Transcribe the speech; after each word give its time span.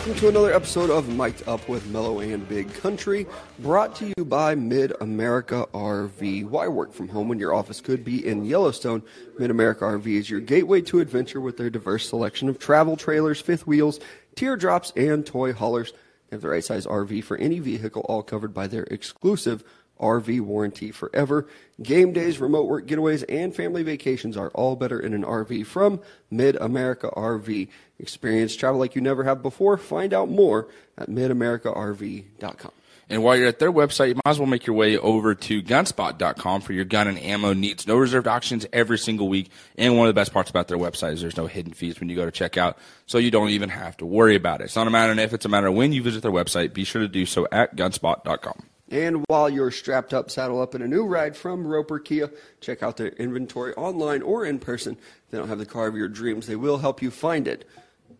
welcome 0.00 0.18
to 0.18 0.28
another 0.28 0.54
episode 0.54 0.88
of 0.88 1.14
Mic'd 1.14 1.46
Up 1.46 1.68
with 1.68 1.86
Mellow 1.88 2.20
and 2.20 2.48
Big 2.48 2.72
Country, 2.72 3.26
brought 3.58 3.94
to 3.96 4.10
you 4.16 4.24
by 4.24 4.54
Mid 4.54 4.94
America 4.98 5.68
RV. 5.74 6.46
Why 6.46 6.68
work 6.68 6.94
from 6.94 7.08
home 7.08 7.28
when 7.28 7.38
your 7.38 7.52
office 7.52 7.82
could 7.82 8.02
be 8.02 8.26
in 8.26 8.46
Yellowstone? 8.46 9.02
Mid 9.38 9.50
America 9.50 9.84
RV 9.84 10.06
is 10.06 10.30
your 10.30 10.40
gateway 10.40 10.80
to 10.80 11.00
adventure 11.00 11.38
with 11.38 11.58
their 11.58 11.68
diverse 11.68 12.08
selection 12.08 12.48
of 12.48 12.58
travel 12.58 12.96
trailers, 12.96 13.42
fifth 13.42 13.66
wheels, 13.66 14.00
teardrops, 14.36 14.90
and 14.96 15.26
toy 15.26 15.52
haulers. 15.52 15.92
They 16.30 16.36
have 16.36 16.40
the 16.40 16.48
right 16.48 16.64
size 16.64 16.86
RV 16.86 17.22
for 17.22 17.36
any 17.36 17.58
vehicle, 17.58 18.06
all 18.08 18.22
covered 18.22 18.54
by 18.54 18.68
their 18.68 18.84
exclusive 18.84 19.62
RV 20.00 20.40
warranty 20.40 20.90
forever. 20.90 21.46
Game 21.82 22.12
days, 22.12 22.38
remote 22.38 22.68
work 22.68 22.86
getaways, 22.86 23.24
and 23.28 23.54
family 23.54 23.82
vacations 23.82 24.36
are 24.36 24.48
all 24.50 24.76
better 24.76 24.98
in 24.98 25.14
an 25.14 25.22
RV 25.22 25.66
from 25.66 26.00
Mid 26.30 26.56
America 26.56 27.10
RV. 27.16 27.68
Experience 27.98 28.56
travel 28.56 28.80
like 28.80 28.94
you 28.94 29.00
never 29.00 29.24
have 29.24 29.42
before. 29.42 29.76
Find 29.76 30.12
out 30.12 30.28
more 30.28 30.68
at 30.98 31.08
midamericarv.com. 31.08 32.72
And 33.10 33.24
while 33.24 33.36
you're 33.36 33.48
at 33.48 33.58
their 33.58 33.72
website, 33.72 34.08
you 34.10 34.14
might 34.14 34.30
as 34.30 34.38
well 34.38 34.46
make 34.46 34.68
your 34.68 34.76
way 34.76 34.96
over 34.96 35.34
to 35.34 35.62
gunspot.com 35.62 36.60
for 36.60 36.72
your 36.72 36.84
gun 36.84 37.08
and 37.08 37.18
ammo 37.18 37.52
needs. 37.52 37.84
No 37.88 37.96
reserved 37.96 38.28
auctions 38.28 38.66
every 38.72 38.98
single 38.98 39.28
week. 39.28 39.50
And 39.76 39.98
one 39.98 40.06
of 40.06 40.14
the 40.14 40.18
best 40.18 40.32
parts 40.32 40.48
about 40.48 40.68
their 40.68 40.78
website 40.78 41.14
is 41.14 41.20
there's 41.20 41.36
no 41.36 41.48
hidden 41.48 41.72
fees 41.72 41.98
when 41.98 42.08
you 42.08 42.14
go 42.14 42.28
to 42.28 42.30
checkout, 42.30 42.76
so 43.06 43.18
you 43.18 43.32
don't 43.32 43.50
even 43.50 43.68
have 43.68 43.96
to 43.96 44.06
worry 44.06 44.36
about 44.36 44.60
it. 44.60 44.64
It's 44.64 44.76
not 44.76 44.86
a 44.86 44.90
matter 44.90 45.10
of 45.10 45.18
if, 45.18 45.34
it's 45.34 45.44
a 45.44 45.48
matter 45.48 45.66
of 45.66 45.74
when 45.74 45.92
you 45.92 46.04
visit 46.04 46.22
their 46.22 46.30
website. 46.30 46.72
Be 46.72 46.84
sure 46.84 47.02
to 47.02 47.08
do 47.08 47.26
so 47.26 47.48
at 47.50 47.74
gunspot.com. 47.74 48.69
And 48.90 49.24
while 49.28 49.48
you're 49.48 49.70
strapped 49.70 50.12
up, 50.12 50.30
saddle 50.30 50.60
up 50.60 50.74
in 50.74 50.82
a 50.82 50.88
new 50.88 51.06
ride 51.06 51.36
from 51.36 51.66
Roper 51.66 52.00
Kia, 52.00 52.30
check 52.60 52.82
out 52.82 52.96
their 52.96 53.10
inventory 53.10 53.72
online 53.74 54.20
or 54.20 54.44
in 54.44 54.58
person. 54.58 54.96
If 55.24 55.30
they 55.30 55.38
don't 55.38 55.48
have 55.48 55.58
the 55.58 55.66
car 55.66 55.86
of 55.86 55.96
your 55.96 56.08
dreams, 56.08 56.48
they 56.48 56.56
will 56.56 56.78
help 56.78 57.00
you 57.00 57.10
find 57.10 57.46
it. 57.46 57.68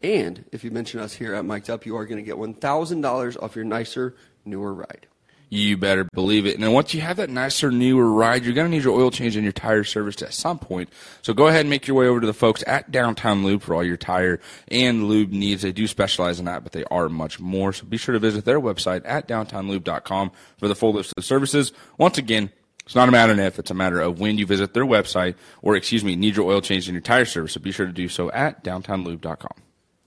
And 0.03 0.45
if 0.53 0.63
you 0.63 0.71
mention 0.71 1.01
us 1.01 1.15
here 1.15 1.35
at 1.35 1.45
Mic'd 1.45 1.69
Up, 1.69 1.85
you 1.85 1.97
are 1.97 2.07
going 2.07 2.17
to 2.19 2.23
get 2.23 2.37
$1,000 2.37 3.43
off 3.43 3.57
your 3.57 3.65
nicer, 3.65 4.15
newer 4.45 4.73
ride. 4.73 5.07
You 5.53 5.77
better 5.77 6.05
believe 6.05 6.47
it. 6.47 6.57
And 6.57 6.73
once 6.73 6.95
you 6.95 7.01
have 7.01 7.17
that 7.17 7.29
nicer, 7.29 7.73
newer 7.73 8.09
ride, 8.09 8.45
you're 8.45 8.55
going 8.55 8.71
to 8.71 8.71
need 8.71 8.85
your 8.85 8.97
oil 8.97 9.11
change 9.11 9.35
and 9.35 9.43
your 9.43 9.53
tire 9.53 9.83
serviced 9.83 10.23
at 10.23 10.33
some 10.33 10.61
point. 10.61 10.91
So 11.23 11.35
go 11.35 11.49
ahead 11.49 11.63
and 11.63 11.71
make 11.71 11.89
your 11.89 11.97
way 11.97 12.07
over 12.07 12.21
to 12.21 12.27
the 12.27 12.33
folks 12.33 12.63
at 12.69 12.93
Downtown 12.93 13.45
Lube 13.45 13.61
for 13.61 13.75
all 13.75 13.83
your 13.83 13.97
tire 13.97 14.39
and 14.69 15.09
lube 15.09 15.33
needs. 15.33 15.63
They 15.63 15.73
do 15.73 15.89
specialize 15.89 16.39
in 16.39 16.45
that, 16.45 16.63
but 16.63 16.71
they 16.71 16.85
are 16.85 17.09
much 17.09 17.41
more. 17.41 17.73
So 17.73 17.85
be 17.85 17.97
sure 17.97 18.13
to 18.13 18.21
visit 18.21 18.45
their 18.45 18.61
website 18.61 19.03
at 19.05 19.27
downtownlube.com 19.27 20.31
for 20.57 20.69
the 20.69 20.77
full 20.77 20.93
list 20.93 21.15
of 21.17 21.25
services. 21.25 21.73
Once 21.99 22.17
again, 22.17 22.53
it's 22.87 22.95
not 22.95 23.09
a 23.09 23.13
matter 23.13 23.33
of 23.33 23.39
if, 23.41 23.59
it's 23.59 23.73
a 23.73 23.75
matter 23.75 24.01
of 24.01 24.21
when 24.21 24.39
you 24.39 24.47
visit 24.47 24.73
their 24.73 24.87
website 24.87 25.35
or, 25.63 25.75
excuse 25.75 26.05
me, 26.05 26.15
need 26.15 26.37
your 26.37 26.49
oil 26.49 26.61
change 26.61 26.87
and 26.87 26.95
your 26.95 27.03
tire 27.03 27.25
service. 27.25 27.55
So 27.55 27.61
be 27.61 27.73
sure 27.73 27.87
to 27.87 27.93
do 27.93 28.09
so 28.09 28.31
at 28.31 28.63
downtownlube.com. 28.63 29.63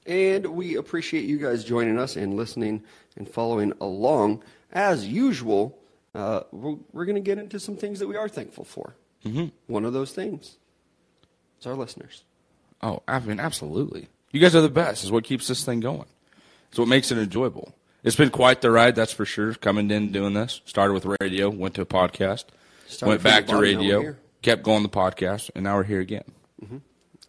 And 0.06 0.48
we 0.48 0.76
appreciate 0.76 1.26
you 1.26 1.38
guys 1.38 1.64
joining 1.64 2.00
us 2.00 2.16
and 2.16 2.36
listening 2.36 2.84
and 3.16 3.28
following 3.28 3.74
along 3.80 4.44
as 4.74 5.08
usual, 5.08 5.80
uh, 6.14 6.42
we're, 6.52 6.76
we're 6.92 7.06
going 7.06 7.16
to 7.16 7.22
get 7.22 7.38
into 7.38 7.60
some 7.60 7.78
things 7.78 8.00
that 8.00 8.08
we 8.08 8.18
are 8.18 8.28
thankful 8.28 8.66
for. 8.66 8.96
Mm-hmm. 9.24 9.48
One 9.68 9.86
of 9.86 9.94
those 9.94 10.12
things 10.12 10.58
is 11.60 11.66
our 11.66 11.76
listeners. 11.76 12.26
Oh, 12.82 13.02
I 13.08 13.20
mean, 13.20 13.40
absolutely. 13.40 14.10
You 14.32 14.42
guys 14.42 14.56
are 14.56 14.62
the 14.62 14.68
best. 14.68 15.06
Is 15.06 15.12
what 15.12 15.24
keeps 15.24 15.48
this 15.48 15.64
thing 15.64 15.80
going. 15.80 16.08
It's 16.70 16.78
what 16.78 16.90
makes 16.90 17.12
it 17.12 17.18
enjoyable. 17.18 17.74
It's 18.04 18.18
been 18.18 18.32
quite 18.32 18.60
the 18.60 18.72
ride, 18.72 18.96
that's 18.96 19.14
for 19.14 19.26
sure. 19.26 19.54
Coming 19.54 19.90
in 19.90 20.12
doing 20.12 20.34
this, 20.34 20.60
started 20.66 20.94
with 20.94 21.06
radio, 21.22 21.50
went 21.50 21.76
to 21.76 21.82
a 21.82 21.86
podcast, 21.86 22.46
Started 22.88 23.10
went 23.10 23.24
back 23.24 23.46
to 23.46 23.54
bottom, 23.54 23.72
now 23.72 23.80
we're 23.80 23.98
radio, 24.00 24.16
kept 24.42 24.64
going 24.64 24.84
the 24.84 24.90
podcast, 24.90 25.52
and 25.56 25.64
now 25.64 25.78
we're 25.78 25.84
here 25.84 26.02
again. 26.02 26.26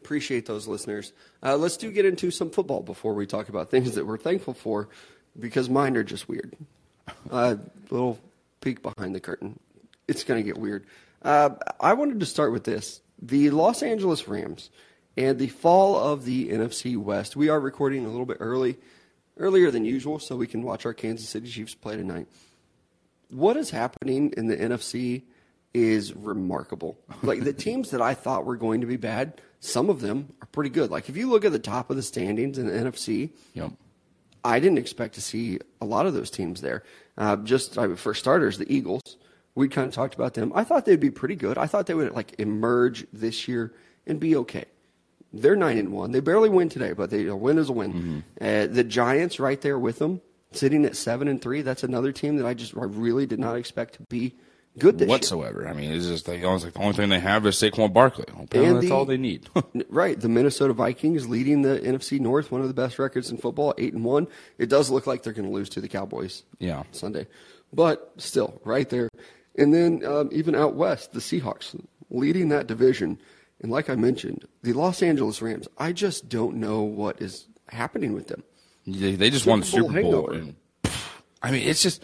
Appreciate 0.02 0.44
those 0.44 0.66
listeners. 0.66 1.14
Uh, 1.42 1.56
let's 1.56 1.78
do 1.78 1.90
get 1.90 2.04
into 2.04 2.30
some 2.30 2.50
football 2.50 2.82
before 2.82 3.14
we 3.14 3.24
talk 3.26 3.48
about 3.48 3.70
things 3.70 3.94
that 3.94 4.06
we're 4.06 4.18
thankful 4.18 4.52
for, 4.52 4.90
because 5.38 5.70
mine 5.70 5.96
are 5.96 6.02
just 6.02 6.28
weird. 6.28 6.54
Uh, 7.30 7.56
little 7.90 8.18
peek 8.60 8.82
behind 8.82 9.14
the 9.14 9.20
curtain. 9.20 9.58
It's 10.08 10.24
going 10.24 10.42
to 10.42 10.44
get 10.46 10.58
weird. 10.58 10.86
Uh, 11.22 11.50
I 11.80 11.94
wanted 11.94 12.20
to 12.20 12.26
start 12.26 12.52
with 12.52 12.64
this: 12.64 13.00
the 13.20 13.50
Los 13.50 13.82
Angeles 13.82 14.28
Rams 14.28 14.70
and 15.16 15.38
the 15.38 15.48
fall 15.48 15.96
of 15.96 16.24
the 16.24 16.48
NFC 16.50 16.96
West. 16.96 17.36
We 17.36 17.48
are 17.48 17.60
recording 17.60 18.04
a 18.04 18.08
little 18.08 18.26
bit 18.26 18.38
early, 18.40 18.76
earlier 19.38 19.70
than 19.70 19.84
usual, 19.84 20.18
so 20.18 20.36
we 20.36 20.46
can 20.46 20.62
watch 20.62 20.84
our 20.86 20.94
Kansas 20.94 21.28
City 21.28 21.48
Chiefs 21.48 21.74
play 21.74 21.96
tonight. 21.96 22.26
What 23.30 23.56
is 23.56 23.70
happening 23.70 24.32
in 24.36 24.46
the 24.46 24.56
NFC 24.56 25.22
is 25.72 26.14
remarkable. 26.14 26.96
Like 27.22 27.42
the 27.42 27.52
teams 27.52 27.90
that 27.90 28.00
I 28.00 28.14
thought 28.14 28.44
were 28.44 28.56
going 28.56 28.80
to 28.82 28.86
be 28.86 28.96
bad, 28.96 29.40
some 29.60 29.90
of 29.90 30.00
them 30.00 30.32
are 30.40 30.46
pretty 30.46 30.70
good. 30.70 30.90
Like 30.90 31.08
if 31.08 31.16
you 31.16 31.28
look 31.28 31.44
at 31.44 31.52
the 31.52 31.58
top 31.58 31.90
of 31.90 31.96
the 31.96 32.02
standings 32.02 32.58
in 32.58 32.66
the 32.66 32.72
NFC, 32.72 33.30
Yep. 33.54 33.72
I 34.44 34.60
didn't 34.60 34.78
expect 34.78 35.14
to 35.14 35.20
see 35.20 35.58
a 35.80 35.86
lot 35.86 36.06
of 36.06 36.14
those 36.14 36.30
teams 36.30 36.60
there. 36.60 36.84
Uh, 37.16 37.36
just 37.36 37.78
I 37.78 37.86
mean, 37.86 37.96
for 37.96 38.14
starters, 38.14 38.58
the 38.58 38.72
Eagles. 38.72 39.16
We 39.56 39.68
kind 39.68 39.86
of 39.86 39.94
talked 39.94 40.14
about 40.14 40.34
them. 40.34 40.52
I 40.54 40.64
thought 40.64 40.84
they'd 40.84 40.98
be 40.98 41.12
pretty 41.12 41.36
good. 41.36 41.58
I 41.58 41.66
thought 41.66 41.86
they 41.86 41.94
would 41.94 42.12
like 42.12 42.34
emerge 42.40 43.06
this 43.12 43.46
year 43.46 43.72
and 44.04 44.18
be 44.18 44.34
okay. 44.36 44.64
They're 45.32 45.54
nine 45.56 45.78
and 45.78 45.92
one. 45.92 46.10
They 46.10 46.20
barely 46.20 46.48
win 46.48 46.68
today, 46.68 46.92
but 46.92 47.10
they, 47.10 47.26
a 47.26 47.36
win 47.36 47.58
is 47.58 47.68
a 47.68 47.72
win. 47.72 48.24
Uh, 48.40 48.66
the 48.66 48.84
Giants 48.84 49.38
right 49.38 49.60
there 49.60 49.78
with 49.78 49.98
them, 50.00 50.20
sitting 50.52 50.84
at 50.84 50.96
seven 50.96 51.28
and 51.28 51.40
three. 51.40 51.62
That's 51.62 51.84
another 51.84 52.12
team 52.12 52.36
that 52.36 52.46
I 52.46 52.54
just 52.54 52.76
I 52.76 52.84
really 52.84 53.26
did 53.26 53.38
not 53.38 53.56
expect 53.56 53.94
to 53.94 54.02
be 54.08 54.34
good 54.78 54.98
this 54.98 55.06
year. 55.06 55.14
Whatsoever. 55.14 55.68
I 55.68 55.72
mean, 55.72 55.92
it's 55.92 56.06
just 56.06 56.28
almost 56.28 56.64
like 56.64 56.74
the 56.74 56.80
only 56.80 56.94
thing 56.94 57.08
they 57.08 57.20
have 57.20 57.46
is 57.46 57.56
Saquon 57.56 57.92
Barkley. 57.92 58.24
Apparently, 58.28 58.64
And 58.66 58.76
that's 58.76 58.86
the- 58.88 58.94
all 58.94 59.04
they 59.04 59.16
need. 59.16 59.48
Right, 59.88 60.20
the 60.20 60.28
Minnesota 60.28 60.72
Vikings 60.72 61.28
leading 61.28 61.62
the 61.62 61.78
NFC 61.80 62.18
North, 62.20 62.50
one 62.50 62.60
of 62.60 62.68
the 62.68 62.74
best 62.74 62.98
records 62.98 63.30
in 63.30 63.36
football, 63.36 63.74
eight 63.78 63.92
and 63.94 64.04
one. 64.04 64.26
It 64.58 64.68
does 64.68 64.90
look 64.90 65.06
like 65.06 65.22
they're 65.22 65.32
going 65.32 65.48
to 65.48 65.54
lose 65.54 65.68
to 65.70 65.80
the 65.80 65.88
Cowboys. 65.88 66.42
Yeah. 66.58 66.82
Sunday, 66.92 67.26
but 67.72 68.12
still 68.18 68.60
right 68.64 68.88
there. 68.88 69.08
And 69.56 69.72
then 69.72 70.04
um, 70.04 70.28
even 70.32 70.54
out 70.56 70.74
west, 70.74 71.12
the 71.12 71.20
Seahawks 71.20 71.78
leading 72.10 72.48
that 72.48 72.66
division, 72.66 73.18
and 73.62 73.70
like 73.70 73.88
I 73.88 73.94
mentioned, 73.94 74.44
the 74.62 74.72
Los 74.72 75.02
Angeles 75.02 75.40
Rams. 75.40 75.68
I 75.78 75.92
just 75.92 76.28
don't 76.28 76.56
know 76.56 76.82
what 76.82 77.22
is 77.22 77.46
happening 77.68 78.12
with 78.14 78.26
them. 78.28 78.42
They, 78.86 79.14
they 79.14 79.30
just 79.30 79.46
won 79.46 79.60
the 79.60 79.66
Super 79.66 80.02
Bowl 80.02 80.10
Bowl. 80.26 80.30
And, 80.32 80.56
I 81.42 81.50
mean, 81.50 81.66
it's 81.68 81.82
just 81.82 82.02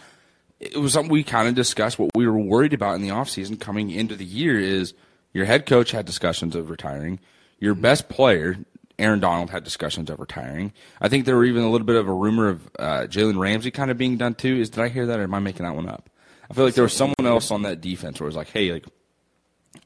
it 0.61 0.77
was 0.77 0.93
something 0.93 1.11
we 1.11 1.23
kind 1.23 1.47
of 1.47 1.55
discussed. 1.55 1.97
What 1.97 2.11
we 2.15 2.27
were 2.27 2.37
worried 2.37 2.73
about 2.73 2.95
in 2.95 3.01
the 3.01 3.09
offseason 3.09 3.59
coming 3.59 3.89
into 3.89 4.15
the 4.15 4.25
year 4.25 4.59
is 4.59 4.93
your 5.33 5.45
head 5.45 5.65
coach 5.65 5.91
had 5.91 6.05
discussions 6.05 6.55
of 6.55 6.69
retiring. 6.69 7.19
Your 7.59 7.73
best 7.73 8.09
player, 8.09 8.57
Aaron 8.99 9.19
Donald, 9.19 9.49
had 9.49 9.63
discussions 9.63 10.11
of 10.11 10.19
retiring. 10.19 10.71
I 11.01 11.09
think 11.09 11.25
there 11.25 11.35
were 11.35 11.45
even 11.45 11.63
a 11.63 11.71
little 11.71 11.87
bit 11.87 11.95
of 11.95 12.07
a 12.07 12.13
rumor 12.13 12.47
of 12.47 12.69
uh, 12.77 13.07
Jalen 13.09 13.39
Ramsey 13.39 13.71
kind 13.71 13.89
of 13.89 13.97
being 13.97 14.17
done 14.17 14.35
too. 14.35 14.57
Is 14.57 14.69
did 14.69 14.83
I 14.83 14.89
hear 14.89 15.07
that, 15.07 15.19
or 15.19 15.23
am 15.23 15.33
I 15.33 15.39
making 15.39 15.65
that 15.65 15.75
one 15.75 15.89
up? 15.89 16.09
I 16.49 16.53
feel 16.53 16.65
like 16.65 16.75
there 16.75 16.83
was 16.83 16.93
someone 16.93 17.15
else 17.25 17.49
on 17.49 17.63
that 17.63 17.81
defense 17.81 18.19
where 18.19 18.25
it 18.25 18.29
was 18.29 18.35
like, 18.35 18.49
hey, 18.49 18.71
like 18.71 18.85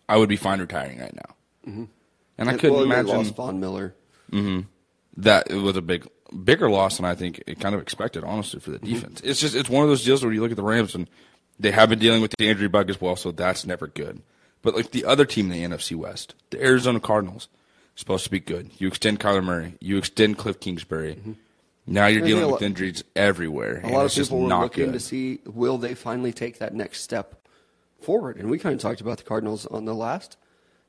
I 0.10 0.18
would 0.18 0.30
be 0.30 0.36
fine 0.36 0.60
retiring 0.60 1.00
right 1.00 1.16
now. 1.16 1.72
Mm-hmm. 1.72 1.84
And 2.38 2.50
I 2.50 2.54
couldn't 2.54 2.74
well, 2.74 2.84
imagine 2.84 3.24
Von 3.34 3.62
Miller. 3.62 3.96
that 5.18 5.50
it 5.50 5.56
was 5.56 5.78
a 5.78 5.82
big 5.82 6.06
bigger 6.44 6.70
loss 6.70 6.98
than 6.98 7.06
I 7.06 7.16
think 7.16 7.42
it 7.48 7.60
kind 7.60 7.74
of 7.76 7.82
expected, 7.82 8.24
honestly, 8.24 8.60
for 8.60 8.72
the 8.72 8.80
Mm-hmm. 8.80 8.94
defense. 8.94 9.22
It's 9.24 9.40
just 9.40 9.56
it's 9.56 9.70
one 9.70 9.84
of 9.84 9.90
those 9.90 10.04
deals 10.04 10.24
where 10.24 10.34
you 10.34 10.42
look 10.42 10.52
at 10.52 10.58
the 10.58 10.64
Rams 10.64 10.94
and 10.96 11.08
they 11.60 11.72
have 11.72 11.90
been 11.90 12.00
dealing 12.00 12.22
with 12.22 12.34
the 12.38 12.48
injury 12.50 12.68
bug 12.68 12.90
as 12.90 13.00
well, 13.00 13.16
so 13.16 13.32
that's 13.32 13.66
never 13.66 13.88
good. 13.88 14.22
But 14.62 14.76
like 14.76 14.92
the 14.92 15.06
other 15.06 15.26
team 15.26 15.52
in 15.52 15.70
the 15.70 15.76
NFC 15.76 15.96
West, 15.96 16.36
the 16.50 16.62
Arizona 16.64 17.00
Cardinals, 17.00 17.48
supposed 17.96 18.24
to 18.26 18.32
be 18.32 18.40
good. 18.40 18.72
You 18.78 18.88
extend 18.88 19.20
Kyler 19.20 19.44
Murray, 19.44 19.76
you 19.80 19.98
extend 19.98 20.38
Cliff 20.38 20.60
Kingsbury. 20.60 21.18
Now 21.88 22.08
you're 22.08 22.26
dealing 22.26 22.44
a 22.44 22.48
with 22.48 22.54
lot- 22.54 22.62
injuries 22.64 23.04
everywhere. 23.16 23.76
A 23.78 23.84
and 23.84 23.92
lot 23.94 24.00
of 24.02 24.06
it's 24.08 24.16
just 24.16 24.32
people 24.32 24.42
were 24.44 24.50
not 24.50 24.62
looking 24.64 24.86
good. 24.88 24.94
to 24.94 25.00
see 25.00 25.40
will 25.46 25.78
they 25.78 25.94
finally 25.94 26.34
take 26.34 26.58
that 26.60 26.74
next 26.74 27.02
step 27.02 27.48
forward, 28.02 28.38
and 28.38 28.50
we 28.50 28.58
kind 28.60 28.74
of 28.76 28.82
talked 28.82 29.02
about 29.02 29.18
the 29.20 29.24
Cardinals 29.24 29.66
on 29.68 29.86
the 29.86 29.94
last 29.96 30.36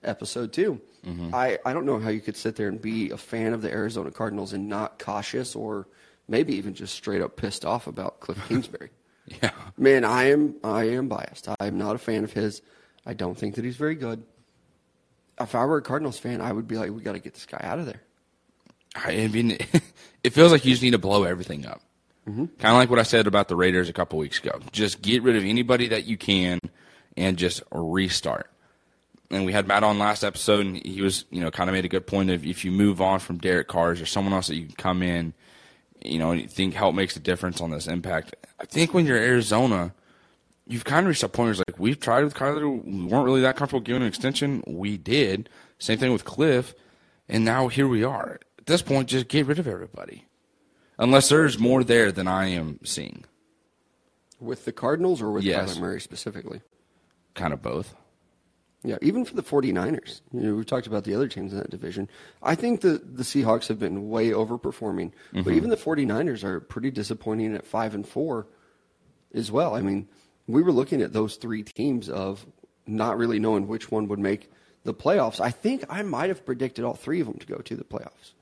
episode 0.03 0.53
too. 0.53 0.81
Mm-hmm. 1.07 1.35
I, 1.35 1.59
I 1.65 1.73
don't 1.73 1.87
know 1.87 1.99
how 1.99 2.09
you 2.11 2.21
could 2.21 2.37
sit 2.37 2.57
there 2.57 2.69
and 2.69 2.81
be 2.81 3.11
a 3.11 3.17
fan 3.17 3.53
of 3.53 3.63
the 3.63 3.71
Arizona 3.71 4.11
Cardinals 4.11 4.53
and 4.53 4.69
not 4.69 4.99
cautious 4.99 5.55
or 5.55 5.87
maybe 6.29 6.57
even 6.57 6.75
just 6.75 6.95
straight 6.95 7.23
up 7.23 7.37
pissed 7.37 7.65
off 7.65 7.87
about 7.87 8.21
Cliff 8.21 8.39
Kingsbury. 8.49 8.91
Yeah. 9.43 9.51
Man, 9.77 10.05
I 10.05 10.31
am 10.31 10.57
I 10.63 10.85
am 10.91 11.09
biased. 11.09 11.49
I 11.49 11.67
am 11.67 11.79
not 11.79 11.95
a 11.95 11.99
fan 11.99 12.25
of 12.25 12.33
his. 12.33 12.63
I 13.05 13.15
don't 13.15 13.37
think 13.37 13.55
that 13.55 13.65
he's 13.65 13.77
very 13.77 13.95
good. 13.95 14.23
If 15.41 15.55
I 15.55 15.65
were 15.65 15.79
a 15.79 15.83
Cardinals 15.83 16.19
fan, 16.19 16.41
I 16.41 16.53
would 16.53 16.67
be 16.67 16.77
like, 16.77 16.91
we 16.91 17.03
got 17.03 17.13
to 17.13 17.19
get 17.19 17.35
this 17.35 17.47
guy 17.47 17.61
out 17.63 17.79
of 17.79 17.87
there. 17.87 18.01
I 18.95 19.29
mean, 19.29 19.59
it 20.25 20.31
feels 20.31 20.51
like 20.51 20.65
you 20.65 20.73
just 20.73 20.83
need 20.83 20.93
to 20.93 20.99
blow 20.99 21.25
everything 21.25 21.67
up. 21.67 21.83
Mm-hmm. 22.29 22.47
Kind 22.59 22.73
of 22.73 22.79
like 22.79 22.91
what 22.91 22.99
I 22.99 23.05
said 23.05 23.27
about 23.27 23.49
the 23.49 23.57
Raiders 23.57 23.89
a 23.89 23.93
couple 23.93 24.19
weeks 24.19 24.39
ago. 24.39 24.59
Just 24.73 25.03
get 25.03 25.23
rid 25.23 25.37
of 25.37 25.45
anybody 25.45 25.89
that 25.89 26.05
you 26.05 26.17
can 26.17 26.59
and 27.17 27.37
just 27.37 27.63
restart. 27.71 28.51
And 29.31 29.45
we 29.45 29.53
had 29.53 29.67
Matt 29.67 29.83
on 29.83 29.99
last 29.99 30.23
episode, 30.23 30.65
and 30.67 30.77
he 30.87 31.03
was, 31.03 31.25
you 31.31 31.41
know, 31.41 31.51
kind 31.51 31.69
of 31.69 31.75
made 31.75 31.85
a 31.85 31.89
good 31.89 32.07
point 32.07 32.31
of 32.31 32.47
if 32.47 32.65
you 32.65 32.71
move 32.71 33.01
on 33.01 33.19
from 33.19 33.39
Derek 33.39 33.67
Carr, 33.69 33.93
is 33.93 33.99
there 33.99 34.07
someone 34.07 34.33
else 34.33 34.47
that 34.47 34.55
you 34.57 34.67
can 34.67 34.77
come 34.77 35.03
in, 35.03 35.35
you 36.05 36.19
know, 36.19 36.31
and 36.31 36.41
you 36.41 36.47
think 36.47 36.75
help 36.75 36.95
makes 36.95 37.17
a 37.17 37.21
difference 37.21 37.61
on 37.61 37.71
this 37.71 37.89
impact? 37.89 38.37
I 38.61 38.67
think 38.67 38.95
when 38.95 39.05
you're 39.05 39.17
Arizona, 39.17 39.93
you've 40.69 40.85
kind 40.85 41.07
of 41.07 41.09
reached 41.09 41.25
a 41.25 41.29
point 41.29 41.47
where 41.47 41.51
it's 41.53 41.63
like 41.69 41.79
we've 41.81 41.99
tried 41.99 42.23
with 42.23 42.35
Kyler, 42.35 42.85
we 42.85 43.05
weren't 43.05 43.25
really 43.25 43.41
that 43.41 43.57
comfortable 43.57 43.81
giving 43.81 44.03
an 44.03 44.09
extension. 44.09 44.63
We 44.67 44.97
did. 44.97 45.49
Same 45.81 45.99
thing 45.99 46.13
with 46.13 46.25
Cliff, 46.25 46.75
and 47.29 47.45
now 47.45 47.67
here 47.67 47.89
we 47.89 48.05
are. 48.05 48.39
At 48.61 48.67
this 48.67 48.81
point, 48.83 49.09
just 49.09 49.27
get 49.29 49.47
rid 49.47 49.59
of 49.59 49.67
everybody. 49.67 50.25
unless 50.99 51.29
there's 51.29 51.59
more 51.59 51.83
there 51.85 52.11
than 52.13 52.27
I 52.29 52.47
am 52.47 52.79
seeing. 52.85 53.25
With 54.41 54.65
the 54.65 54.73
Cardinals 54.73 55.21
or 55.21 55.31
with 55.33 55.43
Yes. 55.45 55.75
Kyler 55.77 55.81
Murray 55.81 56.01
specifically? 56.01 56.63
Kind 57.35 57.53
of 57.53 57.61
both. 57.61 57.95
Yeah, 58.87 58.99
even 59.03 59.25
for 59.25 59.35
the 59.35 59.43
49ers. 59.43 60.21
You 60.33 60.41
know, 60.41 60.55
we've 60.55 60.65
talked 60.65 60.87
about 60.87 61.03
the 61.03 61.13
other 61.13 61.27
teams 61.27 61.53
in 61.53 61.59
that 61.59 61.71
division. 61.71 62.09
I 62.41 62.55
think 62.55 62.83
the, 62.83 62.99
the 63.05 63.25
Seahawks 63.25 63.67
have 63.67 63.81
been 63.81 64.09
way 64.09 64.31
overperforming, 64.31 65.11
but 65.33 65.41
mm-hmm. 65.41 65.55
even 65.55 65.71
the 65.71 65.77
49ers 65.77 66.45
are 66.45 66.61
pretty 66.61 66.93
disappointing 66.93 67.57
at 67.57 67.67
5 67.67 67.97
and 67.97 68.07
4 68.07 68.47
as 69.35 69.51
well. 69.51 69.75
I 69.75 69.81
mean, 69.81 70.09
we 70.47 70.63
were 70.63 70.71
looking 70.71 71.03
at 71.03 71.13
those 71.13 71.35
three 71.35 71.65
teams 71.65 72.09
of 72.09 72.47
not 72.87 73.19
really 73.19 73.41
knowing 73.41 73.67
which 73.67 73.91
one 73.91 74.07
would 74.07 74.21
make 74.21 74.53
the 74.85 74.95
playoffs. 74.95 75.41
I 75.41 75.51
think 75.51 75.85
I 75.91 76.03
might 76.03 76.29
have 76.29 76.47
predicted 76.47 76.85
all 76.85 76.95
three 76.95 77.21
of 77.21 77.27
them 77.27 77.39
to 77.39 77.47
go 77.47 77.57
to 77.57 77.75
the 77.75 77.83
playoffs. 77.83 78.35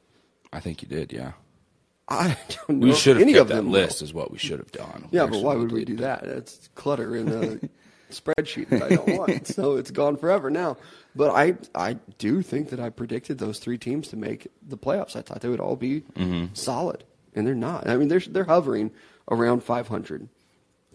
I 0.53 0.61
think 0.61 0.83
you 0.83 0.89
did, 0.89 1.11
yeah. 1.11 1.33
I 2.09 2.37
don't 2.51 2.81
know 2.81 2.89
We 2.89 2.95
should 2.95 3.17
have 3.17 3.23
any 3.23 3.33
kept 3.33 3.43
of 3.43 3.49
that 3.49 3.55
them 3.55 3.71
list, 3.71 4.03
will. 4.03 4.05
is 4.09 4.13
what 4.13 4.31
we 4.31 4.37
should 4.37 4.59
have 4.59 4.73
done. 4.73 5.09
Yeah, 5.11 5.25
but 5.25 5.43
why 5.43 5.55
would 5.55 5.73
we 5.73 5.87
do 5.87 5.97
that? 5.97 6.25
It's 6.25 6.69
clutter 6.75 7.17
in 7.17 7.27
the 7.27 7.71
spreadsheet 8.21 8.69
that 8.71 8.83
I 8.83 8.89
don't 8.97 9.17
want. 9.19 9.47
So 9.55 9.77
it's 9.77 9.91
gone 9.91 10.17
forever 10.17 10.51
now. 10.51 10.77
But 11.17 11.31
I 11.35 11.57
I 11.75 11.95
do 12.19 12.43
think 12.43 12.71
that 12.71 12.81
I 12.81 12.91
predicted 12.91 13.39
those 13.39 13.59
three 13.59 13.79
teams 13.79 14.09
to 14.09 14.17
make 14.17 14.49
the 14.67 14.77
playoffs. 14.79 15.15
I 15.17 15.23
thought 15.23 15.41
they 15.41 15.49
would 15.49 15.61
all 15.61 15.77
be 15.77 16.01
Mm-hmm. 16.17 16.55
solid, 16.55 17.05
and 17.35 17.47
they're 17.47 17.55
not. 17.55 17.89
I 17.89 17.97
mean, 17.97 18.09
they're 18.09 18.21
they're 18.21 18.45
hovering 18.45 18.91
around 19.31 19.63
500. 19.63 20.29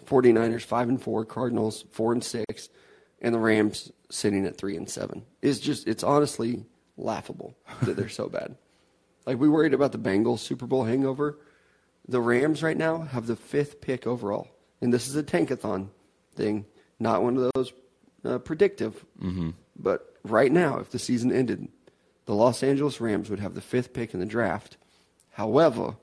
49ers 0.05 0.63
5 0.63 0.89
and 0.89 1.01
4, 1.01 1.25
Cardinals 1.25 1.85
4 1.91 2.13
and 2.13 2.23
6, 2.23 2.69
and 3.21 3.35
the 3.35 3.39
Rams 3.39 3.91
sitting 4.09 4.45
at 4.45 4.57
3 4.57 4.75
and 4.77 4.89
7. 4.89 5.23
It's 5.41 5.59
just 5.59 5.87
it's 5.87 6.03
honestly 6.03 6.65
laughable 6.97 7.55
that 7.83 7.95
they're 7.95 8.09
so 8.09 8.27
bad. 8.29 8.55
Like 9.25 9.37
we 9.37 9.47
worried 9.49 9.75
about 9.75 9.91
the 9.91 9.99
Bengals 9.99 10.39
Super 10.39 10.65
Bowl 10.65 10.85
hangover. 10.85 11.37
The 12.07 12.19
Rams 12.21 12.63
right 12.63 12.77
now 12.77 13.01
have 13.01 13.27
the 13.27 13.35
fifth 13.35 13.79
pick 13.79 14.07
overall, 14.07 14.47
and 14.81 14.91
this 14.91 15.07
is 15.07 15.15
a 15.15 15.21
tankathon 15.21 15.89
thing, 16.33 16.65
not 16.99 17.23
one 17.23 17.37
of 17.37 17.51
those 17.53 17.73
uh, 18.25 18.37
predictive. 18.39 19.05
Mm-hmm. 19.21 19.51
But 19.77 20.17
right 20.23 20.51
now, 20.51 20.79
if 20.79 20.89
the 20.89 20.99
season 20.99 21.31
ended, 21.31 21.67
the 22.25 22.35
Los 22.35 22.61
Angeles 22.63 22.99
Rams 22.99 23.29
would 23.29 23.39
have 23.39 23.55
the 23.55 23.61
fifth 23.61 23.93
pick 23.93 24.13
in 24.13 24.19
the 24.19 24.25
draft. 24.25 24.77
However, 25.31 25.95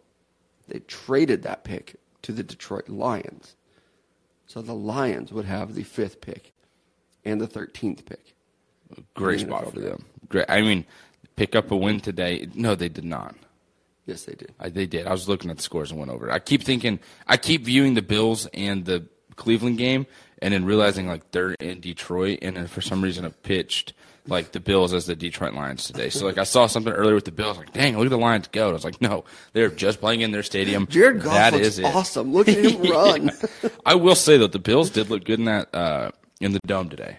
they 0.69 0.81
traded 0.81 1.43
that 1.43 1.63
pick 1.65 1.97
to 2.23 2.33
the 2.33 2.43
Detroit 2.43 2.89
Lions, 2.89 3.55
so 4.47 4.63
the 4.63 4.75
Lions 4.75 5.33
would 5.33 5.45
have 5.45 5.75
the 5.75 5.85
fifth 5.85 6.21
pick 6.21 6.53
and 7.25 7.41
the 7.41 7.47
thirteenth 7.47 8.05
pick. 8.07 8.35
Great 9.15 9.41
spot 9.41 9.73
for 9.73 9.81
them. 9.81 10.05
Great. 10.29 10.47
I 10.49 10.63
mean, 10.63 10.85
pick 11.37 11.55
up 11.55 11.71
a 11.71 11.77
win 11.77 12.01
today. 12.01 12.49
No, 12.55 12.75
they 12.75 12.89
did 12.89 13.05
not. 13.05 13.35
Yes, 14.07 14.23
they 14.23 14.35
did. 14.35 14.55
I, 14.61 14.69
they 14.69 14.87
did. 14.87 15.07
I 15.07 15.11
was 15.11 15.29
looking 15.29 15.51
at 15.51 15.57
the 15.57 15.63
scores 15.63 15.91
and 15.91 15.99
went 15.99 16.13
over. 16.13 16.31
I 16.31 16.39
keep 16.39 16.63
thinking, 16.63 17.01
I 17.27 17.37
keep 17.37 17.65
viewing 17.65 17.95
the 17.95 18.03
Bills 18.03 18.47
and 18.55 18.85
the 18.85 19.07
Cleveland 19.35 19.79
game, 19.79 20.07
and 20.43 20.53
then 20.55 20.65
realizing 20.65 21.07
like 21.09 21.31
they're 21.31 21.53
in 21.61 21.81
Detroit, 21.81 22.41
and 22.43 22.57
then 22.57 22.67
for 22.67 22.81
some 22.81 23.03
reason 23.03 23.25
have 23.25 23.43
pitched 23.43 23.93
like 24.29 24.51
the 24.53 24.59
Bills 24.61 24.93
as 24.93 25.07
the 25.07 25.15
Detroit 25.15 25.55
Lions 25.55 25.85
today. 25.87 26.11
So 26.11 26.27
like 26.27 26.37
I 26.37 26.43
saw 26.45 26.67
something 26.67 26.93
earlier 26.93 27.15
with 27.15 27.27
the 27.27 27.31
Bills, 27.33 27.57
like 27.59 27.73
dang, 27.73 27.97
look 27.97 28.07
at 28.07 28.11
the 28.11 28.19
Lions 28.19 28.49
go. 28.49 28.65
And 28.65 28.71
I 28.71 28.75
was 28.75 28.85
like, 28.85 29.01
no, 29.01 29.25
they're 29.53 29.69
just 29.71 30.01
playing 30.01 30.23
in 30.23 30.33
their 30.33 30.43
stadium. 30.43 30.87
Jared 30.89 31.23
Goff 31.23 31.33
That 31.33 31.53
looks 31.53 31.67
is 31.67 31.79
it. 31.79 31.85
awesome. 31.85 32.33
Look 32.33 32.49
at 32.49 32.57
him 32.59 32.83
run. 32.91 33.31
I 33.85 33.95
will 33.95 34.17
say 34.17 34.37
though, 34.37 34.49
the 34.49 34.59
Bills 34.59 34.91
did 34.91 35.11
look 35.11 35.25
good 35.25 35.39
in 35.39 35.45
that 35.45 35.73
uh, 35.75 36.11
in 36.41 36.53
the 36.53 36.61
dome 36.67 36.89
today, 36.89 37.19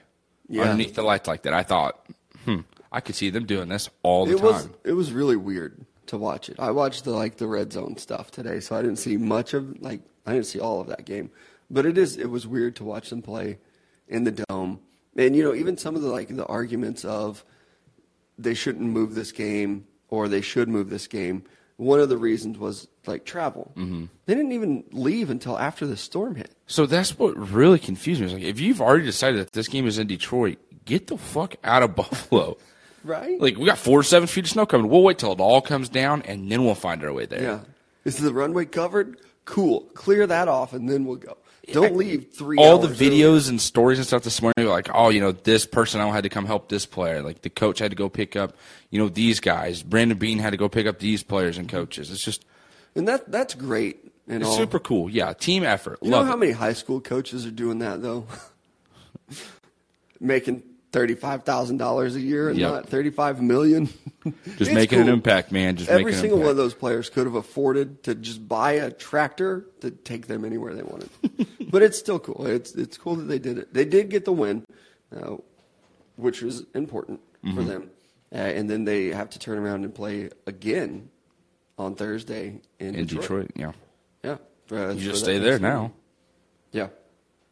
Yeah. 0.49 0.63
underneath 0.63 0.95
the 0.95 1.01
lights 1.03 1.27
like 1.29 1.43
that. 1.43 1.53
I 1.53 1.63
thought, 1.63 2.05
hmm, 2.43 2.59
I 2.91 2.99
could 2.99 3.15
see 3.15 3.29
them 3.29 3.45
doing 3.45 3.69
this 3.69 3.89
all 4.03 4.25
the 4.25 4.33
it 4.33 4.39
time. 4.39 4.45
was 4.45 4.69
it 4.83 4.93
was 4.93 5.11
really 5.13 5.37
weird 5.37 5.85
to 6.07 6.17
watch 6.17 6.49
it. 6.49 6.57
I 6.59 6.71
watched 6.71 7.05
the 7.05 7.11
like 7.11 7.37
the 7.37 7.47
red 7.47 7.71
zone 7.71 7.95
stuff 7.97 8.31
today, 8.31 8.59
so 8.59 8.75
I 8.75 8.81
didn't 8.81 8.97
see 8.97 9.15
much 9.15 9.53
of 9.53 9.81
like 9.81 10.01
I 10.25 10.33
didn't 10.33 10.45
see 10.47 10.59
all 10.59 10.81
of 10.81 10.87
that 10.87 11.05
game. 11.05 11.31
But 11.69 11.85
it 11.85 11.97
is 11.97 12.17
it 12.17 12.29
was 12.29 12.47
weird 12.47 12.75
to 12.77 12.83
watch 12.83 13.09
them 13.09 13.21
play 13.21 13.59
in 14.07 14.23
the 14.23 14.31
dome. 14.47 14.79
And 15.15 15.35
you 15.35 15.43
know, 15.43 15.53
even 15.53 15.77
some 15.77 15.95
of 15.95 16.01
the 16.01 16.09
like 16.09 16.29
the 16.35 16.45
arguments 16.45 17.03
of 17.05 17.43
they 18.37 18.53
shouldn't 18.53 18.85
move 18.89 19.15
this 19.15 19.31
game 19.31 19.85
or 20.09 20.27
they 20.27 20.41
should 20.41 20.69
move 20.69 20.89
this 20.89 21.07
game. 21.07 21.43
One 21.77 21.99
of 21.99 22.09
the 22.09 22.17
reasons 22.17 22.57
was 22.57 22.87
like 23.05 23.23
travel. 23.25 23.71
Mm-hmm. 23.75 24.05
They 24.25 24.33
didn't 24.35 24.51
even 24.53 24.83
leave 24.91 25.29
until 25.29 25.59
after 25.59 25.85
the 25.85 25.97
storm 25.97 26.35
hit. 26.35 26.51
So 26.65 26.85
that's 26.87 27.19
what 27.19 27.35
really 27.37 27.77
confused 27.79 28.21
me. 28.21 28.27
Like 28.27 28.43
if 28.43 28.59
you've 28.59 28.81
already 28.81 29.05
decided 29.05 29.39
that 29.41 29.53
this 29.53 29.67
game 29.67 29.85
is 29.85 29.99
in 29.99 30.07
Detroit, 30.07 30.57
get 30.85 31.07
the 31.07 31.17
fuck 31.17 31.55
out 31.63 31.83
of 31.83 31.95
Buffalo. 31.95 32.57
Right? 33.03 33.39
like 33.39 33.57
we 33.57 33.65
got 33.65 33.77
four 33.77 34.03
seven 34.03 34.27
feet 34.27 34.45
of 34.45 34.49
snow 34.51 34.65
coming. 34.65 34.89
We'll 34.89 35.03
wait 35.03 35.17
till 35.19 35.31
it 35.31 35.39
all 35.39 35.61
comes 35.61 35.87
down 35.87 36.23
and 36.23 36.51
then 36.51 36.65
we'll 36.65 36.75
find 36.75 37.03
our 37.03 37.13
way 37.13 37.25
there. 37.25 37.41
yeah. 37.41 37.59
Is 38.05 38.17
the 38.17 38.33
runway 38.33 38.65
covered? 38.65 39.19
Cool. 39.45 39.81
Clear 39.93 40.27
that 40.27 40.47
off 40.47 40.73
and 40.73 40.89
then 40.89 41.05
we'll 41.05 41.17
go. 41.17 41.37
Don't 41.73 41.95
leave 41.95 42.31
three 42.31 42.57
All 42.57 42.77
the 42.77 42.87
hours 42.87 43.01
early. 43.01 43.09
videos 43.09 43.49
and 43.49 43.59
stories 43.61 43.97
and 43.97 44.07
stuff 44.07 44.23
this 44.23 44.41
morning 44.41 44.65
like, 44.65 44.89
oh, 44.93 45.09
you 45.09 45.19
know, 45.19 45.31
this 45.31 45.65
personnel 45.65 46.11
had 46.11 46.23
to 46.23 46.29
come 46.29 46.45
help 46.45 46.69
this 46.69 46.85
player. 46.85 47.21
Like 47.21 47.41
the 47.41 47.49
coach 47.49 47.79
had 47.79 47.91
to 47.91 47.97
go 47.97 48.09
pick 48.09 48.35
up, 48.35 48.55
you 48.89 48.99
know, 48.99 49.09
these 49.09 49.39
guys. 49.39 49.83
Brandon 49.83 50.17
Beane 50.17 50.39
had 50.39 50.51
to 50.51 50.57
go 50.57 50.69
pick 50.69 50.87
up 50.87 50.99
these 50.99 51.23
players 51.23 51.57
and 51.57 51.67
mm-hmm. 51.67 51.77
coaches. 51.77 52.11
It's 52.11 52.23
just 52.23 52.45
And 52.95 53.07
that 53.07 53.31
that's 53.31 53.53
great. 53.53 53.99
And 54.27 54.41
it's 54.41 54.49
all. 54.49 54.57
super 54.57 54.79
cool. 54.79 55.09
Yeah, 55.09 55.33
team 55.33 55.63
effort. 55.63 55.99
You 56.01 56.11
know 56.11 56.23
how 56.23 56.33
it. 56.33 56.39
many 56.39 56.51
high 56.51 56.73
school 56.73 56.99
coaches 57.01 57.45
are 57.45 57.51
doing 57.51 57.79
that 57.79 58.01
though? 58.01 58.25
Making 60.19 60.63
thirty 60.97 61.13
five 61.15 61.43
thousand 61.43 61.77
dollars 61.77 62.15
a 62.15 62.19
year 62.19 62.49
and 62.49 62.57
Yep. 62.57 62.71
not 62.71 62.89
thirty 62.89 63.11
five 63.11 63.41
million. 63.41 63.87
Just 64.57 64.71
making 64.73 64.99
an 64.99 65.09
impact, 65.09 65.51
man. 65.51 65.75
Just 65.75 65.89
Every 65.89 66.13
single 66.13 66.39
one 66.39 66.49
of 66.49 66.57
those 66.57 66.73
players 66.73 67.09
could 67.09 67.25
have 67.25 67.35
afforded 67.35 68.03
to 68.03 68.15
just 68.15 68.47
buy 68.47 68.73
a 68.73 68.89
tractor 68.91 69.65
to 69.81 69.91
take 69.91 70.27
them 70.27 70.43
anywhere 70.43 70.73
they 70.73 70.81
wanted. 70.83 71.09
but 71.71 71.83
it's 71.83 71.97
still 71.97 72.19
cool. 72.19 72.47
It's 72.47 72.73
it's 72.73 72.97
cool 72.97 73.15
that 73.15 73.25
they 73.25 73.39
did 73.39 73.57
it. 73.59 73.73
They 73.73 73.85
did 73.85 74.09
get 74.09 74.25
the 74.25 74.33
win, 74.33 74.65
uh, 75.15 75.35
which 76.15 76.41
was 76.41 76.65
important 76.73 77.19
for 77.43 77.47
Mm-hmm. 77.47 77.67
them. 77.67 77.89
Uh, 78.33 78.37
and 78.39 78.69
then 78.69 78.83
they 78.83 79.07
have 79.07 79.29
to 79.29 79.39
turn 79.39 79.57
around 79.59 79.85
and 79.85 79.93
play 79.95 80.29
again 80.47 81.09
on 81.77 81.95
Thursday 81.95 82.59
in, 82.79 82.95
in 82.95 83.05
Detroit. 83.05 83.47
Detroit. 83.47 83.51
Yeah, 83.55 83.71
Yeah, 84.23 84.37
uh, 84.77 84.89
you 84.93 85.11
just 85.11 85.23
stay 85.23 85.37
there 85.37 85.59
now. 85.59 85.93
Yeah. 86.73 86.87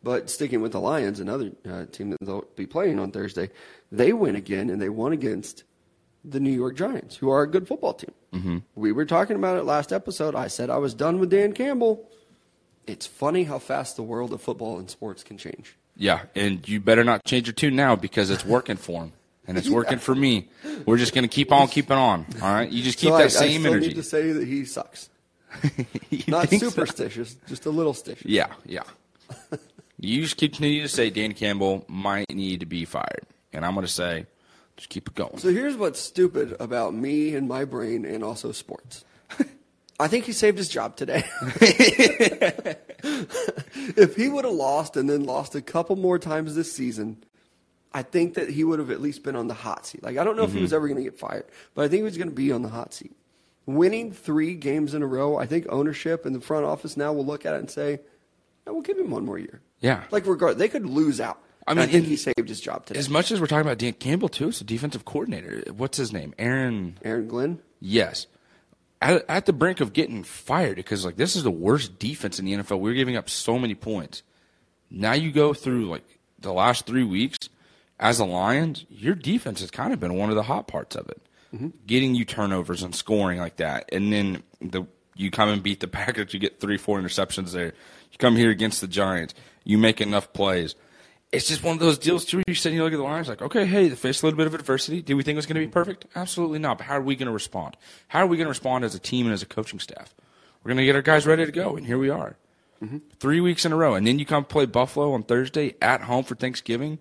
But 0.05 0.29
sticking 0.29 0.61
with 0.61 0.71
the 0.71 0.79
Lions, 0.79 1.19
another 1.19 1.51
uh, 1.67 1.87
team 1.87 2.11
that 2.11 2.19
they'll 2.21 2.45
be 2.55 2.67
playing 2.67 2.99
on 2.99 3.09
Thursday, 3.09 3.49
they 3.91 4.13
win 4.13 4.35
again, 4.35 4.69
and 4.69 4.79
they 4.79 4.87
won 4.87 5.11
against 5.11 5.63
the 6.23 6.39
New 6.39 6.51
York 6.51 6.75
Giants, 6.75 7.15
who 7.15 7.31
are 7.31 7.41
a 7.41 7.49
good 7.49 7.67
football 7.67 7.95
team. 7.95 8.11
Mm-hmm. 8.31 8.57
We 8.75 8.91
were 8.91 9.05
talking 9.05 9.35
about 9.35 9.57
it 9.57 9.63
last 9.63 9.91
episode. 9.91 10.35
I 10.35 10.45
said 10.45 10.69
I 10.69 10.77
was 10.77 10.93
done 10.93 11.17
with 11.17 11.31
Dan 11.31 11.53
Campbell. 11.53 12.07
It's 12.85 13.07
funny 13.07 13.45
how 13.45 13.57
fast 13.57 13.95
the 13.95 14.03
world 14.03 14.31
of 14.31 14.43
football 14.43 14.77
and 14.77 14.87
sports 14.91 15.23
can 15.23 15.39
change. 15.39 15.75
Yeah, 15.97 16.21
and 16.35 16.69
you 16.69 16.79
better 16.79 17.03
not 17.03 17.25
change 17.25 17.47
your 17.47 17.55
tune 17.55 17.75
now 17.75 17.95
because 17.95 18.29
it's 18.29 18.45
working 18.45 18.77
for 18.77 19.05
him, 19.05 19.13
and 19.47 19.57
it's 19.57 19.69
working 19.69 19.97
for 19.97 20.13
me. 20.13 20.49
We're 20.85 20.97
just 20.97 21.15
gonna 21.15 21.27
keep 21.27 21.51
on 21.51 21.67
keeping 21.67 21.97
on. 21.97 22.27
All 22.43 22.53
right, 22.53 22.71
you 22.71 22.83
just 22.83 22.99
keep 22.99 23.09
so 23.09 23.17
that 23.17 23.23
I, 23.23 23.27
same 23.29 23.49
I 23.49 23.53
still 23.53 23.71
energy. 23.71 23.87
need 23.87 23.95
to 23.95 24.03
say 24.03 24.31
that 24.33 24.47
he 24.47 24.65
sucks. 24.65 25.09
Not 26.27 26.49
think 26.49 26.61
so? 26.61 26.69
superstitious, 26.69 27.37
just 27.47 27.65
a 27.65 27.71
little 27.71 27.93
stitious. 27.93 28.21
Yeah, 28.25 28.53
yeah. 28.67 28.83
You 29.97 30.21
just 30.21 30.37
continue 30.37 30.81
to 30.81 30.87
say 30.87 31.09
Dan 31.09 31.33
Campbell 31.33 31.85
might 31.87 32.29
need 32.29 32.59
to 32.61 32.65
be 32.65 32.85
fired, 32.85 33.25
and 33.53 33.65
I'm 33.65 33.75
gonna 33.75 33.87
say, 33.87 34.25
just 34.77 34.89
keep 34.89 35.07
it 35.07 35.15
going. 35.15 35.37
So 35.37 35.49
here's 35.49 35.77
what's 35.77 35.99
stupid 35.99 36.55
about 36.59 36.93
me 36.93 37.35
and 37.35 37.47
my 37.47 37.65
brain 37.65 38.05
and 38.05 38.23
also 38.23 38.51
sports. 38.51 39.05
I 39.99 40.07
think 40.07 40.25
he 40.25 40.33
saved 40.33 40.57
his 40.57 40.67
job 40.67 40.97
today. 40.97 41.23
if 43.95 44.15
he 44.15 44.27
would 44.27 44.43
have 44.43 44.53
lost 44.53 44.97
and 44.97 45.09
then 45.09 45.23
lost 45.23 45.55
a 45.55 45.61
couple 45.61 45.95
more 45.95 46.19
times 46.19 46.55
this 46.55 46.73
season, 46.73 47.23
I 47.93 48.03
think 48.03 48.33
that 48.33 48.49
he 48.49 48.65
would 48.65 48.79
have 48.79 48.91
at 48.91 48.99
least 49.01 49.23
been 49.23 49.37
on 49.37 49.47
the 49.47 49.53
hot 49.53 49.85
seat. 49.85 50.03
Like 50.03 50.17
I 50.17 50.25
don't 50.25 50.35
know 50.35 50.43
if 50.43 50.51
he 50.51 50.59
was 50.59 50.71
mm-hmm. 50.71 50.75
ever 50.75 50.87
going 50.89 50.97
to 50.97 51.09
get 51.09 51.17
fired, 51.17 51.45
but 51.73 51.85
I 51.85 51.87
think 51.87 51.99
he 51.99 52.03
was 52.03 52.17
going 52.17 52.29
to 52.29 52.35
be 52.35 52.51
on 52.51 52.61
the 52.61 52.69
hot 52.69 52.93
seat. 52.93 53.15
Winning 53.65 54.11
three 54.11 54.55
games 54.55 54.93
in 54.93 55.01
a 55.01 55.07
row, 55.07 55.37
I 55.37 55.45
think 55.45 55.65
ownership 55.69 56.25
and 56.25 56.35
the 56.35 56.41
front 56.41 56.65
office 56.65 56.97
now 56.97 57.13
will 57.13 57.25
look 57.25 57.45
at 57.45 57.53
it 57.53 57.59
and 57.59 57.71
say, 57.71 58.01
"Yeah, 58.67 58.73
"We'll 58.73 58.81
give 58.81 58.97
him 58.97 59.09
one 59.11 59.25
more 59.25 59.39
year." 59.39 59.61
Yeah. 59.85 60.03
like 60.11 60.25
regard 60.25 60.57
they 60.57 60.67
could 60.69 60.85
lose 60.85 61.21
out. 61.21 61.39
I 61.67 61.73
mean, 61.73 61.83
I 61.83 61.87
think 61.87 62.05
he 62.05 62.15
saved 62.15 62.47
his 62.47 62.59
job 62.61 62.85
today. 62.85 62.99
As 62.99 63.09
much 63.09 63.31
as 63.31 63.39
we're 63.39 63.47
talking 63.47 63.65
about 63.65 63.79
Dan 63.79 63.93
Campbell 63.93 64.29
too, 64.29 64.49
it's 64.49 64.61
a 64.61 64.63
defensive 64.63 65.03
coordinator. 65.05 65.63
What's 65.73 65.97
his 65.97 66.13
name? 66.13 66.33
Aaron. 66.37 66.97
Aaron 67.03 67.27
Glenn. 67.27 67.59
Yes. 67.79 68.27
At, 69.01 69.25
at 69.27 69.45
the 69.45 69.53
brink 69.53 69.81
of 69.81 69.91
getting 69.93 70.23
fired 70.23 70.75
because 70.75 71.05
like 71.05 71.17
this 71.17 71.35
is 71.35 71.43
the 71.43 71.51
worst 71.51 71.99
defense 71.99 72.39
in 72.39 72.45
the 72.45 72.53
NFL. 72.53 72.79
We're 72.79 72.93
giving 72.93 73.15
up 73.15 73.29
so 73.29 73.57
many 73.57 73.75
points. 73.75 74.21
Now 74.91 75.13
you 75.13 75.31
go 75.31 75.53
through 75.53 75.89
like 75.89 76.03
the 76.39 76.53
last 76.53 76.85
three 76.85 77.03
weeks 77.03 77.49
as 77.99 78.19
a 78.19 78.25
Lions, 78.25 78.85
your 78.89 79.15
defense 79.15 79.61
has 79.61 79.71
kind 79.71 79.93
of 79.93 79.99
been 79.99 80.15
one 80.15 80.29
of 80.29 80.35
the 80.35 80.43
hot 80.43 80.67
parts 80.67 80.95
of 80.95 81.09
it. 81.09 81.21
Mm-hmm. 81.53 81.69
Getting 81.87 82.15
you 82.15 82.25
turnovers 82.25 82.83
and 82.83 82.93
scoring 82.93 83.39
like 83.39 83.57
that, 83.57 83.89
and 83.93 84.11
then 84.11 84.43
the 84.61 84.85
you 85.15 85.31
come 85.31 85.49
and 85.49 85.63
beat 85.63 85.79
the 85.79 85.87
Packers, 85.87 86.33
you 86.33 86.39
get 86.39 86.59
three, 86.59 86.77
four 86.77 86.99
interceptions 86.99 87.53
there. 87.53 87.73
You 88.11 88.17
come 88.17 88.35
here 88.35 88.49
against 88.49 88.81
the 88.81 88.87
Giants, 88.87 89.33
you 89.65 89.77
make 89.77 89.99
enough 89.99 90.31
plays. 90.31 90.75
It's 91.31 91.49
just 91.49 91.63
one 91.63 91.73
of 91.73 91.79
those 91.79 91.97
deals 91.97 92.23
too. 92.23 92.43
You 92.47 92.53
sit 92.55 92.69
and 92.69 92.75
you 92.77 92.83
look 92.83 92.93
at 92.93 92.97
the 92.97 93.03
Lions 93.03 93.27
like, 93.27 93.41
okay, 93.41 93.65
hey, 93.65 93.89
they 93.89 93.95
faced 93.95 94.23
a 94.23 94.25
little 94.25 94.37
bit 94.37 94.47
of 94.47 94.53
adversity. 94.53 95.01
Did 95.01 95.15
we 95.15 95.23
think 95.23 95.35
it 95.35 95.37
was 95.37 95.45
going 95.47 95.59
to 95.59 95.67
be 95.67 95.71
perfect? 95.71 96.05
Absolutely 96.15 96.59
not. 96.59 96.77
But 96.77 96.87
how 96.87 96.95
are 96.97 97.01
we 97.01 97.17
going 97.17 97.25
to 97.25 97.33
respond? 97.33 97.75
How 98.07 98.19
are 98.19 98.27
we 98.27 98.37
going 98.37 98.45
to 98.45 98.49
respond 98.49 98.85
as 98.85 98.95
a 98.95 98.99
team 98.99 99.25
and 99.25 99.33
as 99.33 99.41
a 99.41 99.45
coaching 99.45 99.79
staff? 99.79 100.15
We're 100.63 100.69
going 100.69 100.77
to 100.77 100.85
get 100.85 100.95
our 100.95 101.01
guys 101.01 101.27
ready 101.27 101.45
to 101.45 101.51
go, 101.51 101.75
and 101.75 101.85
here 101.85 101.97
we 101.97 102.09
are. 102.09 102.37
Mm-hmm. 102.81 102.99
Three 103.19 103.41
weeks 103.41 103.65
in 103.65 103.71
a 103.71 103.75
row, 103.75 103.95
and 103.95 104.05
then 104.07 104.17
you 104.19 104.25
come 104.25 104.45
play 104.45 104.65
Buffalo 104.65 105.13
on 105.13 105.23
Thursday 105.23 105.75
at 105.81 106.01
home 106.01 106.23
for 106.23 106.35
Thanksgiving. 106.35 106.99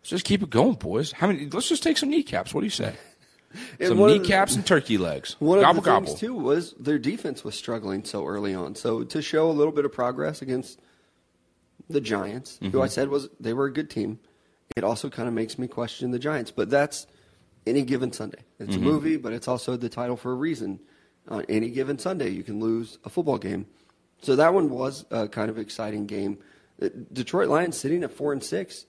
Let's 0.00 0.10
just 0.10 0.24
keep 0.24 0.42
it 0.42 0.50
going, 0.50 0.74
boys. 0.74 1.12
How 1.12 1.26
many? 1.26 1.48
Let's 1.48 1.68
just 1.68 1.82
take 1.82 1.96
some 1.96 2.10
kneecaps. 2.10 2.52
What 2.54 2.60
do 2.60 2.66
you 2.66 2.70
say? 2.70 2.94
And 3.78 3.86
some 3.88 4.00
of 4.00 4.08
the- 4.10 4.18
kneecaps 4.18 4.56
and 4.56 4.66
turkey 4.66 4.98
legs. 4.98 5.36
One 5.38 5.60
gobble 5.60 5.78
of 5.78 5.84
the 5.84 5.90
gobble. 5.90 6.06
things 6.08 6.18
too 6.18 6.34
was 6.34 6.72
their 6.72 6.98
defense 6.98 7.44
was 7.44 7.54
struggling 7.54 8.04
so 8.04 8.26
early 8.26 8.52
on. 8.52 8.74
So 8.74 9.04
to 9.04 9.22
show 9.22 9.48
a 9.48 9.52
little 9.52 9.72
bit 9.72 9.84
of 9.84 9.92
progress 9.92 10.42
against 10.42 10.80
the 11.88 12.00
Giants, 12.00 12.58
who 12.60 12.68
Mm-hmm. 12.68 12.80
I 12.80 12.86
said 12.88 13.08
was 13.08 13.28
they 13.40 13.52
were 13.52 13.66
a 13.66 13.72
good 13.72 13.90
team, 13.90 14.18
it 14.76 14.84
also 14.84 15.08
kind 15.10 15.28
of 15.28 15.34
makes 15.34 15.58
me 15.58 15.66
question 15.68 16.10
the 16.10 16.18
Giants. 16.18 16.50
But 16.50 16.70
that's 16.70 17.06
any 17.66 17.82
given 17.82 18.12
Sunday. 18.12 18.40
It's 18.58 18.74
Mm-hmm. 18.74 18.82
a 18.82 18.92
movie, 18.92 19.16
but 19.16 19.32
it's 19.32 19.48
also 19.48 19.76
the 19.76 19.88
title 19.88 20.16
for 20.16 20.32
a 20.32 20.34
reason. 20.34 20.80
On 21.28 21.44
any 21.48 21.70
given 21.70 21.98
Sunday, 21.98 22.28
you 22.30 22.42
can 22.42 22.60
lose 22.60 22.98
a 23.04 23.08
football 23.08 23.38
game. 23.38 23.66
So 24.20 24.36
that 24.36 24.52
one 24.52 24.68
was 24.70 25.04
a 25.10 25.26
kind 25.28 25.48
of 25.50 25.58
exciting 25.58 26.06
game. 26.06 26.38
Uh, 26.80 26.88
Detroit 27.12 27.48
Lions 27.48 27.76
sitting 27.78 28.02
at 28.04 28.10
four 28.12 28.32
and 28.32 28.42
six. 28.44 28.84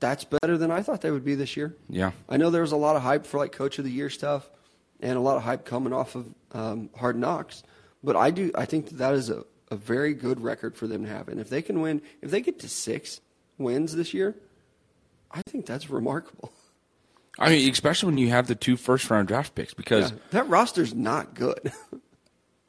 That's 0.00 0.24
better 0.24 0.58
than 0.58 0.70
I 0.70 0.82
thought 0.82 1.00
they 1.00 1.10
would 1.10 1.24
be 1.24 1.34
this 1.36 1.56
year. 1.56 1.76
Yeah. 1.88 2.10
I 2.28 2.36
know 2.38 2.50
there 2.50 2.62
was 2.62 2.72
a 2.72 2.76
lot 2.76 2.96
of 2.96 3.02
hype 3.02 3.24
for 3.24 3.38
like 3.38 3.52
coach 3.52 3.78
of 3.78 3.84
the 3.84 3.90
year 3.90 4.10
stuff, 4.10 4.50
and 5.00 5.16
a 5.16 5.20
lot 5.20 5.36
of 5.36 5.42
hype 5.44 5.64
coming 5.64 5.92
off 5.92 6.14
of 6.16 6.26
um, 6.52 6.90
Hard 6.96 7.16
Knocks. 7.16 7.62
But 8.02 8.16
I 8.16 8.30
do, 8.30 8.50
I 8.54 8.64
think 8.66 8.88
that, 8.88 8.98
that 8.98 9.14
is 9.14 9.30
a, 9.30 9.44
a 9.70 9.76
very 9.76 10.14
good 10.14 10.40
record 10.40 10.76
for 10.76 10.86
them 10.86 11.04
to 11.04 11.10
have. 11.10 11.28
And 11.28 11.40
if 11.40 11.48
they 11.48 11.62
can 11.62 11.80
win, 11.80 12.02
if 12.22 12.30
they 12.30 12.40
get 12.40 12.58
to 12.60 12.68
six 12.68 13.20
wins 13.58 13.94
this 13.96 14.14
year, 14.14 14.34
I 15.32 15.42
think 15.42 15.66
that's 15.66 15.90
remarkable. 15.90 16.52
I 17.38 17.50
mean, 17.50 17.70
especially 17.70 18.06
when 18.08 18.18
you 18.18 18.28
have 18.30 18.46
the 18.46 18.54
two 18.54 18.76
first 18.76 19.10
round 19.10 19.28
draft 19.28 19.54
picks, 19.54 19.74
because 19.74 20.10
Yeah, 20.12 20.18
that 20.30 20.48
roster's 20.48 20.94
not 20.94 21.34
good. 21.34 21.70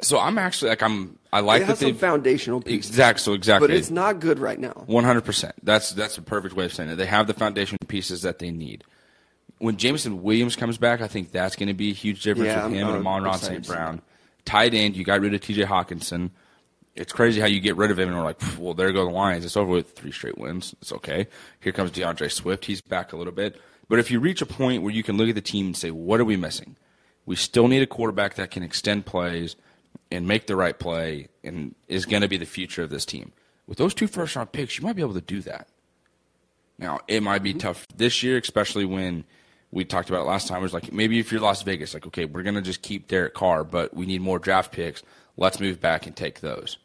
so 0.01 0.19
I'm 0.19 0.37
actually 0.37 0.69
like 0.69 0.83
I'm 0.83 1.17
I 1.31 1.39
like 1.39 1.61
it 1.61 1.67
that 1.67 1.77
some 1.77 1.91
they 1.93 1.97
foundational 1.97 2.61
pieces, 2.61 2.89
exact 2.89 3.19
so 3.21 3.33
exactly 3.33 3.67
but 3.69 3.75
it's 3.77 3.89
not 3.89 4.19
good 4.19 4.39
right 4.39 4.59
now. 4.59 4.83
One 4.87 5.03
hundred 5.05 5.23
percent. 5.23 5.53
That's 5.63 5.91
that's 5.91 6.17
a 6.17 6.21
perfect 6.21 6.55
way 6.55 6.65
of 6.65 6.73
saying 6.73 6.89
it. 6.89 6.95
They 6.95 7.05
have 7.05 7.27
the 7.27 7.33
foundation 7.33 7.77
pieces 7.87 8.23
that 8.23 8.39
they 8.39 8.51
need. 8.51 8.83
When 9.59 9.77
Jameson 9.77 10.21
Williams 10.21 10.55
comes 10.55 10.77
back, 10.77 11.01
I 11.01 11.07
think 11.07 11.31
that's 11.31 11.55
going 11.55 11.67
to 11.69 11.73
be 11.73 11.89
a 11.91 11.93
huge 11.93 12.21
difference 12.23 12.47
Yeah, 12.47 12.65
with 12.67 12.73
I'm- 12.77 12.87
him 12.87 12.87
and 12.89 12.97
Amon 13.07 13.25
excited 13.25 13.65
St. 13.65 13.67
Brown. 13.67 14.01
Tight 14.45 14.73
end, 14.73 14.95
you 14.95 15.03
got 15.03 15.19
rid 15.21 15.33
of 15.33 15.41
T.J. 15.41 15.63
Hockenson. 15.63 16.29
It's 16.97 17.13
crazy 17.13 17.39
how 17.39 17.47
you 17.47 17.59
get 17.59 17.75
rid 17.75 17.91
of 17.91 17.99
him 17.99 18.09
and 18.09 18.17
we're 18.17 18.23
like, 18.23 18.41
well, 18.57 18.73
there 18.73 18.91
go 18.91 19.05
the 19.05 19.11
Lions. 19.11 19.45
It's 19.45 19.55
over 19.55 19.71
with 19.71 19.91
three 19.91 20.11
straight 20.11 20.37
wins. 20.37 20.75
It's 20.81 20.91
okay. 20.91 21.27
Here 21.59 21.71
comes 21.71 21.91
DeAndre 21.91 22.31
Swift. 22.31 22.65
He's 22.65 22.81
back 22.81 23.13
a 23.13 23.17
little 23.17 23.33
bit. 23.33 23.61
But 23.87 23.99
if 23.99 24.11
you 24.11 24.19
reach 24.19 24.41
a 24.41 24.45
point 24.45 24.81
where 24.81 24.91
you 24.91 25.03
can 25.03 25.15
look 25.15 25.29
at 25.29 25.35
the 25.35 25.41
team 25.41 25.67
and 25.67 25.77
say, 25.77 25.91
what 25.91 26.19
are 26.19 26.25
we 26.25 26.35
missing? 26.35 26.75
We 27.25 27.35
still 27.35 27.67
need 27.67 27.81
a 27.81 27.87
quarterback 27.87 28.35
that 28.35 28.51
can 28.51 28.63
extend 28.63 29.05
plays 29.05 29.55
and 30.11 30.27
make 30.27 30.47
the 30.47 30.55
right 30.55 30.77
play 30.77 31.27
and 31.43 31.75
is 31.87 32.05
going 32.05 32.21
to 32.21 32.27
be 32.27 32.37
the 32.37 32.45
future 32.45 32.83
of 32.83 32.89
this 32.89 33.05
team. 33.05 33.31
With 33.67 33.77
those 33.77 33.93
two 33.93 34.07
first 34.07 34.35
round 34.35 34.51
picks, 34.51 34.77
you 34.77 34.83
might 34.83 34.95
be 34.95 35.01
able 35.01 35.13
to 35.13 35.21
do 35.21 35.41
that. 35.41 35.67
Now, 36.79 36.99
it 37.07 37.21
might 37.21 37.43
be 37.43 37.53
tough 37.53 37.87
this 37.95 38.23
year, 38.23 38.37
especially 38.37 38.85
when 38.85 39.23
we 39.71 39.83
talked 39.83 40.09
about 40.09 40.25
last 40.25 40.47
time. 40.47 40.59
It 40.59 40.63
was 40.63 40.73
like 40.73 40.93
maybe 40.93 41.19
if 41.19 41.31
you're 41.31 41.41
Las 41.41 41.63
Vegas, 41.63 41.93
like, 41.93 42.07
okay, 42.07 42.25
we're 42.25 42.43
going 42.43 42.55
to 42.55 42.61
just 42.61 42.81
keep 42.81 43.07
Derek 43.07 43.33
Carr, 43.33 43.63
but 43.63 43.93
we 43.93 44.05
need 44.05 44.21
more 44.21 44.39
draft 44.39 44.71
picks. 44.71 45.03
Let's 45.35 45.59
move 45.59 45.79
back 45.79 46.07
and 46.07 46.15
take 46.15 46.39
those. 46.39 46.77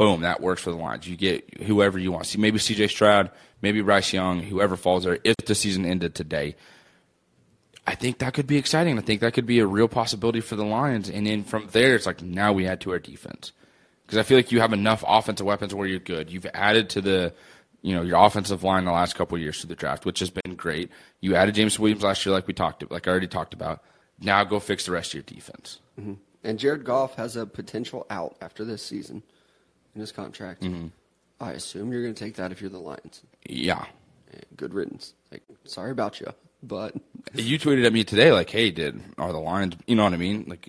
Boom, 0.00 0.22
that 0.22 0.40
works 0.40 0.62
for 0.62 0.70
the 0.70 0.78
Lions. 0.78 1.06
You 1.06 1.14
get 1.14 1.62
whoever 1.64 1.98
you 1.98 2.10
want. 2.10 2.24
See, 2.24 2.38
maybe 2.38 2.58
CJ 2.58 2.88
Stroud, 2.88 3.30
maybe 3.60 3.82
Bryce 3.82 4.14
Young, 4.14 4.40
whoever 4.40 4.74
falls 4.74 5.04
there, 5.04 5.18
if 5.24 5.36
the 5.44 5.54
season 5.54 5.84
ended 5.84 6.14
today. 6.14 6.56
I 7.86 7.96
think 7.96 8.16
that 8.20 8.32
could 8.32 8.46
be 8.46 8.56
exciting. 8.56 8.96
I 8.96 9.02
think 9.02 9.20
that 9.20 9.34
could 9.34 9.44
be 9.44 9.58
a 9.58 9.66
real 9.66 9.88
possibility 9.88 10.40
for 10.40 10.56
the 10.56 10.64
Lions. 10.64 11.10
And 11.10 11.26
then 11.26 11.44
from 11.44 11.68
there, 11.72 11.94
it's 11.94 12.06
like 12.06 12.22
now 12.22 12.50
we 12.50 12.66
add 12.66 12.80
to 12.80 12.92
our 12.92 12.98
defense 12.98 13.52
because 14.06 14.16
I 14.16 14.22
feel 14.22 14.38
like 14.38 14.50
you 14.50 14.62
have 14.62 14.72
enough 14.72 15.04
offensive 15.06 15.44
weapons 15.44 15.74
where 15.74 15.86
you're 15.86 15.98
good. 15.98 16.30
You've 16.30 16.46
added 16.54 16.88
to 16.90 17.02
the, 17.02 17.34
you 17.82 17.94
know, 17.94 18.00
your 18.00 18.24
offensive 18.24 18.64
line 18.64 18.86
the 18.86 18.92
last 18.92 19.16
couple 19.16 19.36
years 19.36 19.60
to 19.60 19.66
the 19.66 19.76
draft, 19.76 20.06
which 20.06 20.20
has 20.20 20.30
been 20.30 20.54
great. 20.54 20.90
You 21.20 21.34
added 21.34 21.56
James 21.56 21.78
Williams 21.78 22.04
last 22.04 22.24
year, 22.24 22.34
like 22.34 22.46
we 22.46 22.54
talked, 22.54 22.90
like 22.90 23.06
I 23.06 23.10
already 23.10 23.28
talked 23.28 23.52
about. 23.52 23.82
Now 24.18 24.44
go 24.44 24.60
fix 24.60 24.86
the 24.86 24.92
rest 24.92 25.10
of 25.10 25.14
your 25.16 25.24
defense. 25.24 25.80
Mm-hmm. 26.00 26.14
And 26.42 26.58
Jared 26.58 26.84
Goff 26.84 27.16
has 27.16 27.36
a 27.36 27.44
potential 27.44 28.06
out 28.08 28.38
after 28.40 28.64
this 28.64 28.82
season 28.82 29.24
in 29.94 30.00
his 30.00 30.12
contract. 30.12 30.62
Mm-hmm. 30.62 30.88
I 31.40 31.52
assume 31.52 31.92
you're 31.92 32.02
going 32.02 32.14
to 32.14 32.24
take 32.24 32.34
that 32.36 32.52
if 32.52 32.60
you're 32.60 32.70
the 32.70 32.78
Lions. 32.78 33.22
Yeah, 33.48 33.84
Eh, 34.34 34.38
Good 34.56 34.74
riddance. 34.74 35.14
Like, 35.32 35.42
sorry 35.64 35.90
about 35.90 36.20
you, 36.20 36.26
but 36.62 36.94
you 37.34 37.58
tweeted 37.58 37.86
at 37.86 37.92
me 37.92 38.04
today, 38.04 38.30
like, 38.32 38.50
"Hey, 38.50 38.70
did 38.70 39.00
are 39.18 39.32
the 39.32 39.38
Lions? 39.40 39.74
You 39.86 39.96
know 39.96 40.04
what 40.04 40.12
I 40.12 40.18
mean? 40.18 40.44
Like, 40.48 40.68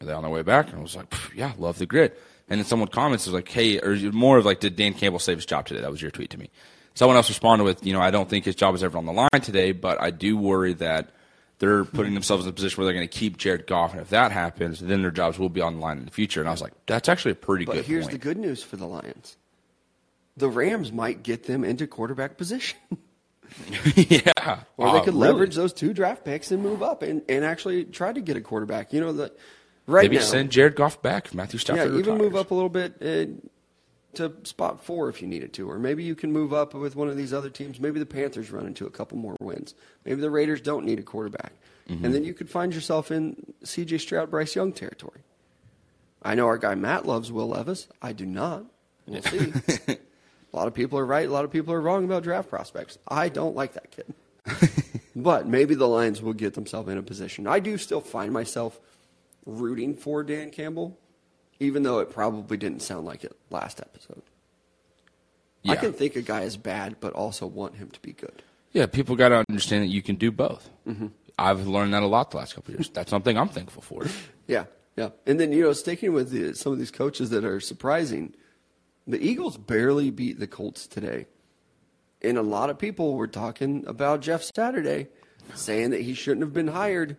are 0.00 0.06
they 0.06 0.12
on 0.12 0.22
their 0.22 0.30
way 0.30 0.42
back?" 0.42 0.68
And 0.68 0.78
I 0.78 0.82
was 0.82 0.94
like, 0.96 1.12
"Yeah, 1.34 1.52
love 1.58 1.78
the 1.78 1.86
grit." 1.86 2.20
And 2.48 2.58
then 2.60 2.66
someone 2.66 2.88
comments 2.88 3.26
was 3.26 3.34
like, 3.34 3.48
"Hey," 3.48 3.78
or 3.80 3.96
more 4.12 4.36
of 4.38 4.44
like, 4.44 4.60
"Did 4.60 4.76
Dan 4.76 4.94
Campbell 4.94 5.18
save 5.18 5.38
his 5.38 5.46
job 5.46 5.66
today?" 5.66 5.80
That 5.80 5.90
was 5.90 6.02
your 6.02 6.10
tweet 6.10 6.30
to 6.30 6.38
me. 6.38 6.50
Someone 6.94 7.16
else 7.16 7.28
responded 7.28 7.64
with, 7.64 7.84
"You 7.86 7.92
know, 7.94 8.00
I 8.00 8.10
don't 8.10 8.28
think 8.28 8.44
his 8.44 8.54
job 8.54 8.74
is 8.74 8.82
ever 8.84 8.98
on 8.98 9.06
the 9.06 9.12
line 9.12 9.40
today, 9.42 9.72
but 9.72 10.00
I 10.00 10.10
do 10.10 10.36
worry 10.36 10.74
that 10.74 11.10
they're 11.60 11.84
putting 11.84 12.14
themselves 12.14 12.44
in 12.44 12.50
a 12.50 12.52
position 12.52 12.76
where 12.78 12.86
they're 12.86 12.94
going 12.98 13.08
to 13.08 13.18
keep 13.18 13.36
Jared 13.36 13.68
Goff, 13.68 13.92
and 13.92 14.00
if 14.00 14.08
that 14.10 14.32
happens, 14.32 14.80
then 14.80 15.02
their 15.02 15.10
jobs 15.12 15.38
will 15.38 15.48
be 15.48 15.60
on 15.60 15.74
the 15.76 15.80
line 15.80 15.98
in 15.98 16.04
the 16.06 16.10
future." 16.10 16.40
And 16.40 16.48
I 16.48 16.52
was 16.52 16.60
like, 16.60 16.72
"That's 16.86 17.08
actually 17.08 17.32
a 17.32 17.36
pretty 17.36 17.64
but 17.66 17.72
good 17.74 17.78
But 17.80 17.86
here's 17.86 18.06
point." 18.06 18.12
the 18.12 18.18
good 18.18 18.36
news 18.38 18.62
for 18.62 18.76
the 18.76 18.86
Lions. 18.86 19.36
The 20.36 20.48
Rams 20.48 20.90
might 20.90 21.22
get 21.22 21.44
them 21.44 21.62
into 21.64 21.86
quarterback 21.86 22.36
position. 22.36 22.78
yeah, 23.96 24.20
Or 24.76 24.86
Wow, 24.86 24.92
they 24.94 25.00
could 25.00 25.08
Uh, 25.14 25.18
really? 25.18 25.32
leverage 25.32 25.54
those 25.56 25.72
two 25.72 25.92
draft 25.92 26.24
picks 26.24 26.52
and 26.52 26.62
move 26.62 26.82
up 26.84 27.02
and, 27.02 27.22
and 27.28 27.44
actually 27.44 27.84
try 27.84 28.12
to 28.12 28.20
get 28.20 28.36
a 28.36 28.40
quarterback. 28.40 28.92
You 28.92 29.00
know, 29.00 29.12
the, 29.12 29.32
right 29.88 30.02
Maybe 30.04 30.16
now. 30.16 30.22
send 30.22 30.50
Jared 30.50 30.76
Goff 30.76 31.02
back 31.02 31.34
Matthew 31.34 31.58
yeah, 31.58 31.62
Stafford 31.62 31.94
even 31.98 32.16
move 32.16 32.36
up 32.36 32.52
a 32.52 32.54
little 32.54 32.68
bit 32.68 32.94
uh, 33.02 33.26
to 34.14 34.32
spot 34.44 34.84
four 34.84 35.08
if 35.08 35.22
you 35.22 35.28
needed 35.28 35.52
to. 35.54 35.70
Or 35.70 35.78
maybe 35.78 36.02
you 36.02 36.14
can 36.14 36.32
move 36.32 36.52
up 36.52 36.74
with 36.74 36.96
one 36.96 37.08
of 37.08 37.16
these 37.16 37.32
other 37.32 37.50
teams. 37.50 37.80
Maybe 37.80 37.98
the 37.98 38.06
Panthers 38.06 38.50
run 38.50 38.66
into 38.66 38.86
a 38.86 38.90
couple 38.90 39.18
more 39.18 39.36
wins. 39.40 39.74
Maybe 40.04 40.20
the 40.20 40.30
Raiders 40.30 40.60
don't 40.60 40.84
need 40.84 40.98
a 40.98 41.02
quarterback. 41.02 41.52
Mm-hmm. 41.88 42.04
And 42.04 42.14
then 42.14 42.24
you 42.24 42.34
could 42.34 42.48
find 42.48 42.74
yourself 42.74 43.10
in 43.10 43.54
CJ 43.64 44.00
Stroud, 44.00 44.30
Bryce 44.30 44.54
Young 44.54 44.72
territory. 44.72 45.20
I 46.22 46.34
know 46.34 46.46
our 46.46 46.58
guy 46.58 46.74
Matt 46.74 47.06
loves 47.06 47.32
Will 47.32 47.48
Levis. 47.48 47.88
I 48.02 48.12
do 48.12 48.26
not. 48.26 48.64
We'll 49.06 49.22
see. 49.22 49.38
a 49.88 50.56
lot 50.56 50.68
of 50.68 50.74
people 50.74 50.98
are 50.98 51.06
right. 51.06 51.26
A 51.26 51.32
lot 51.32 51.44
of 51.44 51.50
people 51.50 51.72
are 51.72 51.80
wrong 51.80 52.04
about 52.04 52.22
draft 52.22 52.48
prospects. 52.50 52.98
I 53.08 53.28
don't 53.28 53.56
like 53.56 53.74
that 53.74 53.90
kid. 53.90 54.14
but 55.16 55.46
maybe 55.46 55.74
the 55.74 55.88
Lions 55.88 56.22
will 56.22 56.32
get 56.32 56.54
themselves 56.54 56.88
in 56.88 56.98
a 56.98 57.02
position. 57.02 57.46
I 57.46 57.60
do 57.60 57.78
still 57.78 58.00
find 58.00 58.32
myself 58.32 58.80
rooting 59.46 59.96
for 59.96 60.22
Dan 60.22 60.50
Campbell, 60.50 60.98
even 61.60 61.82
though 61.82 62.00
it 62.00 62.10
probably 62.10 62.56
didn't 62.56 62.80
sound 62.80 63.06
like 63.06 63.22
it 63.22 63.36
last 63.50 63.80
episode. 63.80 64.22
I 65.68 65.76
can 65.76 65.92
think 65.92 66.16
a 66.16 66.22
guy 66.22 66.42
is 66.42 66.56
bad, 66.56 66.96
but 67.00 67.12
also 67.12 67.46
want 67.46 67.76
him 67.76 67.90
to 67.90 68.00
be 68.00 68.12
good. 68.12 68.42
Yeah, 68.72 68.86
people 68.86 69.14
got 69.14 69.28
to 69.28 69.44
understand 69.48 69.84
that 69.84 69.88
you 69.88 70.00
can 70.00 70.16
do 70.16 70.30
both. 70.30 70.70
Mm-hmm. 70.88 71.08
I've 71.38 71.66
learned 71.66 71.92
that 71.94 72.02
a 72.02 72.06
lot 72.06 72.30
the 72.30 72.38
last 72.38 72.54
couple 72.54 72.72
of 72.72 72.80
years. 72.80 72.88
That's 72.90 73.10
something 73.10 73.36
I'm 73.36 73.48
thankful 73.48 73.82
for. 73.82 74.06
Yeah, 74.46 74.64
yeah. 74.96 75.10
And 75.26 75.38
then 75.38 75.52
you 75.52 75.62
know, 75.62 75.72
sticking 75.72 76.12
with 76.12 76.30
the, 76.30 76.54
some 76.56 76.72
of 76.72 76.80
these 76.80 76.90
coaches 76.90 77.30
that 77.30 77.44
are 77.44 77.60
surprising, 77.60 78.34
the 79.06 79.24
Eagles 79.24 79.56
barely 79.56 80.10
beat 80.10 80.40
the 80.40 80.48
Colts 80.48 80.88
today, 80.88 81.26
and 82.20 82.36
a 82.36 82.42
lot 82.42 82.68
of 82.68 82.76
people 82.76 83.14
were 83.14 83.28
talking 83.28 83.84
about 83.86 84.22
Jeff 84.22 84.42
Saturday, 84.56 85.06
saying 85.54 85.90
that 85.90 86.00
he 86.00 86.14
shouldn't 86.14 86.42
have 86.42 86.52
been 86.52 86.66
hired. 86.66 87.16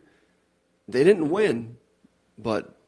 They 0.90 1.06
didn't 1.06 1.30
win, 1.30 1.78
but 2.38 2.81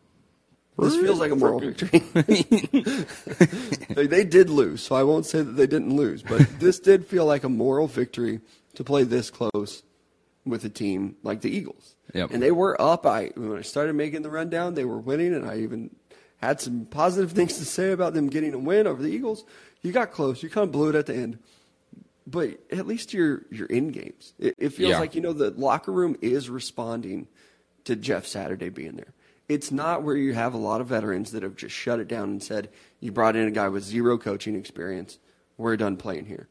this 0.78 0.96
feels 0.96 1.20
like 1.20 1.32
a 1.32 1.36
moral 1.36 1.60
victory. 1.60 2.00
they, 3.96 4.08
they 4.08 4.24
did 4.24 4.50
lose, 4.50 4.82
so 4.82 4.96
I 4.96 5.04
won't 5.04 5.26
say 5.26 5.42
that 5.42 5.52
they 5.52 5.68
didn't 5.68 5.96
lose, 5.96 6.24
but 6.24 6.42
this 6.60 6.80
did 6.80 7.06
feel 7.06 7.26
like 7.26 7.44
a 7.44 7.50
moral 7.50 7.88
victory 7.88 8.40
to 8.76 8.84
play 8.84 9.04
this 9.04 9.30
close 9.30 9.84
with 10.46 10.66
a 10.66 10.70
team 10.70 11.16
like 11.24 11.42
the 11.42 11.50
Eagles. 11.56 11.96
Yep. 12.14 12.32
And 12.32 12.42
they 12.44 12.52
were 12.52 12.80
up. 12.82 13.06
I 13.06 13.32
when 13.36 13.58
I 13.58 13.62
started 13.62 13.94
making 13.94 14.24
the 14.24 14.30
rundown, 14.30 14.74
they 14.74 14.86
were 14.86 15.00
winning, 15.00 15.34
and 15.34 15.50
I 15.50 15.60
even 15.60 15.90
had 16.38 16.60
some 16.60 16.86
positive 16.86 17.32
things 17.38 17.58
to 17.60 17.66
say 17.66 17.92
about 17.92 18.14
them 18.14 18.28
getting 18.28 18.54
a 18.54 18.60
win 18.60 18.88
over 18.88 19.02
the 19.02 19.10
Eagles. 19.10 19.46
You 19.82 19.92
got 19.92 20.12
close. 20.12 20.42
You 20.44 20.50
kind 20.50 20.64
of 20.66 20.72
blew 20.72 20.90
it 20.90 20.96
at 20.96 21.06
the 21.06 21.16
end, 21.16 21.40
but 22.26 22.60
at 22.72 22.88
least 22.88 23.14
you're 23.14 23.44
you're 23.52 23.68
in 23.68 23.90
games. 23.90 24.34
It, 24.40 24.56
it 24.58 24.70
feels 24.70 24.92
Yeah. 24.92 25.00
like 25.00 25.16
you 25.16 25.22
know 25.22 25.34
the 25.34 25.52
locker 25.52 25.92
room 25.92 26.16
is 26.22 26.50
responding 26.50 27.28
to 27.86 27.96
Jeff 27.96 28.26
Saturday 28.26 28.70
being 28.70 28.96
there. 28.96 29.14
It's 29.50 29.72
not 29.72 30.04
where 30.04 30.16
you 30.16 30.34
have 30.34 30.54
a 30.54 30.58
lot 30.58 30.82
of 30.82 30.88
veterans 30.88 31.32
that 31.32 31.44
have 31.44 31.56
just 31.56 31.76
shut 31.76 32.00
it 32.00 32.08
down 32.08 32.30
and 32.30 32.44
said 32.44 32.70
you 33.00 33.12
brought 33.12 33.36
in 33.36 33.48
a 33.48 33.52
guy 33.52 33.68
with 33.68 33.84
zero 33.84 34.18
coaching 34.18 34.56
experience. 34.56 35.20
We're 35.58 35.78
done 35.78 35.98
playing 35.98 36.26
here. 36.26 36.48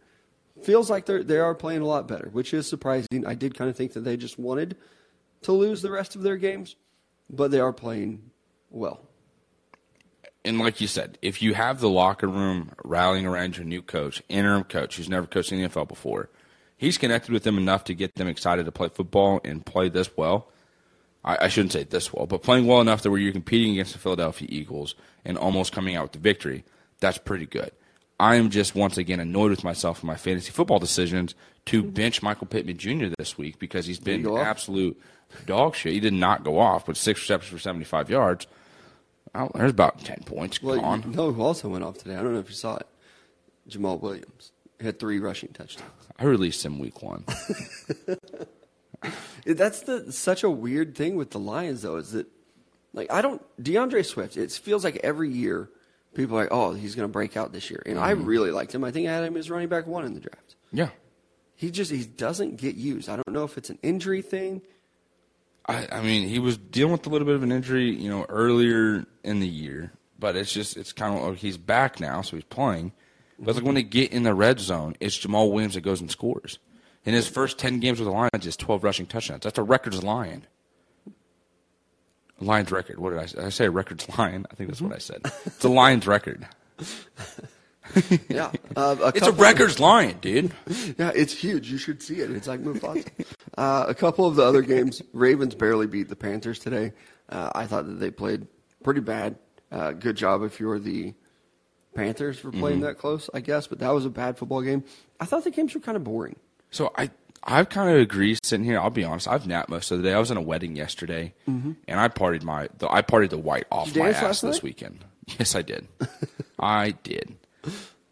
Feels 0.62 0.90
like 0.90 1.06
they 1.06 1.22
they 1.22 1.38
are 1.38 1.54
playing 1.54 1.80
a 1.82 1.87
lot 1.87 2.06
better, 2.06 2.28
which 2.32 2.54
is 2.54 2.68
surprising. 2.68 3.26
I 3.26 3.34
did 3.34 3.56
kind 3.56 3.70
of 3.70 3.76
think 3.76 3.94
that 3.94 4.00
they 4.00 4.16
just 4.16 4.38
wanted 4.38 4.76
to 5.42 5.52
lose 5.52 5.82
the 5.82 5.90
rest 5.90 6.14
of 6.14 6.22
their 6.22 6.37
games, 6.37 6.76
but 7.30 7.50
they 7.50 7.61
are 7.61 7.72
playing 7.72 8.30
well. 8.70 9.00
And 10.44 10.58
like 10.58 10.80
you 10.80 10.87
said, 10.87 11.18
if 11.22 11.40
you 11.40 11.54
have 11.54 11.80
the 11.80 11.88
locker 11.88 12.26
room 12.26 12.72
rallying 12.84 13.26
around 13.26 13.56
your 13.56 13.66
new 13.66 13.80
coach, 13.80 14.22
interim 14.28 14.64
coach 14.64 14.96
who's 14.96 15.08
never 15.08 15.26
coached 15.26 15.52
in 15.52 15.62
the 15.62 15.68
NFL 15.68 15.88
before, 15.88 16.30
he's 16.76 16.99
connected 16.99 17.32
with 17.32 17.44
them 17.44 17.58
enough 17.58 17.84
to 17.84 17.94
get 17.94 18.14
them 18.16 18.26
excited 18.26 18.66
to 18.66 18.72
play 18.72 18.88
football 18.88 19.40
and 19.44 19.64
play 19.64 19.88
this 19.88 20.16
well. 20.16 20.49
I, 21.25 21.47
I 21.47 21.49
shouldn't 21.49 21.73
say 21.73 21.85
this 21.85 22.12
well, 22.12 22.26
but 22.26 22.43
playing 22.43 22.67
well 22.67 22.81
enough 22.81 23.02
that 23.02 23.11
where 23.11 23.21
you're 23.21 23.33
competing 23.33 23.73
against 23.73 23.93
the 23.93 23.99
Philadelphia 23.99 24.49
Eagles 24.50 24.95
and 25.25 25.38
almost 25.38 25.73
coming 25.73 25.97
out 25.97 26.05
with 26.05 26.12
the 26.12 26.19
victory, 26.19 26.64
that's 27.00 27.19
pretty 27.19 27.47
good. 27.47 27.71
I'm 28.21 28.50
just 28.50 28.75
once 28.75 28.99
again 28.99 29.21
annoyed 29.21 29.50
with 29.50 29.64
myself 29.64 30.02
in 30.02 30.07
my 30.07 30.17
fantasy 30.17 30.52
football 30.52 30.79
decisions 30.79 31.35
to 31.67 31.83
mm-hmm. 31.83 31.91
bench 31.91 32.23
Michael 32.23 32.47
Pittman 32.47 32.76
Jr. 32.76 33.07
this 33.19 33.37
week 33.37 33.59
because 33.59 33.87
he's 33.87 33.99
been 33.99 34.26
absolute 34.37 35.00
dog 35.47 35.75
shit. 35.75 35.93
He 35.93 36.00
did 36.00 36.12
not 36.12 36.45
go 36.45 36.59
off, 36.59 36.87
but 36.87 36.97
six 36.97 37.21
receptions 37.21 37.52
for 37.52 37.59
75 37.59 38.11
yards. 38.11 38.47
Oh, 39.35 39.50
there's 39.55 39.71
about 39.71 40.00
10 40.05 40.25
points 40.25 40.62
Well, 40.62 40.81
gone. 40.81 41.02
you 41.02 41.17
know 41.17 41.33
who 41.33 41.43
also 41.43 41.69
went 41.69 41.85
off 41.85 41.99
today? 41.99 42.14
I 42.14 42.23
don't 42.23 42.35
know 42.35 42.38
if 42.38 42.49
you 42.49 42.55
saw 42.55 42.76
it. 42.76 42.87
Jamaal 43.69 44.00
Williams 44.00 44.52
He 44.79 44.87
had 44.87 44.99
three 44.99 45.19
rushing 45.19 45.50
touchdowns. 45.50 45.91
I 46.19 46.25
released 46.25 46.64
him 46.64 46.79
week 46.79 47.02
one. 47.02 47.25
That's 49.44 49.82
the 49.82 50.12
such 50.12 50.42
a 50.42 50.50
weird 50.50 50.94
thing 50.94 51.16
with 51.16 51.30
the 51.30 51.38
Lions, 51.38 51.82
though, 51.82 51.97
is 51.97 52.12
that 52.12 52.26
like 52.92 53.11
I 53.11 53.23
don't 53.23 53.42
DeAndre 53.62 54.04
Swift. 54.04 54.37
It 54.37 54.52
feels 54.52 54.85
like 54.85 54.97
every 55.02 55.30
year 55.30 55.71
people 56.14 56.37
are 56.38 56.42
like, 56.42 56.52
oh, 56.52 56.73
he's 56.75 56.94
going 56.94 57.09
to 57.09 57.12
break 57.12 57.37
out 57.37 57.52
this 57.52 57.71
year, 57.71 57.82
and 57.87 57.99
I 57.99 58.14
mm-hmm. 58.14 58.25
really 58.25 58.50
liked 58.50 58.75
him. 58.75 58.85
I 58.85 58.90
think 58.90 59.09
I 59.09 59.12
had 59.12 59.25
him 59.25 59.37
as 59.37 59.50
running 59.50 59.68
back 59.68 59.87
one 59.87 60.04
in 60.04 60.14
the 60.14 60.21
draft. 60.21 60.56
yeah. 60.73 60.90
He 61.54 61.71
just 61.71 61.92
he 61.92 62.04
doesn't 62.04 62.56
get 62.56 62.75
used. 62.75 63.09
I 63.09 63.14
don't 63.14 63.30
know 63.30 63.44
if 63.44 63.56
it's 63.56 63.71
an 63.71 63.78
injury 63.85 64.21
thing. 64.21 64.62
I, 65.66 65.87
I 65.92 66.02
mean, 66.02 66.28
he 66.28 66.40
was 66.40 66.56
dealing 66.56 66.90
with 66.90 67.06
a 67.06 67.09
little 67.09 67.25
bit 67.25 67.37
of 67.37 67.44
an 67.44 67.52
injury, 67.52 67.88
you 67.88 68.11
know, 68.11 68.26
earlier 68.28 69.06
in 69.23 69.38
the 69.38 69.47
year, 69.47 69.92
but 70.18 70.35
it's 70.35 70.52
just 70.52 70.76
it's 70.76 70.92
kind 70.92 71.14
of 71.14 71.23
oh, 71.23 71.28
like 71.30 71.38
he's 71.38 71.59
back 71.59 72.00
now, 72.00 72.21
so 72.23 72.37
he's 72.37 72.44
playing. 72.44 72.92
But 73.38 73.54
like 73.54 73.64
when 73.64 73.75
mm-hmm. 73.75 73.75
they 73.75 73.82
get 73.85 74.12
in 74.12 74.25
the 74.25 74.35
red 74.35 74.59
zone, 74.59 74.97
it's 74.99 75.16
Jamaal 75.16 75.52
Williams 75.52 75.75
that 75.75 75.82
goes 75.82 76.00
and 76.00 76.11
scores. 76.11 76.59
In 77.04 77.14
his 77.14 77.26
first 77.28 77.59
ten 77.59 77.80
games 77.80 77.99
with 77.99 78.06
the 78.06 78.12
Lions, 78.12 78.30
just 78.40 78.61
twelve 78.61 78.85
rushing 78.85 79.06
touchdowns. 79.06 79.42
That's 79.42 79.59
a 79.59 79.62
records 79.62 80.02
lion. 80.04 80.47
Lions 82.40 82.71
record. 82.73 82.99
What 82.99 83.11
did 83.11 83.18
I 83.21 83.26
say? 83.26 83.37
Did 83.38 83.44
I 83.47 83.49
say 83.50 83.64
a 83.66 83.71
records 83.71 84.09
lion? 84.18 84.47
I 84.50 84.54
think 84.54 84.68
that's 84.71 84.80
what 84.80 84.92
I 84.94 84.99
said. 84.99 85.21
It's 85.47 85.64
a 85.64 85.68
Lions 85.68 86.06
record. 86.06 86.47
Yeah, 88.28 88.50
uh, 88.76 88.97
a 89.02 89.09
It's 89.14 89.26
a 89.26 89.32
records 89.32 89.78
lion, 89.80 90.18
dude. 90.21 90.52
Yeah, 90.99 91.12
it's 91.14 91.32
huge. 91.35 91.71
You 91.71 91.78
should 91.78 92.02
see 92.02 92.21
it. 92.21 92.30
It's 92.30 92.47
like 92.49 92.61
Mufasa. 92.62 93.09
uh, 93.59 93.85
a 93.88 93.94
couple 93.94 94.26
of 94.26 94.37
the 94.37 94.44
other 94.44 94.62
games, 94.62 95.02
Ravens 95.12 95.54
barely 95.54 95.87
beat 95.87 96.09
the 96.09 96.16
Panthers 96.16 96.59
today. 96.59 96.92
Uh, 97.28 97.50
I 97.54 97.66
thought 97.66 97.87
that 97.87 97.94
they 98.00 98.11
played 98.11 98.47
pretty 98.82 99.00
bad. 99.00 99.37
Uh, 99.71 99.92
good 99.92 100.16
job 100.16 100.42
if 100.42 100.59
you're 100.61 100.78
the 100.78 101.14
Panthers 101.94 102.38
for 102.38 102.50
playing 102.50 102.78
Mm-hmm. 102.78 102.87
that 102.87 102.99
close, 102.99 103.28
I 103.35 103.40
guess. 103.40 103.66
But 103.66 103.80
that 103.80 103.90
was 103.90 104.06
a 104.06 104.11
bad 104.11 104.38
football 104.38 104.62
game. 104.62 104.85
I 105.21 105.26
thought 105.26 105.44
the 105.44 105.50
games 105.50 105.75
were 105.75 105.80
kind 105.80 105.97
of 105.97 106.04
boring. 106.04 106.37
So 106.73 106.93
I 106.99 107.11
I've 107.45 107.69
kind 107.69 107.91
of 107.91 107.97
agree 107.97 108.37
sitting 108.43 108.64
here. 108.64 108.79
I'll 108.81 108.91
be 108.91 109.05
honest. 109.05 109.29
I've 109.29 109.47
napped 109.47 109.69
most 109.69 109.91
of 109.91 109.99
the 109.99 110.05
day. 110.05 110.14
I 110.14 110.19
was 110.19 110.31
in 110.31 110.37
a 110.37 110.43
wedding 110.43 110.75
yesterday, 110.76 111.35
and 111.47 111.76
I 111.88 112.09
partied 112.09 112.43
my 112.43 112.69
the, 112.79 112.91
I 112.93 113.02
partied 113.02 113.31
the 113.31 113.38
white 113.38 113.67
off 113.71 113.95
my 113.95 114.11
ass 114.11 114.41
this 114.41 114.57
night? 114.57 114.62
weekend. 114.62 115.05
Yes, 115.38 115.55
I 115.55 115.62
did. 115.62 115.87
I 116.59 116.91
did. 117.05 117.37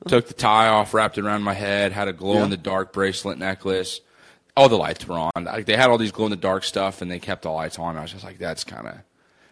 Took 0.06 0.28
the 0.28 0.34
tie 0.34 0.68
off, 0.68 0.94
wrapped 0.94 1.18
it 1.18 1.24
around 1.24 1.42
my 1.42 1.54
head, 1.54 1.90
had 1.90 2.06
a 2.06 2.12
glow 2.12 2.44
in 2.44 2.50
the 2.50 2.56
dark 2.56 2.92
bracelet 2.92 3.36
necklace. 3.36 4.00
All 4.56 4.68
the 4.68 4.78
lights 4.78 5.06
were 5.08 5.18
on. 5.18 5.32
Like 5.42 5.66
they 5.66 5.76
had 5.76 5.90
all 5.90 5.98
these 5.98 6.12
glow 6.12 6.26
in 6.26 6.30
the 6.30 6.36
dark 6.36 6.62
stuff, 6.62 7.02
and 7.02 7.10
they 7.10 7.18
kept 7.18 7.42
the 7.42 7.50
lights 7.50 7.80
on. 7.80 7.96
I 7.96 8.02
was 8.02 8.12
just 8.12 8.24
like, 8.24 8.38
that's 8.38 8.62
kind 8.62 8.86
of 8.86 8.94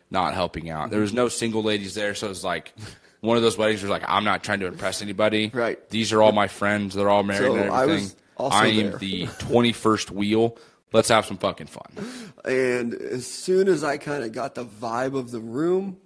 not 0.09 0.35
helping 0.35 0.71
out. 0.71 0.91
There 0.91 1.01
was 1.01 1.13
no 1.13 1.29
single 1.29 1.65
ladies 1.65 1.95
there, 1.95 2.15
so 2.15 2.27
it 2.27 2.31
was 2.31 2.45
like 2.45 2.73
one 3.21 3.37
of 3.37 3.43
those 3.43 3.59
weddings 3.59 3.83
where 3.83 3.91
like 3.91 4.05
I'm 4.07 4.25
not 4.25 4.45
trying 4.45 4.61
to 4.61 4.67
impress 4.67 5.03
anybody. 5.03 5.51
Right. 5.53 5.79
These 5.91 6.13
are 6.13 6.23
all 6.23 6.33
my 6.33 6.47
friends. 6.47 6.95
They're 6.95 7.11
all 7.11 7.25
married 7.25 7.47
So 7.47 7.57
and 7.57 7.71
I 7.71 7.83
everything. 7.83 8.17
Also 8.39 8.57
I 8.57 8.67
am 8.69 8.91
there. 8.91 8.99
the 8.99 9.27
21st 9.27 10.11
wheel. 10.11 10.57
Let's 10.93 11.09
have 11.09 11.27
some 11.27 11.37
fucking 11.37 11.67
fun. 11.67 12.33
And 12.45 12.95
as 12.95 13.27
soon 13.27 13.69
as 13.69 13.85
I 13.85 13.99
kind 13.99 14.25
of 14.25 14.33
got 14.33 14.55
the 14.55 14.65
vibe 14.65 15.15
of 15.15 15.31
the 15.31 15.41
room, 15.41 15.99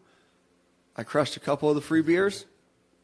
I 0.97 1.05
crushed 1.05 1.37
a 1.37 1.41
couple 1.41 1.69
of 1.69 1.77
the 1.77 1.81
free 1.81 2.03
beers. 2.03 2.47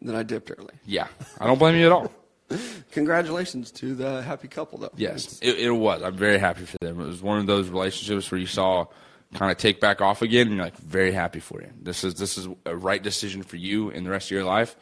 Then 0.02 0.14
I 0.14 0.22
dipped 0.22 0.50
early. 0.56 0.74
Yeah, 0.84 1.06
I 1.40 1.46
don't 1.46 1.58
blame 1.58 1.76
you 1.76 1.86
at 1.86 1.92
all. 1.92 2.12
Congratulations 2.92 3.70
to 3.72 3.94
the 3.94 4.22
happy 4.22 4.48
couple, 4.48 4.78
though. 4.78 4.92
Yes, 4.96 5.38
it, 5.42 5.58
it 5.58 5.70
was. 5.70 6.02
I'm 6.02 6.16
very 6.16 6.38
happy 6.38 6.64
for 6.64 6.76
them. 6.80 7.00
It 7.00 7.06
was 7.06 7.22
one 7.22 7.38
of 7.38 7.46
those 7.46 7.68
relationships 7.68 8.30
where 8.30 8.40
you 8.40 8.46
saw 8.46 8.86
kind 9.34 9.52
of 9.52 9.58
take 9.58 9.80
back 9.80 10.00
off 10.00 10.22
again, 10.22 10.46
and 10.46 10.56
you're 10.56 10.64
like 10.64 10.76
very 10.78 11.12
happy 11.12 11.40
for 11.40 11.60
you. 11.60 11.68
This 11.80 12.04
is 12.04 12.14
this 12.14 12.38
is 12.38 12.48
a 12.64 12.74
right 12.76 13.02
decision 13.02 13.42
for 13.42 13.56
you 13.56 13.90
in 13.90 14.04
the 14.04 14.10
rest 14.10 14.28
of 14.28 14.30
your 14.32 14.44
life. 14.44 14.76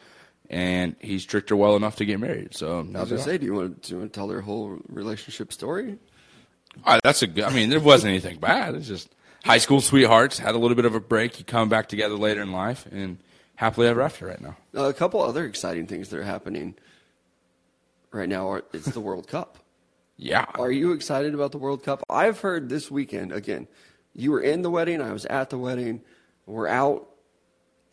And 0.49 0.95
he's 0.99 1.25
tricked 1.25 1.49
her 1.49 1.55
well 1.55 1.75
enough 1.75 1.97
to 1.97 2.05
get 2.05 2.19
married. 2.19 2.55
So 2.55 2.79
I 2.79 3.01
was 3.01 3.09
gonna 3.09 3.21
say, 3.21 3.37
do 3.37 3.45
you 3.45 3.53
want 3.53 3.83
to, 3.83 3.89
do 3.89 3.95
you 3.95 3.99
want 3.99 4.13
to 4.13 4.17
tell 4.17 4.27
their 4.27 4.41
whole 4.41 4.79
relationship 4.87 5.51
story? 5.51 5.97
All 6.85 6.93
right, 6.93 7.01
that's 7.03 7.21
a 7.21 7.27
good. 7.27 7.43
I 7.43 7.49
mean, 7.51 7.69
there 7.69 7.79
wasn't 7.79 8.11
anything 8.11 8.37
bad. 8.39 8.75
It's 8.75 8.87
just 8.87 9.09
high 9.43 9.57
school 9.57 9.81
sweethearts 9.81 10.39
had 10.39 10.55
a 10.55 10.57
little 10.57 10.75
bit 10.75 10.85
of 10.85 10.95
a 10.95 10.99
break. 10.99 11.39
You 11.39 11.45
come 11.45 11.69
back 11.69 11.89
together 11.89 12.15
later 12.15 12.41
in 12.41 12.51
life, 12.51 12.87
and 12.91 13.17
happily 13.55 13.87
ever 13.87 14.01
after. 14.01 14.27
Right 14.27 14.39
now. 14.39 14.55
Uh, 14.75 14.83
a 14.85 14.93
couple 14.93 15.21
other 15.21 15.45
exciting 15.45 15.85
things 15.87 16.09
that 16.09 16.19
are 16.19 16.23
happening 16.23 16.75
right 18.11 18.29
now 18.29 18.49
are 18.49 18.63
it's 18.73 18.85
the 18.85 18.99
World 19.01 19.27
Cup. 19.27 19.57
Yeah. 20.19 20.45
Are 20.55 20.71
you 20.71 20.93
excited 20.93 21.35
about 21.35 21.51
the 21.51 21.59
World 21.59 21.83
Cup? 21.83 22.01
I've 22.09 22.39
heard 22.39 22.69
this 22.69 22.89
weekend 22.89 23.31
again. 23.31 23.67
You 24.15 24.31
were 24.31 24.41
in 24.41 24.63
the 24.63 24.69
wedding. 24.71 24.99
I 24.99 25.13
was 25.13 25.25
at 25.25 25.51
the 25.51 25.59
wedding. 25.59 26.01
We're 26.47 26.67
out. 26.67 27.07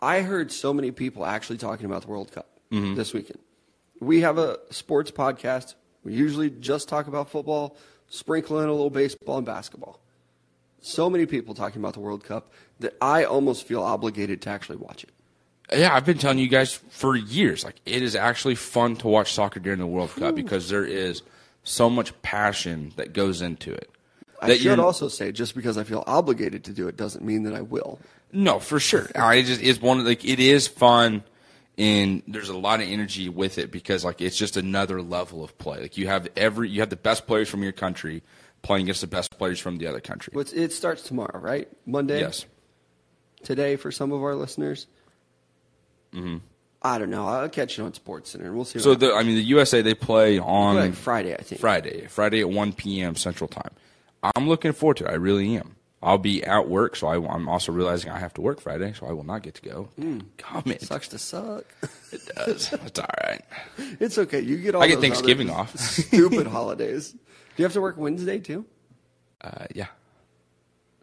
I 0.04 0.20
heard 0.20 0.52
so 0.52 0.74
many 0.74 0.90
people 0.90 1.24
actually 1.24 1.56
talking 1.56 1.86
about 1.86 2.02
the 2.02 2.08
World 2.08 2.30
Cup 2.30 2.46
mm-hmm. 2.70 2.94
this 2.94 3.14
weekend. 3.14 3.38
We 4.00 4.20
have 4.20 4.36
a 4.36 4.58
sports 4.68 5.10
podcast. 5.10 5.76
We 6.04 6.12
usually 6.12 6.50
just 6.50 6.90
talk 6.90 7.06
about 7.06 7.30
football, 7.30 7.78
sprinkle 8.08 8.60
in 8.60 8.68
a 8.68 8.72
little 8.72 8.90
baseball 8.90 9.38
and 9.38 9.46
basketball. 9.46 9.98
So 10.82 11.08
many 11.08 11.24
people 11.24 11.54
talking 11.54 11.80
about 11.80 11.94
the 11.94 12.00
World 12.00 12.22
Cup 12.22 12.52
that 12.80 12.94
I 13.00 13.24
almost 13.24 13.66
feel 13.66 13.82
obligated 13.82 14.42
to 14.42 14.50
actually 14.50 14.76
watch 14.76 15.04
it. 15.04 15.10
Yeah, 15.74 15.94
I've 15.94 16.04
been 16.04 16.18
telling 16.18 16.36
you 16.36 16.48
guys 16.48 16.74
for 16.74 17.16
years. 17.16 17.64
Like 17.64 17.76
it 17.86 18.02
is 18.02 18.14
actually 18.14 18.56
fun 18.56 18.96
to 18.96 19.08
watch 19.08 19.32
soccer 19.32 19.58
during 19.58 19.78
the 19.78 19.86
World 19.86 20.10
Cup 20.10 20.34
because 20.34 20.68
there 20.68 20.84
is 20.84 21.22
so 21.62 21.88
much 21.88 22.12
passion 22.20 22.92
that 22.96 23.14
goes 23.14 23.40
into 23.40 23.72
it. 23.72 23.90
I 24.42 24.56
should 24.58 24.78
also 24.78 25.08
say, 25.08 25.32
just 25.32 25.54
because 25.54 25.78
I 25.78 25.84
feel 25.84 26.04
obligated 26.06 26.64
to 26.64 26.72
do 26.72 26.88
it 26.88 26.98
doesn't 26.98 27.24
mean 27.24 27.44
that 27.44 27.54
I 27.54 27.62
will. 27.62 27.98
No, 28.34 28.58
for 28.58 28.80
sure. 28.80 29.08
I 29.14 29.42
just 29.42 29.62
it's 29.62 29.80
one 29.80 30.00
of 30.00 30.06
like 30.06 30.24
it 30.24 30.40
is 30.40 30.66
fun 30.66 31.22
and 31.78 32.22
there's 32.26 32.48
a 32.48 32.56
lot 32.56 32.80
of 32.80 32.88
energy 32.88 33.28
with 33.28 33.58
it 33.58 33.70
because 33.70 34.04
like 34.04 34.20
it's 34.20 34.36
just 34.36 34.56
another 34.56 35.00
level 35.00 35.44
of 35.44 35.56
play. 35.56 35.80
Like 35.80 35.96
you 35.96 36.08
have 36.08 36.28
every 36.36 36.68
you 36.68 36.80
have 36.80 36.90
the 36.90 36.96
best 36.96 37.26
players 37.26 37.48
from 37.48 37.62
your 37.62 37.72
country 37.72 38.22
playing 38.62 38.84
against 38.84 39.02
the 39.02 39.06
best 39.06 39.38
players 39.38 39.60
from 39.60 39.78
the 39.78 39.86
other 39.86 40.00
country. 40.00 40.32
What's, 40.34 40.52
it 40.52 40.72
starts 40.72 41.02
tomorrow, 41.02 41.38
right? 41.38 41.68
Monday? 41.86 42.20
Yes. 42.20 42.44
Today 43.42 43.76
for 43.76 43.92
some 43.92 44.10
of 44.10 44.22
our 44.22 44.34
listeners? 44.34 44.86
Mm-hmm. 46.12 46.38
I 46.82 46.98
don't 46.98 47.10
know. 47.10 47.26
I'll 47.26 47.48
catch 47.48 47.78
you 47.78 47.84
on 47.84 47.94
Sports 47.94 48.30
Center 48.30 48.52
we'll 48.52 48.64
see. 48.64 48.80
So 48.80 48.94
the 48.94 49.14
I 49.14 49.22
mean 49.22 49.36
the 49.36 49.42
USA 49.42 49.80
they 49.80 49.94
play 49.94 50.38
on 50.38 50.92
Friday, 50.92 51.34
I 51.34 51.42
think. 51.42 51.60
Friday, 51.60 52.06
Friday 52.08 52.40
at 52.40 52.50
1 52.50 52.72
p.m. 52.72 53.14
Central 53.14 53.46
Time. 53.46 53.70
I'm 54.34 54.48
looking 54.48 54.72
forward 54.72 54.98
to 54.98 55.04
it. 55.04 55.10
I 55.10 55.14
really 55.14 55.56
am. 55.56 55.76
I'll 56.04 56.18
be 56.18 56.44
at 56.44 56.68
work, 56.68 56.96
so 56.96 57.06
I, 57.06 57.16
am 57.16 57.48
also 57.48 57.72
realizing 57.72 58.10
I 58.10 58.18
have 58.18 58.34
to 58.34 58.40
work 58.40 58.60
Friday, 58.60 58.92
so 58.92 59.06
I 59.06 59.12
will 59.12 59.24
not 59.24 59.42
get 59.42 59.54
to 59.54 59.62
go. 59.62 59.88
Come 60.36 60.62
it. 60.66 60.82
Sucks 60.82 61.08
to 61.08 61.18
suck. 61.18 61.64
It 62.12 62.20
does. 62.34 62.72
It's 62.84 62.98
all 62.98 63.06
right. 63.24 63.42
it's 64.00 64.18
okay. 64.18 64.40
You 64.40 64.58
get 64.58 64.74
all 64.74 64.82
I 64.82 64.88
get 64.88 65.00
Thanksgiving 65.00 65.50
off. 65.50 65.76
Stupid 65.78 66.46
holidays. 66.58 67.12
Do 67.12 67.18
you 67.56 67.64
have 67.64 67.72
to 67.72 67.80
work 67.80 67.96
Wednesday 67.96 68.38
too? 68.38 68.66
Uh, 69.40 69.66
yeah. 69.74 69.86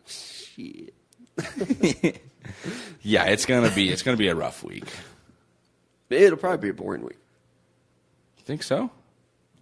Shit. 0.06 0.94
Yeah, 3.02 3.26
it's 3.26 3.46
gonna 3.46 3.72
be 3.72 3.90
it's 3.90 4.04
gonna 4.04 4.18
be 4.18 4.28
a 4.28 4.36
rough 4.36 4.64
week. 4.64 4.86
It'll 6.10 6.38
probably 6.38 6.58
be 6.58 6.70
a 6.70 6.74
boring 6.74 7.04
week. 7.04 7.18
You 8.38 8.44
think 8.44 8.64
so? 8.64 8.92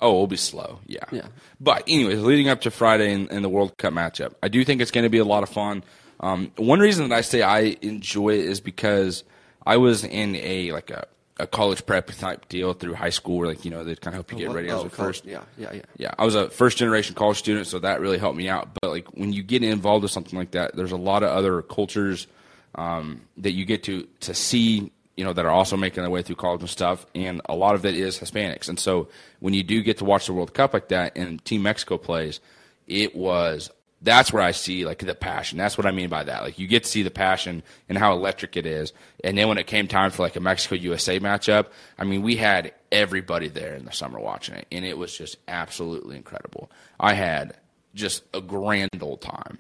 Oh, 0.02 0.10
it'll 0.12 0.28
be 0.28 0.38
slow. 0.38 0.80
Yeah. 0.88 1.04
Yeah. 1.12 1.28
But 1.60 1.84
anyways, 1.88 2.22
leading 2.22 2.48
up 2.50 2.62
to 2.62 2.72
Friday 2.72 3.12
in, 3.12 3.28
in 3.30 3.42
the 3.42 3.50
World 3.50 3.78
Cup 3.78 3.94
matchup, 3.94 4.34
I 4.42 4.48
do 4.48 4.64
think 4.64 4.82
it's 4.82 4.92
going 4.92 5.04
to 5.04 5.10
be 5.10 5.18
a 5.18 5.26
lot 5.26 5.44
of 5.44 5.50
fun. 5.50 5.84
Um, 6.22 6.52
one 6.58 6.80
reason 6.80 7.10
that 7.10 7.16
I 7.16 7.22
say 7.22 7.42
I 7.42 7.78
enjoy 7.82 8.30
it 8.32 8.46
is 8.46 8.60
because 8.62 9.24
I 9.66 9.78
was 9.78 10.04
in 10.04 10.36
a 10.38 10.72
like 10.72 10.90
a, 10.90 11.06
a 11.38 11.48
college 11.48 11.86
prep 11.86 12.08
type 12.08 12.50
deal 12.50 12.74
through 12.74 12.94
high 12.96 13.10
school, 13.10 13.38
where 13.40 13.48
like 13.48 13.64
you 13.66 13.72
know 13.72 13.84
they 13.84 13.96
kind 13.96 14.08
of 14.10 14.14
help 14.16 14.32
you 14.32 14.38
get 14.40 14.48
What- 14.50 14.56
ready 14.56 14.68
as 14.70 14.74
oh, 14.76 14.78
a 14.86 14.90
college- 14.90 14.94
first. 15.22 15.26
Yeah, 15.26 15.42
yeah, 15.58 15.72
yeah. 15.74 15.82
Yeah, 15.98 16.12
I 16.18 16.26
was 16.26 16.36
a 16.36 16.50
first 16.50 16.78
generation 16.78 17.16
college 17.16 17.38
student, 17.38 17.68
so 17.68 17.80
that 17.80 18.02
really 18.02 18.18
helped 18.18 18.38
me 18.38 18.50
out. 18.50 18.70
But 18.82 18.90
like 18.92 19.08
when 19.18 19.32
you 19.34 19.44
get 19.44 19.64
involved 19.64 20.04
with 20.04 20.12
something 20.12 20.38
like 20.38 20.52
that, 20.52 20.76
there's 20.76 20.92
a 20.92 20.98
lot 20.98 21.24
of 21.24 21.30
other 21.30 21.62
cultures 21.62 22.28
um, 22.76 23.22
that 23.38 23.52
you 23.52 23.66
get 23.66 23.84
to 23.84 24.08
to 24.22 24.34
see, 24.34 24.92
you 25.20 25.26
know, 25.26 25.34
that 25.34 25.46
are 25.46 25.52
also 25.52 25.76
making 25.76 26.02
their 26.02 26.10
way 26.10 26.22
through 26.22 26.38
college 26.38 26.62
and 26.62 26.70
stuff, 26.70 27.06
and 27.14 27.42
a 27.50 27.54
lot 27.54 27.76
of 27.76 27.86
it 27.86 27.94
is 27.94 28.18
Hispanics. 28.18 28.70
And 28.70 28.80
so 28.80 29.10
when 29.42 29.54
you 29.54 29.64
do 29.64 29.84
get 29.84 29.98
to 29.98 30.06
watch 30.06 30.28
the 30.28 30.32
World 30.32 30.54
Cup 30.54 30.74
like 30.74 30.88
that, 30.88 31.18
and 31.18 31.44
Team 31.44 31.62
Mexico 31.64 31.98
plays, 31.98 32.40
it 32.88 33.14
was 33.18 33.70
that's 34.02 34.32
where 34.32 34.42
I 34.42 34.52
see 34.52 34.86
like 34.86 35.00
the 35.00 35.14
passion. 35.14 35.58
That's 35.58 35.78
what 35.78 35.86
I 35.86 35.92
mean 35.92 36.08
by 36.08 36.24
that. 36.24 36.42
Like 36.44 36.58
you 36.58 36.68
get 36.68 36.84
to 36.84 36.90
see 36.90 37.04
the 37.04 37.12
passion 37.12 37.64
and 37.90 37.98
how 37.98 38.14
electric 38.14 38.56
it 38.56 38.66
is. 38.66 38.94
And 39.26 39.38
then 39.38 39.50
when 39.50 39.58
it 39.58 39.68
came 39.68 39.90
time 39.90 40.12
for 40.12 40.24
like 40.24 40.38
a 40.38 40.40
Mexico 40.40 40.76
USA 40.76 41.20
matchup, 41.20 41.68
I 41.98 42.06
mean, 42.06 42.22
we 42.22 42.38
had 42.38 42.74
everybody 42.94 43.50
there 43.50 43.74
in 43.76 43.84
the 43.84 43.92
summer 43.92 44.22
watching 44.22 44.56
it, 44.56 44.68
and 44.72 44.86
it 44.86 44.98
was 44.98 45.14
just 45.18 45.36
absolutely 45.50 46.16
incredible. 46.16 46.72
I 46.98 47.14
had 47.14 47.58
just 47.94 48.24
a 48.34 48.40
grand 48.40 48.90
old 49.02 49.20
time. 49.20 49.60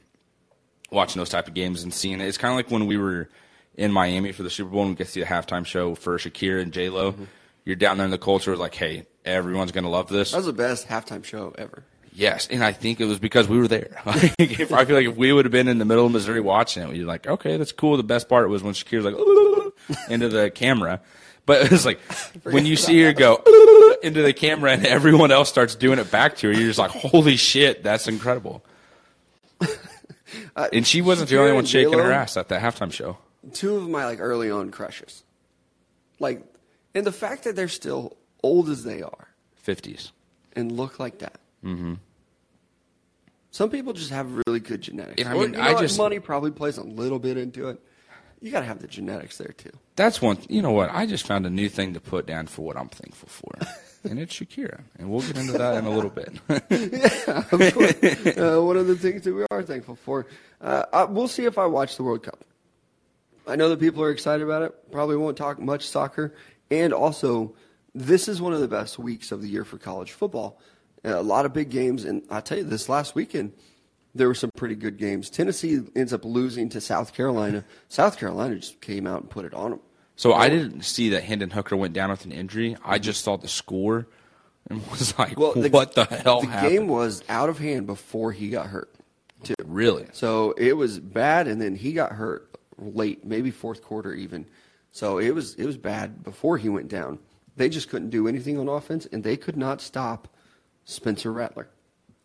watching 0.90 1.20
those 1.20 1.30
type 1.30 1.50
of 1.50 1.54
games 1.54 1.84
and 1.84 1.94
seeing 1.94 2.22
it. 2.22 2.26
It's 2.28 2.38
kind 2.38 2.52
of 2.54 2.56
like 2.56 2.72
when 2.72 2.88
we 2.88 2.96
were 2.96 3.28
in 3.80 3.94
Miami 3.94 4.34
for 4.34 4.44
the 4.44 4.50
Super 4.50 4.70
Bowl 4.70 4.82
and 4.82 4.92
we 4.92 4.96
get 4.96 5.06
to 5.06 5.12
see 5.12 5.22
a 5.22 5.26
halftime 5.26 5.66
show 5.66 5.96
for 5.96 6.18
Shakira 6.18 6.62
and 6.62 6.74
J 6.74 6.90
Lo. 6.90 7.14
Mm-hmm. 7.14 7.24
You're 7.64 7.78
down 7.78 7.98
there 7.98 8.06
in 8.06 8.12
the 8.12 8.18
culture, 8.18 8.58
like, 8.58 8.76
hey, 8.76 9.06
everyone's 9.24 9.72
gonna 9.72 9.90
love 9.90 10.10
this. 10.10 10.32
That 10.32 10.38
was 10.38 10.46
the 10.48 10.54
best 10.54 10.88
halftime 10.88 11.24
show 11.24 11.56
ever. 11.58 11.84
Yes, 12.12 12.48
and 12.52 12.64
I 12.64 12.74
think 12.74 13.00
it 13.00 13.06
was 13.06 13.20
because 13.20 13.48
we 13.48 13.58
were 13.58 13.68
there. 13.68 14.02
Like, 14.06 14.34
if, 14.40 14.74
I 14.74 14.84
feel 14.84 14.96
like 14.98 15.08
if 15.08 15.16
we 15.16 15.32
would 15.32 15.46
have 15.46 15.52
been 15.52 15.70
in 15.70 15.78
the 15.78 15.86
middle 15.86 16.06
of 16.06 16.12
Missouri 16.12 16.42
watching 16.42 16.84
it, 16.84 16.90
we'd 16.90 16.98
be 16.98 17.04
like, 17.06 17.26
okay, 17.26 17.56
that's 17.56 17.72
cool. 17.72 17.96
The 17.96 18.04
best 18.04 18.28
part 18.28 18.50
was 18.50 18.62
when 18.62 18.74
Shakira's 18.74 19.06
like 19.06 19.16
into 20.10 20.28
the 20.28 20.52
camera. 20.52 21.00
But 21.46 21.72
it's 21.72 21.86
like 21.86 22.00
when 22.44 22.66
you 22.66 22.76
see 22.76 23.02
her 23.04 23.14
go 23.14 23.42
into 24.04 24.22
the 24.22 24.34
camera 24.34 24.72
and 24.72 24.86
everyone 24.86 25.32
else 25.32 25.48
starts 25.48 25.76
doing 25.76 26.00
it 26.00 26.12
back 26.12 26.36
to 26.38 26.48
her, 26.48 26.54
you're 26.54 26.68
just 26.68 26.80
like, 26.80 26.92
holy 26.92 27.38
shit, 27.38 27.84
that's 27.84 28.08
incredible. 28.08 28.64
Uh, 30.56 30.68
and 30.74 30.86
she 30.86 31.02
wasn't 31.02 31.30
the 31.30 31.40
only 31.40 31.54
one 31.54 31.66
shaking 31.66 31.94
her 31.94 32.04
J-Lo? 32.04 32.14
ass 32.14 32.38
at 32.38 32.50
that 32.50 32.62
halftime 32.62 32.92
show. 32.92 33.18
Two 33.54 33.76
of 33.78 33.90
my 33.90 34.06
like 34.06 34.20
early 34.20 34.50
on 34.52 34.72
crushes. 34.72 35.24
Like, 36.20 36.44
and 36.94 37.06
the 37.06 37.12
fact 37.12 37.44
that 37.46 37.56
they're 37.56 37.68
still 37.70 38.18
old 38.44 38.70
as 38.70 38.84
they 38.84 39.02
are 39.02 39.28
50s. 39.66 40.12
and 40.54 40.72
look 40.72 41.00
like 41.00 41.20
that. 41.20 41.40
Mm-hmm. 41.64 41.94
Some 43.52 43.70
people 43.70 43.94
just 43.94 44.12
have 44.12 44.42
really 44.48 44.60
good 44.60 44.82
genetics. 44.82 45.22
And 45.22 45.30
I 45.30 45.34
Or, 45.36 45.42
mean, 45.42 45.54
you 45.54 45.58
know 45.60 45.64
I 45.64 45.74
what? 45.74 45.82
just- 45.82 45.98
money 45.98 46.20
probably 46.20 46.52
plays 46.52 46.78
a 46.78 46.84
little 46.84 47.20
bit 47.20 47.38
into 47.38 47.70
it. 47.70 47.80
You 48.42 48.52
got 48.52 48.62
to 48.62 48.66
have 48.68 48.80
the 48.80 48.88
genetics 48.88 49.38
there 49.38 49.54
too. 49.58 49.72
That's 49.98 50.22
one. 50.22 50.38
You 50.48 50.62
know 50.62 50.72
what? 50.72 50.90
I 50.94 51.06
just 51.06 51.26
found 51.28 51.46
a 51.46 51.50
new 51.50 51.68
thing 51.68 51.94
to 51.96 52.00
put 52.00 52.26
down 52.26 52.48
for 52.48 52.62
what 52.66 52.78
I'm 52.78 52.88
thankful 52.88 53.28
for, 53.28 53.52
and 54.10 54.18
it's 54.18 54.34
Shakira. 54.34 54.80
And 54.98 55.10
we'll 55.12 55.20
get 55.20 55.36
into 55.36 55.54
that 55.58 55.76
in 55.76 55.86
a 55.86 55.90
little 55.90 56.10
bit. 56.10 56.30
of 56.50 57.50
course. 57.74 58.38
uh, 58.38 58.62
one 58.64 58.78
of 58.78 58.88
the 58.88 58.96
things 58.98 59.24
that 59.24 59.34
we 59.34 59.46
are 59.52 59.62
thankful 59.62 59.96
for. 59.96 60.26
Uh, 60.62 60.86
I, 60.94 61.04
we'll 61.04 61.28
see 61.28 61.44
if 61.44 61.58
I 61.58 61.66
watch 61.66 61.98
the 61.98 62.04
World 62.04 62.24
Cup. 62.24 62.46
I 63.50 63.56
know 63.56 63.70
that 63.70 63.80
people 63.80 64.04
are 64.04 64.12
excited 64.12 64.44
about 64.44 64.62
it. 64.62 64.92
Probably 64.92 65.18
won't 65.18 65.38
talk 65.38 65.60
much 65.60 65.88
soccer. 65.88 66.34
And 66.72 66.94
also, 66.94 67.56
this 67.96 68.28
is 68.28 68.42
one 68.42 68.54
of 68.54 68.60
the 68.62 68.68
best 68.68 69.00
weeks 69.00 69.32
of 69.32 69.42
the 69.42 69.48
year 69.50 69.66
for 69.66 69.78
college 69.78 70.12
football. 70.12 70.60
Uh, 71.04 71.20
a 71.20 71.24
lot 71.24 71.46
of 71.46 71.54
big 71.54 71.70
games. 71.70 72.06
And 72.06 72.24
I 72.30 72.42
tell 72.42 72.58
you, 72.60 72.64
this 72.64 72.90
last 72.90 73.16
weekend, 73.16 73.54
there 74.14 74.28
were 74.28 74.36
some 74.36 74.52
pretty 74.56 74.76
good 74.76 74.98
games. 74.98 75.30
Tennessee 75.30 75.80
ends 75.96 76.14
up 76.14 76.26
losing 76.26 76.70
to 76.70 76.82
South 76.82 77.14
Carolina. 77.14 77.64
South 77.88 78.18
Carolina 78.18 78.58
just 78.58 78.82
came 78.82 79.08
out 79.08 79.22
and 79.22 79.30
put 79.30 79.46
it 79.46 79.54
on 79.54 79.72
them. 79.72 79.80
So 80.16 80.34
I 80.34 80.50
didn't 80.50 80.82
see 80.84 81.10
that 81.10 81.24
Hendon 81.24 81.50
Hooker 81.52 81.78
went 81.78 81.94
down 81.94 82.10
with 82.10 82.26
an 82.26 82.32
injury. 82.34 82.76
I 82.84 83.00
just 83.00 83.24
saw 83.24 83.38
the 83.38 83.48
score 83.48 84.08
and 84.70 84.86
was 84.92 85.18
like, 85.18 85.40
Well, 85.40 85.54
the, 85.54 85.70
"What 85.70 85.96
the 85.96 86.04
hell 86.06 86.42
The 86.42 86.48
happened?" 86.48 86.72
game 86.74 86.88
was 86.90 87.24
out 87.30 87.48
of 87.48 87.58
hand 87.58 87.88
before 87.88 88.32
he 88.34 88.50
got 88.50 88.68
hurt. 88.68 88.94
Too. 89.44 89.56
really? 89.64 90.08
So 90.12 90.52
it 90.58 90.74
was 90.74 91.00
bad, 91.00 91.48
and 91.48 91.62
then 91.62 91.74
he 91.76 91.94
got 91.94 92.12
hurt 92.12 92.49
late, 92.80 93.26
maybe 93.26 93.52
fourth 93.52 93.82
quarter 93.82 94.14
even. 94.14 94.46
So 94.92 95.18
it 95.20 95.34
was 95.34 95.56
it 95.56 95.66
was 95.66 95.78
bad 95.78 96.24
before 96.24 96.58
he 96.58 96.70
went 96.70 96.88
down. 96.88 97.20
They 97.56 97.70
just 97.70 97.90
couldn't 97.90 98.10
do 98.10 98.28
anything 98.28 98.58
on 98.58 98.68
offense, 98.68 99.08
and 99.12 99.24
they 99.24 99.38
could 99.38 99.58
not 99.58 99.82
stop 99.82 100.28
Spencer 100.86 101.32
Rattler. 101.32 101.70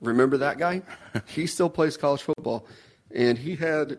Remember 0.01 0.37
that 0.39 0.59
guy? 0.59 0.83
he 1.27 1.47
still 1.47 1.69
plays 1.69 1.97
college 1.97 2.23
football, 2.23 2.67
and 3.11 3.37
he 3.37 3.57
had 3.57 3.99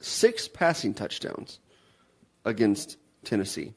six 0.00 0.48
passing 0.48 0.94
touchdowns 0.94 1.60
against 2.44 2.96
Tennessee. 3.24 3.74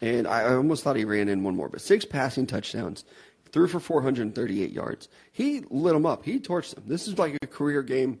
And 0.00 0.26
I 0.26 0.42
I 0.42 0.54
almost 0.54 0.84
thought 0.84 0.96
he 0.96 1.04
ran 1.04 1.28
in 1.28 1.42
one 1.42 1.56
more, 1.56 1.68
but 1.68 1.80
six 1.80 2.04
passing 2.04 2.46
touchdowns, 2.46 3.04
threw 3.52 3.68
for 3.68 3.80
438 3.80 4.70
yards. 4.70 5.08
He 5.30 5.62
lit 5.70 5.94
them 5.94 6.06
up. 6.06 6.24
He 6.24 6.40
torched 6.40 6.74
them. 6.74 6.84
This 6.86 7.06
is 7.06 7.18
like 7.18 7.36
a 7.42 7.46
career 7.46 7.82
game 7.82 8.18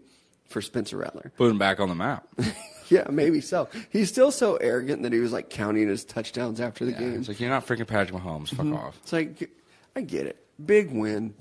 for 0.52 0.62
Spencer 0.62 0.96
Rattler. 0.96 1.32
Put 1.36 1.50
him 1.50 1.58
back 1.58 1.80
on 1.80 1.88
the 1.88 1.94
map. 1.94 2.28
Yeah, 2.88 3.06
maybe 3.10 3.40
so. 3.40 3.70
He's 3.88 4.10
still 4.10 4.30
so 4.30 4.56
arrogant 4.56 5.02
that 5.04 5.14
he 5.14 5.18
was 5.20 5.32
like 5.32 5.48
counting 5.48 5.88
his 5.88 6.04
touchdowns 6.04 6.60
after 6.60 6.84
the 6.84 6.90
Yeah, 6.90 6.98
game. 6.98 7.14
it's 7.20 7.28
like 7.28 7.40
you're 7.40 7.48
not 7.48 7.66
freaking 7.66 7.86
Patrick 7.86 8.20
Mahomes. 8.20 8.50
Fuck 8.50 8.66
mm-hmm. 8.66 8.74
off. 8.76 8.98
It's 9.02 9.14
like, 9.14 9.50
I 9.96 10.02
get 10.02 10.26
it. 10.26 10.44
Big 10.62 10.90
win. 10.92 11.32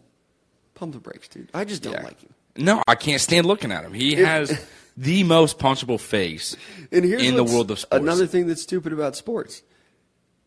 Pump 0.75 0.93
the 0.93 0.99
brakes, 0.99 1.27
dude. 1.27 1.49
I 1.53 1.65
just 1.65 1.83
don't 1.83 1.93
Yeah. 1.93 2.03
like 2.03 2.21
him. 2.21 2.33
No, 2.55 2.81
I 2.87 2.95
can't 2.95 3.19
stand 3.19 3.47
looking 3.47 3.69
at 3.69 3.83
him. 3.83 3.91
He 3.91 4.13
If- 4.15 4.25
has 4.25 4.65
the 4.97 5.23
most 5.23 5.59
punchable 5.59 5.99
face 5.99 6.55
And 6.89 7.03
here's 7.03 7.21
in 7.23 7.35
the 7.35 7.43
world 7.43 7.69
of 7.69 7.79
sports. 7.79 8.01
Another 8.01 8.27
thing 8.27 8.47
that's 8.47 8.61
stupid 8.61 8.93
about 8.93 9.17
sports. 9.17 9.61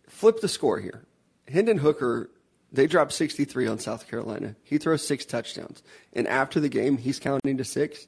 Flip 0.08 0.40
the 0.40 0.48
score 0.48 0.80
here. 0.80 1.02
Hendon 1.48 1.76
Hooker, 1.78 2.30
they 2.72 2.86
dropped 2.86 3.12
63 3.12 3.66
on 3.66 3.78
South 3.78 4.08
Carolina. 4.08 4.56
He 4.62 4.78
throws 4.78 5.06
six 5.06 5.26
touchdowns. 5.26 5.82
And 6.14 6.26
after 6.28 6.60
the 6.60 6.70
game, 6.70 6.96
he's 6.96 7.18
counting 7.18 7.58
to 7.58 7.64
six. 7.64 8.06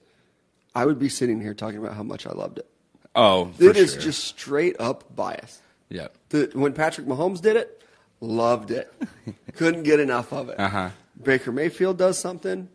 I 0.77 0.85
would 0.87 0.99
be 0.99 1.09
sitting 1.09 1.41
here 1.41 1.55
talking 1.55 1.79
about 1.79 1.95
how 1.95 2.03
much 2.03 2.27
I 2.27 2.33
loved 2.33 2.59
it. 2.59 2.69
oh, 3.15 3.51
It 3.59 3.77
is 3.77 3.93
sure. 3.93 4.01
just 4.03 4.25
straight 4.25 4.77
up 4.79 5.15
bias. 5.17 5.61
yeah. 5.89 6.09
The, 6.29 6.51
when 6.55 6.73
Patrick 6.73 7.07
Mahomes 7.07 7.41
did 7.41 7.57
it, 7.57 7.83
loved 8.21 8.71
it. 8.71 8.93
Couldn't 9.57 9.85
get 9.85 10.01
enough 10.01 10.33
of 10.33 10.49
it. 10.51 10.59
Uh-huh. 10.61 10.91
Baker 11.23 11.51
Mayfield 11.53 11.97
does 11.99 12.19
something. 12.19 12.69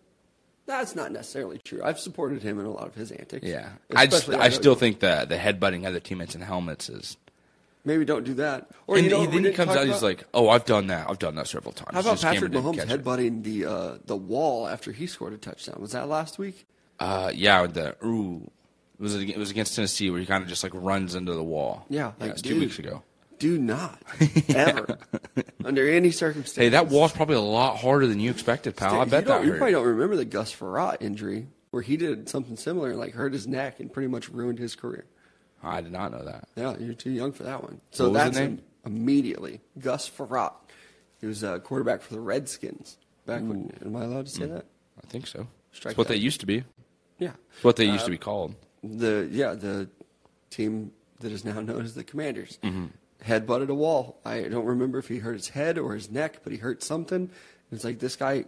That's 0.66 0.96
not 0.96 1.12
necessarily 1.12 1.60
true. 1.60 1.82
I've 1.84 2.00
supported 2.00 2.42
him 2.42 2.60
in 2.60 2.66
a 2.66 2.72
lot 2.72 2.88
of 2.88 2.96
his 2.96 3.12
antics. 3.12 3.46
Yeah, 3.46 3.70
I 3.96 4.08
just 4.08 4.30
I 4.30 4.50
still 4.50 4.76
think 4.76 5.00
the 5.00 5.26
the 5.28 5.36
headbutting 5.36 5.86
other 5.86 6.00
teammates 6.00 6.34
in 6.34 6.42
helmets 6.42 6.88
is. 6.88 7.18
maybe 7.84 8.06
don't 8.06 8.24
do 8.24 8.36
that. 8.36 8.70
Or 8.88 8.96
and 8.96 9.04
you 9.06 9.12
know, 9.12 9.22
he- 9.22 9.28
then 9.28 9.44
he 9.44 9.52
comes 9.52 9.72
out, 9.72 9.86
he's 9.86 10.02
like, 10.04 10.24
"Oh, 10.34 10.48
I've 10.50 10.64
done 10.66 10.88
that. 10.88 11.10
I've 11.10 11.20
done 11.20 11.36
that 11.36 11.48
several 11.48 11.74
times." 11.74 11.92
How 11.94 12.00
about 12.00 12.22
Patrick 12.22 12.52
Mahomes 12.54 12.78
it. 12.78 12.88
headbutting 12.88 13.44
the 13.44 13.66
uh, 13.66 13.98
the 14.06 14.16
wall 14.16 14.68
after 14.68 14.92
he 14.94 15.08
scored 15.08 15.34
a 15.34 15.38
touchdown? 15.38 15.78
Was 15.82 15.92
that 15.92 16.08
last 16.08 16.40
week? 16.40 16.66
Uh, 17.02 17.32
yeah, 17.34 17.62
with 17.62 17.74
the 17.74 17.96
ooh, 18.06 18.50
it 19.00 19.02
was 19.02 19.16
it 19.16 19.38
was 19.38 19.50
against 19.52 19.76
Tennessee 19.76 20.10
where 20.12 20.20
he 20.20 20.26
kind 20.26 20.44
of 20.44 20.50
just 20.50 20.64
like 20.64 20.72
runs 20.76 21.16
into 21.16 21.34
the 21.34 21.44
wall. 21.44 21.86
Yeah, 21.90 22.00
yeah, 22.00 22.12
like, 22.26 22.34
was 22.34 22.42
two 22.42 22.60
weeks 22.60 22.78
ago. 22.80 23.02
Do 23.40 23.58
not 23.58 24.00
ever, 24.50 25.00
under 25.66 25.90
any 25.90 26.12
circumstance. 26.12 26.56
Hey, 26.58 26.70
that 26.70 26.90
wall's 26.90 27.12
probably 27.12 27.38
a 27.38 27.42
lot 27.42 27.78
harder 27.78 28.06
than 28.06 28.20
you 28.20 28.30
expected, 28.30 28.76
pal. 28.76 29.00
I 29.02 29.04
You 29.06 29.10
bet 29.10 29.26
don't- 29.26 29.40
that 29.42 29.46
you 29.46 29.52
hurt. 29.54 29.58
probably 29.58 29.72
don't 29.74 29.88
remember 29.88 30.16
the 30.16 30.26
Gus 30.26 30.54
Frerotte 30.56 30.98
injury 31.02 31.48
where 31.72 31.82
he 31.82 31.98
did 31.98 32.30
something 32.30 32.56
similar, 32.56 32.96
like 32.96 33.16
hurt 33.16 33.34
his 33.34 33.48
neck 33.48 33.80
and 33.80 33.92
pretty 33.92 34.08
much 34.10 34.30
ruined 34.30 34.60
his 34.60 34.76
career. 34.76 35.06
I 35.64 35.82
did 35.82 35.92
not 35.92 36.12
know 36.12 36.24
that. 36.24 36.50
Yeah, 36.56 36.76
you're 36.78 36.94
too 36.94 37.10
young 37.12 37.32
for 37.32 37.42
that 37.44 37.64
one. 37.64 37.82
So 37.90 38.12
that's 38.12 38.40
immediately 38.86 39.62
Gus 39.80 40.10
Frerotte. 40.10 40.54
He 41.20 41.26
was 41.28 41.42
a 41.44 41.60
quarterback 41.60 42.02
for 42.02 42.14
the 42.14 42.20
Redskins 42.20 42.98
back 43.26 43.42
when. 43.42 43.72
Am 43.84 43.96
I 43.96 44.04
allowed 44.04 44.26
to 44.28 44.32
say 44.32 44.46
that? 44.46 44.66
I 45.04 45.08
think 45.08 45.26
so. 45.28 45.48
Strike 45.72 45.92
It's 45.94 45.98
what 45.98 46.08
that. 46.08 46.14
they 46.14 46.20
used 46.20 46.40
to 46.42 46.46
be. 46.46 46.64
Yeah. 47.21 47.34
What 47.62 47.75
they 47.75 47.86
used 47.86 48.05
to 48.05 48.12
be 48.12 48.17
called. 48.17 48.55
The 48.84 49.27
yeah 49.31 49.53
the 49.53 49.88
team 50.49 50.91
that 51.19 51.31
is 51.31 51.45
now 51.45 51.62
known 51.62 51.84
as 51.86 51.93
the 51.93 52.03
Commanders 52.03 52.57
Mm-hmm. 52.63 52.88
head 53.21 53.45
butted 53.45 53.69
a 53.69 53.75
wall. 53.75 54.19
I 54.25 54.41
don't 54.43 54.65
remember 54.65 54.97
if 54.97 55.07
he 55.07 55.19
hurt 55.19 55.34
his 55.36 55.49
head 55.49 55.77
or 55.77 55.93
his 55.93 56.10
neck, 56.12 56.39
but 56.43 56.51
he 56.51 56.57
hurt 56.57 56.81
something. 56.84 57.29
It's 57.71 57.84
like 57.84 57.99
this 57.99 58.15
guy 58.15 58.45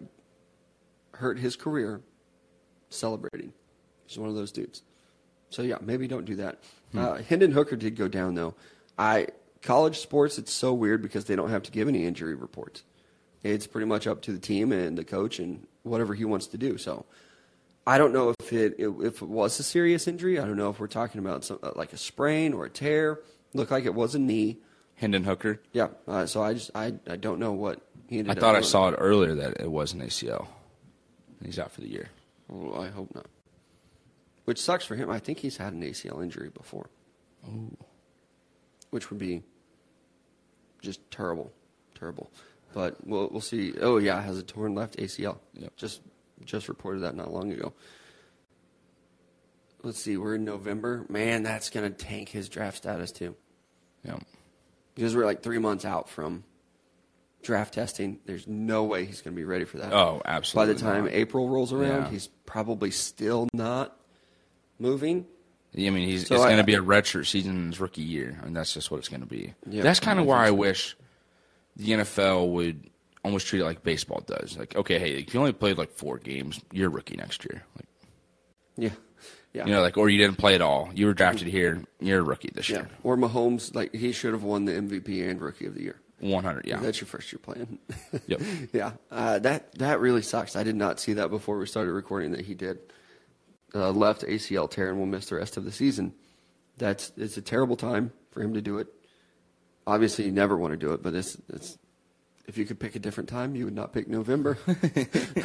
hurt 1.13 1.38
his 1.38 1.55
career 1.55 2.01
celebrating. 2.89 3.53
He's 4.07 4.17
one 4.17 4.29
of 4.29 4.36
those 4.36 4.51
dudes. 4.51 4.81
So 5.49 5.62
yeah, 5.62 5.77
maybe 5.81 6.07
don't 6.07 6.25
do 6.25 6.36
that. 6.38 6.59
Hmm. 6.91 6.97
Uh, 6.97 7.17
Hendon 7.17 7.51
Hooker 7.51 7.75
did 7.75 7.95
go 7.95 8.07
down 8.07 8.33
though. 8.36 8.55
I 8.97 9.27
college 9.62 9.99
sports 9.99 10.38
it's 10.39 10.51
so 10.51 10.73
weird 10.73 11.01
because 11.03 11.25
they 11.25 11.36
don't 11.36 11.49
have 11.51 11.63
to 11.63 11.71
give 11.71 11.88
any 11.88 12.05
injury 12.05 12.33
reports. 12.36 12.83
It's 13.43 13.67
pretty 13.67 13.86
much 13.88 14.07
up 14.07 14.21
to 14.23 14.31
the 14.31 14.39
team 14.39 14.71
and 14.71 14.97
the 14.97 15.03
coach 15.03 15.38
and 15.38 15.67
whatever 15.83 16.13
he 16.15 16.25
wants 16.25 16.47
to 16.47 16.57
do. 16.57 16.77
So 16.77 17.05
I 17.86 17.97
don't 17.97 18.13
know 18.13 18.33
if 18.39 18.42
it 18.54 18.76
if 18.80 19.22
it 19.22 19.28
was 19.28 19.60
a 19.60 19.63
serious 19.63 20.08
injury. 20.08 20.39
I 20.39 20.46
don't 20.46 20.58
know 20.58 20.70
if 20.70 20.80
we're 20.80 20.88
talking 20.88 21.20
about 21.20 21.44
some, 21.44 21.60
uh, 21.63 21.72
like 21.76 21.94
a 21.94 21.98
sprain 21.98 22.54
or 22.54 22.66
a 22.66 22.70
tear. 22.70 23.20
Looked 23.54 23.72
like 23.72 23.86
it 23.86 23.94
was 23.94 24.16
a 24.16 24.20
knee. 24.20 24.58
Hendon 24.96 25.24
Hooker. 25.24 25.62
Yeah. 25.72 25.89
Uh, 26.08 26.26
so 26.26 26.42
I 26.44 26.54
just 26.54 26.72
I, 26.76 26.94
I 27.08 27.16
don't 27.18 27.39
know 27.39 27.52
what 27.54 27.82
he 28.08 28.20
ended 28.20 28.38
I 28.38 28.39
thought 28.39 28.56
I 28.56 28.60
doing. 28.60 28.70
saw 28.70 28.89
it 28.89 28.96
earlier 28.98 29.36
that 29.36 29.60
it 29.60 29.72
was 29.72 29.94
an 29.94 30.02
ACL. 30.02 30.48
He's 31.44 31.60
out 31.60 31.72
for 31.72 31.82
the 31.82 31.89
year. 31.89 32.10
Well, 32.48 32.82
I 32.82 32.89
hope 32.89 33.13
not. 33.13 33.26
Which 34.46 34.60
sucks 34.60 34.86
for 34.86 34.96
him. 34.96 35.10
I 35.10 35.20
think 35.20 35.39
he's 35.39 35.58
had 35.58 35.74
an 35.74 35.82
ACL 35.82 36.22
injury 36.22 36.50
before. 36.50 36.89
Oh. 37.48 37.70
Which 38.92 39.10
would 39.10 39.20
be 39.20 39.44
just 40.82 41.00
terrible, 41.12 41.52
terrible. 41.96 42.30
But 42.74 43.06
we'll 43.06 43.30
we'll 43.30 43.42
see. 43.42 43.74
Oh 43.82 43.98
yeah, 43.98 44.22
has 44.22 44.38
a 44.38 44.44
torn 44.44 44.76
left 44.76 44.98
ACL. 44.98 45.38
Yep. 45.54 45.76
Just 45.76 46.02
just 46.46 46.68
reported 46.68 47.02
that 47.02 47.16
not 47.16 47.32
long 47.32 47.52
ago. 47.52 47.74
Let's 49.84 50.00
see. 50.00 50.17
We're 50.17 50.36
in 50.36 50.46
November. 50.46 51.06
Man, 51.10 51.43
that's 51.43 51.69
gonna 51.69 51.89
tank 51.89 52.30
his 52.30 52.50
draft 52.50 52.78
status 52.78 53.12
too. 53.12 53.36
Yeah. 54.06 54.17
Because 54.96 55.15
we're 55.15 55.26
like 55.26 55.43
three 55.43 55.60
months 55.60 55.86
out 55.86 56.10
from 56.10 56.43
draft 57.41 57.74
testing. 57.74 58.19
There's 58.26 58.48
no 58.48 58.86
way 58.86 59.06
he's 59.06 59.22
gonna 59.22 59.36
be 59.36 59.43
ready 59.43 59.65
for 59.65 59.78
that. 59.80 59.91
Oh, 59.93 60.22
absolutely. 60.26 60.74
By 60.74 60.78
the 60.78 60.80
time 60.80 61.04
not. 61.06 61.13
April 61.13 61.50
rolls 61.50 61.74
around, 61.74 62.04
Yeah. 62.04 62.10
he's 62.10 62.28
probably 62.46 62.91
still 62.91 63.48
not 63.54 63.98
moving. 64.80 65.26
I 65.76 65.89
mean, 65.89 66.08
he's 66.08 66.28
So 66.28 66.36
it's 66.36 66.43
going 66.43 66.58
to 66.58 66.63
be 66.63 66.76
a 66.76 66.82
redshirt 66.84 67.26
season 67.26 67.56
in 67.58 67.65
his 67.72 67.80
rookie 67.80 68.04
year. 68.04 68.38
I 68.39 68.46
mean, 68.46 68.54
that's 68.54 68.76
just 68.76 68.91
what 68.91 69.00
it's 69.00 69.10
going 69.10 69.22
to 69.22 69.28
be. 69.28 69.56
Yeah, 69.67 69.82
that's 69.82 70.00
kind 70.00 70.19
of 70.19 70.28
why 70.28 70.46
I 70.46 70.52
wish 70.52 70.96
the 71.76 71.93
NFL 71.93 72.52
would 72.52 72.91
almost 73.26 73.48
treat 73.48 73.62
it 73.62 73.65
like 73.65 73.82
baseball 73.82 74.22
does. 74.28 74.56
Like, 74.56 74.76
okay, 74.76 75.00
hey, 75.00 75.13
if 75.15 75.34
you 75.34 75.39
only 75.39 75.52
played 75.52 75.80
like 75.80 75.89
four 75.91 76.19
games, 76.19 76.62
you're 76.72 76.89
a 76.89 76.91
rookie 76.91 77.15
next 77.15 77.43
year. 77.50 77.63
Like, 77.76 77.88
Yeah, 78.78 78.89
yeah, 79.54 79.66
You 79.66 79.74
know, 79.74 79.82
like 79.82 79.98
or 79.98 80.10
you 80.10 80.18
didn't 80.18 80.38
play 80.38 80.56
at 80.56 80.62
all. 80.62 80.89
You 80.94 81.06
were 81.06 81.13
drafted 81.13 81.48
here. 81.48 81.84
You're 82.00 82.20
a 82.20 82.24
rookie 82.24 82.52
this 82.54 82.70
yeah. 82.70 82.78
year. 82.78 82.89
Or 83.04 83.16
Mahomes, 83.18 83.76
like 83.76 83.94
he 83.94 84.12
should 84.12 84.34
have 84.34 84.44
won 84.44 84.66
the 84.66 84.74
MVP 84.74 85.30
and 85.30 85.39
Rookie 85.39 85.68
of 85.68 85.76
the 85.76 85.82
Year. 85.82 86.00
100. 86.20 86.66
Yeah. 86.66 86.78
That's 86.78 87.00
your 87.02 87.08
first 87.08 87.32
year 87.32 87.39
playing. 87.39 87.80
Yep. 88.28 88.42
yeah, 88.72 88.92
uh, 89.12 89.39
that 89.39 89.74
that 89.76 90.00
really 90.00 90.22
sucks. 90.22 90.56
I 90.56 90.63
did 90.63 90.76
not 90.76 91.00
see 91.00 91.13
that 91.13 91.30
before 91.30 91.58
we 91.58 91.66
started 91.66 91.92
recording 91.92 92.32
that 92.32 92.42
he 92.42 92.54
did 92.54 92.80
uh, 93.76 93.92
left 93.92 94.22
ACL 94.22 94.70
tear 94.70 94.89
and 94.89 95.00
will 95.00 95.06
miss 95.06 95.28
the 95.28 95.36
rest 95.36 95.58
of 95.58 95.66
the 95.66 95.72
season. 95.72 96.13
That's 96.78 97.12
it's 97.18 97.38
a 97.38 97.42
terrible 97.42 97.76
time 97.76 98.12
for 98.32 98.42
him 98.42 98.54
to 98.54 98.62
do 98.62 98.78
it. 98.78 98.88
Obviously, 99.86 100.26
you 100.26 100.32
never 100.32 100.56
want 100.56 100.72
to 100.74 100.78
do 100.78 100.94
it, 100.94 101.04
but 101.04 101.13
it's 101.13 101.38
it's 101.50 101.78
if 102.48 102.58
you 102.58 102.66
could 102.66 102.80
pick 102.80 102.96
a 102.96 103.00
different 103.00 103.30
time, 103.30 103.56
you 103.56 103.66
would 103.66 103.76
not 103.76 103.94
pick 103.94 104.08
November. 104.08 104.58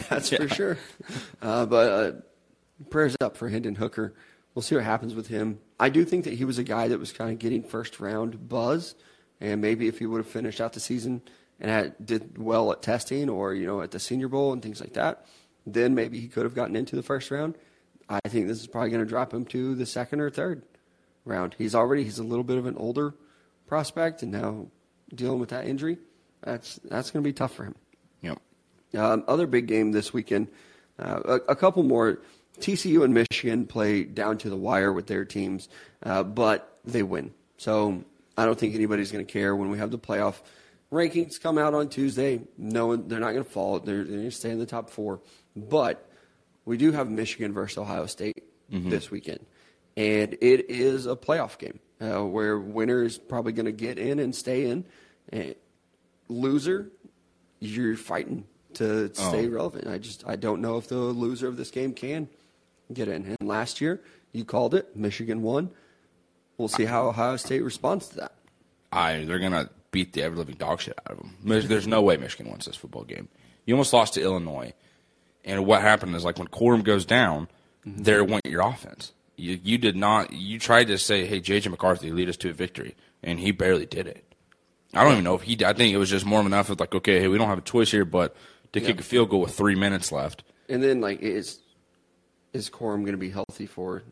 That's 0.08 0.30
for 0.36 0.48
sure. 0.48 0.78
Uh, 1.40 1.66
but 1.66 1.92
uh, 1.92 2.12
prayers 2.90 3.16
up 3.20 3.36
for 3.36 3.48
Hendon 3.48 3.76
Hooker. 3.76 4.14
We'll 4.54 4.62
see 4.62 4.74
what 4.74 4.84
happens 4.84 5.14
with 5.14 5.28
him. 5.28 5.60
I 5.78 5.88
do 5.88 6.04
think 6.04 6.24
that 6.24 6.34
he 6.34 6.44
was 6.44 6.58
a 6.58 6.64
guy 6.64 6.88
that 6.88 6.98
was 6.98 7.12
kind 7.12 7.30
of 7.30 7.38
getting 7.38 7.62
first 7.62 8.00
round 8.00 8.48
buzz, 8.48 8.94
and 9.40 9.60
maybe 9.60 9.86
if 9.86 9.98
he 9.98 10.06
would 10.06 10.18
have 10.18 10.26
finished 10.26 10.60
out 10.60 10.72
the 10.72 10.80
season 10.80 11.22
and 11.60 11.70
had, 11.70 11.94
did 12.04 12.38
well 12.38 12.72
at 12.72 12.82
testing 12.82 13.28
or 13.28 13.54
you 13.54 13.66
know 13.66 13.80
at 13.82 13.90
the 13.90 14.00
Senior 14.00 14.28
Bowl 14.28 14.52
and 14.52 14.62
things 14.62 14.80
like 14.80 14.94
that, 14.94 15.26
then 15.66 15.94
maybe 15.94 16.18
he 16.18 16.28
could 16.28 16.44
have 16.44 16.54
gotten 16.54 16.76
into 16.76 16.96
the 16.96 17.02
first 17.02 17.30
round. 17.30 17.56
I 18.08 18.20
think 18.28 18.48
this 18.48 18.60
is 18.60 18.66
probably 18.66 18.90
going 18.90 19.04
to 19.04 19.08
drop 19.08 19.32
him 19.32 19.44
to 19.46 19.74
the 19.74 19.86
second 19.86 20.20
or 20.20 20.30
third 20.30 20.62
round. 21.24 21.54
He's 21.58 21.74
already 21.74 22.04
he's 22.04 22.18
a 22.18 22.24
little 22.24 22.44
bit 22.44 22.58
of 22.58 22.66
an 22.66 22.76
older 22.76 23.14
prospect, 23.66 24.22
and 24.22 24.32
now 24.32 24.68
dealing 25.14 25.38
with 25.38 25.50
that 25.50 25.66
injury, 25.66 25.98
that's 26.42 26.76
that's 26.84 27.10
going 27.10 27.22
to 27.22 27.28
be 27.28 27.32
tough 27.34 27.54
for 27.54 27.64
him. 27.64 27.74
Yep. 28.22 28.38
Um, 28.96 29.24
other 29.28 29.46
big 29.46 29.66
game 29.66 29.92
this 29.92 30.12
weekend, 30.12 30.48
uh, 30.98 31.20
a, 31.24 31.52
a 31.52 31.56
couple 31.56 31.82
more. 31.82 32.20
TCU 32.60 33.04
and 33.04 33.14
Michigan 33.14 33.66
play 33.66 34.04
down 34.04 34.38
to 34.38 34.50
the 34.50 34.56
wire 34.56 34.92
with 34.92 35.06
their 35.06 35.24
teams, 35.24 35.68
uh, 36.02 36.22
but 36.22 36.78
they 36.84 37.02
win. 37.02 37.32
So 37.56 38.04
I 38.36 38.44
don't 38.44 38.58
think 38.58 38.74
anybody's 38.74 39.10
going 39.12 39.24
to 39.24 39.32
care 39.32 39.54
when 39.56 39.70
we 39.70 39.78
have 39.78 39.90
the 39.90 39.98
playoff 39.98 40.36
rankings 40.92 41.40
come 41.40 41.58
out 41.58 41.74
on 41.74 41.88
Tuesday. 41.88 42.40
No, 42.56 42.96
they're 42.96 43.20
not 43.20 43.32
going 43.32 43.44
to 43.44 43.50
fall. 43.50 43.78
They're, 43.80 44.04
they're 44.04 44.16
going 44.18 44.22
to 44.24 44.30
stay 44.30 44.50
in 44.50 44.58
the 44.58 44.66
top 44.66 44.90
four. 44.90 45.20
But 45.56 46.08
we 46.64 46.76
do 46.76 46.92
have 46.92 47.10
Michigan 47.10 47.52
versus 47.52 47.78
Ohio 47.78 48.06
State 48.06 48.44
this 48.70 49.10
weekend, 49.10 49.44
and 49.96 50.34
it 50.40 50.68
is 50.70 51.06
a 51.06 51.16
playoff 51.16 51.56
game 51.58 51.78
uh, 52.00 52.22
where 52.24 52.58
winner 52.58 53.02
is 53.02 53.16
probably 53.18 53.52
going 53.52 53.66
to 53.66 53.72
get 53.72 53.98
in 53.98 54.18
and 54.18 54.34
stay 54.34 54.66
in. 54.68 54.84
And 55.30 55.54
loser, 56.28 56.90
you're 57.60 57.96
fighting 57.96 58.44
to 58.74 59.12
stay 59.14 59.46
Oh. 59.46 59.50
relevant. 59.50 59.86
I 59.88 59.98
just 59.98 60.26
I 60.26 60.36
don't 60.36 60.60
know 60.60 60.76
if 60.76 60.88
the 60.88 60.96
loser 60.98 61.48
of 61.48 61.56
this 61.56 61.70
game 61.70 61.92
can 61.94 62.28
get 62.92 63.08
in. 63.08 63.36
And 63.40 63.48
last 63.48 63.80
year 63.80 64.00
you 64.32 64.44
called 64.44 64.74
it. 64.74 64.96
Michigan 64.96 65.42
won. 65.42 65.70
We'll 66.56 66.68
see 66.68 66.84
how 66.84 67.08
Ohio 67.08 67.36
State 67.36 67.62
responds 67.62 68.08
to 68.08 68.16
that. 68.16 68.32
I 68.90 69.24
they're 69.24 69.38
gonna 69.38 69.70
beat 69.90 70.12
the 70.12 70.22
ever 70.22 70.36
living 70.36 70.56
dog 70.56 70.80
shit 70.80 70.98
out 71.06 71.12
of 71.12 71.18
them. 71.18 71.36
There's, 71.42 71.86
no 71.86 72.02
way 72.02 72.16
Michigan 72.16 72.50
wins 72.50 72.66
this 72.66 72.76
football 72.76 73.04
game. 73.04 73.28
You 73.64 73.74
almost 73.74 73.92
lost 73.92 74.14
to 74.14 74.22
Illinois, 74.22 74.72
and 75.44 75.66
what 75.66 75.82
happened 75.82 76.14
is 76.16 76.24
like 76.24 76.38
when 76.38 76.48
Corum 76.48 76.82
goes 76.82 77.04
down, 77.04 77.48
mm-hmm. 77.86 78.02
there 78.02 78.24
went 78.24 78.46
your 78.46 78.62
offense. 78.62 79.12
You 79.36 79.58
you 79.62 79.78
did 79.78 79.94
not. 79.94 80.32
You 80.32 80.58
tried 80.58 80.88
to 80.88 80.98
say, 80.98 81.26
"Hey, 81.26 81.40
JJ 81.40 81.70
McCarthy, 81.70 82.10
lead 82.10 82.28
us 82.28 82.36
to 82.38 82.50
a 82.50 82.52
victory," 82.52 82.96
and 83.22 83.38
he 83.38 83.52
barely 83.52 83.86
did 83.86 84.06
it. 84.06 84.24
I 84.94 85.04
don't 85.04 85.12
even 85.12 85.24
know 85.24 85.34
if 85.34 85.42
he. 85.42 85.64
I 85.64 85.74
think 85.74 85.94
it 85.94 85.98
was 85.98 86.10
just 86.10 86.24
more 86.24 86.40
of 86.40 86.46
enough 86.46 86.70
of 86.70 86.80
like, 86.80 86.94
okay, 86.94 87.20
hey, 87.20 87.28
we 87.28 87.38
don't 87.38 87.48
have 87.48 87.58
a 87.58 87.62
choice 87.62 87.90
here, 87.90 88.04
but 88.04 88.34
to 88.72 88.80
kick 88.80 89.00
a 89.00 89.02
field 89.02 89.30
goal 89.30 89.40
with 89.40 89.54
three 89.54 89.74
minutes 89.74 90.10
left. 90.12 90.44
And 90.68 90.82
then 90.82 91.00
like 91.00 91.20
is 91.20 91.60
is 92.52 92.70
Corum 92.70 93.00
going 93.00 93.12
to 93.12 93.18
be 93.18 93.30
healthy 93.30 93.66
for? 93.66 94.02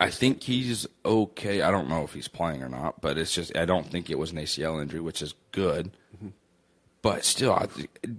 I 0.00 0.10
think 0.10 0.42
he's 0.42 0.86
okay. 1.04 1.62
I 1.62 1.70
don't 1.70 1.88
know 1.88 2.02
if 2.02 2.14
he's 2.14 2.28
playing 2.28 2.62
or 2.62 2.68
not, 2.68 3.00
but 3.00 3.18
it's 3.18 3.32
just 3.32 3.56
I 3.56 3.64
don't 3.64 3.86
think 3.86 4.10
it 4.10 4.18
was 4.18 4.32
an 4.32 4.38
ACL 4.38 4.80
injury, 4.80 5.00
which 5.00 5.20
is 5.20 5.34
good. 5.52 5.92
Mm-hmm. 6.16 6.28
But 7.02 7.24
still, 7.24 7.52
I, 7.52 7.66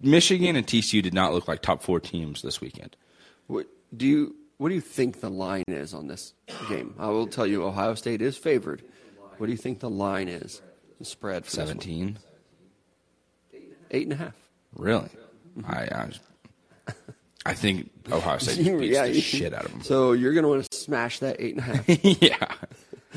Michigan 0.01 0.55
and 0.55 0.67
TCU 0.67 1.01
did 1.01 1.13
not 1.13 1.33
look 1.33 1.47
like 1.47 1.61
top 1.61 1.81
four 1.81 1.99
teams 1.99 2.41
this 2.41 2.61
weekend. 2.61 2.95
What 3.47 3.67
do 3.95 4.05
you 4.05 4.35
what 4.57 4.69
do 4.69 4.75
you 4.75 4.81
think 4.81 5.21
the 5.21 5.29
line 5.29 5.63
is 5.67 5.93
on 5.93 6.07
this 6.07 6.33
game? 6.69 6.93
I 6.99 7.07
will 7.07 7.27
tell 7.27 7.47
you, 7.47 7.63
Ohio 7.63 7.95
State 7.95 8.21
is 8.21 8.37
favored. 8.37 8.83
What 9.37 9.47
do 9.47 9.51
you 9.51 9.57
think 9.57 9.79
the 9.79 9.89
line 9.89 10.27
is? 10.27 10.61
The 10.99 11.05
spread 11.05 11.45
for? 11.45 11.51
Seventeen, 11.51 12.19
eight 13.89 14.03
and 14.03 14.13
a 14.13 14.17
half. 14.17 14.35
really? 14.75 15.09
Mm-hmm. 15.57 15.71
I, 15.71 16.09
I, 16.87 16.93
I 17.45 17.53
think 17.53 17.91
Ohio 18.11 18.37
State 18.37 18.57
beats 18.79 18.93
Yeah, 18.93 19.07
the 19.07 19.21
shit 19.21 19.53
out 19.53 19.65
of 19.65 19.71
them. 19.71 19.81
So 19.83 20.13
you're 20.13 20.33
going 20.33 20.43
to 20.43 20.49
want 20.49 20.69
to 20.69 20.77
smash 20.77 21.19
that 21.19 21.37
eight 21.39 21.55
and 21.55 21.59
a 21.59 21.61
half. 21.61 21.85
yeah, 22.21 22.53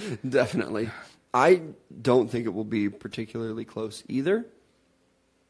Definitely. 0.28 0.90
I 1.32 1.62
don't 2.02 2.30
think 2.30 2.46
it 2.46 2.54
will 2.54 2.64
be 2.64 2.88
particularly 2.88 3.64
close 3.64 4.02
either. 4.08 4.46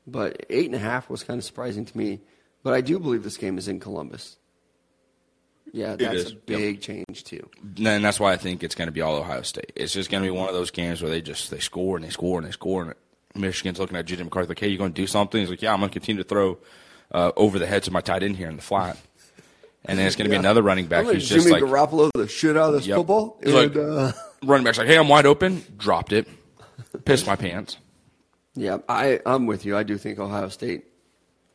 But 0.06 0.46
eight 0.50 0.66
and 0.66 0.74
a 0.74 0.78
half 0.78 1.10
was 1.10 1.24
kind 1.24 1.38
of 1.38 1.44
surprising 1.44 1.84
to 1.84 1.98
me. 1.98 2.20
But 2.62 2.74
I 2.74 2.80
do 2.80 2.98
believe 2.98 3.22
this 3.22 3.36
game 3.36 3.58
is 3.58 3.68
in 3.68 3.80
Columbus. 3.80 4.36
Yeah, 5.72 5.96
that's 5.96 6.30
a 6.30 6.30
yep. 6.30 6.46
big 6.46 6.80
change 6.80 7.24
too. 7.24 7.48
and 7.76 8.04
that's 8.04 8.20
why 8.20 8.32
I 8.32 8.36
think 8.36 8.62
it's 8.62 8.76
going 8.76 8.86
to 8.86 8.92
be 8.92 9.00
all 9.00 9.16
Ohio 9.16 9.42
State. 9.42 9.72
It's 9.74 9.92
just 9.92 10.10
going 10.10 10.22
to 10.22 10.26
be 10.26 10.36
one 10.36 10.48
of 10.48 10.54
those 10.54 10.70
games 10.70 11.02
where 11.02 11.10
they 11.10 11.20
just 11.20 11.50
they 11.50 11.58
score 11.58 11.96
and 11.96 12.04
they 12.04 12.10
score 12.10 12.38
and 12.38 12.46
they 12.46 12.52
score. 12.52 12.82
And 12.82 12.94
Michigan's 13.34 13.80
looking 13.80 13.96
at 13.96 14.06
JJ 14.06 14.24
McCarthy 14.24 14.48
like, 14.48 14.60
"Hey, 14.60 14.68
you 14.68 14.78
going 14.78 14.92
to 14.92 15.00
do 15.00 15.08
something?" 15.08 15.40
He's 15.40 15.50
like, 15.50 15.62
"Yeah, 15.62 15.72
I'm 15.72 15.80
going 15.80 15.90
to 15.90 15.92
continue 15.92 16.22
to 16.22 16.28
throw 16.28 16.58
uh, 17.12 17.32
over 17.36 17.58
the 17.58 17.66
heads 17.66 17.86
of 17.86 17.92
my 17.92 18.00
tight 18.00 18.22
end 18.22 18.36
here 18.36 18.48
in 18.48 18.56
the 18.56 18.62
flat." 18.62 18.96
And 19.88 19.98
then 19.98 20.06
it's 20.06 20.16
going 20.16 20.24
to 20.24 20.30
be 20.30 20.36
another 20.36 20.62
running 20.62 20.86
back 20.86 21.06
who's 21.06 21.28
just 21.28 21.48
like 21.48 21.62
Garoppolo 21.62 22.10
the 22.14 22.26
shit 22.26 22.56
out 22.56 22.70
of 22.70 22.74
this 22.74 22.86
Yep. 22.88 22.96
football. 22.98 23.38
And, 23.42 23.54
like- 23.54 23.76
uh, 23.76 24.12
running 24.44 24.64
back's 24.64 24.78
like, 24.78 24.88
"Hey, 24.88 24.98
I'm 24.98 25.08
wide 25.08 25.26
open." 25.26 25.62
Dropped 25.76 26.12
it, 26.12 26.26
pissed 27.04 27.26
my 27.26 27.36
pants. 27.36 27.76
yeah, 28.54 28.78
I, 28.88 29.20
I'm 29.24 29.46
with 29.46 29.64
you. 29.64 29.76
I 29.76 29.82
do 29.84 29.96
think 29.98 30.18
Ohio 30.18 30.48
State 30.48 30.84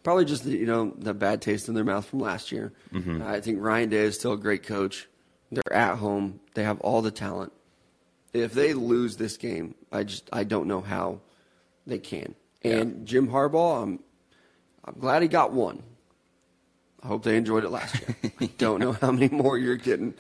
probably 0.04 0.26
just 0.26 0.44
the, 0.46 0.52
you 0.52 0.66
know 0.66 0.94
the 0.98 1.14
bad 1.14 1.42
taste 1.42 1.68
in 1.68 1.74
their 1.76 1.84
mouth 1.84 2.06
from 2.06 2.20
last 2.20 2.52
year. 2.52 2.72
Mm-hmm. 2.94 3.22
I 3.22 3.42
think 3.42 3.58
Ryan 3.62 3.90
Day 3.90 3.98
is 4.04 4.16
still 4.16 4.34
a 4.34 4.38
great 4.38 4.64
coach. 4.64 5.08
They're 5.52 5.74
at 5.74 5.98
home. 5.98 6.40
They 6.54 6.64
have 6.64 6.80
all 6.80 7.02
the 7.02 7.12
talent. 7.12 7.52
If 8.34 8.54
they 8.54 8.74
lose 8.74 9.18
this 9.18 9.36
game, 9.36 9.76
I 9.92 10.04
just 10.06 10.30
I 10.32 10.46
don't 10.46 10.68
know 10.68 10.80
how 10.80 11.20
they 11.86 12.00
can. 12.00 12.36
And 12.64 13.06
Jim 13.06 13.28
Harbaugh, 13.28 13.84
I'm 13.84 14.00
I'm 14.86 14.96
glad 15.00 15.22
he 15.22 15.28
got 15.28 15.52
one. 15.54 15.84
I 17.04 17.08
hope 17.08 17.24
they 17.24 17.36
enjoyed 17.36 17.64
it 17.64 17.70
last 17.70 18.00
year. 18.00 18.32
I 18.40 18.46
don't 18.58 18.80
know 18.80 18.94
how 18.94 19.12
many 19.12 19.30
more 19.30 19.58
you're 19.58 19.76
getting 19.76 20.14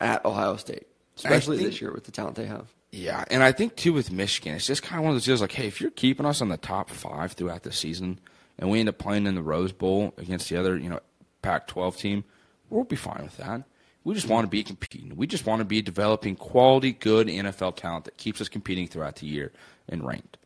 at 0.00 0.24
Ohio 0.24 0.56
State, 0.56 0.86
especially 1.16 1.58
think- 1.58 1.70
this 1.70 1.80
year 1.80 1.92
with 1.92 2.04
the 2.04 2.12
talent 2.12 2.36
they 2.36 2.46
have. 2.46 2.66
Yeah, 2.90 3.22
and 3.30 3.42
I 3.42 3.52
think 3.52 3.76
too 3.76 3.92
with 3.92 4.10
Michigan, 4.10 4.54
it's 4.54 4.66
just 4.66 4.82
kind 4.82 4.98
of 4.98 5.04
one 5.04 5.10
of 5.10 5.16
those 5.16 5.26
deals 5.26 5.42
like, 5.42 5.52
hey, 5.52 5.66
if 5.66 5.78
you're 5.78 5.90
keeping 5.90 6.24
us 6.24 6.40
on 6.40 6.48
the 6.48 6.56
top 6.56 6.88
five 6.88 7.32
throughout 7.32 7.62
the 7.62 7.70
season, 7.70 8.18
and 8.58 8.70
we 8.70 8.80
end 8.80 8.88
up 8.88 8.96
playing 8.96 9.26
in 9.26 9.34
the 9.34 9.42
Rose 9.42 9.72
Bowl 9.72 10.14
against 10.16 10.48
the 10.48 10.56
other, 10.56 10.76
you 10.78 10.88
know, 10.88 11.00
Pac-12 11.42 11.96
team, 11.98 12.24
we'll 12.70 12.84
be 12.84 12.96
fine 12.96 13.22
with 13.22 13.36
that. 13.36 13.64
We 14.04 14.14
just 14.14 14.26
want 14.26 14.46
to 14.46 14.48
be 14.48 14.62
competing. 14.62 15.14
We 15.16 15.26
just 15.26 15.44
want 15.44 15.60
to 15.60 15.66
be 15.66 15.82
developing 15.82 16.34
quality, 16.34 16.92
good 16.92 17.26
NFL 17.26 17.76
talent 17.76 18.06
that 18.06 18.16
keeps 18.16 18.40
us 18.40 18.48
competing 18.48 18.88
throughout 18.88 19.16
the 19.16 19.26
year 19.26 19.52
and 19.86 20.02
ranked. 20.02 20.38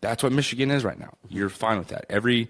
That's 0.00 0.24
what 0.24 0.32
Michigan 0.32 0.72
is 0.72 0.84
right 0.84 0.98
now. 0.98 1.14
You're 1.28 1.48
fine 1.48 1.78
with 1.78 1.88
that. 1.88 2.06
Every 2.08 2.48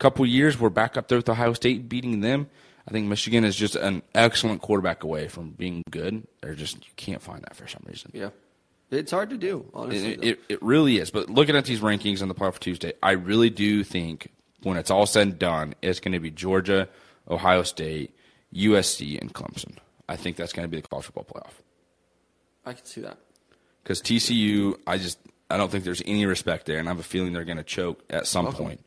couple 0.00 0.26
years, 0.26 0.58
we're 0.58 0.70
back 0.70 0.96
up 0.96 1.06
there 1.08 1.18
with 1.18 1.28
Ohio 1.28 1.52
State 1.52 1.88
beating 1.88 2.20
them. 2.20 2.48
I 2.88 2.90
think 2.90 3.06
Michigan 3.06 3.44
is 3.44 3.54
just 3.54 3.76
an 3.76 4.02
excellent 4.14 4.62
quarterback 4.62 5.04
away 5.04 5.28
from 5.28 5.50
being 5.50 5.84
good. 5.90 6.26
They're 6.40 6.54
just 6.54 6.76
you 6.76 6.90
can't 6.96 7.22
find 7.22 7.42
that 7.42 7.54
for 7.54 7.68
some 7.68 7.82
reason. 7.86 8.10
Yeah, 8.14 8.30
it's 8.90 9.12
hard 9.12 9.30
to 9.30 9.36
do, 9.36 9.66
honestly. 9.72 10.14
It, 10.14 10.24
it, 10.24 10.40
it 10.48 10.62
really 10.62 10.98
is. 10.98 11.10
But 11.10 11.30
looking 11.30 11.54
at 11.54 11.66
these 11.66 11.80
rankings 11.80 12.22
on 12.22 12.28
the 12.28 12.34
playoff 12.34 12.58
Tuesday, 12.58 12.94
I 13.02 13.12
really 13.12 13.50
do 13.50 13.84
think 13.84 14.32
when 14.62 14.76
it's 14.76 14.90
all 14.90 15.06
said 15.06 15.28
and 15.28 15.38
done, 15.38 15.74
it's 15.82 16.00
going 16.00 16.12
to 16.12 16.20
be 16.20 16.30
Georgia, 16.30 16.88
Ohio 17.28 17.62
State, 17.62 18.16
USC, 18.54 19.20
and 19.20 19.32
Clemson. 19.32 19.76
I 20.08 20.16
think 20.16 20.36
that's 20.36 20.52
going 20.52 20.64
to 20.64 20.68
be 20.68 20.80
the 20.80 20.88
college 20.88 21.04
football 21.04 21.24
playoff. 21.24 21.52
I 22.64 22.72
can 22.72 22.84
see 22.84 23.02
that. 23.02 23.18
Because 23.82 24.02
TCU, 24.02 24.76
I 24.86 24.98
just 24.98 25.18
I 25.50 25.56
don't 25.56 25.70
think 25.70 25.84
there's 25.84 26.02
any 26.06 26.26
respect 26.26 26.66
there, 26.66 26.78
and 26.78 26.88
I 26.88 26.90
have 26.92 27.00
a 27.00 27.04
feeling 27.04 27.32
they're 27.32 27.44
going 27.44 27.58
to 27.58 27.62
choke 27.62 28.02
at 28.10 28.26
some 28.26 28.46
Welcome. 28.46 28.64
point. 28.64 28.80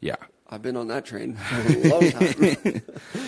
Yeah. 0.00 0.16
I've 0.48 0.62
been 0.62 0.76
on 0.76 0.88
that 0.88 1.04
train 1.04 1.34
for 1.36 1.72
a 1.72 1.88
long 1.88 2.10
time. 2.10 2.82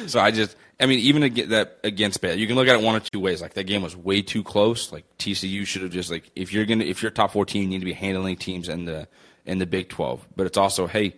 So 0.09 0.21
I 0.21 0.31
just, 0.31 0.57
I 0.79 0.87
mean, 0.87 1.01
even 1.01 1.23
to 1.23 1.29
get 1.29 1.49
that 1.49 1.79
against 1.83 2.21
Baylor, 2.21 2.37
you 2.37 2.47
can 2.47 2.55
look 2.55 2.69
at 2.69 2.77
it 2.77 2.83
one 2.83 2.95
or 2.95 3.01
two 3.01 3.19
ways. 3.19 3.43
Like 3.43 3.55
that 3.55 3.65
game 3.65 3.83
was 3.83 3.97
way 3.97 4.23
too 4.23 4.45
close. 4.45 4.93
Like 4.93 5.05
TCU 5.19 5.67
should 5.67 5.83
have 5.83 5.91
just 5.91 6.11
like 6.11 6.31
if 6.37 6.53
you're 6.53 6.65
gonna 6.65 6.85
if 6.85 7.03
you're 7.03 7.11
top 7.11 7.33
four 7.33 7.45
team, 7.45 7.65
you 7.65 7.69
need 7.69 7.81
to 7.81 7.85
be 7.85 7.93
handling 7.93 8.37
teams 8.37 8.69
in 8.69 8.85
the 8.85 9.09
in 9.45 9.59
the 9.59 9.67
Big 9.67 9.89
Twelve. 9.89 10.27
But 10.37 10.47
it's 10.47 10.59
also 10.59 10.87
hey, 10.87 11.17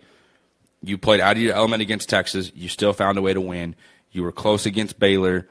you 0.81 0.97
played 0.97 1.19
out 1.19 1.37
of 1.37 1.41
your 1.41 1.53
element 1.53 1.81
against 1.81 2.09
Texas. 2.09 2.51
You 2.55 2.67
still 2.67 2.93
found 2.93 3.17
a 3.17 3.21
way 3.21 3.33
to 3.33 3.41
win. 3.41 3.75
You 4.11 4.23
were 4.23 4.31
close 4.31 4.65
against 4.65 4.99
Baylor. 4.99 5.47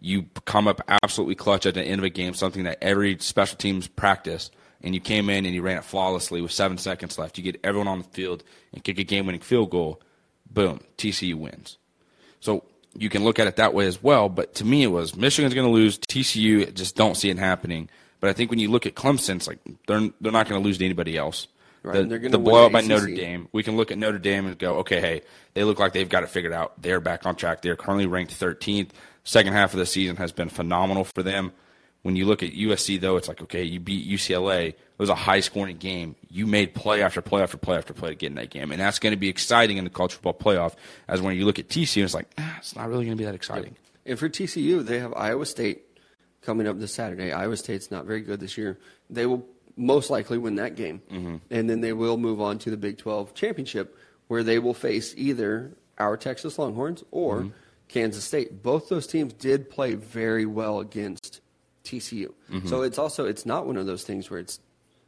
You 0.00 0.26
come 0.44 0.68
up 0.68 0.82
absolutely 1.02 1.34
clutch 1.34 1.64
at 1.64 1.74
the 1.74 1.82
end 1.82 1.98
of 1.98 2.04
a 2.04 2.10
game, 2.10 2.34
something 2.34 2.64
that 2.64 2.78
every 2.82 3.16
special 3.20 3.56
teams 3.56 3.88
practice. 3.88 4.50
And 4.84 4.94
you 4.94 5.00
came 5.00 5.30
in 5.30 5.46
and 5.46 5.54
you 5.54 5.62
ran 5.62 5.78
it 5.78 5.84
flawlessly 5.84 6.40
with 6.42 6.52
seven 6.52 6.78
seconds 6.78 7.18
left. 7.18 7.38
You 7.38 7.42
get 7.42 7.58
everyone 7.64 7.88
on 7.88 7.98
the 7.98 8.04
field 8.04 8.44
and 8.72 8.84
kick 8.84 8.98
a 8.98 9.04
game-winning 9.04 9.40
field 9.40 9.70
goal. 9.70 10.00
Boom, 10.48 10.80
TCU 10.98 11.34
wins. 11.34 11.78
So 12.40 12.64
you 12.96 13.08
can 13.08 13.24
look 13.24 13.38
at 13.38 13.46
it 13.46 13.56
that 13.56 13.74
way 13.74 13.86
as 13.86 14.02
well. 14.02 14.28
But 14.28 14.54
to 14.56 14.64
me, 14.64 14.82
it 14.82 14.88
was 14.88 15.16
Michigan's 15.16 15.54
going 15.54 15.66
to 15.66 15.72
lose. 15.72 15.98
TCU 15.98 16.72
just 16.74 16.94
don't 16.94 17.16
see 17.16 17.30
it 17.30 17.38
happening. 17.38 17.88
But 18.20 18.30
I 18.30 18.34
think 18.34 18.50
when 18.50 18.58
you 18.58 18.70
look 18.70 18.86
at 18.86 18.94
Clemson, 18.94 19.36
it's 19.36 19.48
like 19.48 19.58
they're 19.86 20.10
they're 20.20 20.32
not 20.32 20.48
going 20.48 20.62
to 20.62 20.64
lose 20.64 20.78
to 20.78 20.84
anybody 20.84 21.16
else. 21.16 21.48
Right, 21.82 21.96
The, 21.96 22.04
they're 22.04 22.18
gonna 22.18 22.30
the 22.30 22.38
win 22.38 22.44
blowout 22.52 22.72
by 22.72 22.80
Notre 22.80 23.08
Dame, 23.08 23.48
we 23.52 23.62
can 23.62 23.76
look 23.76 23.90
at 23.90 23.98
Notre 23.98 24.18
Dame 24.18 24.46
and 24.46 24.58
go, 24.58 24.76
okay, 24.76 25.00
hey, 25.00 25.20
they 25.52 25.64
look 25.64 25.78
like 25.78 25.92
they've 25.92 26.08
got 26.08 26.22
it 26.22 26.30
figured 26.30 26.52
out. 26.52 26.80
They're 26.80 27.00
back 27.00 27.26
on 27.26 27.36
track. 27.36 27.60
They're 27.60 27.76
currently 27.76 28.06
ranked 28.06 28.38
13th. 28.38 28.90
Second 29.24 29.52
half 29.52 29.74
of 29.74 29.78
the 29.78 29.84
season 29.84 30.16
has 30.16 30.32
been 30.32 30.48
phenomenal 30.48 31.04
for 31.04 31.22
them. 31.22 31.52
When 32.04 32.16
you 32.16 32.26
look 32.26 32.42
at 32.42 32.52
USC, 32.52 33.00
though, 33.00 33.16
it's 33.16 33.28
like, 33.28 33.40
okay, 33.40 33.64
you 33.64 33.80
beat 33.80 34.06
UCLA. 34.06 34.68
It 34.68 34.78
was 34.98 35.08
a 35.08 35.14
high 35.14 35.40
scoring 35.40 35.78
game. 35.78 36.16
You 36.28 36.46
made 36.46 36.74
play 36.74 37.02
after 37.02 37.22
play 37.22 37.42
after 37.42 37.56
play 37.56 37.78
after 37.78 37.94
play 37.94 38.10
to 38.10 38.14
get 38.14 38.26
in 38.26 38.34
that 38.34 38.50
game. 38.50 38.70
And 38.72 38.80
that's 38.80 38.98
going 38.98 39.12
to 39.12 39.16
be 39.16 39.30
exciting 39.30 39.78
in 39.78 39.84
the 39.84 39.90
college 39.90 40.12
football 40.12 40.34
playoff. 40.34 40.74
As 41.08 41.22
when 41.22 41.34
you 41.34 41.46
look 41.46 41.58
at 41.58 41.68
TCU, 41.68 42.04
it's 42.04 42.12
like, 42.12 42.28
ah, 42.36 42.56
it's 42.58 42.76
not 42.76 42.90
really 42.90 43.06
going 43.06 43.16
to 43.16 43.20
be 43.20 43.24
that 43.24 43.34
exciting. 43.34 43.74
And 44.04 44.18
for 44.18 44.28
TCU, 44.28 44.84
they 44.84 44.98
have 44.98 45.14
Iowa 45.14 45.46
State 45.46 45.82
coming 46.42 46.66
up 46.68 46.78
this 46.78 46.92
Saturday. 46.92 47.32
Iowa 47.32 47.56
State's 47.56 47.90
not 47.90 48.04
very 48.04 48.20
good 48.20 48.38
this 48.38 48.58
year. 48.58 48.78
They 49.08 49.24
will 49.24 49.46
most 49.76 50.10
likely 50.10 50.36
win 50.36 50.56
that 50.56 50.76
game. 50.76 51.00
Mm-hmm. 51.10 51.36
And 51.50 51.70
then 51.70 51.80
they 51.80 51.94
will 51.94 52.18
move 52.18 52.38
on 52.40 52.58
to 52.60 52.70
the 52.70 52.76
Big 52.76 52.98
12 52.98 53.32
championship, 53.34 53.96
where 54.28 54.42
they 54.42 54.58
will 54.58 54.74
face 54.74 55.14
either 55.16 55.74
our 55.96 56.18
Texas 56.18 56.58
Longhorns 56.58 57.02
or 57.10 57.40
Mm-hmm. 57.40 57.48
Kansas 57.86 58.24
State. 58.24 58.62
Both 58.62 58.88
those 58.88 59.06
teams 59.06 59.34
did 59.34 59.70
play 59.70 59.94
very 59.94 60.46
well 60.46 60.80
against 60.80 61.40
TCU. 61.84 62.32
Mm-hmm. 62.50 62.68
So 62.68 62.82
it's 62.82 62.98
also 62.98 63.26
it's 63.26 63.44
not 63.46 63.66
one 63.66 63.76
of 63.76 63.86
those 63.86 64.04
things 64.04 64.30
where 64.30 64.40
it's 64.40 64.58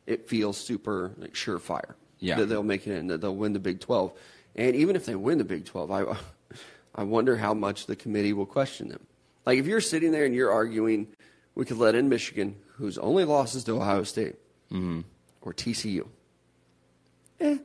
it 0.06 0.28
feels 0.28 0.56
super 0.56 1.12
like 1.18 1.34
surefire 1.34 1.94
Yeah. 2.20 2.36
that 2.36 2.46
they'll 2.46 2.62
make 2.62 2.86
it 2.86 2.92
in, 2.96 3.08
that 3.08 3.20
they'll 3.20 3.34
win 3.34 3.52
the 3.54 3.58
Big 3.58 3.80
12. 3.80 4.12
And 4.54 4.76
even 4.76 4.94
if 4.96 5.04
they 5.06 5.14
win 5.16 5.38
the 5.38 5.44
Big 5.44 5.64
12, 5.64 5.90
I, 5.90 6.16
I 6.94 7.02
wonder 7.02 7.36
how 7.36 7.54
much 7.54 7.86
the 7.86 7.96
committee 7.96 8.32
will 8.32 8.46
question 8.46 8.88
them. 8.88 9.04
Like 9.44 9.58
if 9.58 9.66
you're 9.66 9.80
sitting 9.80 10.12
there 10.12 10.24
and 10.24 10.34
you're 10.34 10.52
arguing, 10.52 11.08
we 11.54 11.64
could 11.64 11.78
let 11.78 11.94
in 11.94 12.08
Michigan, 12.08 12.56
whose 12.76 12.98
only 12.98 13.24
loss 13.24 13.54
is 13.54 13.64
to 13.64 13.72
Ohio 13.76 14.02
State, 14.04 14.36
or 14.70 15.52
TCU. 15.52 16.06
Eh, 17.40 17.58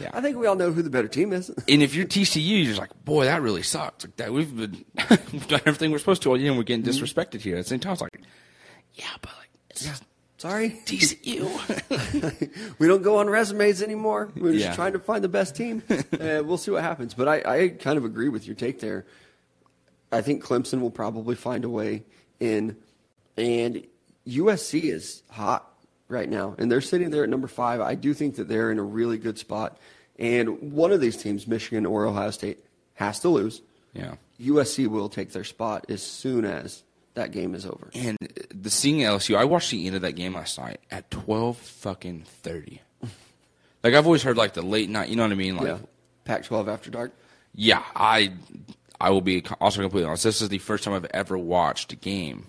Yeah. 0.00 0.10
I 0.12 0.20
think 0.20 0.36
we 0.36 0.46
all 0.46 0.54
know 0.54 0.70
who 0.72 0.82
the 0.82 0.90
better 0.90 1.08
team 1.08 1.32
is. 1.32 1.50
And 1.68 1.82
if 1.82 1.94
you're 1.94 2.06
TCU, 2.06 2.58
you're 2.58 2.66
just 2.66 2.78
like, 2.78 2.90
boy, 3.04 3.24
that 3.24 3.42
really 3.42 3.62
sucks. 3.62 4.04
Like 4.04 4.16
that, 4.16 4.32
we've 4.32 4.54
been 4.56 4.84
we've 5.32 5.48
done 5.48 5.60
everything 5.66 5.90
we're 5.90 5.98
supposed 5.98 6.22
to 6.22 6.30
all 6.30 6.38
year, 6.38 6.50
and 6.50 6.58
we're 6.58 6.64
getting 6.64 6.84
disrespected 6.84 7.40
here. 7.40 7.56
At 7.56 7.64
the 7.64 7.68
same 7.70 7.80
time, 7.80 7.92
it's 7.94 8.02
like, 8.02 8.20
yeah, 8.96 9.06
but 9.22 9.30
like, 9.38 9.48
it's 9.70 9.84
just 9.84 10.02
Sorry, 10.38 10.70
TCU. 10.84 11.48
we 12.78 12.86
don't 12.86 13.00
go 13.02 13.16
on 13.18 13.28
resumes 13.30 13.80
anymore. 13.82 14.30
We're 14.36 14.52
just 14.52 14.64
Yeah. 14.66 14.74
trying 14.74 14.92
to 14.92 14.98
find 14.98 15.24
the 15.24 15.28
best 15.30 15.56
team. 15.56 15.82
uh, 15.90 15.96
we'll 16.44 16.58
see 16.58 16.70
what 16.70 16.82
happens. 16.82 17.14
But 17.14 17.26
I, 17.26 17.42
I 17.62 17.68
kind 17.70 17.96
of 17.96 18.04
agree 18.04 18.28
with 18.28 18.46
your 18.46 18.54
take 18.54 18.80
there. 18.80 19.06
I 20.12 20.20
think 20.20 20.44
Clemson 20.44 20.82
will 20.82 20.90
probably 20.90 21.36
find 21.36 21.64
a 21.64 21.70
way 21.70 22.04
in, 22.38 22.76
and 23.38 23.86
USC 24.28 24.82
is 24.84 25.22
hot 25.30 25.72
right 26.08 26.28
now, 26.28 26.54
and 26.58 26.70
they're 26.70 26.82
sitting 26.82 27.08
there 27.10 27.24
at 27.24 27.30
number 27.30 27.48
five. 27.48 27.80
I 27.80 27.94
do 27.94 28.12
think 28.12 28.36
that 28.36 28.46
they're 28.46 28.70
in 28.70 28.78
a 28.78 28.84
really 28.84 29.16
good 29.16 29.38
spot, 29.38 29.78
and 30.18 30.70
one 30.72 30.92
of 30.92 31.00
these 31.00 31.16
teams, 31.16 31.46
Michigan 31.48 31.86
or 31.86 32.04
Ohio 32.04 32.30
State, 32.30 32.62
has 32.94 33.20
to 33.20 33.30
lose. 33.30 33.62
yeah. 33.94 34.16
USC 34.38 34.86
will 34.86 35.08
take 35.08 35.32
their 35.32 35.44
spot 35.44 35.86
as 35.88 36.02
soon 36.02 36.44
as 36.44 36.82
that 37.16 37.32
game 37.32 37.54
is 37.54 37.66
over. 37.66 37.90
And 37.94 38.16
the 38.54 38.70
seeing 38.70 39.00
LSU, 39.00 39.36
I 39.36 39.44
watched 39.44 39.70
the 39.72 39.86
end 39.86 39.96
of 39.96 40.02
that 40.02 40.12
game 40.12 40.34
last 40.34 40.58
night 40.58 40.80
at 40.90 41.10
twelve 41.10 41.58
fucking 41.58 42.22
thirty. 42.42 42.80
Like 43.84 43.94
I've 43.94 44.06
always 44.06 44.24
heard, 44.24 44.36
like 44.36 44.54
the 44.54 44.62
late 44.62 44.88
night. 44.90 45.10
You 45.10 45.16
know 45.16 45.22
what 45.22 45.30
I 45.30 45.36
mean? 45.36 45.56
Like, 45.56 45.66
Yeah, 45.66 45.78
Pac-12 46.24 46.66
after 46.66 46.90
dark. 46.90 47.12
yeah, 47.54 47.84
I 47.94 48.32
I 49.00 49.10
will 49.10 49.20
be 49.20 49.44
also 49.60 49.80
completely 49.80 50.06
honest. 50.08 50.24
This 50.24 50.42
is 50.42 50.48
the 50.48 50.58
first 50.58 50.82
time 50.82 50.94
I've 50.94 51.06
ever 51.14 51.38
watched 51.38 51.92
a 51.92 51.96
game 51.96 52.46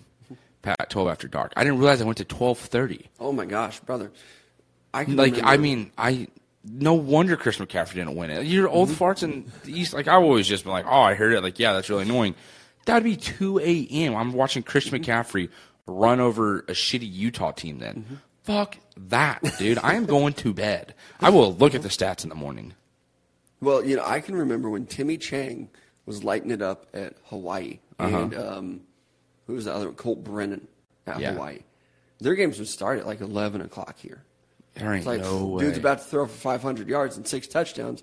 at 0.64 0.90
twelve 0.90 1.06
after 1.08 1.28
dark. 1.28 1.52
I 1.56 1.62
didn't 1.62 1.78
realize 1.78 2.00
I 2.02 2.06
went 2.06 2.18
to 2.18 2.24
twelve 2.24 2.58
thirty. 2.58 3.08
Oh 3.20 3.30
my 3.32 3.44
gosh, 3.44 3.78
brother! 3.80 4.10
I 4.92 5.04
can 5.04 5.14
Like 5.16 5.32
remember- 5.36 5.48
I 5.50 5.56
mean, 5.58 5.92
I 5.96 6.26
no 6.64 6.94
wonder 6.94 7.36
Chris 7.36 7.58
McCaffrey 7.58 7.94
didn't 7.94 8.16
win 8.16 8.30
it. 8.30 8.44
You're 8.46 8.68
old 8.68 8.88
mm-hmm. 8.88 9.04
farts 9.04 9.22
in 9.22 9.50
the 9.64 9.78
East. 9.78 9.92
Like 9.92 10.08
I've 10.08 10.22
always 10.22 10.48
just 10.48 10.64
been 10.64 10.72
like, 10.72 10.86
oh, 10.86 11.02
I 11.02 11.14
heard 11.14 11.34
it. 11.34 11.42
Like 11.42 11.60
yeah, 11.60 11.72
that's 11.72 11.88
really 11.88 12.02
annoying. 12.02 12.34
That'd 12.88 13.04
be 13.04 13.16
two 13.16 13.58
a.m. 13.60 14.16
I'm 14.16 14.32
watching 14.32 14.62
Christian 14.62 14.98
McCaffrey 14.98 15.50
run 15.86 16.20
over 16.20 16.60
a 16.60 16.72
shitty 16.72 17.10
Utah 17.10 17.52
team. 17.52 17.78
Then 17.78 18.20
fuck 18.42 18.76
that, 18.96 19.42
dude. 19.58 19.78
I 19.82 19.94
am 19.94 20.06
going 20.06 20.32
to 20.34 20.52
bed. 20.54 20.94
I 21.20 21.30
will 21.30 21.54
look 21.54 21.74
at 21.74 21.82
the 21.82 21.88
stats 21.88 22.22
in 22.24 22.30
the 22.30 22.34
morning. 22.34 22.74
Well, 23.60 23.84
you 23.84 23.96
know, 23.96 24.04
I 24.06 24.20
can 24.20 24.36
remember 24.36 24.70
when 24.70 24.86
Timmy 24.86 25.18
Chang 25.18 25.68
was 26.06 26.24
lighting 26.24 26.50
it 26.50 26.62
up 26.62 26.86
at 26.94 27.14
Hawaii, 27.26 27.78
and 27.98 28.34
um, 28.34 28.80
who 29.46 29.54
was 29.54 29.66
the 29.66 29.74
other 29.74 29.86
one? 29.86 29.94
Colt 29.96 30.24
Brennan 30.24 30.66
at 31.06 31.12
Uh-huh. 31.12 31.20
Yeah. 31.20 31.32
Hawaii. 31.32 31.58
Their 32.20 32.34
games 32.36 32.58
would 32.58 32.68
start 32.68 32.98
at 32.98 33.06
like 33.06 33.20
eleven 33.20 33.60
o'clock 33.60 33.98
here. 33.98 34.22
There 34.74 34.88
ain't 34.92 34.98
It's 34.98 35.06
like 35.06 35.20
no 35.20 35.44
way. 35.44 35.64
dude's 35.64 35.76
about 35.78 35.98
to 35.98 36.04
throw 36.04 36.26
for 36.26 36.32
five 36.32 36.62
hundred 36.62 36.88
yards 36.88 37.16
and 37.16 37.26
six 37.28 37.46
touchdowns. 37.46 38.02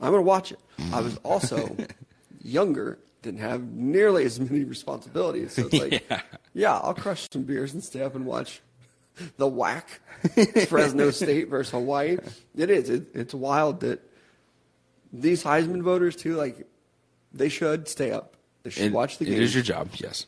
I'm 0.00 0.10
gonna 0.10 0.22
watch 0.22 0.50
it. 0.52 0.58
I 0.92 1.00
was 1.00 1.16
also 1.18 1.76
younger, 2.42 2.98
didn't 3.26 3.40
have 3.40 3.62
nearly 3.72 4.24
as 4.24 4.40
many 4.40 4.64
responsibilities. 4.64 5.52
So 5.52 5.66
it's 5.66 5.74
like, 5.80 6.04
Yeah. 6.10 6.22
yeah. 6.54 6.76
I'll 6.78 6.94
crush 6.94 7.26
some 7.32 7.42
beers 7.42 7.74
and 7.74 7.84
stay 7.84 8.02
up 8.02 8.14
and 8.14 8.24
watch 8.24 8.60
the 9.36 9.46
whack 9.48 10.00
Fresno 10.68 11.10
State 11.22 11.48
versus 11.48 11.72
Hawaii. 11.72 12.16
It 12.56 12.70
is. 12.70 12.88
It, 12.88 13.08
it's 13.14 13.34
wild 13.34 13.80
that 13.80 14.00
these 15.12 15.44
Heisman 15.44 15.82
voters 15.82 16.16
too. 16.16 16.34
Like 16.36 16.66
they 17.32 17.48
should 17.48 17.88
stay 17.88 18.10
up. 18.10 18.36
They 18.62 18.70
should 18.70 18.84
It- 18.86 18.92
watch 18.92 19.18
the 19.18 19.26
It 19.26 19.30
game. 19.30 19.42
is 19.42 19.54
your 19.54 19.62
job. 19.64 19.90
Yes. 19.94 20.26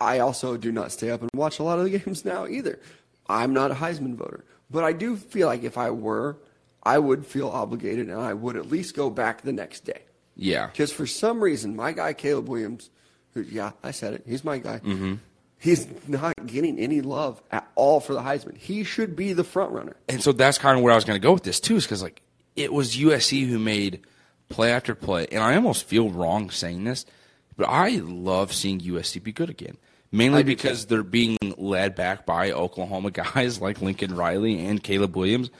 I 0.00 0.18
also 0.18 0.56
do 0.56 0.72
not 0.72 0.90
stay 0.92 1.10
up 1.10 1.20
and 1.22 1.30
watch 1.34 1.58
a 1.60 1.62
lot 1.62 1.78
of 1.78 1.84
the 1.84 1.98
games 1.98 2.24
now 2.24 2.46
either. 2.46 2.80
I'm 3.28 3.52
not 3.54 3.70
a 3.70 3.74
Heisman 3.74 4.16
voter, 4.16 4.44
but 4.70 4.84
I 4.84 4.92
do 4.92 5.16
feel 5.16 5.46
like 5.46 5.62
if 5.62 5.78
I 5.78 5.90
were, 5.90 6.36
I 6.82 6.98
would 6.98 7.24
feel 7.24 7.48
obligated 7.48 8.08
and 8.10 8.20
I 8.20 8.34
would 8.34 8.56
at 8.56 8.66
least 8.66 8.94
go 8.96 9.08
back 9.08 9.42
the 9.42 9.52
next 9.52 9.84
day. 9.86 10.02
Yeah. 10.36 10.66
Because 10.66 10.92
for 10.92 11.06
some 11.06 11.40
reason, 11.40 11.76
my 11.76 11.92
guy 11.92 12.12
Caleb 12.12 12.48
Williams, 12.48 12.90
who 13.34 13.42
yeah, 13.42 13.72
I 13.82 13.90
said 13.90 14.14
it, 14.14 14.24
he's 14.26 14.44
my 14.44 14.58
guy. 14.58 14.78
Mm-hmm. 14.78 15.14
He's 15.58 15.86
not 16.06 16.34
getting 16.46 16.78
any 16.78 17.00
love 17.00 17.42
at 17.50 17.66
all 17.74 18.00
for 18.00 18.12
the 18.12 18.20
Heisman. 18.20 18.56
He 18.56 18.84
should 18.84 19.16
be 19.16 19.32
the 19.32 19.44
front 19.44 19.72
runner. 19.72 19.96
And 20.08 20.22
so 20.22 20.32
that's 20.32 20.58
kind 20.58 20.76
of 20.76 20.84
where 20.84 20.92
I 20.92 20.96
was 20.96 21.04
going 21.04 21.18
to 21.18 21.26
go 21.26 21.32
with 21.32 21.42
this 21.42 21.58
too, 21.58 21.76
is 21.76 21.84
because 21.84 22.02
like 22.02 22.20
it 22.56 22.72
was 22.72 22.96
USC 22.96 23.48
who 23.48 23.58
made 23.58 24.00
play 24.48 24.72
after 24.72 24.94
play, 24.94 25.26
and 25.32 25.42
I 25.42 25.56
almost 25.56 25.84
feel 25.84 26.10
wrong 26.10 26.50
saying 26.50 26.84
this, 26.84 27.06
but 27.56 27.64
I 27.64 27.96
love 27.96 28.52
seeing 28.52 28.80
USC 28.80 29.22
be 29.22 29.32
good 29.32 29.50
again, 29.50 29.76
mainly 30.12 30.42
because 30.42 30.86
they're 30.86 31.02
being 31.02 31.38
led 31.56 31.94
back 31.94 32.26
by 32.26 32.52
Oklahoma 32.52 33.10
guys 33.34 33.60
like 33.60 33.80
Lincoln 33.80 34.14
Riley 34.14 34.64
and 34.64 34.82
Caleb 34.82 35.16
Williams, 35.16 35.50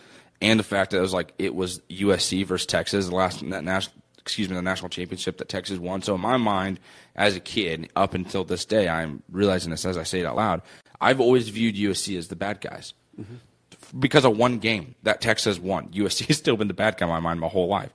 and 0.40 0.60
the 0.60 0.64
fact 0.64 0.90
that 0.90 0.98
it 0.98 1.02
was 1.02 1.14
like 1.14 1.32
it 1.38 1.54
was 1.54 1.80
USC 1.90 2.44
versus 2.44 2.66
Texas 2.66 3.08
the 3.08 3.14
last 3.14 3.48
that 3.50 3.64
national. 3.64 3.96
Excuse 4.24 4.48
me, 4.48 4.56
the 4.56 4.62
national 4.62 4.88
championship 4.88 5.36
that 5.36 5.50
Texas 5.50 5.78
won. 5.78 6.00
So 6.00 6.14
in 6.14 6.20
my 6.22 6.38
mind, 6.38 6.80
as 7.14 7.36
a 7.36 7.40
kid, 7.40 7.90
up 7.94 8.14
until 8.14 8.42
this 8.42 8.64
day, 8.64 8.88
I'm 8.88 9.22
realizing 9.30 9.70
this 9.70 9.84
as 9.84 9.98
I 9.98 10.02
say 10.02 10.20
it 10.20 10.26
out 10.26 10.36
loud. 10.36 10.62
I've 10.98 11.20
always 11.20 11.50
viewed 11.50 11.74
USC 11.74 12.16
as 12.16 12.28
the 12.28 12.36
bad 12.36 12.62
guys 12.62 12.94
mm-hmm. 13.20 13.98
because 13.98 14.24
of 14.24 14.38
one 14.38 14.58
game 14.58 14.94
that 15.02 15.20
Texas 15.20 15.58
won. 15.58 15.88
USC 15.88 16.26
has 16.28 16.38
still 16.38 16.56
been 16.56 16.68
the 16.68 16.74
bad 16.74 16.96
guy 16.96 17.04
in 17.04 17.12
my 17.12 17.20
mind 17.20 17.38
my 17.38 17.48
whole 17.48 17.68
life. 17.68 17.92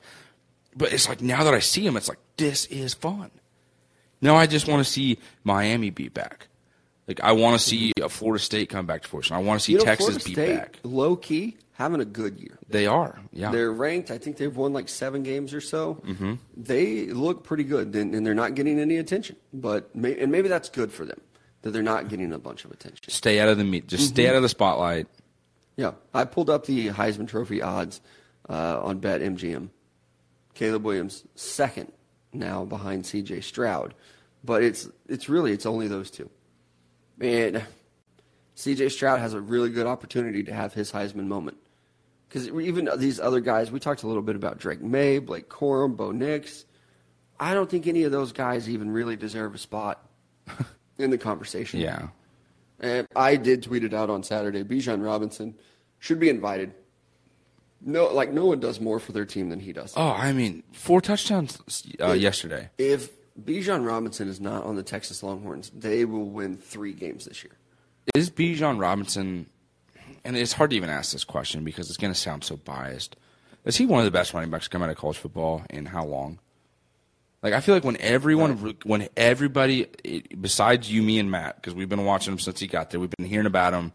But 0.75 0.93
it's 0.93 1.09
like 1.09 1.19
now 1.19 1.43
that 1.43 1.53
I 1.55 1.59
see 1.59 1.85
him, 1.85 1.97
it's 1.97 2.07
like 2.07 2.19
this 2.37 2.67
is 2.67 2.93
fun. 2.93 3.31
Now 4.21 4.35
I 4.35 4.45
just 4.45 4.67
want 4.67 4.85
to 4.85 4.89
see 4.89 5.17
Miami 5.43 5.89
be 5.89 6.09
back. 6.09 6.47
Like 7.07 7.21
I 7.21 7.31
want 7.31 7.59
to 7.59 7.65
see 7.65 7.89
mm-hmm. 7.89 8.05
a 8.05 8.09
Florida 8.09 8.43
State 8.43 8.69
come 8.69 8.85
back 8.85 9.01
to 9.01 9.07
fruition. 9.07 9.35
I 9.35 9.39
want 9.39 9.59
to 9.59 9.63
see 9.63 9.71
You 9.73 9.79
know, 9.79 9.85
Texas 9.85 10.05
Florida 10.05 10.25
be 10.25 10.33
State, 10.33 10.57
back. 10.57 10.79
low 10.83 11.15
key, 11.15 11.57
having 11.79 12.01
a 12.01 12.05
good 12.05 12.37
year. 12.39 12.59
They 12.67 12.85
are, 12.85 13.19
yeah. 13.31 13.49
They're 13.51 13.71
ranked. 13.71 14.11
I 14.11 14.17
think 14.19 14.35
they've 14.37 14.55
won 14.55 14.73
like 14.73 14.89
seven 14.89 15.23
games 15.23 15.53
or 15.53 15.61
so. 15.61 15.95
Mm-hmm. 16.05 16.33
They 16.55 17.05
look 17.07 17.43
pretty 17.43 17.63
good, 17.63 17.95
and, 17.95 18.13
and 18.13 18.23
they're 18.25 18.35
not 18.35 18.53
getting 18.53 18.79
any 18.79 18.97
attention. 18.97 19.37
But 19.53 19.95
may, 19.95 20.19
and 20.19 20.31
maybe 20.31 20.49
that's 20.49 20.69
good 20.69 20.91
for 20.91 21.05
them 21.05 21.19
that 21.61 21.71
they're 21.71 21.81
not 21.81 22.09
getting 22.09 22.31
a 22.33 22.37
bunch 22.37 22.63
of 22.65 22.71
attention. 22.71 23.09
stay 23.09 23.39
out 23.39 23.49
of 23.49 23.57
the 23.57 23.63
meat. 23.63 23.87
Just 23.87 24.03
Mm-hmm. 24.03 24.13
stay 24.13 24.27
out 24.29 24.35
of 24.35 24.43
the 24.43 24.49
spotlight. 24.49 25.07
Yeah, 25.77 25.93
I 26.13 26.25
pulled 26.25 26.49
up 26.49 26.65
the 26.65 26.89
Heisman 26.89 27.27
Trophy 27.27 27.61
odds 27.61 28.01
uh, 28.49 28.79
on 28.81 28.99
BetMGM. 28.99 29.69
Caleb 30.53 30.83
Williams 30.83 31.23
second 31.35 31.91
now 32.33 32.65
behind 32.65 33.05
C.J. 33.05 33.39
Stroud, 33.41 33.93
but 34.43 34.61
it's 34.63 34.89
it's 35.07 35.29
really 35.29 35.53
it's 35.53 35.65
only 35.65 35.87
those 35.87 36.11
two. 36.11 36.29
And 37.21 37.63
C.J. 38.55 38.89
Stroud 38.89 39.19
has 39.19 39.33
a 39.33 39.39
really 39.39 39.69
good 39.69 39.87
opportunity 39.87 40.43
to 40.43 40.53
have 40.53 40.73
his 40.73 40.91
Heisman 40.91 41.27
moment 41.27 41.57
because 42.29 42.47
even 42.47 42.89
these 42.97 43.19
other 43.19 43.41
guys, 43.41 43.71
we 43.71 43.79
talked 43.79 44.03
a 44.03 44.07
little 44.07 44.21
bit 44.21 44.35
about 44.35 44.59
Drake 44.59 44.81
Maye, 44.81 45.19
Blake 45.19 45.49
Corum, 45.49 45.97
Bo 45.97 46.11
Nix. 46.11 46.65
I 47.39 47.53
don't 47.53 47.69
think 47.69 47.87
any 47.87 48.03
of 48.03 48.11
those 48.11 48.31
guys 48.31 48.69
even 48.69 48.91
really 48.91 49.15
deserve 49.15 49.55
a 49.55 49.57
spot 49.57 50.07
in 50.97 51.09
the 51.09 51.17
conversation. 51.17 51.79
Yeah. 51.79 52.09
And 52.79 53.07
I 53.15 53.35
did 53.35 53.63
tweet 53.63 53.83
it 53.83 53.93
out 53.93 54.09
on 54.09 54.23
Saturday. 54.23 54.63
Bijan 54.63 55.03
Robinson 55.03 55.55
should 55.97 56.19
be 56.19 56.29
invited. 56.29 56.73
No, 57.81 58.07
like 58.07 58.31
no 58.31 58.45
one 58.45 58.59
does 58.59 58.79
more 58.79 58.99
for 58.99 59.11
their 59.11 59.25
team 59.25 59.49
than 59.49 59.59
he 59.59 59.73
does. 59.73 59.93
Oh, 59.95 60.11
I 60.11 60.31
mean, 60.33 60.63
four 60.71 61.01
touchdowns 61.01 61.57
uh, 62.01 62.11
yesterday. 62.11 62.69
If 62.77 63.09
Bijan 63.45 63.85
Robinson 63.85 64.27
is 64.27 64.39
not 64.39 64.63
on 64.63 64.75
the 64.75 64.83
Texas 64.83 65.23
Longhorns. 65.23 65.71
They 65.73 66.05
will 66.05 66.29
win 66.29 66.57
three 66.57 66.93
games 66.93 67.25
this 67.25 67.43
year. 67.43 67.53
Is 68.15 68.29
Bijan 68.29 68.79
Robinson, 68.79 69.47
and 70.29 70.37
it's 70.37 70.53
hard 70.53 70.69
to 70.69 70.75
even 70.75 70.91
ask 70.91 71.11
this 71.11 71.23
question 71.23 71.63
because 71.63 71.89
it's 71.89 71.97
going 71.97 72.13
to 72.13 72.19
sound 72.19 72.43
so 72.43 72.55
biased. 72.55 73.15
Is 73.65 73.77
he 73.77 73.87
one 73.87 73.97
of 73.99 74.05
the 74.05 74.11
best 74.11 74.31
running 74.31 74.51
backs 74.51 74.65
to 74.65 74.69
come 74.69 74.83
out 74.83 74.89
of 74.91 74.95
college 74.95 75.17
football, 75.17 75.63
and 75.71 75.87
how 75.87 76.05
long? 76.05 76.37
Like 77.41 77.53
I 77.53 77.61
feel 77.61 77.73
like 77.73 77.83
when 77.83 77.97
everyone, 77.97 78.75
when 78.83 79.09
everybody, 79.17 79.87
besides 80.39 80.91
you, 80.91 81.01
me, 81.01 81.17
and 81.17 81.31
Matt, 81.31 81.55
because 81.55 81.73
we've 81.73 81.89
been 81.89 82.05
watching 82.05 82.31
him 82.31 82.37
since 82.37 82.59
he 82.59 82.67
got 82.67 82.91
there, 82.91 82.99
we've 82.99 83.09
been 83.09 83.25
hearing 83.25 83.47
about 83.47 83.73
him 83.73 83.91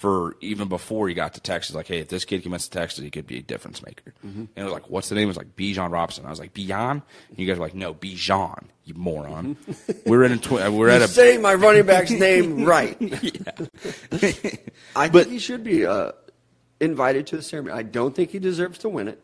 for 0.00 0.34
even 0.40 0.66
before 0.66 1.08
he 1.08 1.14
got 1.14 1.34
to 1.34 1.40
Texas. 1.40 1.76
Like, 1.76 1.86
hey, 1.86 1.98
if 1.98 2.08
this 2.08 2.24
kid 2.24 2.42
commits 2.42 2.66
to 2.66 2.70
Texas, 2.70 3.04
he 3.04 3.10
could 3.10 3.26
be 3.26 3.36
a 3.36 3.42
difference 3.42 3.82
maker. 3.82 4.14
Mm-hmm. 4.26 4.40
And 4.40 4.50
it 4.56 4.64
was 4.64 4.72
like, 4.72 4.88
what's 4.88 5.10
the 5.10 5.14
name? 5.14 5.24
It 5.24 5.26
was 5.26 5.36
like 5.36 5.54
Bijan 5.56 5.90
Robinson. 5.90 6.24
I 6.24 6.30
was 6.30 6.38
like, 6.38 6.54
Bijan? 6.54 7.02
And 7.28 7.38
you 7.38 7.46
guys 7.46 7.58
were 7.58 7.66
like, 7.66 7.74
no, 7.74 7.92
Bijan, 7.92 8.64
you 8.84 8.94
moron. 8.94 9.56
Mm-hmm. 9.56 10.08
we're 10.08 10.24
in 10.24 10.32
a 10.32 10.38
tw- 10.38 10.72
we're 10.72 10.88
at 10.88 11.02
a 11.02 11.08
say 11.08 11.36
my 11.36 11.52
running 11.52 11.84
back's 11.84 12.10
name 12.10 12.64
right. 12.64 12.96
I 13.02 14.16
think 14.16 15.12
but, 15.12 15.26
he 15.26 15.38
should 15.38 15.62
be 15.62 15.84
uh, 15.84 16.12
invited 16.80 17.26
to 17.26 17.36
the 17.36 17.42
ceremony. 17.42 17.78
I 17.78 17.82
don't 17.82 18.16
think 18.16 18.30
he 18.30 18.38
deserves 18.38 18.78
to 18.78 18.88
win 18.88 19.06
it. 19.06 19.22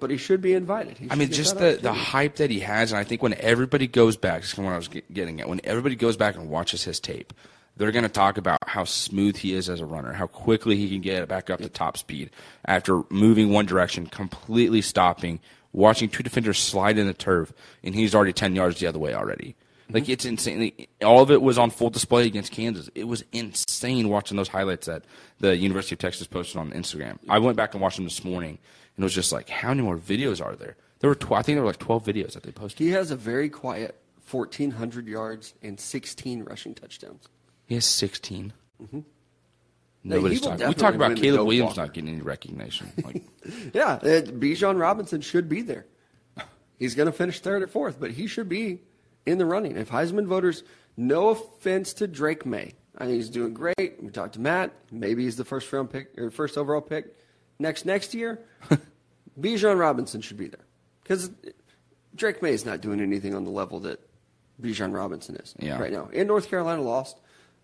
But 0.00 0.10
he 0.10 0.16
should 0.16 0.40
be 0.40 0.54
invited. 0.54 0.96
I 1.10 1.14
mean, 1.14 1.30
just 1.30 1.58
the, 1.58 1.78
the 1.80 1.92
hype 1.92 2.36
that 2.36 2.50
he 2.50 2.60
has, 2.60 2.90
and 2.90 2.98
I 2.98 3.04
think 3.04 3.22
when 3.22 3.34
everybody 3.34 3.86
goes 3.86 4.16
back, 4.16 4.40
this 4.40 4.52
is 4.52 4.58
what 4.58 4.72
I 4.72 4.76
was 4.76 4.88
getting 4.88 5.40
at. 5.40 5.48
When 5.48 5.60
everybody 5.62 5.94
goes 5.94 6.16
back 6.16 6.36
and 6.36 6.50
watches 6.50 6.82
his 6.82 7.00
tape, 7.00 7.32
they're 7.76 7.92
going 7.92 8.04
to 8.04 8.08
talk 8.08 8.38
about 8.38 8.58
how 8.66 8.84
smooth 8.84 9.36
he 9.36 9.54
is 9.54 9.68
as 9.68 9.80
a 9.80 9.86
runner, 9.86 10.12
how 10.12 10.26
quickly 10.26 10.76
he 10.76 10.88
can 10.88 11.00
get 11.00 11.26
back 11.28 11.50
up 11.50 11.60
to 11.60 11.68
top 11.68 11.96
speed 11.96 12.30
after 12.64 13.02
moving 13.10 13.50
one 13.50 13.66
direction, 13.66 14.06
completely 14.06 14.80
stopping, 14.80 15.40
watching 15.72 16.08
two 16.08 16.22
defenders 16.22 16.58
slide 16.58 16.98
in 16.98 17.06
the 17.06 17.14
turf, 17.14 17.52
and 17.82 17.94
he's 17.94 18.14
already 18.14 18.32
10 18.32 18.54
yards 18.54 18.78
the 18.78 18.86
other 18.86 18.98
way 18.98 19.14
already. 19.14 19.56
Mm-hmm. 19.84 19.94
Like, 19.94 20.08
it's 20.08 20.24
insane. 20.24 20.72
All 21.04 21.20
of 21.20 21.30
it 21.30 21.42
was 21.42 21.58
on 21.58 21.70
full 21.70 21.90
display 21.90 22.26
against 22.26 22.52
Kansas. 22.52 22.88
It 22.94 23.04
was 23.04 23.24
insane 23.32 24.08
watching 24.08 24.36
those 24.36 24.48
highlights 24.48 24.86
that 24.86 25.04
the 25.40 25.56
University 25.56 25.96
of 25.96 25.98
Texas 25.98 26.26
posted 26.26 26.56
on 26.56 26.70
Instagram. 26.70 27.18
I 27.28 27.38
went 27.38 27.56
back 27.56 27.74
and 27.74 27.82
watched 27.82 27.96
them 27.96 28.04
this 28.04 28.24
morning, 28.24 28.58
and 28.96 29.02
it 29.02 29.04
was 29.04 29.14
just 29.14 29.32
like, 29.32 29.48
how 29.48 29.68
many 29.68 29.82
more 29.82 29.98
videos 29.98 30.44
are 30.44 30.54
there? 30.54 30.76
There 31.00 31.10
were, 31.10 31.16
tw- 31.16 31.32
I 31.32 31.42
think 31.42 31.56
there 31.56 31.62
were 31.62 31.68
like 31.68 31.78
12 31.78 32.04
videos 32.04 32.32
that 32.32 32.44
they 32.44 32.52
posted. 32.52 32.78
He 32.78 32.92
has 32.92 33.10
a 33.10 33.16
very 33.16 33.50
quiet 33.50 34.00
1,400 34.30 35.06
yards 35.06 35.54
and 35.62 35.78
16 35.78 36.44
rushing 36.44 36.74
touchdowns. 36.74 37.28
He 37.66 37.74
has 37.74 37.86
16. 37.86 38.52
Mm-hmm. 38.82 39.00
Nobody's 40.04 40.40
talking. 40.42 40.68
We 40.68 40.74
talk 40.74 40.94
about 40.94 41.16
Caleb 41.16 41.46
Williams 41.46 41.76
not 41.76 41.94
getting 41.94 42.10
any 42.10 42.20
recognition. 42.20 42.92
Like, 43.02 43.22
yeah, 43.72 43.98
it, 44.02 44.38
Bijan 44.38 44.78
Robinson 44.78 45.22
should 45.22 45.48
be 45.48 45.62
there. 45.62 45.86
He's 46.78 46.94
going 46.94 47.06
to 47.06 47.12
finish 47.12 47.40
third 47.40 47.62
or 47.62 47.66
fourth, 47.66 47.98
but 47.98 48.10
he 48.10 48.26
should 48.26 48.48
be 48.48 48.82
in 49.24 49.38
the 49.38 49.46
running. 49.46 49.76
If 49.76 49.88
Heisman 49.88 50.26
voters, 50.26 50.62
no 50.96 51.28
offense 51.28 51.94
to 51.94 52.06
Drake 52.06 52.44
Maye, 52.44 52.74
I 52.98 53.06
think 53.06 53.16
he's 53.16 53.30
doing 53.30 53.54
great. 53.54 54.00
We 54.00 54.10
talked 54.10 54.34
to 54.34 54.40
Matt. 54.40 54.72
Maybe 54.92 55.24
he's 55.24 55.36
the 55.36 55.44
first 55.44 55.72
round 55.72 55.90
pick 55.90 56.16
or 56.18 56.30
first 56.30 56.56
overall 56.56 56.80
pick 56.80 57.16
next 57.58 57.86
next 57.86 58.14
year. 58.14 58.40
Bijan 59.40 59.78
Robinson 59.78 60.20
should 60.20 60.36
be 60.36 60.46
there 60.48 60.64
because 61.02 61.30
Drake 62.14 62.40
Maye 62.40 62.52
is 62.52 62.64
not 62.64 62.80
doing 62.80 63.00
anything 63.00 63.34
on 63.34 63.44
the 63.44 63.50
level 63.50 63.80
that 63.80 64.00
Bijan 64.62 64.94
Robinson 64.94 65.36
is 65.36 65.54
yeah. 65.58 65.78
right 65.80 65.92
now. 65.92 66.08
In 66.12 66.28
North 66.28 66.48
Carolina 66.48 66.82
lost 66.82 67.18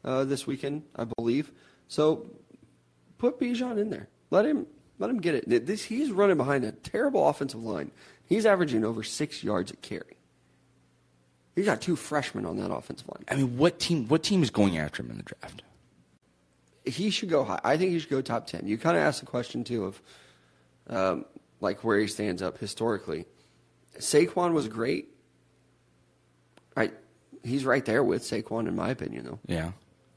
uh, 0.05 0.25
this 0.25 0.47
weekend, 0.47 0.83
I 0.97 1.05
believe. 1.05 1.51
So 1.89 2.31
put 3.19 3.39
Bijan 3.39 3.79
in 3.79 3.91
there. 3.91 4.09
Let 4.31 4.47
him 4.47 4.67
let 4.99 5.11
him 5.11 5.21
get 5.21 5.35
it. 5.35 5.67
This 5.67 5.85
he's 5.85 6.11
running 6.11 6.37
behind 6.37 6.65
a 6.65 6.73
terrible 6.73 7.29
offensive 7.29 7.63
line. 7.63 7.91
He's 8.25 8.47
averaging 8.47 8.85
over 8.85 9.03
six 9.03 9.43
yards 9.43 9.71
a 9.73 9.77
carry. 9.77 10.17
He's 11.57 11.67
got 11.67 11.81
two 11.81 11.97
freshmen 11.97 12.47
on 12.47 12.57
that 12.59 12.73
offensive 12.73 13.09
line. 13.09 13.25
I 13.29 13.35
mean, 13.35 13.59
what 13.59 13.79
team? 13.81 14.07
What 14.09 14.23
team 14.23 14.43
is 14.43 14.51
going 14.51 14.79
after 14.79 15.03
him 15.03 15.11
in 15.11 15.17
the 15.17 15.25
draft? 15.25 15.63
He 16.85 17.11
should 17.11 17.29
go 17.29 17.45
high. 17.45 17.61
I 17.65 17.77
think 17.77 17.91
he 17.93 17.99
should 17.99 18.11
go 18.11 18.23
top 18.23 18.47
ten. 18.47 18.67
You 18.67 18.79
kind 18.79 18.97
of 18.97 19.03
asked 19.03 19.21
the 19.21 19.27
question 19.27 19.65
too 19.65 19.85
of, 19.85 20.03
um, 20.89 21.25
like 21.61 21.85
where 21.85 21.99
he 21.99 22.07
stands 22.07 22.41
up 22.41 22.59
historically. 22.59 23.27
Saquon 23.99 24.53
was 24.53 24.69
great. 24.69 25.09
Right, 26.77 26.95
he's 27.43 27.65
right 27.65 27.85
there 27.85 28.03
with 28.03 28.23
Saquon 28.23 28.69
in 28.69 28.77
my 28.77 28.91
opinion, 28.91 29.25
though. 29.25 29.39
Yeah, 29.47 29.73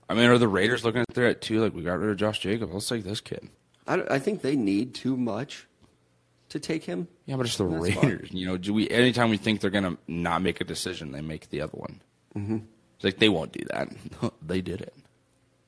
I 0.10 0.14
mean, 0.14 0.26
are 0.26 0.38
the 0.38 0.48
Raiders 0.48 0.84
looking 0.84 1.02
at 1.02 1.08
that 1.14 1.42
too? 1.42 1.62
Like, 1.62 1.74
we 1.74 1.82
got 1.82 2.00
rid 2.00 2.10
of 2.10 2.18
Josh 2.18 2.40
Jacobs. 2.40 2.74
Let's 2.74 2.88
take 2.88 3.04
this 3.04 3.22
kid. 3.22 3.50
I, 3.88 4.04
I 4.12 4.20
think 4.20 4.42
they 4.42 4.56
need 4.56 4.94
too 4.96 5.18
much 5.18 5.68
to 6.50 6.60
take 6.60 6.84
him. 6.84 7.08
Yeah, 7.26 7.36
but 7.36 7.46
it's 7.46 7.58
the 7.58 7.66
Raiders. 7.66 8.30
Fine. 8.30 8.38
You 8.38 8.48
know, 8.48 8.58
do 8.58 8.74
we? 8.74 8.90
Anytime 8.90 9.30
we 9.30 9.38
think 9.38 9.62
they're 9.62 9.70
gonna 9.70 9.98
not 10.08 10.42
make 10.42 10.62
a 10.62 10.64
decision, 10.64 11.12
they 11.12 11.22
make 11.22 11.50
the 11.50 11.62
other 11.62 11.78
one. 11.78 12.02
Mm-hmm. 12.36 12.58
It's 12.96 13.04
like 13.04 13.18
they 13.18 13.30
won't 13.30 13.52
do 13.52 13.66
that. 13.72 13.90
they 14.46 14.62
did 14.62 14.82
it. 14.82 14.94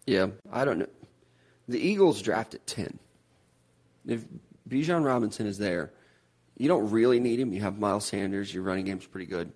Yeah, 0.05 0.27
I 0.51 0.65
don't 0.65 0.79
know. 0.79 0.89
The 1.67 1.79
Eagles 1.79 2.21
draft 2.21 2.53
at 2.53 2.65
ten. 2.67 2.99
If 4.05 4.23
Bijan 4.69 5.03
Robinson 5.03 5.47
is 5.47 5.57
there, 5.57 5.91
you 6.57 6.67
don't 6.67 6.89
really 6.91 7.19
need 7.19 7.39
him. 7.39 7.53
You 7.53 7.61
have 7.61 7.79
Miles 7.79 8.05
Sanders. 8.05 8.53
Your 8.53 8.63
running 8.63 8.86
game's 8.86 9.07
pretty 9.07 9.25
good. 9.25 9.51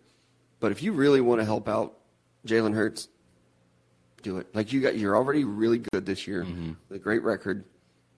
But 0.60 0.72
if 0.72 0.84
you 0.84 0.92
really 0.92 1.22
want 1.22 1.40
to 1.40 1.46
help 1.46 1.70
out 1.70 1.98
Jalen 2.46 2.74
Hurts, 2.74 3.08
do 4.22 4.38
it. 4.38 4.48
Like 4.54 4.74
you 4.74 4.82
got, 4.82 4.98
you're 4.98 5.16
already 5.16 5.44
really 5.44 5.80
good 5.92 6.06
this 6.06 6.28
year 6.28 6.44
mm-hmm. 6.44 6.74
with 6.90 6.98
a 6.98 7.00
great 7.00 7.24
record. 7.24 7.66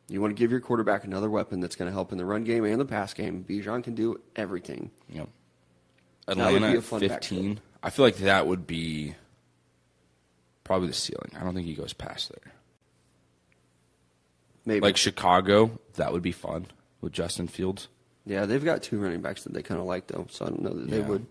You 0.09 0.19
want 0.19 0.35
to 0.35 0.39
give 0.39 0.51
your 0.51 0.59
quarterback 0.59 1.05
another 1.05 1.29
weapon 1.29 1.61
that's 1.61 1.75
going 1.75 1.89
to 1.89 1.93
help 1.93 2.11
in 2.11 2.17
the 2.17 2.25
run 2.25 2.43
game 2.43 2.65
and 2.65 2.79
the 2.79 2.85
pass 2.85 3.13
game. 3.13 3.45
Bijan 3.47 3.83
can 3.83 3.95
do 3.95 4.19
everything. 4.35 4.91
Yep. 5.09 5.29
Atlanta 6.27 6.77
at 6.77 6.83
15. 6.83 7.59
I 7.83 7.89
feel 7.89 8.05
like 8.05 8.17
that 8.17 8.45
would 8.45 8.67
be 8.67 9.15
probably 10.63 10.87
the 10.87 10.93
ceiling. 10.93 11.31
I 11.39 11.43
don't 11.43 11.53
think 11.53 11.65
he 11.65 11.73
goes 11.73 11.93
past 11.93 12.29
there. 12.29 12.53
Maybe. 14.65 14.81
Like 14.81 14.97
Chicago, 14.97 15.79
that 15.95 16.13
would 16.13 16.21
be 16.21 16.31
fun 16.31 16.67
with 16.99 17.13
Justin 17.13 17.47
Fields. 17.47 17.87
Yeah, 18.25 18.45
they've 18.45 18.63
got 18.63 18.83
two 18.83 18.99
running 18.99 19.21
backs 19.21 19.43
that 19.43 19.53
they 19.53 19.63
kind 19.63 19.79
of 19.79 19.87
like, 19.87 20.07
though, 20.07 20.27
so 20.29 20.45
I 20.45 20.49
don't 20.49 20.61
know 20.61 20.73
that 20.73 20.89
yeah. 20.89 20.97
they 20.97 21.01
would. 21.01 21.25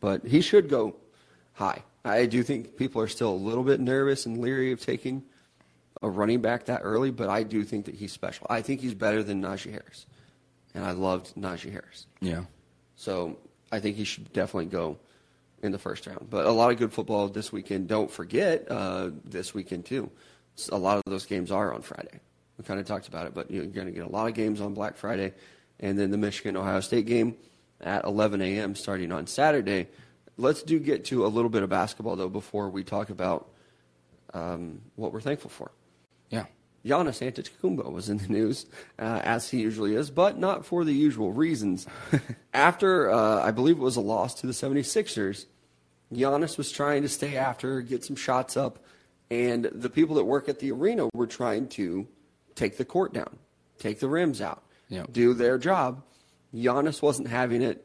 But 0.00 0.26
he 0.26 0.42
should 0.42 0.68
go 0.68 0.96
high. 1.54 1.82
I 2.06 2.26
do 2.26 2.42
think 2.42 2.76
people 2.76 3.02
are 3.02 3.08
still 3.08 3.30
a 3.30 3.34
little 3.34 3.64
bit 3.64 3.80
nervous 3.80 4.26
and 4.26 4.38
leery 4.38 4.72
of 4.72 4.80
taking 4.80 5.24
a 6.02 6.08
running 6.08 6.40
back 6.40 6.66
that 6.66 6.82
early, 6.84 7.10
but 7.10 7.28
I 7.28 7.42
do 7.42 7.64
think 7.64 7.86
that 7.86 7.94
he's 7.94 8.12
special. 8.12 8.46
I 8.48 8.62
think 8.62 8.80
he's 8.80 8.94
better 8.94 9.22
than 9.22 9.42
Najee 9.42 9.72
Harris, 9.72 10.06
and 10.74 10.84
I 10.84 10.92
loved 10.92 11.34
Najee 11.34 11.72
Harris. 11.72 12.06
Yeah. 12.20 12.44
So 12.94 13.38
I 13.72 13.80
think 13.80 13.96
he 13.96 14.04
should 14.04 14.32
definitely 14.32 14.66
go 14.66 14.98
in 15.62 15.72
the 15.72 15.78
first 15.78 16.06
round. 16.06 16.28
But 16.30 16.46
a 16.46 16.52
lot 16.52 16.70
of 16.70 16.78
good 16.78 16.92
football 16.92 17.28
this 17.28 17.50
weekend. 17.50 17.88
Don't 17.88 18.10
forget 18.10 18.70
uh, 18.70 19.10
this 19.24 19.52
weekend 19.52 19.86
too. 19.86 20.10
A 20.70 20.78
lot 20.78 20.98
of 20.98 21.02
those 21.06 21.26
games 21.26 21.50
are 21.50 21.74
on 21.74 21.82
Friday. 21.82 22.20
We 22.56 22.64
kind 22.64 22.78
of 22.78 22.86
talked 22.86 23.08
about 23.08 23.26
it, 23.26 23.34
but 23.34 23.50
you're 23.50 23.66
going 23.66 23.86
to 23.86 23.92
get 23.92 24.06
a 24.06 24.10
lot 24.10 24.28
of 24.28 24.34
games 24.34 24.60
on 24.60 24.74
Black 24.74 24.96
Friday, 24.96 25.34
and 25.80 25.98
then 25.98 26.10
the 26.10 26.18
Michigan 26.18 26.56
Ohio 26.56 26.80
State 26.80 27.06
game 27.06 27.36
at 27.80 28.04
11 28.04 28.40
a.m. 28.40 28.74
starting 28.74 29.12
on 29.12 29.26
Saturday 29.26 29.88
let's 30.36 30.62
do 30.62 30.78
get 30.78 31.04
to 31.06 31.26
a 31.26 31.28
little 31.28 31.50
bit 31.50 31.62
of 31.62 31.70
basketball 31.70 32.16
though 32.16 32.28
before 32.28 32.68
we 32.68 32.84
talk 32.84 33.10
about 33.10 33.48
um, 34.34 34.80
what 34.96 35.12
we're 35.12 35.20
thankful 35.20 35.50
for. 35.50 35.70
Yeah. 36.30 36.46
Giannis 36.84 37.20
Antetokounmpo 37.20 37.90
was 37.90 38.08
in 38.08 38.18
the 38.18 38.28
news, 38.28 38.66
uh, 38.98 39.20
as 39.24 39.50
he 39.50 39.60
usually 39.60 39.94
is, 39.94 40.10
but 40.10 40.38
not 40.38 40.64
for 40.64 40.84
the 40.84 40.92
usual 40.92 41.32
reasons. 41.32 41.86
after, 42.54 43.10
uh, 43.10 43.42
I 43.42 43.50
believe 43.50 43.76
it 43.76 43.82
was 43.82 43.96
a 43.96 44.00
loss 44.00 44.34
to 44.34 44.46
the 44.46 44.52
76ers, 44.52 45.46
Giannis 46.12 46.56
was 46.56 46.70
trying 46.70 47.02
to 47.02 47.08
stay 47.08 47.36
after, 47.36 47.80
get 47.80 48.04
some 48.04 48.14
shots 48.14 48.56
up, 48.56 48.84
and 49.30 49.64
the 49.64 49.90
people 49.90 50.14
that 50.16 50.24
work 50.24 50.48
at 50.48 50.60
the 50.60 50.70
arena 50.70 51.08
were 51.12 51.26
trying 51.26 51.66
to 51.70 52.06
take 52.54 52.76
the 52.76 52.84
court 52.84 53.12
down, 53.12 53.36
take 53.78 53.98
the 53.98 54.08
rims 54.08 54.40
out, 54.40 54.62
yep. 54.88 55.12
do 55.12 55.34
their 55.34 55.58
job. 55.58 56.04
Giannis 56.54 57.02
wasn't 57.02 57.26
having 57.26 57.62
it 57.62 57.84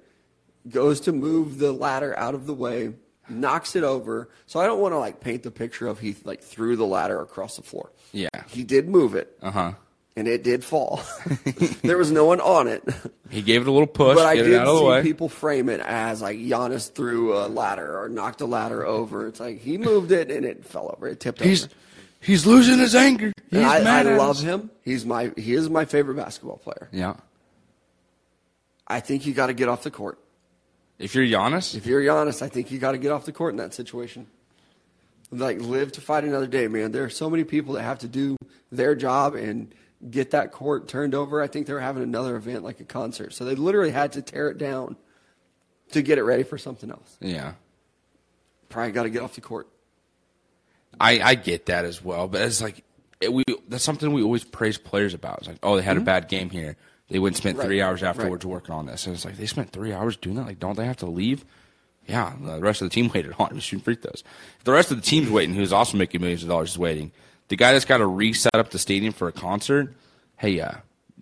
goes 0.70 1.02
to 1.02 1.12
move 1.12 1.58
the 1.58 1.72
ladder 1.72 2.18
out 2.18 2.36
of 2.36 2.46
the 2.46 2.54
way, 2.54 2.94
knocks 3.30 3.76
it 3.76 3.84
over. 3.84 4.30
So 4.46 4.60
I 4.60 4.66
don't 4.66 4.80
want 4.80 4.94
to 4.94 5.00
like 5.00 5.20
paint 5.20 5.44
the 5.44 5.52
picture 5.52 5.88
of 5.88 6.00
he 6.00 6.16
like 6.24 6.42
threw 6.42 6.76
the 6.76 6.86
ladder 6.86 7.22
across 7.22 7.56
the 7.56 7.64
floor. 7.64 7.92
Yeah. 8.12 8.30
He 8.48 8.64
did 8.64 8.88
move 8.88 9.16
it. 9.16 9.38
Uh 9.42 9.52
huh. 9.52 9.72
And 10.18 10.28
it 10.28 10.44
did 10.44 10.64
fall. 10.64 11.02
there 11.84 11.98
was 11.98 12.12
no 12.12 12.26
one 12.26 12.42
on 12.42 12.68
it. 12.68 12.84
He 13.30 13.42
gave 13.42 13.62
it 13.62 13.68
a 13.68 13.72
little 13.72 13.88
push. 13.88 14.18
But 14.18 14.26
I 14.26 14.36
did 14.36 14.68
see 14.68 15.02
people 15.04 15.30
frame 15.30 15.70
it 15.70 15.80
as 15.80 16.22
like 16.22 16.38
Giannis 16.38 16.92
threw 16.92 17.38
a 17.38 17.48
ladder 17.48 17.98
or 17.98 18.10
knocked 18.10 18.42
a 18.42 18.46
ladder 18.46 18.86
over. 18.86 19.28
It's 19.28 19.40
like 19.40 19.60
he 19.60 19.78
moved 19.78 20.12
it 20.12 20.30
and 20.30 20.46
it 20.46 20.66
fell 20.66 20.94
over. 20.94 21.08
It 21.08 21.22
tipped 21.22 21.42
he's, 21.42 21.64
over. 21.64 21.74
He's 22.20 22.46
losing 22.46 22.78
his 22.78 22.94
anger. 22.94 23.32
He's 23.50 23.64
I, 23.64 23.84
mad 23.84 24.06
I 24.06 24.18
love 24.18 24.38
us. 24.38 24.42
him. 24.42 24.70
He's 24.84 25.06
my 25.06 25.32
he 25.38 25.54
is 25.54 25.70
my 25.70 25.86
favorite 25.86 26.16
basketball 26.16 26.58
player. 26.58 26.90
Yeah. 26.92 27.16
I 28.86 29.00
think 29.00 29.26
you 29.26 29.34
got 29.34 29.48
to 29.48 29.54
get 29.54 29.70
off 29.70 29.84
the 29.84 29.92
court. 29.92 30.20
If 31.02 31.16
you're 31.16 31.26
Giannis? 31.26 31.76
If 31.76 31.86
you're 31.86 32.02
Giannis, 32.02 32.42
I 32.42 32.50
think 32.50 32.72
you 32.72 32.80
got 32.80 32.92
to 32.92 32.98
get 32.98 33.12
off 33.12 33.26
the 33.26 33.32
court 33.32 33.54
in 33.54 33.58
that 33.58 33.74
situation. 33.74 34.28
Like, 35.32 35.62
live 35.62 35.94
to 35.94 36.02
fight 36.02 36.24
another 36.24 36.48
day, 36.48 36.68
man. 36.68 36.92
There 36.92 37.04
are 37.04 37.10
so 37.10 37.30
many 37.30 37.44
people 37.44 37.76
that 37.76 37.84
have 37.84 38.00
to 38.00 38.08
do 38.08 38.36
their 38.72 38.96
job 38.96 39.36
and 39.36 39.74
get 40.10 40.32
that 40.32 40.52
court 40.52 40.88
turned 40.88 41.16
over. 41.16 41.42
I 41.42 41.48
think 41.48 41.68
they're 41.68 41.80
having 41.80 42.04
another 42.04 42.36
event 42.36 42.64
like 42.64 42.80
a 42.80 42.84
concert. 42.84 43.34
So 43.34 43.46
they 43.46 43.56
literally 43.56 43.92
had 43.92 44.14
to 44.14 44.22
tear 44.22 44.50
it 44.50 44.58
down 44.58 44.96
to 45.92 46.02
get 46.02 46.18
it 46.18 46.24
ready 46.24 46.44
for 46.44 46.58
something 46.58 46.90
else. 46.90 47.18
Yeah. 47.20 47.54
probably 48.70 48.92
got 48.92 49.04
to 49.04 49.10
get 49.10 49.22
off 49.22 49.36
the 49.36 49.42
court. 49.42 49.68
I, 51.00 51.22
I 51.22 51.36
get 51.36 51.68
that 51.68 51.86
as 51.86 52.04
well, 52.04 52.28
but 52.28 52.42
it's 52.42 52.62
like 52.62 52.84
it, 53.22 53.32
we 53.32 53.44
that's 53.68 53.84
something 53.84 54.12
we 54.12 54.24
always 54.24 54.44
praise 54.44 54.78
players 54.78 55.14
about. 55.14 55.40
It's 55.40 55.48
like, 55.48 55.60
oh, 55.64 55.78
they 55.78 55.84
had 55.84 55.96
a 55.96 56.00
mm-hmm. 56.00 56.06
bad 56.06 56.28
game 56.28 56.50
here. 56.50 56.76
They 57.12 57.20
went 57.20 57.36
and 57.36 57.38
spent 57.38 57.58
Right, 57.58 57.66
three 57.68 57.82
hours 57.82 58.02
right. 58.02 58.10
afterwards 58.10 58.46
working 58.46 58.74
on 58.74 58.86
this, 58.86 59.06
and 59.06 59.14
it's 59.16 59.26
like 59.26 59.36
they 59.38 59.46
spent 59.46 59.72
three 59.72 59.92
hours 59.94 60.16
doing 60.16 60.38
that. 60.38 60.46
Like, 60.46 60.60
don't 60.60 60.78
they 60.78 60.86
have 60.86 60.98
to 60.98 61.06
leave? 61.08 61.44
Yeah, 62.08 62.34
the 62.42 62.60
rest 62.60 62.82
of 62.82 62.90
the 62.90 62.94
team 62.94 63.10
waited 63.14 63.34
on 63.38 63.52
him 63.52 63.60
shooting 63.60 63.84
free 63.84 63.96
throws. 63.96 64.24
If 64.60 64.64
the 64.64 64.72
rest 64.72 64.92
of 64.92 64.98
the 64.98 65.04
team's 65.04 65.30
waiting, 65.30 65.54
who's 65.54 65.74
also 65.74 65.98
making 65.98 66.22
millions 66.22 66.42
of 66.44 66.50
dollars, 66.50 66.72
is 66.72 66.78
waiting. 66.78 67.12
The 67.50 67.58
guy 67.58 67.74
that's 67.74 67.86
got 67.86 67.98
to 67.98 68.08
reset 68.08 68.56
up 68.56 68.70
the 68.72 68.80
stadium 68.80 69.12
for 69.14 69.28
a 69.28 69.32
concert, 69.34 69.94
hey, 70.38 70.60
uh, 70.62 70.72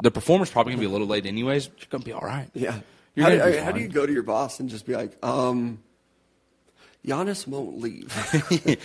the 0.02 0.12
performer's 0.12 0.52
probably 0.52 0.74
gonna 0.74 0.82
be 0.82 0.86
a 0.86 0.92
little 0.92 1.08
late 1.08 1.26
anyways. 1.26 1.68
But 1.68 1.80
you're 1.82 1.88
gonna 1.90 2.04
be 2.06 2.14
all 2.14 2.22
right. 2.22 2.50
Yeah. 2.54 2.80
How 3.18 3.30
do, 3.30 3.60
how 3.62 3.72
do 3.72 3.82
you 3.82 3.88
go 3.90 4.06
to 4.06 4.14
your 4.14 4.24
boss 4.24 4.60
and 4.62 4.70
just 4.70 4.86
be 4.86 4.96
like, 4.96 5.18
um, 5.26 5.80
Giannis 7.06 7.48
won't 7.48 7.80
leave? 7.80 8.14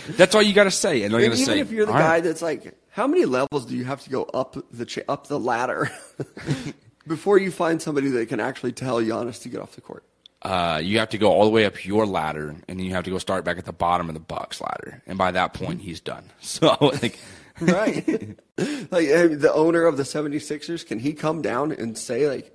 That's 0.17 0.33
all 0.35 0.41
you 0.41 0.53
got 0.53 0.65
to 0.65 0.71
say, 0.71 1.03
and 1.03 1.13
they're 1.13 1.21
gonna 1.21 1.33
even 1.35 1.45
say, 1.45 1.59
if 1.59 1.71
you're 1.71 1.85
the 1.85 1.93
guy 1.93 2.15
right." 2.15 2.23
that's 2.23 2.41
like, 2.41 2.73
how 2.89 3.07
many 3.07 3.25
levels 3.25 3.65
do 3.65 3.77
you 3.77 3.85
have 3.85 4.01
to 4.03 4.09
go 4.09 4.23
up 4.23 4.57
the 4.71 4.85
cha- 4.85 5.01
up 5.07 5.27
the 5.27 5.39
ladder 5.39 5.89
before 7.07 7.37
you 7.37 7.51
find 7.51 7.81
somebody 7.81 8.09
that 8.09 8.29
can 8.29 8.39
actually 8.39 8.71
tell 8.71 9.01
Giannis 9.01 9.41
to 9.43 9.49
get 9.49 9.61
off 9.61 9.73
the 9.73 9.81
court? 9.81 10.03
uh, 10.41 10.79
you 10.83 10.99
have 10.99 11.09
to 11.09 11.17
go 11.17 11.31
all 11.31 11.43
the 11.43 11.49
way 11.49 11.65
up 11.65 11.83
your 11.85 12.05
ladder, 12.05 12.49
and 12.49 12.79
then 12.79 12.85
you 12.85 12.93
have 12.93 13.03
to 13.03 13.09
go 13.09 13.17
start 13.17 13.43
back 13.43 13.57
at 13.57 13.65
the 13.65 13.73
bottom 13.73 14.09
of 14.09 14.13
the 14.13 14.19
Bucks 14.19 14.61
ladder, 14.61 15.01
and 15.07 15.17
by 15.17 15.31
that 15.31 15.53
point, 15.53 15.81
he's 15.81 15.99
done. 15.99 16.23
So, 16.39 16.77
like, 16.81 17.17
Right. 17.61 18.37
like 18.57 19.07
hey, 19.07 19.27
the 19.27 19.51
owner 19.53 19.85
of 19.85 19.97
the 19.97 20.03
76ers, 20.03 20.85
can 20.85 20.99
he 20.99 21.13
come 21.13 21.41
down 21.41 21.71
and 21.71 21.97
say 21.97 22.29
like, 22.29 22.51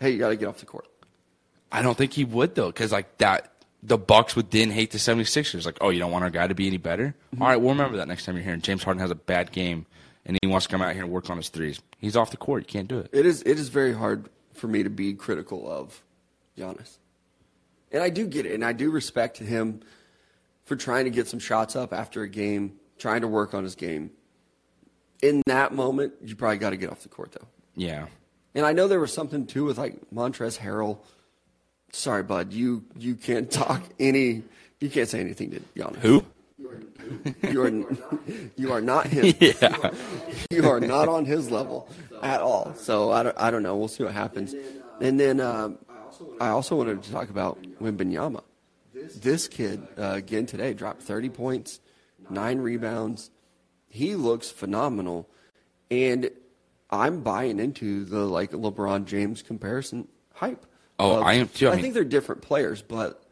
"Hey, 0.00 0.10
you 0.10 0.18
got 0.18 0.28
to 0.28 0.36
get 0.36 0.46
off 0.46 0.58
the 0.58 0.66
court"? 0.66 0.86
I 1.70 1.82
don't 1.82 1.98
think 1.98 2.12
he 2.12 2.24
would 2.24 2.54
though, 2.54 2.68
because 2.68 2.92
like 2.92 3.18
that, 3.18 3.52
the 3.82 3.98
Bucks 3.98 4.36
would 4.36 4.50
then 4.50 4.70
hate 4.70 4.92
the 4.92 4.98
76ers. 4.98 5.66
Like, 5.66 5.78
oh, 5.80 5.90
you 5.90 5.98
don't 5.98 6.12
want 6.12 6.24
our 6.24 6.30
guy 6.30 6.46
to 6.46 6.54
be 6.54 6.66
any 6.66 6.78
better? 6.78 7.14
Mm-hmm. 7.34 7.42
All 7.42 7.48
right, 7.48 7.56
we'll 7.56 7.70
remember 7.70 7.98
that 7.98 8.08
next 8.08 8.24
time 8.24 8.36
you're 8.36 8.44
here. 8.44 8.54
And 8.54 8.62
James 8.62 8.82
Harden 8.82 9.00
has 9.00 9.10
a 9.10 9.16
bad 9.16 9.52
game, 9.52 9.86
and 10.28 10.38
he 10.42 10.46
wants 10.46 10.66
to 10.66 10.70
come 10.70 10.82
out 10.82 10.92
here 10.92 11.02
and 11.02 11.10
work 11.10 11.30
on 11.30 11.38
his 11.38 11.48
threes. 11.48 11.80
He's 11.98 12.14
off 12.14 12.30
the 12.30 12.36
court. 12.36 12.62
You 12.62 12.66
can't 12.66 12.86
do 12.86 12.98
it. 12.98 13.08
It 13.12 13.26
is 13.26 13.42
it 13.42 13.58
is 13.58 13.70
very 13.70 13.94
hard 13.94 14.28
for 14.52 14.68
me 14.68 14.82
to 14.82 14.90
be 14.90 15.14
critical 15.14 15.68
of 15.68 16.02
Giannis. 16.56 16.98
And 17.90 18.02
I 18.02 18.10
do 18.10 18.26
get 18.26 18.44
it, 18.44 18.52
and 18.52 18.64
I 18.64 18.72
do 18.74 18.90
respect 18.90 19.38
him 19.38 19.80
for 20.66 20.76
trying 20.76 21.06
to 21.06 21.10
get 21.10 21.26
some 21.26 21.40
shots 21.40 21.74
up 21.74 21.94
after 21.94 22.22
a 22.22 22.28
game, 22.28 22.74
trying 22.98 23.22
to 23.22 23.28
work 23.28 23.54
on 23.54 23.64
his 23.64 23.74
game. 23.74 24.10
In 25.22 25.42
that 25.46 25.72
moment, 25.72 26.12
you 26.22 26.36
probably 26.36 26.58
got 26.58 26.70
to 26.70 26.76
get 26.76 26.90
off 26.90 27.02
the 27.02 27.08
court 27.08 27.32
though. 27.32 27.48
Yeah. 27.74 28.06
And 28.54 28.66
I 28.66 28.72
know 28.72 28.86
there 28.86 29.00
was 29.00 29.12
something 29.12 29.46
too 29.46 29.64
with 29.64 29.78
like 29.78 29.96
Montrezl 30.14 30.58
Harrell. 30.58 30.98
Sorry, 31.90 32.22
bud, 32.22 32.52
you 32.52 32.84
you 32.98 33.14
can't 33.14 33.50
talk 33.64 33.82
any, 33.98 34.42
you 34.78 34.90
can't 34.90 35.08
say 35.08 35.20
anything 35.20 35.52
to 35.52 35.60
Giannis. 35.74 35.96
Who? 36.00 36.24
You 37.42 37.62
are 37.62 37.70
you 38.56 38.72
are 38.72 38.80
not 38.80 39.06
him. 39.06 39.34
Yeah. 39.40 39.90
you 40.50 40.68
are 40.68 40.80
not 40.80 41.08
on 41.08 41.24
his 41.24 41.50
level 41.50 41.88
at 42.22 42.40
all. 42.40 42.74
So 42.76 43.10
I 43.12 43.22
don't, 43.22 43.36
I 43.38 43.50
don't 43.50 43.62
know. 43.62 43.76
We'll 43.76 43.88
see 43.88 44.04
what 44.04 44.12
happens. 44.12 44.54
And 45.00 45.18
then 45.18 45.40
um, 45.40 45.78
I 46.40 46.48
also 46.48 46.76
wanted 46.76 47.02
to 47.04 47.12
talk 47.12 47.30
about 47.30 47.62
Wembanyama. 47.80 48.42
This 49.20 49.48
kid 49.48 49.86
uh, 49.96 50.12
again 50.16 50.46
today 50.46 50.74
dropped 50.74 51.02
30 51.02 51.28
points, 51.30 51.80
nine 52.28 52.58
rebounds. 52.58 53.30
He 53.88 54.16
looks 54.16 54.50
phenomenal, 54.50 55.28
and 55.90 56.30
I'm 56.90 57.22
buying 57.22 57.58
into 57.60 58.04
the 58.04 58.20
like 58.26 58.50
LeBron 58.50 59.06
James 59.06 59.40
comparison 59.42 60.08
hype. 60.34 60.66
Oh, 60.98 61.18
of- 61.18 61.22
I 61.22 61.34
am 61.34 61.48
too. 61.48 61.68
I 61.68 61.72
I 61.72 61.74
mean- 61.76 61.82
think 61.82 61.94
they're 61.94 62.04
different 62.04 62.42
players, 62.42 62.82
but 62.82 63.22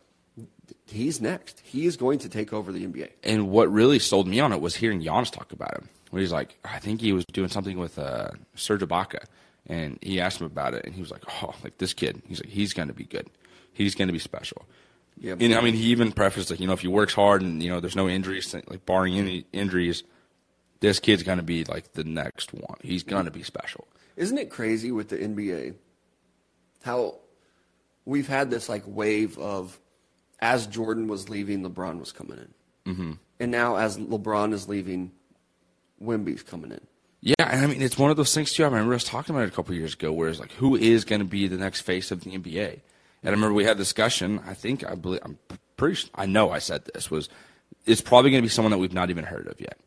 he's 0.87 1.21
next. 1.21 1.61
He 1.65 1.87
is 1.87 1.97
going 1.97 2.19
to 2.21 2.29
take 2.29 2.53
over 2.53 2.73
the 2.73 2.87
NBA. 2.87 3.11
And 3.23 3.51
what 3.51 3.71
really 3.71 3.99
sold 3.99 4.29
me 4.29 4.41
on 4.41 4.53
it 4.53 4.61
was 4.61 4.77
hearing 4.77 5.03
Giannis 5.03 5.31
talk 5.31 5.53
about 5.53 5.75
him. 5.77 5.89
Where 6.11 6.21
he's 6.21 6.33
like, 6.33 6.57
I 6.65 6.79
think 6.79 7.01
he 7.01 7.13
was 7.13 7.25
doing 7.27 7.49
something 7.49 7.79
with 7.79 7.99
uh, 7.99 8.31
Serge 8.55 8.83
Ibaka, 8.83 9.25
and 9.67 9.99
he 10.01 10.21
asked 10.21 10.41
him 10.41 10.47
about 10.47 10.75
it, 10.75 10.85
and 10.85 10.95
he 10.95 11.01
was 11.01 11.11
like, 11.11 11.25
oh, 11.43 11.55
like 11.65 11.79
this 11.79 11.93
kid. 11.93 12.23
He's 12.29 12.41
like, 12.41 12.49
he's 12.49 12.73
going 12.73 12.89
to 12.89 12.95
be 12.95 13.05
good. 13.05 13.29
He's 13.73 13.95
going 13.95 14.09
to 14.09 14.13
be 14.13 14.21
special. 14.21 14.65
Yeah, 15.19 15.35
And 15.41 15.55
I 15.55 15.61
mean, 15.63 15.75
he 15.75 15.85
even 15.87 16.13
prefaced 16.13 16.51
like, 16.51 16.61
you 16.61 16.67
know, 16.67 16.75
if 16.75 16.81
he 16.81 16.89
works 16.89 17.15
hard 17.15 17.43
and 17.43 17.63
you 17.63 17.71
know, 17.71 17.81
there's 17.81 17.97
no 17.97 18.09
injuries, 18.09 18.55
like 18.55 18.85
barring 18.85 19.17
any 19.17 19.47
injuries, 19.53 20.05
this 20.81 21.01
kid's 21.01 21.23
going 21.23 21.39
to 21.39 21.45
be 21.45 21.65
like 21.65 21.95
the 21.95 22.05
next 22.05 22.53
one. 22.53 22.77
He's 22.83 23.03
going 23.03 23.25
to 23.25 23.31
be 23.31 23.43
special. 23.43 23.89
Isn't 24.17 24.39
it 24.39 24.51
crazy 24.51 24.93
with 24.93 25.09
the 25.09 25.17
NBA 25.17 25.75
how 26.83 27.19
we've 28.05 28.29
had 28.29 28.49
this 28.51 28.69
like 28.69 28.85
wave 28.87 29.37
of 29.39 29.79
as 30.41 30.67
Jordan 30.67 31.09
was 31.09 31.29
leaving, 31.29 31.63
LeBron 31.63 31.99
was 31.99 32.13
coming 32.13 32.39
in, 32.39 32.93
mm-hmm. 32.93 33.13
and 33.41 33.51
now 33.51 33.77
as 33.77 33.99
LeBron 33.99 34.53
is 34.53 34.69
leaving, 34.69 35.13
Wemby's 36.01 36.43
coming 36.43 36.73
in. 36.73 36.81
Yeah, 37.21 37.35
and 37.41 37.65
I 37.65 37.67
mean, 37.67 37.83
it's 37.83 37.99
one 37.99 38.11
of 38.11 38.17
those 38.17 38.35
things 38.35 38.53
too. 38.53 38.63
I 38.63 38.67
remember 38.67 38.95
us 38.95 39.05
talking 39.05 39.35
about 39.35 39.45
it 39.45 39.53
a 39.53 39.55
couple 39.57 39.75
years 39.75 39.95
ago, 39.95 40.13
where 40.13 40.29
it's 40.29 40.39
like, 40.39 40.53
who 40.53 40.77
is 40.77 41.05
going 41.05 41.21
to 41.21 41.27
be 41.27 41.49
the 41.49 41.57
next 41.57 41.81
face 41.81 42.11
of 42.11 42.21
the 42.21 42.31
NBA? 42.31 42.73
And 42.73 42.81
I 43.25 43.31
remember 43.31 43.55
we 43.55 43.65
had 43.65 43.77
a 43.77 43.79
discussion. 43.79 44.41
I 44.47 44.55
think 44.55 44.85
I 44.85 44.95
believe 44.95 45.21
I'm 45.25 45.39
pretty. 45.77 46.09
I 46.15 46.27
know 46.27 46.51
I 46.51 46.59
said 46.59 46.85
this 46.95 47.11
was. 47.11 47.29
It's 47.85 48.01
probably 48.01 48.31
going 48.31 48.43
to 48.43 48.47
be 48.47 48.51
someone 48.51 48.71
that 48.73 48.79
we've 48.79 48.93
not 48.93 49.11
even 49.11 49.25
heard 49.25 49.47
of 49.47 49.61
yet. 49.61 49.79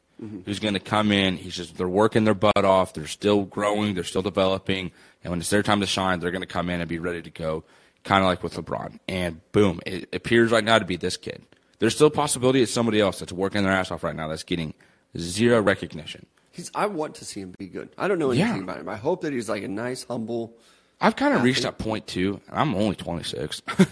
Who's 0.45 0.60
going 0.60 0.74
to 0.74 0.82
come 0.82 1.14
in? 1.14 1.38
He's 1.38 1.56
just 1.56 1.78
they're 1.78 1.88
working 1.88 2.26
their 2.26 2.34
butt 2.34 2.66
off. 2.66 2.93
They're 2.93 3.08
still 3.08 3.43
growing. 3.43 3.95
They're 3.95 4.04
still 4.04 4.22
developing. 4.22 4.91
And 5.24 5.32
when 5.32 5.39
it's 5.39 5.50
their 5.50 5.64
time 5.64 5.80
to 5.80 5.86
shine, 5.86 6.20
they're 6.20 6.32
going 6.32 6.41
to 6.41 6.47
come 6.47 6.70
in 6.70 6.82
and 6.82 6.89
be 6.89 7.00
ready 7.00 7.22
to 7.22 7.30
go. 7.30 7.64
Kind 8.04 8.24
of 8.24 8.28
like 8.28 8.43
with 8.43 8.56
LeBron. 8.56 9.00
And 9.08 9.41
boom, 9.52 9.80
it 9.86 10.10
appears 10.14 10.52
right 10.52 10.64
now 10.64 10.80
to 10.80 10.86
be 10.86 10.95
this 10.95 11.18
kid. 11.18 11.41
There's 11.80 11.95
still 11.95 12.08
a 12.08 12.12
possibility 12.12 12.62
it's 12.62 12.72
somebody 12.74 13.00
else 13.00 13.20
that's 13.20 13.32
working 13.34 13.64
their 13.64 13.72
ass 13.72 13.91
off 13.91 14.04
right 14.04 14.16
now 14.16 14.28
that's 14.28 14.43
getting 14.43 14.74
zero 15.18 15.62
recognition. 15.62 16.26
He's. 16.52 16.72
I 16.76 16.88
want 16.88 17.16
to 17.16 17.26
see 17.26 17.41
him 17.41 17.54
be 17.58 17.68
good. 17.68 17.89
I 17.97 18.08
don't 18.08 18.20
know 18.20 18.32
Yeah. 18.32 18.45
anything 18.45 18.64
about 18.64 18.78
him. 18.78 18.89
I 18.89 18.95
hope 18.97 19.22
that 19.22 19.32
he's 19.34 19.47
like 19.50 19.64
a 19.64 19.68
nice, 19.68 20.04
humble. 20.04 20.54
I've 21.02 21.16
kind 21.16 21.34
of 21.36 21.43
reached 21.43 21.64
that 21.64 21.78
point 21.78 22.08
too. 22.08 22.41
and 22.50 22.58
I'm 22.60 22.76
only 22.76 22.95
26 22.95 23.62
for 23.68 23.86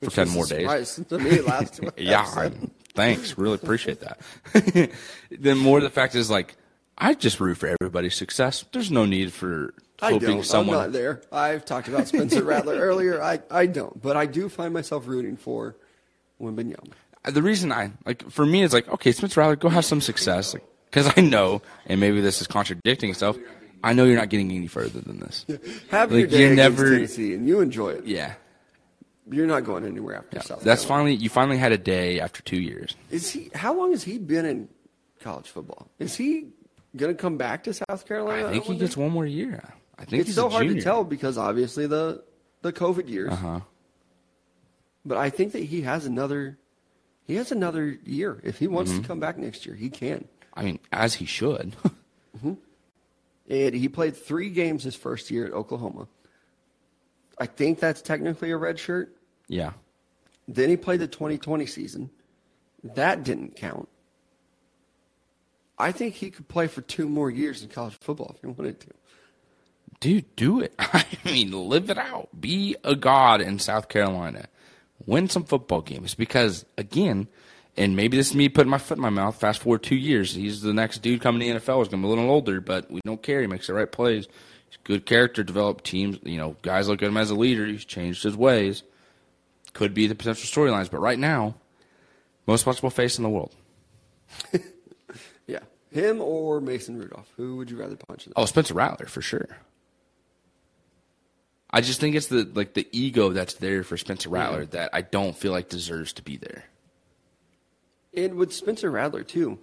which 0.00 0.14
10 0.14 0.26
was 0.26 0.34
more 0.34 0.46
days. 0.46 1.00
To 1.08 1.18
me, 1.18 1.40
last 1.40 1.80
Yeah, 1.98 2.22
I, 2.22 2.50
thanks. 2.94 3.36
Really 3.36 3.54
appreciate 3.56 4.00
that. 4.00 4.90
then 5.30 5.58
more 5.58 5.80
the 5.80 5.90
fact 5.90 6.14
is 6.14 6.30
like 6.30 6.56
I 6.98 7.12
just 7.14 7.40
root 7.40 7.58
for 7.58 7.74
everybody's 7.80 8.14
success. 8.14 8.64
There's 8.72 8.90
no 8.90 9.04
need 9.04 9.32
for 9.32 9.74
I 10.02 10.18
don't. 10.18 10.44
someone. 10.44 10.76
I'm 10.76 10.82
not 10.84 10.92
there. 10.92 11.22
I've 11.32 11.64
talked 11.64 11.88
about 11.88 12.06
Spencer 12.08 12.42
Rattler 12.44 12.74
earlier. 12.78 13.22
I, 13.22 13.40
I 13.50 13.66
don't, 13.66 14.00
but 14.00 14.16
I 14.16 14.26
do 14.26 14.48
find 14.48 14.72
myself 14.74 15.06
rooting 15.06 15.36
for 15.36 15.76
Wembanyama. 16.40 16.92
Uh, 17.24 17.30
the 17.30 17.42
reason 17.42 17.72
I 17.72 17.92
like 18.04 18.28
for 18.30 18.44
me 18.46 18.62
is 18.62 18.72
like 18.72 18.88
okay, 18.88 19.12
Spencer 19.12 19.40
Rattler, 19.40 19.56
go 19.56 19.68
have 19.68 19.84
some 19.84 20.00
success 20.00 20.54
because 20.90 21.12
I 21.16 21.20
know, 21.20 21.62
and 21.86 21.98
maybe 22.00 22.20
this 22.20 22.40
is 22.40 22.46
contradicting 22.46 23.10
itself. 23.10 23.36
I 23.84 23.92
know 23.92 24.04
you're 24.04 24.16
not 24.16 24.30
getting 24.30 24.50
any 24.52 24.66
further 24.66 25.00
than 25.00 25.20
this. 25.20 25.44
Have 25.90 26.10
Like, 26.10 26.18
your 26.20 26.26
day 26.28 26.38
you 26.46 26.52
against 26.52 26.56
never- 26.78 26.90
Tennessee, 26.90 27.34
and 27.34 27.46
you 27.46 27.60
enjoy 27.60 27.90
it. 27.90 28.06
Yeah, 28.06 28.32
You're 29.30 29.46
not 29.46 29.64
going 29.64 29.84
anywhere 29.84 30.16
after 30.16 30.36
yeah. 30.38 30.42
South 30.42 30.62
That's 30.62 30.82
Carolina. 30.84 31.04
finally 31.10 31.22
you 31.22 31.28
finally 31.28 31.58
had 31.58 31.72
a 31.72 31.78
day 31.78 32.18
after 32.18 32.42
two 32.42 32.56
years. 32.60 32.96
Is 33.10 33.30
he? 33.30 33.50
How 33.54 33.74
long 33.76 33.90
has 33.92 34.02
he 34.02 34.18
been 34.18 34.44
in 34.46 34.68
college 35.20 35.46
football? 35.48 35.88
Is 36.00 36.16
he 36.16 36.46
going 36.96 37.14
to 37.14 37.20
come 37.20 37.36
back 37.36 37.64
to 37.64 37.74
South 37.74 38.06
Carolina? 38.08 38.48
I 38.48 38.52
think 38.52 38.64
he 38.64 38.76
gets 38.76 38.96
one 38.96 39.10
more 39.10 39.26
year. 39.26 39.62
I 39.98 40.04
think 40.04 40.22
It's 40.26 40.34
so 40.34 40.48
hard 40.48 40.68
to 40.68 40.80
tell 40.80 41.04
because 41.04 41.38
obviously 41.38 41.86
the 41.86 42.22
the 42.62 42.72
COVID 42.72 43.08
years. 43.08 43.32
Uh 43.32 43.36
huh. 43.36 43.60
But 45.04 45.18
I 45.18 45.30
think 45.30 45.52
that 45.52 45.62
he 45.64 45.82
has 45.82 46.04
another. 46.06 46.58
He 47.24 47.36
has 47.36 47.50
another 47.52 47.98
year. 48.04 48.40
If 48.44 48.58
he 48.58 48.66
wants 48.68 48.92
Mm-hmm. 48.92 49.02
to 49.02 49.08
come 49.08 49.20
back 49.20 49.36
next 49.38 49.66
year, 49.66 49.74
he 49.74 49.88
can. 49.90 50.28
I 50.54 50.62
mean, 50.62 50.78
as 50.92 51.14
he 51.14 51.24
should. 51.26 51.74
And 53.48 53.74
he 53.76 53.88
played 53.88 54.16
three 54.16 54.50
games 54.50 54.82
his 54.82 54.96
first 54.96 55.30
year 55.30 55.46
at 55.46 55.52
Oklahoma. 55.52 56.08
I 57.38 57.46
think 57.46 57.78
that's 57.78 58.02
technically 58.02 58.50
a 58.50 58.56
red 58.56 58.76
shirt. 58.78 59.16
yeah. 59.46 59.72
Then 60.48 60.68
he 60.68 60.76
played 60.76 60.98
the 61.00 61.06
2020 61.06 61.64
season. 61.66 62.10
That 62.82 63.22
didn't 63.24 63.54
count. 63.56 63.88
I 65.78 65.92
think 65.92 66.14
he 66.14 66.30
could 66.30 66.48
play 66.48 66.66
for 66.66 66.80
two 66.82 67.08
more 67.08 67.30
years 67.30 67.62
in 67.62 67.68
college 67.68 67.96
football 68.00 68.32
if 68.34 68.40
he 68.40 68.46
wanted 68.48 68.80
to. 68.80 68.88
Dude, 70.00 70.36
do 70.36 70.60
it. 70.60 70.74
I 70.78 71.04
mean, 71.24 71.52
live 71.52 71.90
it 71.90 71.98
out. 71.98 72.28
Be 72.38 72.76
a 72.84 72.94
god 72.94 73.40
in 73.40 73.58
South 73.58 73.88
Carolina. 73.88 74.46
Win 75.06 75.28
some 75.28 75.44
football 75.44 75.80
games 75.82 76.14
because, 76.14 76.64
again, 76.76 77.28
and 77.76 77.96
maybe 77.96 78.16
this 78.16 78.30
is 78.30 78.34
me 78.34 78.48
putting 78.48 78.70
my 78.70 78.78
foot 78.78 78.98
in 78.98 79.02
my 79.02 79.10
mouth. 79.10 79.38
Fast 79.38 79.60
forward 79.60 79.82
two 79.82 79.96
years, 79.96 80.34
he's 80.34 80.62
the 80.62 80.72
next 80.72 80.98
dude 80.98 81.20
coming 81.20 81.40
to 81.40 81.46
the 81.52 81.60
NFL. 81.60 81.78
He's 81.78 81.88
going 81.88 82.02
to 82.02 82.06
be 82.06 82.06
a 82.06 82.08
little 82.08 82.30
older, 82.30 82.60
but 82.60 82.90
we 82.90 83.00
don't 83.04 83.22
care. 83.22 83.40
He 83.40 83.46
makes 83.46 83.66
the 83.66 83.74
right 83.74 83.90
plays. 83.90 84.26
He's 84.68 84.78
good 84.84 85.06
character, 85.06 85.42
developed 85.44 85.84
teams. 85.84 86.18
You 86.24 86.38
know, 86.38 86.56
guys 86.62 86.88
look 86.88 87.02
at 87.02 87.08
him 87.08 87.16
as 87.16 87.30
a 87.30 87.34
leader. 87.34 87.66
He's 87.66 87.84
changed 87.84 88.22
his 88.22 88.36
ways. 88.36 88.82
Could 89.74 89.92
be 89.94 90.06
the 90.06 90.14
potential 90.14 90.44
storylines, 90.48 90.90
but 90.90 91.00
right 91.00 91.18
now, 91.18 91.54
most 92.46 92.64
watchable 92.64 92.92
face 92.92 93.18
in 93.18 93.22
the 93.24 93.30
world. 93.30 93.54
Yeah. 95.46 95.60
Him 95.92 96.20
or 96.20 96.60
Mason 96.60 96.98
Rudolph. 96.98 97.30
Who 97.36 97.56
would 97.56 97.70
you 97.70 97.76
rather 97.78 97.96
punch? 97.96 98.28
Oh, 98.34 98.44
Spencer 98.46 98.74
Rattler 98.74 99.06
for 99.06 99.22
sure. 99.22 99.46
I 101.70 101.80
just 101.80 102.00
think 102.00 102.14
it's 102.14 102.28
the 102.28 102.50
like 102.54 102.74
the 102.74 102.88
ego 102.92 103.30
that's 103.30 103.54
there 103.54 103.82
for 103.82 103.96
Spencer 103.96 104.28
Rattler 104.28 104.66
that 104.66 104.90
I 104.92 105.02
don't 105.02 105.36
feel 105.36 105.52
like 105.52 105.68
deserves 105.68 106.12
to 106.14 106.22
be 106.22 106.36
there. 106.36 106.64
And 108.14 108.36
with 108.36 108.52
Spencer 108.52 108.90
Rattler 108.90 109.24
too, 109.24 109.58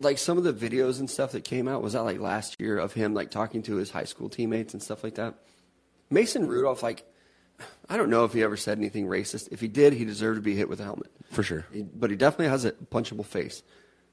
like 0.00 0.18
some 0.18 0.38
of 0.38 0.44
the 0.44 0.52
videos 0.52 0.98
and 0.98 1.08
stuff 1.08 1.32
that 1.32 1.44
came 1.44 1.68
out 1.68 1.82
was 1.82 1.92
that 1.92 2.02
like 2.02 2.18
last 2.18 2.60
year 2.60 2.78
of 2.78 2.92
him 2.92 3.14
like 3.14 3.30
talking 3.30 3.62
to 3.64 3.76
his 3.76 3.90
high 3.90 4.04
school 4.04 4.28
teammates 4.28 4.72
and 4.72 4.82
stuff 4.82 5.04
like 5.04 5.14
that. 5.16 5.34
Mason 6.10 6.46
Rudolph, 6.46 6.82
like, 6.82 7.04
I 7.88 7.96
don't 7.96 8.10
know 8.10 8.24
if 8.24 8.32
he 8.32 8.42
ever 8.42 8.56
said 8.56 8.78
anything 8.78 9.06
racist. 9.06 9.48
If 9.50 9.60
he 9.60 9.68
did, 9.68 9.94
he 9.94 10.04
deserved 10.04 10.36
to 10.36 10.42
be 10.42 10.54
hit 10.54 10.68
with 10.68 10.80
a 10.80 10.84
helmet. 10.84 11.10
For 11.30 11.42
sure. 11.42 11.66
But 11.94 12.10
he 12.10 12.16
definitely 12.16 12.48
has 12.48 12.64
a 12.64 12.72
punchable 12.72 13.24
face. 13.24 13.62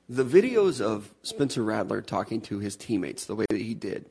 The 0.08 0.24
videos 0.24 0.80
of 0.80 1.14
Spencer 1.24 1.62
Rattler 1.64 2.02
talking 2.02 2.41
to 2.41 2.60
his 2.60 2.76
teammates 2.76 3.26
the 3.26 3.36
way 3.36 3.45
that 3.50 3.60
he 3.60 3.74
did 3.74 4.10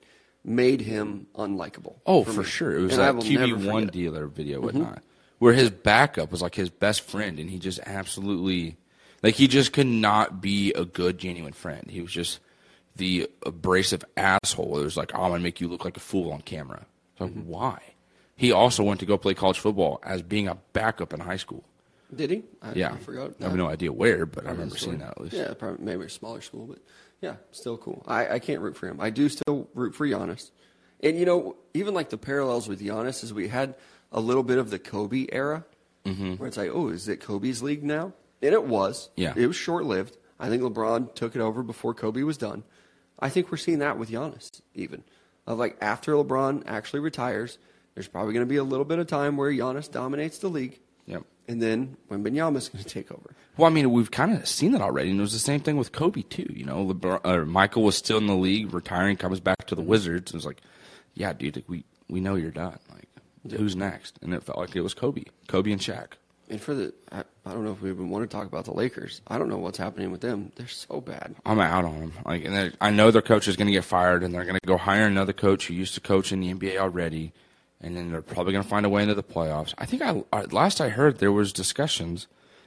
made 0.48 0.80
him 0.80 1.26
unlikable. 1.34 1.96
Oh, 2.06 2.24
for, 2.24 2.40
me. 2.40 2.44
sure. 2.44 2.76
It 2.76 2.82
was 2.82 2.98
And 2.98 3.18
QB 3.20 3.70
one 3.70 3.86
dealer 3.88 4.26
video, 4.26 4.60
whatnot, 4.60 5.02
where 5.38 5.52
his 5.52 5.70
backup 5.70 6.32
was 6.32 6.42
like 6.42 6.54
his 6.54 6.70
best 6.70 7.02
friend, 7.02 7.38
and 7.38 7.48
he 7.50 7.58
just 7.58 7.80
absolutely, 7.86 8.76
like, 9.22 9.34
he 9.34 9.46
just 9.48 9.72
could 9.72 9.86
not 9.86 10.40
be 10.40 10.72
a 10.72 10.84
good, 10.84 11.18
genuine 11.18 11.52
friend. 11.52 11.90
He 11.90 12.00
was 12.00 12.12
just 12.12 12.40
the 12.96 13.30
abrasive 13.46 14.04
asshole. 14.16 14.78
It 14.80 14.84
was 14.84 14.96
like, 14.96 15.12
oh, 15.14 15.22
I'm 15.22 15.30
gonna 15.30 15.42
make 15.42 15.60
you 15.60 15.68
look 15.68 15.84
like 15.84 15.96
a 15.96 16.00
fool 16.00 16.32
on 16.32 16.40
camera. 16.40 16.86
It's 17.12 17.20
like, 17.20 17.30
Mm-hmm. 17.30 17.48
why? 17.48 17.80
He 18.34 18.52
also 18.52 18.82
went 18.84 19.00
to 19.00 19.06
go 19.06 19.18
play 19.18 19.34
college 19.34 19.58
football 19.58 20.00
as 20.04 20.22
being 20.22 20.46
a 20.48 20.56
backup 20.72 21.12
in 21.12 21.20
high 21.20 21.36
school. 21.36 21.64
Did 22.14 22.30
he? 22.30 22.42
I, 22.62 22.72
Yeah, 22.72 22.92
I 22.92 22.96
forgot. 22.98 23.32
I 23.40 23.44
have 23.44 23.54
no 23.56 23.68
idea 23.68 23.92
where, 23.92 24.24
but 24.26 24.46
I 24.46 24.50
remember 24.52 24.78
seeing 24.78 24.98
that 24.98 25.10
at 25.10 25.20
least. 25.20 25.34
Yeah, 25.34 25.52
probably 25.54 25.84
maybe 25.84 26.04
a 26.04 26.08
smaller 26.08 26.40
school, 26.40 26.66
but 26.66 26.78
yeah, 27.20 27.36
still 27.50 27.76
cool. 27.76 28.02
I, 28.06 28.34
I 28.34 28.38
can't 28.38 28.60
root 28.60 28.76
for 28.76 28.86
him. 28.88 29.00
I 29.00 29.10
do 29.10 29.28
still 29.28 29.68
root 29.74 29.94
for 29.94 30.06
Giannis. 30.06 30.50
And 31.02 31.18
you 31.18 31.24
know, 31.26 31.56
even 31.74 31.94
like 31.94 32.10
the 32.10 32.18
parallels 32.18 32.68
with 32.68 32.80
Giannis 32.80 33.22
is 33.24 33.32
we 33.34 33.48
had 33.48 33.74
a 34.12 34.20
little 34.20 34.42
bit 34.42 34.58
of 34.58 34.70
the 34.70 34.78
Kobe 34.78 35.26
era, 35.30 35.64
Mm-hmm. 36.04 36.34
where 36.34 36.46
it's 36.48 36.56
like, 36.56 36.70
oh, 36.72 36.88
is 36.88 37.06
it 37.08 37.20
Kobe's 37.20 37.62
league 37.62 37.84
now? 37.84 38.14
And 38.40 38.54
it 38.54 38.64
was. 38.64 39.10
Yeah. 39.16 39.34
it 39.36 39.46
was 39.46 39.56
short 39.56 39.84
lived. 39.84 40.16
I 40.40 40.48
think 40.48 40.62
LeBron 40.62 41.14
took 41.14 41.34
it 41.36 41.40
over 41.42 41.62
before 41.62 41.92
Kobe 41.92 42.22
was 42.22 42.38
done. 42.38 42.62
I 43.18 43.28
think 43.28 43.50
we're 43.50 43.58
seeing 43.58 43.80
that 43.80 43.98
with 43.98 44.08
Giannis, 44.10 44.62
even 44.74 45.02
of 45.46 45.58
like 45.58 45.76
after 45.82 46.12
LeBron 46.12 46.62
actually 46.66 47.00
retires, 47.00 47.58
there's 47.94 48.08
probably 48.08 48.32
going 48.32 48.46
to 48.46 48.48
be 48.48 48.56
a 48.56 48.64
little 48.64 48.84
bit 48.86 48.98
of 49.00 49.06
time 49.08 49.36
where 49.36 49.50
Giannis 49.52 49.90
dominates 49.90 50.38
the 50.38 50.48
league. 50.48 50.80
And 51.48 51.62
then 51.62 51.96
Wembanyama's 52.10 52.68
going 52.68 52.84
to 52.84 52.88
take 52.88 53.10
over. 53.10 53.34
Well, 53.56 53.70
I 53.70 53.74
mean, 53.74 53.90
we've 53.90 54.10
kind 54.10 54.34
of 54.34 54.46
seen 54.46 54.72
that 54.72 54.82
already, 54.82 55.10
and 55.10 55.18
it 55.18 55.22
was 55.22 55.32
the 55.32 55.38
same 55.38 55.60
thing 55.60 55.78
with 55.78 55.92
Kobe 55.92 56.22
too. 56.22 56.46
You 56.54 56.64
know, 56.64 56.84
LeBron, 56.84 57.20
uh, 57.24 57.44
Michael 57.46 57.82
was 57.82 57.96
still 57.96 58.18
in 58.18 58.26
the 58.26 58.36
league, 58.36 58.72
retiring, 58.72 59.16
comes 59.16 59.40
back 59.40 59.66
to 59.66 59.74
the 59.74 59.82
Wizards, 59.82 60.30
and 60.30 60.38
was 60.38 60.46
like, 60.46 60.60
"Yeah, 61.14 61.32
dude, 61.32 61.56
like, 61.56 61.68
we 61.68 61.84
we 62.08 62.20
know 62.20 62.34
you're 62.34 62.50
done. 62.50 62.78
Like, 62.92 63.08
who's 63.58 63.74
next?" 63.74 64.18
And 64.22 64.34
it 64.34 64.42
felt 64.42 64.58
like 64.58 64.76
it 64.76 64.82
was 64.82 64.92
Kobe, 64.94 65.24
Kobe 65.48 65.72
and 65.72 65.80
Shaq. 65.80 66.12
And 66.50 66.60
for 66.60 66.74
the, 66.74 66.94
I, 67.12 67.24
I 67.44 67.52
don't 67.52 67.64
know 67.64 67.72
if 67.72 67.82
we 67.82 67.90
even 67.90 68.08
want 68.08 68.28
to 68.28 68.34
talk 68.34 68.46
about 68.46 68.64
the 68.64 68.72
Lakers. 68.72 69.20
I 69.26 69.38
don't 69.38 69.48
know 69.48 69.58
what's 69.58 69.76
happening 69.76 70.10
with 70.10 70.22
them. 70.22 70.52
They're 70.56 70.66
so 70.66 71.00
bad. 71.00 71.34
I'm 71.44 71.60
out 71.60 71.84
on 71.84 72.00
them. 72.00 72.12
Like, 72.24 72.44
and 72.44 72.74
I 72.80 72.90
know 72.90 73.10
their 73.10 73.20
coach 73.22 73.48
is 73.48 73.56
going 73.56 73.66
to 73.66 73.72
get 73.72 73.84
fired, 73.84 74.22
and 74.22 74.34
they're 74.34 74.44
going 74.44 74.58
to 74.58 74.66
go 74.66 74.78
hire 74.78 75.06
another 75.06 75.34
coach 75.34 75.66
who 75.66 75.74
used 75.74 75.94
to 75.94 76.00
coach 76.00 76.32
in 76.32 76.40
the 76.40 76.54
NBA 76.54 76.78
already, 76.78 77.32
and 77.80 77.96
then 77.96 78.10
they're 78.10 78.22
probably 78.22 78.52
going 78.52 78.62
to 78.64 78.68
find 78.68 78.84
a 78.86 78.88
way 78.88 79.02
into 79.02 79.14
the 79.14 79.22
playoffs. 79.22 79.74
I 79.78 79.86
think 79.86 80.02
I 80.02 80.22
I- 80.32 80.42
last 80.44 80.80
I 80.80 80.88
heard 80.88 81.18
there 81.18 81.32
was 81.32 81.52
discussions. 81.52 82.26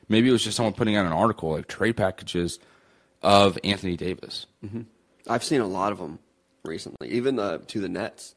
Maybe 0.09 0.30
it 0.30 0.32
was 0.32 0.43
just 0.43 0.57
someone 0.57 0.74
putting 0.74 0.95
out 0.95 1.05
an 1.05 1.12
article 1.12 1.51
like 1.51 1.68
trade 1.68 1.97
packages 1.97 2.59
of 3.22 3.57
Anthony 3.64 3.95
Davis. 3.97 4.45
I've 5.28 5.43
seen 5.43 5.62
a 5.62 5.68
lot 5.68 5.91
of 5.91 5.99
them 5.99 6.20
recently, 6.66 7.09
even 7.09 7.39
uh, 7.39 7.59
to 7.68 7.80
the 7.80 7.88
Nets 7.89 8.36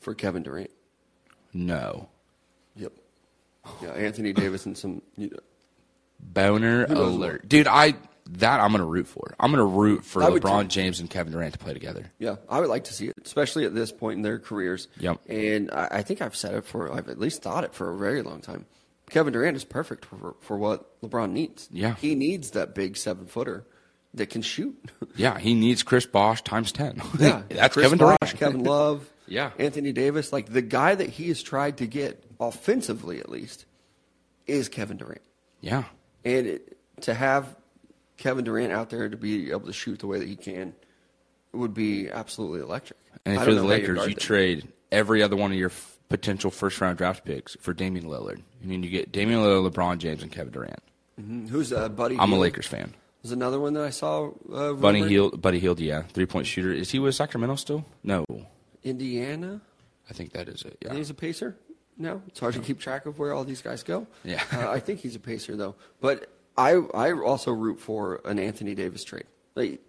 for 0.00 0.14
Kevin 0.14 0.42
Durant. 0.42 0.70
No. 1.52 2.08
Yep. 2.76 2.92
Yeah, 3.82 3.90
Anthony 3.90 4.32
Davis 4.32 4.66
and 4.66 4.76
some. 4.76 5.00
You 5.16 5.30
know, 5.30 5.38
Boner 6.20 6.84
alert, 6.86 7.48
dude! 7.48 7.66
I 7.68 7.94
that 8.30 8.60
I'm 8.60 8.72
gonna 8.72 8.86
root 8.86 9.06
for. 9.06 9.34
I'm 9.38 9.50
gonna 9.50 9.64
root 9.66 10.04
for 10.04 10.22
I 10.22 10.30
LeBron. 10.30 10.68
James 10.68 11.00
and 11.00 11.10
Kevin 11.10 11.32
Durant 11.32 11.52
to 11.52 11.58
play 11.58 11.72
together. 11.74 12.10
yeah, 12.18 12.36
I 12.48 12.60
would 12.60 12.68
like 12.70 12.84
to 12.84 12.92
see 12.94 13.06
it, 13.08 13.14
especially 13.24 13.64
at 13.66 13.74
this 13.74 13.92
point 13.92 14.16
in 14.16 14.22
their 14.22 14.38
careers. 14.38 14.88
Yep. 14.98 15.20
And 15.28 15.70
I, 15.70 15.88
I 15.92 16.02
think 16.02 16.22
I've 16.22 16.34
said 16.36 16.54
it 16.54 16.64
for, 16.64 16.92
I've 16.92 17.08
at 17.08 17.18
least 17.18 17.42
thought 17.42 17.64
it 17.64 17.74
for 17.74 17.90
a 17.92 17.96
very 17.96 18.22
long 18.22 18.40
time. 18.40 18.64
Kevin 19.10 19.32
Durant 19.34 19.56
is 19.56 19.64
perfect 19.64 20.06
for, 20.06 20.34
for 20.40 20.56
what 20.56 21.00
LeBron 21.02 21.32
needs. 21.32 21.68
Yeah. 21.70 21.94
He 21.96 22.14
needs 22.14 22.52
that 22.52 22.74
big 22.74 22.96
seven 22.96 23.26
footer 23.26 23.66
that 24.14 24.30
can 24.30 24.42
shoot. 24.42 24.76
Yeah, 25.16 25.38
he 25.38 25.54
needs 25.54 25.84
Chris 25.84 26.06
Bosh 26.06 26.42
times 26.42 26.72
ten. 26.72 27.00
Yeah, 27.20 27.42
that's 27.48 27.74
Chris 27.74 27.84
Kevin 27.84 27.98
Durant. 27.98 28.20
Kevin 28.36 28.64
Love, 28.64 29.08
Yeah. 29.28 29.50
Anthony 29.60 29.92
Davis. 29.92 30.32
Like 30.32 30.46
the 30.52 30.62
guy 30.62 30.94
that 30.96 31.08
he 31.08 31.28
has 31.28 31.40
tried 31.40 31.76
to 31.76 31.86
get 31.86 32.24
offensively, 32.40 33.20
at 33.20 33.28
least, 33.28 33.64
is 34.48 34.68
Kevin 34.68 34.96
Durant. 34.96 35.20
Yeah, 35.60 35.84
And 36.24 36.46
it, 36.48 36.76
to 37.02 37.14
have 37.14 37.54
Kevin 38.16 38.44
Durant 38.44 38.72
out 38.72 38.90
there 38.90 39.08
to 39.08 39.16
be 39.16 39.50
able 39.50 39.66
to 39.66 39.72
shoot 39.72 39.98
the 39.98 40.06
way 40.06 40.18
that 40.18 40.28
he 40.28 40.36
can 40.36 40.74
would 41.52 41.74
be 41.74 42.08
absolutely 42.10 42.60
electric. 42.60 42.98
and 43.24 43.38
I 43.38 43.42
if 43.42 43.46
don't 43.46 43.54
you're 43.54 43.62
the 43.62 43.68
know 43.68 43.74
how 43.74 43.80
you 43.80 43.92
Lakers, 43.94 44.08
you 44.08 44.14
trade 44.14 44.68
every 44.92 45.22
other 45.22 45.36
one 45.36 45.52
of 45.52 45.58
your 45.58 45.70
f- 45.70 45.98
potential 46.08 46.50
first 46.50 46.80
round 46.80 46.98
draft 46.98 47.24
picks 47.24 47.56
for 47.60 47.72
Damian 47.72 48.06
Lillard, 48.06 48.40
and 48.62 48.70
then 48.70 48.82
you 48.82 48.90
get 48.90 49.12
Damian 49.12 49.40
Lillard, 49.40 49.70
LeBron 49.70 49.98
James, 49.98 50.22
and 50.22 50.30
Kevin 50.32 50.52
Durant. 50.52 50.82
Who's 51.50 51.72
uh, 51.72 51.88
Buddy? 51.88 52.16
I'm 52.18 52.32
a 52.32 52.38
Lakers 52.38 52.66
fan. 52.66 52.92
Was 53.22 53.32
another 53.32 53.58
one 53.60 53.72
that 53.74 53.84
I 53.84 53.90
saw. 53.90 54.30
Uh, 54.52 54.72
Buddy. 54.74 55.02
Hield, 55.02 55.40
Buddy 55.40 55.58
Hield, 55.60 55.80
yeah, 55.80 56.02
three 56.02 56.26
point 56.26 56.46
shooter. 56.46 56.72
Is 56.72 56.90
he 56.90 56.98
with 56.98 57.14
Sacramento 57.14 57.54
still? 57.56 57.84
No, 58.02 58.24
Indiana. 58.82 59.60
I 60.10 60.12
think 60.12 60.32
that 60.32 60.48
is 60.48 60.62
it. 60.62 60.76
Yeah, 60.82 60.94
he's 60.94 61.10
a 61.10 61.14
pacer. 61.14 61.56
No, 61.96 62.20
it's 62.26 62.40
hard 62.40 62.54
to 62.54 62.60
keep 62.60 62.80
track 62.80 63.06
of 63.06 63.18
where 63.18 63.32
all 63.32 63.44
these 63.44 63.62
guys 63.62 63.82
go. 63.84 64.06
Yeah. 64.24 64.42
uh, 64.52 64.68
I 64.68 64.80
think 64.80 65.00
he's 65.00 65.14
a 65.14 65.20
pacer 65.20 65.54
though. 65.56 65.76
But 66.00 66.28
I 66.56 66.72
I 66.72 67.12
also 67.12 67.52
root 67.52 67.80
for 67.80 68.20
an 68.24 68.38
Anthony 68.38 68.74
Davis 68.74 69.04
trade. 69.04 69.26
Like, 69.54 69.80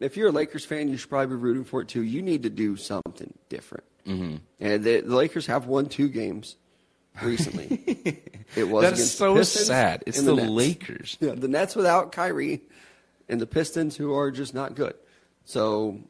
if 0.00 0.16
you're 0.16 0.28
a 0.28 0.32
Lakers 0.32 0.64
fan, 0.64 0.88
you 0.88 0.96
should 0.96 1.10
probably 1.10 1.36
be 1.36 1.42
rooting 1.42 1.64
for 1.64 1.80
it 1.80 1.88
too. 1.88 2.02
You 2.02 2.22
need 2.22 2.42
to 2.42 2.50
do 2.50 2.76
something 2.76 3.32
different. 3.48 3.84
Mm-hmm. 4.06 4.36
And 4.60 4.84
the, 4.84 5.00
the 5.00 5.16
Lakers 5.16 5.46
have 5.46 5.66
won 5.66 5.86
two 5.86 6.08
games 6.08 6.56
recently. 7.22 8.22
it 8.56 8.68
was 8.68 8.82
That's 8.82 9.10
so 9.10 9.34
the 9.34 9.44
sad. 9.44 10.02
It's 10.06 10.18
and 10.18 10.26
the 10.26 10.34
Lakers. 10.34 11.16
Yeah, 11.20 11.32
the 11.32 11.48
Nets 11.48 11.74
without 11.74 12.12
Kyrie, 12.12 12.62
and 13.28 13.40
the 13.40 13.46
Pistons 13.46 13.96
who 13.96 14.14
are 14.14 14.30
just 14.30 14.54
not 14.54 14.74
good. 14.74 14.94
So 15.44 16.00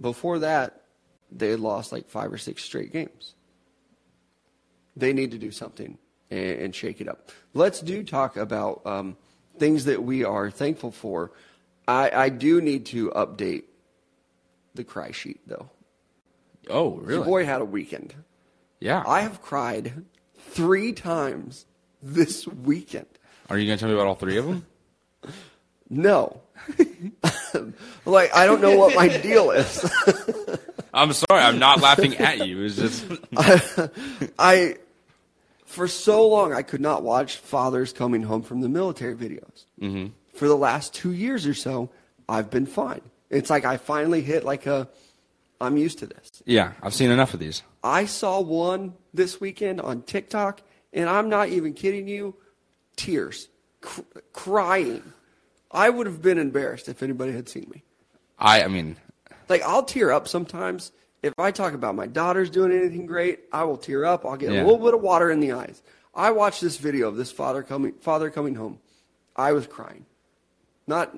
before 0.00 0.40
that, 0.40 0.82
they 1.30 1.50
had 1.50 1.60
lost 1.60 1.92
like 1.92 2.08
five 2.08 2.32
or 2.32 2.38
six 2.38 2.62
straight 2.62 2.92
games. 2.92 3.34
They 4.96 5.12
need 5.12 5.32
to 5.32 5.38
do 5.38 5.50
something 5.50 5.98
and, 6.30 6.60
and 6.60 6.74
shake 6.74 7.00
it 7.00 7.08
up. 7.08 7.30
Let's 7.52 7.80
do 7.80 8.02
talk 8.04 8.36
about 8.36 8.82
um, 8.84 9.16
things 9.58 9.84
that 9.86 10.02
we 10.02 10.24
are 10.24 10.50
thankful 10.50 10.90
for. 10.90 11.30
I, 11.86 12.10
I 12.10 12.28
do 12.28 12.60
need 12.60 12.86
to 12.86 13.10
update 13.10 13.64
the 14.74 14.84
cry 14.84 15.10
sheet 15.12 15.40
though. 15.46 15.70
Oh, 16.70 16.92
really? 16.96 17.16
Your 17.16 17.24
boy 17.24 17.44
had 17.44 17.60
a 17.60 17.64
weekend. 17.64 18.14
yeah. 18.80 19.02
I 19.06 19.20
have 19.20 19.42
cried 19.42 20.04
three 20.38 20.92
times 20.92 21.66
this 22.02 22.46
weekend. 22.46 23.06
Are 23.50 23.58
you 23.58 23.66
going 23.66 23.76
to 23.76 23.80
tell 23.80 23.88
me 23.90 23.94
about 23.94 24.06
all 24.06 24.14
three 24.14 24.36
of 24.38 24.46
them? 24.46 24.66
No. 25.90 26.40
like 28.06 28.34
I 28.34 28.46
don't 28.46 28.62
know 28.62 28.74
what 28.78 28.96
my 28.96 29.08
deal 29.18 29.50
is. 29.50 29.84
I'm 30.94 31.12
sorry. 31.12 31.42
I'm 31.42 31.58
not 31.58 31.82
laughing 31.82 32.16
at 32.16 32.46
you. 32.48 32.64
It's 32.64 32.76
just 32.76 33.04
I 34.38 34.76
for 35.74 35.88
so 35.88 36.26
long 36.28 36.52
I 36.52 36.62
could 36.62 36.80
not 36.80 37.02
watch 37.02 37.36
fathers 37.36 37.92
coming 37.92 38.22
home 38.22 38.42
from 38.42 38.60
the 38.60 38.68
military 38.68 39.14
videos. 39.14 39.66
Mm-hmm. 39.80 40.06
For 40.34 40.48
the 40.48 40.56
last 40.56 40.94
two 40.94 41.12
years 41.12 41.46
or 41.46 41.54
so, 41.54 41.90
I've 42.28 42.50
been 42.50 42.66
fine. 42.66 43.02
It's 43.30 43.50
like 43.50 43.64
I 43.64 43.76
finally 43.76 44.22
hit 44.22 44.44
like 44.44 44.66
a 44.66 44.88
I'm 45.60 45.76
used 45.76 45.98
to 46.00 46.06
this. 46.06 46.42
yeah. 46.44 46.72
I've 46.82 46.94
seen 46.94 47.10
enough 47.10 47.32
of 47.34 47.40
these. 47.40 47.62
I 47.82 48.06
saw 48.06 48.40
one 48.40 48.94
this 49.14 49.40
weekend 49.40 49.80
on 49.80 50.02
TikTok, 50.02 50.60
and 50.92 51.08
I'm 51.08 51.28
not 51.28 51.48
even 51.48 51.72
kidding 51.74 52.06
you, 52.08 52.34
tears, 52.96 53.48
cr- 53.80 54.00
crying. 54.32 55.02
I 55.70 55.90
would 55.90 56.06
have 56.06 56.20
been 56.20 56.38
embarrassed 56.38 56.88
if 56.88 57.02
anybody 57.02 57.32
had 57.32 57.48
seen 57.48 57.66
me. 57.70 57.82
I. 58.38 58.62
I 58.64 58.68
mean, 58.68 58.96
Like 59.48 59.62
I'll 59.62 59.84
tear 59.84 60.10
up 60.12 60.28
sometimes 60.28 60.92
if 61.24 61.32
I 61.38 61.50
talk 61.50 61.72
about 61.72 61.94
my 61.94 62.06
daughter's 62.06 62.50
doing 62.50 62.70
anything 62.72 63.06
great. 63.06 63.40
I 63.52 63.64
will 63.64 63.76
tear 63.78 64.04
up. 64.04 64.24
I'll 64.26 64.36
get 64.36 64.52
Yeah. 64.52 64.62
a 64.62 64.64
little 64.64 64.78
bit 64.84 64.94
of 64.94 65.00
water 65.00 65.30
in 65.30 65.40
the 65.40 65.52
eyes. 65.52 65.82
I 66.14 66.30
watched 66.30 66.60
this 66.60 66.76
video 66.76 67.08
of 67.08 67.16
this 67.16 67.32
father 67.32 67.62
coming 67.62 67.92
father 68.00 68.30
coming 68.30 68.54
home. 68.54 68.78
I 69.34 69.52
was 69.52 69.66
crying, 69.66 70.06
not 70.86 71.16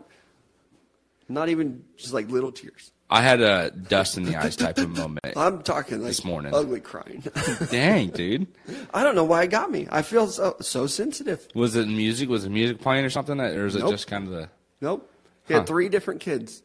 not 1.28 1.48
even 1.48 1.84
just 1.96 2.14
like 2.14 2.30
little 2.30 2.52
tears. 2.52 2.92
I 3.08 3.22
had 3.22 3.40
a 3.40 3.70
dust 3.70 4.16
in 4.16 4.24
the 4.24 4.34
eyes 4.36 4.56
type 4.56 4.78
of 4.78 4.88
moment. 4.90 5.20
I'm 5.36 5.62
talking 5.62 5.98
like 5.98 6.08
This 6.08 6.24
morning. 6.24 6.52
ugly 6.54 6.80
crying. 6.80 7.22
Dang, 7.70 8.08
dude. 8.10 8.48
I 8.92 9.04
don't 9.04 9.14
know 9.14 9.22
why 9.24 9.44
it 9.44 9.50
got 9.50 9.70
me. 9.70 9.86
I 9.90 10.02
feel 10.02 10.26
so 10.28 10.56
so 10.60 10.86
sensitive. 10.86 11.46
Was 11.54 11.76
it 11.76 11.86
music? 11.88 12.28
Was 12.28 12.44
the 12.44 12.50
music 12.50 12.80
playing 12.80 13.04
or 13.04 13.10
something? 13.10 13.40
Or 13.40 13.64
was 13.64 13.76
it 13.76 13.80
just 13.88 14.06
kind 14.06 14.24
of 14.26 14.32
the? 14.32 14.48
Nope. 14.80 15.08
He 15.46 15.54
had 15.54 15.66
three 15.66 15.88
different 15.88 16.20
kids, 16.20 16.62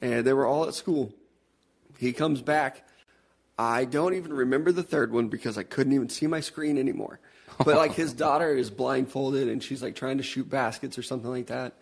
and 0.00 0.24
they 0.26 0.32
were 0.32 0.46
all 0.46 0.66
at 0.66 0.74
school. 0.74 1.12
He 1.98 2.12
comes 2.12 2.42
back. 2.42 2.86
I 3.58 3.84
don't 3.86 4.14
even 4.14 4.32
remember 4.32 4.70
the 4.72 4.82
third 4.82 5.12
one 5.12 5.28
because 5.28 5.56
I 5.56 5.62
couldn't 5.62 5.92
even 5.94 6.08
see 6.10 6.26
my 6.26 6.40
screen 6.40 6.76
anymore. 6.78 7.20
But 7.58 7.76
like 7.76 7.94
his 7.94 8.12
daughter 8.26 8.54
is 8.54 8.70
blindfolded 8.70 9.48
and 9.48 9.62
she's 9.62 9.82
like 9.82 9.94
trying 9.96 10.18
to 10.18 10.22
shoot 10.22 10.48
baskets 10.50 10.98
or 10.98 11.02
something 11.02 11.30
like 11.30 11.46
that. 11.46 11.72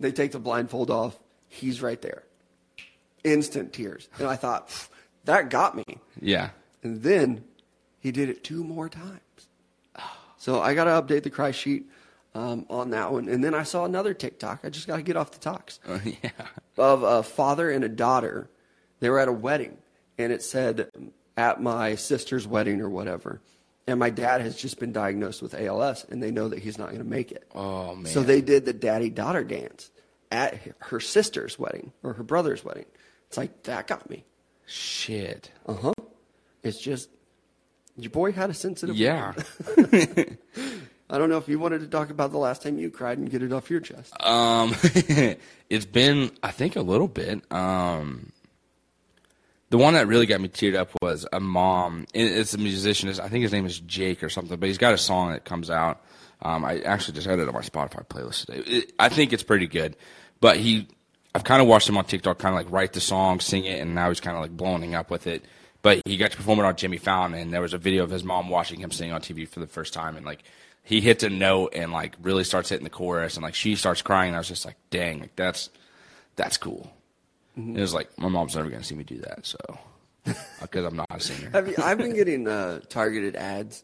They 0.00 0.10
take 0.12 0.32
the 0.32 0.38
blindfold 0.40 0.90
off. 0.90 1.16
He's 1.48 1.82
right 1.82 2.00
there. 2.02 2.24
Instant 3.22 3.72
tears. 3.72 4.08
And 4.18 4.26
I 4.26 4.36
thought, 4.36 4.70
that 5.24 5.50
got 5.50 5.76
me. 5.76 5.84
Yeah. 6.20 6.50
And 6.82 7.02
then 7.02 7.44
he 8.00 8.10
did 8.10 8.28
it 8.30 8.42
two 8.44 8.64
more 8.64 8.88
times. 8.88 9.20
So 10.38 10.62
I 10.62 10.72
got 10.72 10.84
to 10.84 10.90
update 10.92 11.22
the 11.24 11.28
cry 11.28 11.50
sheet 11.50 11.84
um, 12.34 12.64
on 12.70 12.88
that 12.92 13.12
one. 13.12 13.28
And 13.28 13.44
then 13.44 13.54
I 13.54 13.62
saw 13.62 13.84
another 13.84 14.14
TikTok. 14.14 14.60
I 14.64 14.70
just 14.70 14.86
got 14.86 14.96
to 14.96 15.02
get 15.02 15.14
off 15.14 15.32
the 15.32 15.38
talks 15.38 15.80
Uh, 15.86 15.98
yeah. 16.24 16.30
of 16.78 17.02
a 17.02 17.22
father 17.22 17.70
and 17.70 17.84
a 17.84 17.90
daughter. 17.90 18.48
They 19.00 19.10
were 19.10 19.18
at 19.18 19.28
a 19.28 19.32
wedding, 19.32 19.78
and 20.18 20.32
it 20.32 20.42
said, 20.42 20.90
at 21.36 21.62
my 21.62 21.94
sister's 21.94 22.46
wedding 22.46 22.80
or 22.80 22.88
whatever. 22.88 23.40
And 23.86 23.98
my 23.98 24.10
dad 24.10 24.40
has 24.42 24.56
just 24.56 24.78
been 24.78 24.92
diagnosed 24.92 25.42
with 25.42 25.54
ALS, 25.54 26.06
and 26.08 26.22
they 26.22 26.30
know 26.30 26.48
that 26.48 26.58
he's 26.58 26.78
not 26.78 26.88
going 26.88 26.98
to 26.98 27.08
make 27.08 27.32
it. 27.32 27.44
Oh 27.54 27.96
man. 27.96 28.06
So 28.06 28.22
they 28.22 28.40
did 28.40 28.64
the 28.64 28.72
daddy 28.72 29.10
daughter 29.10 29.42
dance 29.42 29.90
at 30.30 30.60
her 30.78 31.00
sister's 31.00 31.58
wedding 31.58 31.92
or 32.02 32.12
her 32.12 32.22
brother's 32.22 32.64
wedding. 32.64 32.84
It's 33.26 33.36
like, 33.36 33.64
that 33.64 33.86
got 33.86 34.08
me. 34.08 34.24
Shit. 34.66 35.50
Uh 35.66 35.74
huh. 35.74 35.92
It's 36.62 36.78
just, 36.78 37.08
your 37.96 38.10
boy 38.10 38.32
had 38.32 38.50
a 38.50 38.54
sensitive. 38.54 38.96
Yeah. 38.96 39.32
I 41.12 41.18
don't 41.18 41.28
know 41.28 41.38
if 41.38 41.48
you 41.48 41.58
wanted 41.58 41.80
to 41.80 41.88
talk 41.88 42.10
about 42.10 42.30
the 42.30 42.38
last 42.38 42.62
time 42.62 42.78
you 42.78 42.90
cried 42.90 43.18
and 43.18 43.28
get 43.28 43.42
it 43.42 43.52
off 43.52 43.70
your 43.70 43.80
chest. 43.80 44.14
Um, 44.22 44.76
it's 45.68 45.86
been, 45.86 46.30
I 46.42 46.52
think, 46.52 46.76
a 46.76 46.82
little 46.82 47.08
bit. 47.08 47.42
Um, 47.52 48.30
the 49.70 49.78
one 49.78 49.94
that 49.94 50.08
really 50.08 50.26
got 50.26 50.40
me 50.40 50.48
teared 50.48 50.76
up 50.76 50.90
was 51.00 51.26
a 51.32 51.40
mom. 51.40 52.06
It's 52.12 52.54
a 52.54 52.58
musician. 52.58 53.08
I 53.08 53.28
think 53.28 53.42
his 53.42 53.52
name 53.52 53.66
is 53.66 53.78
Jake 53.80 54.22
or 54.22 54.28
something, 54.28 54.58
but 54.58 54.66
he's 54.66 54.78
got 54.78 54.94
a 54.94 54.98
song 54.98 55.30
that 55.30 55.44
comes 55.44 55.70
out. 55.70 56.02
Um, 56.42 56.64
I 56.64 56.80
actually 56.80 57.14
just 57.14 57.26
had 57.26 57.38
it 57.38 57.48
on 57.48 57.54
my 57.54 57.60
Spotify 57.60 58.06
playlist 58.06 58.46
today. 58.46 58.58
It, 58.66 58.92
I 58.98 59.08
think 59.08 59.32
it's 59.32 59.42
pretty 59.42 59.66
good, 59.66 59.96
but 60.40 60.56
he, 60.56 60.88
I've 61.34 61.44
kind 61.44 61.62
of 61.62 61.68
watched 61.68 61.88
him 61.88 61.96
on 61.98 62.04
TikTok, 62.04 62.38
kind 62.38 62.54
of 62.54 62.64
like 62.64 62.72
write 62.72 62.94
the 62.94 63.00
song, 63.00 63.40
sing 63.40 63.64
it, 63.64 63.80
and 63.80 63.94
now 63.94 64.08
he's 64.08 64.20
kind 64.20 64.36
of 64.36 64.42
like 64.42 64.56
blowing 64.56 64.94
up 64.94 65.10
with 65.10 65.26
it. 65.26 65.44
But 65.82 66.02
he 66.04 66.16
got 66.16 66.32
to 66.32 66.36
perform 66.36 66.58
it 66.58 66.64
on 66.64 66.76
Jimmy 66.76 66.98
Fallon, 66.98 67.34
and 67.34 67.52
there 67.52 67.62
was 67.62 67.72
a 67.72 67.78
video 67.78 68.02
of 68.04 68.10
his 68.10 68.24
mom 68.24 68.48
watching 68.48 68.80
him 68.80 68.90
sing 68.90 69.12
on 69.12 69.20
TV 69.20 69.48
for 69.48 69.60
the 69.60 69.66
first 69.66 69.94
time, 69.94 70.16
and 70.16 70.26
like 70.26 70.42
he 70.82 71.00
hits 71.00 71.22
a 71.22 71.30
note 71.30 71.74
and 71.74 71.92
like 71.92 72.16
really 72.22 72.44
starts 72.44 72.70
hitting 72.70 72.84
the 72.84 72.90
chorus, 72.90 73.36
and 73.36 73.44
like 73.44 73.54
she 73.54 73.76
starts 73.76 74.02
crying. 74.02 74.30
And 74.30 74.36
I 74.36 74.40
was 74.40 74.48
just 74.48 74.64
like, 74.64 74.76
dang, 74.90 75.20
like 75.20 75.36
that's 75.36 75.70
that's 76.36 76.56
cool. 76.56 76.92
Mm-hmm. 77.58 77.76
It 77.76 77.80
was 77.80 77.94
like 77.94 78.16
my 78.18 78.28
mom's 78.28 78.56
never 78.56 78.70
gonna 78.70 78.84
see 78.84 78.94
me 78.94 79.04
do 79.04 79.18
that, 79.18 79.46
so 79.46 79.58
because 80.60 80.84
I'm 80.84 80.96
not 80.96 81.06
a 81.10 81.20
singer. 81.20 81.50
Have 81.50 81.68
you, 81.68 81.74
I've 81.78 81.98
been 81.98 82.14
getting 82.14 82.46
uh, 82.48 82.80
targeted 82.88 83.36
ads, 83.36 83.82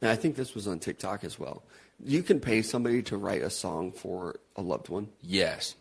and 0.00 0.10
I 0.10 0.16
think 0.16 0.36
this 0.36 0.54
was 0.54 0.68
on 0.68 0.78
TikTok 0.78 1.24
as 1.24 1.38
well. 1.38 1.62
You 2.04 2.22
can 2.22 2.40
pay 2.40 2.62
somebody 2.62 3.02
to 3.04 3.16
write 3.16 3.42
a 3.42 3.50
song 3.50 3.92
for 3.92 4.36
a 4.56 4.62
loved 4.62 4.88
one. 4.88 5.08
Yes, 5.22 5.76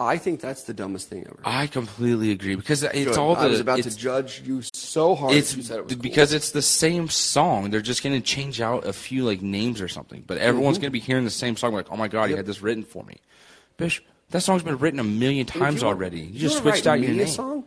I 0.00 0.16
think 0.16 0.40
that's 0.40 0.62
the 0.62 0.72
dumbest 0.72 1.10
thing 1.10 1.26
ever. 1.26 1.40
I 1.44 1.66
completely 1.66 2.30
agree 2.30 2.54
because 2.54 2.82
it's 2.82 2.94
Good. 2.94 3.18
all 3.18 3.34
the. 3.34 3.42
I 3.42 3.46
was 3.46 3.60
about 3.60 3.82
to 3.82 3.94
judge 3.94 4.40
you 4.40 4.62
so 4.72 5.14
hard. 5.14 5.34
It's 5.34 5.52
it 5.52 5.58
was 5.58 5.68
cool. 5.68 5.84
because 5.84 6.32
it's 6.32 6.52
the 6.52 6.62
same 6.62 7.08
song. 7.08 7.70
They're 7.70 7.82
just 7.82 8.02
going 8.02 8.18
to 8.18 8.26
change 8.26 8.62
out 8.62 8.86
a 8.86 8.94
few 8.94 9.24
like 9.26 9.42
names 9.42 9.82
or 9.82 9.88
something, 9.88 10.24
but 10.26 10.38
everyone's 10.38 10.78
going 10.78 10.86
to 10.86 10.90
be 10.90 11.00
hearing 11.00 11.24
the 11.24 11.30
same 11.30 11.54
song. 11.54 11.74
Like, 11.74 11.92
oh 11.92 11.96
my 11.96 12.08
god, 12.08 12.24
you 12.24 12.30
Mm-hmm. 12.30 12.36
Had 12.38 12.46
this 12.46 12.62
written 12.62 12.82
for 12.82 13.04
me, 13.04 13.18
Bish. 13.76 14.02
That 14.30 14.42
song's 14.42 14.62
been 14.62 14.78
written 14.78 15.00
a 15.00 15.04
million 15.04 15.46
If 15.46 15.54
you 15.54 15.60
times 15.60 15.82
already. 15.82 16.20
You 16.20 16.38
just 16.38 16.58
switched 16.58 16.86
out 16.86 17.00
your 17.00 17.10
name. 17.12 17.26
song, 17.26 17.64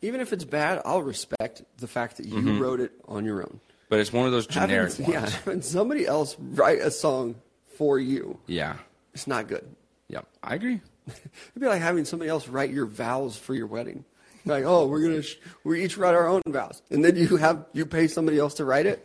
even 0.00 0.20
if 0.20 0.32
it's 0.32 0.44
bad, 0.44 0.80
I'll 0.84 1.02
respect 1.02 1.62
the 1.78 1.86
fact 1.86 2.16
that 2.16 2.26
you 2.26 2.34
mm-hmm. 2.34 2.58
wrote 2.58 2.80
it 2.80 2.92
on 3.06 3.24
your 3.24 3.42
own. 3.42 3.60
But 3.88 4.00
it's 4.00 4.12
one 4.12 4.26
of 4.26 4.32
those 4.32 4.46
Having- 4.46 4.68
generic 4.68 4.98
yeah, 5.00 5.20
ones. 5.20 5.34
having 5.44 5.62
somebody 5.62 6.06
else 6.06 6.36
write 6.38 6.80
a 6.80 6.90
song 6.90 7.34
for 7.76 7.98
you, 7.98 8.38
Yeah. 8.46 8.76
it's 9.12 9.26
not 9.26 9.48
good. 9.48 9.64
Yep. 10.08 10.26
I 10.42 10.54
agree. 10.54 10.80
It'd 11.06 11.60
be 11.60 11.66
like 11.66 11.82
having 11.82 12.04
somebody 12.04 12.30
else 12.30 12.48
write 12.48 12.70
your 12.70 12.86
vows 12.86 13.36
for 13.36 13.54
your 13.54 13.66
wedding. 13.66 14.04
Like, 14.44 14.64
oh, 14.64 14.86
we're 14.86 15.02
gonna 15.02 15.22
sh- 15.22 15.36
we 15.62 15.84
each 15.84 15.96
write 15.96 16.14
our 16.14 16.26
own 16.26 16.42
vows, 16.48 16.82
and 16.90 17.04
then 17.04 17.14
you 17.16 17.36
have 17.36 17.64
you 17.72 17.86
pay 17.86 18.08
somebody 18.08 18.38
else 18.38 18.54
to 18.54 18.64
write 18.64 18.86
it. 18.86 19.04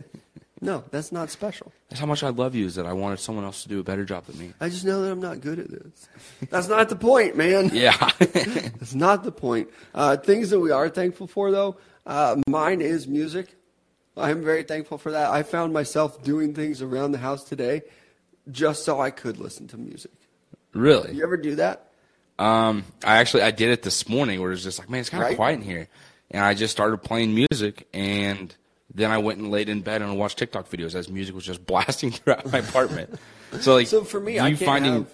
No, 0.59 0.83
that's 0.89 1.11
not 1.11 1.29
special. 1.29 1.71
That's 1.89 1.99
how 1.99 2.07
much 2.07 2.23
I 2.23 2.29
love 2.29 2.55
you. 2.55 2.65
Is 2.65 2.75
that 2.75 2.85
I 2.87 2.93
wanted 2.93 3.19
someone 3.19 3.45
else 3.45 3.61
to 3.63 3.69
do 3.69 3.79
a 3.79 3.83
better 3.83 4.05
job 4.05 4.25
than 4.25 4.39
me. 4.39 4.53
I 4.59 4.69
just 4.69 4.85
know 4.85 5.03
that 5.03 5.11
I'm 5.11 5.21
not 5.21 5.39
good 5.41 5.59
at 5.59 5.69
this. 5.69 6.09
That's 6.49 6.67
not 6.67 6.89
the 6.89 6.95
point, 6.95 7.35
man. 7.37 7.69
Yeah. 7.73 7.95
That's 8.19 8.95
not 8.95 9.23
the 9.23 9.31
point. 9.31 9.69
Uh, 9.93 10.17
things 10.17 10.49
that 10.49 10.59
we 10.59 10.71
are 10.71 10.89
thankful 10.89 11.27
for, 11.27 11.51
though, 11.51 11.77
uh, 12.07 12.37
mine 12.47 12.81
is 12.81 13.07
music. 13.07 13.53
I'm 14.15 14.43
very 14.43 14.63
thankful 14.63 14.97
for 14.97 15.11
that. 15.11 15.29
I 15.29 15.43
found 15.43 15.73
myself 15.73 16.23
doing 16.23 16.55
things 16.55 16.81
around 16.81 17.11
the 17.11 17.19
house 17.19 17.43
today 17.43 17.83
just 18.49 18.83
so 18.83 18.99
I 18.99 19.11
could 19.11 19.37
listen 19.37 19.67
to 19.67 19.77
music. 19.77 20.11
really. 20.73 21.13
You 21.13 21.23
ever 21.23 21.37
do 21.37 21.55
that? 21.55 21.91
Um, 22.39 22.83
I 23.03 23.17
actually 23.17 23.43
I 23.43 23.51
did 23.51 23.69
it 23.69 23.83
this 23.83 24.07
morning 24.09 24.39
where 24.41 24.49
it 24.49 24.53
was 24.53 24.63
just 24.63 24.79
like, 24.79 24.89
man, 24.89 25.01
it's 25.01 25.09
kind 25.09 25.21
of 25.23 25.29
Right? 25.29 25.35
quiet 25.35 25.55
in 25.55 25.61
here, 25.61 25.87
and 26.31 26.43
I 26.43 26.53
just 26.55 26.71
started 26.71 26.97
playing 26.99 27.33
music, 27.35 27.87
and 27.93 28.55
then 28.93 29.11
I 29.11 29.17
went 29.17 29.39
and 29.39 29.51
laid 29.51 29.69
in 29.69 29.81
bed 29.81 30.01
and 30.01 30.17
watched 30.17 30.37
TikTok 30.37 30.69
videos 30.69 30.95
as 30.95 31.09
music 31.09 31.35
was 31.35 31.45
just 31.45 31.65
blasting 31.65 32.11
throughout 32.11 32.51
my 32.51 32.59
apartment. 32.59 33.19
So 33.61 33.75
like, 33.75 33.87
So 33.87 34.03
for 34.03 34.19
me, 34.19 34.39
I 34.39 34.49
can't 34.51 34.59
finding 34.63 34.93
have 34.93 35.03
Go. 35.03 35.09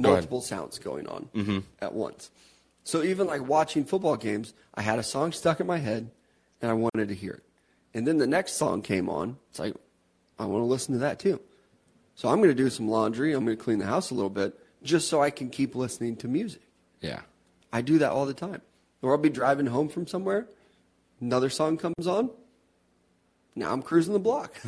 Mm-hmm. 0.00 0.02
multiple 0.02 0.40
sounds 0.40 0.78
going 0.78 1.06
on 1.08 1.64
at 1.80 1.92
once. 1.94 2.30
So 2.84 3.02
even 3.02 3.26
like 3.26 3.46
watching 3.48 3.84
football 3.84 4.16
games, 4.16 4.54
I 4.74 4.82
had 4.82 4.98
a 4.98 5.02
song 5.02 5.32
stuck 5.32 5.58
in 5.60 5.66
my 5.66 5.78
head, 5.78 6.10
and 6.62 6.70
I 6.70 6.74
wanted 6.74 7.08
to 7.08 7.14
hear 7.14 7.32
it. 7.32 7.42
And 7.94 8.06
then 8.06 8.18
the 8.18 8.26
next 8.26 8.52
song 8.54 8.82
came 8.82 9.08
on. 9.08 9.38
It's 9.50 9.58
like 9.58 9.74
I 10.38 10.44
want 10.44 10.60
to 10.62 10.66
listen 10.66 10.92
to 10.94 11.00
that 11.00 11.18
too. 11.18 11.40
So 12.14 12.28
I'm 12.28 12.36
going 12.38 12.48
to 12.50 12.54
do 12.54 12.70
some 12.70 12.88
laundry. 12.88 13.32
I'm 13.32 13.44
going 13.44 13.56
to 13.56 13.62
clean 13.62 13.78
the 13.78 13.86
house 13.86 14.10
a 14.10 14.14
little 14.14 14.30
bit 14.30 14.54
just 14.82 15.08
so 15.08 15.20
I 15.22 15.30
can 15.30 15.50
keep 15.50 15.74
listening 15.74 16.16
to 16.16 16.28
music. 16.28 16.62
yeah, 17.00 17.20
I 17.72 17.80
do 17.82 17.98
that 17.98 18.12
all 18.12 18.24
the 18.26 18.34
time. 18.34 18.62
Or 19.02 19.12
I'll 19.12 19.18
be 19.18 19.28
driving 19.30 19.66
home 19.66 19.88
from 19.88 20.06
somewhere, 20.06 20.46
another 21.20 21.50
song 21.50 21.76
comes 21.76 22.06
on. 22.06 22.30
Now 23.56 23.72
I'm 23.72 23.82
cruising 23.82 24.12
the 24.12 24.18
block. 24.18 24.54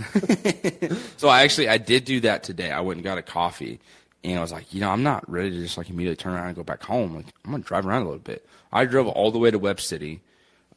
So 1.18 1.28
I 1.28 1.42
actually 1.42 1.68
I 1.68 1.78
did 1.78 2.04
do 2.04 2.20
that 2.20 2.42
today. 2.42 2.70
I 2.70 2.80
went 2.80 2.98
and 2.98 3.04
got 3.04 3.18
a 3.18 3.22
coffee, 3.22 3.80
and 4.22 4.38
I 4.38 4.40
was 4.40 4.52
like, 4.52 4.72
you 4.72 4.80
know, 4.80 4.88
I'm 4.90 5.02
not 5.02 5.28
ready 5.30 5.50
to 5.50 5.56
just 5.58 5.76
like 5.76 5.90
immediately 5.90 6.16
turn 6.16 6.32
around 6.32 6.46
and 6.46 6.56
go 6.56 6.62
back 6.62 6.82
home. 6.82 7.16
Like 7.16 7.26
I'm 7.44 7.50
gonna 7.50 7.62
drive 7.62 7.86
around 7.86 8.02
a 8.02 8.04
little 8.06 8.18
bit. 8.20 8.46
I 8.72 8.84
drove 8.84 9.08
all 9.08 9.30
the 9.30 9.38
way 9.38 9.50
to 9.50 9.58
Webb 9.58 9.80
City. 9.80 10.20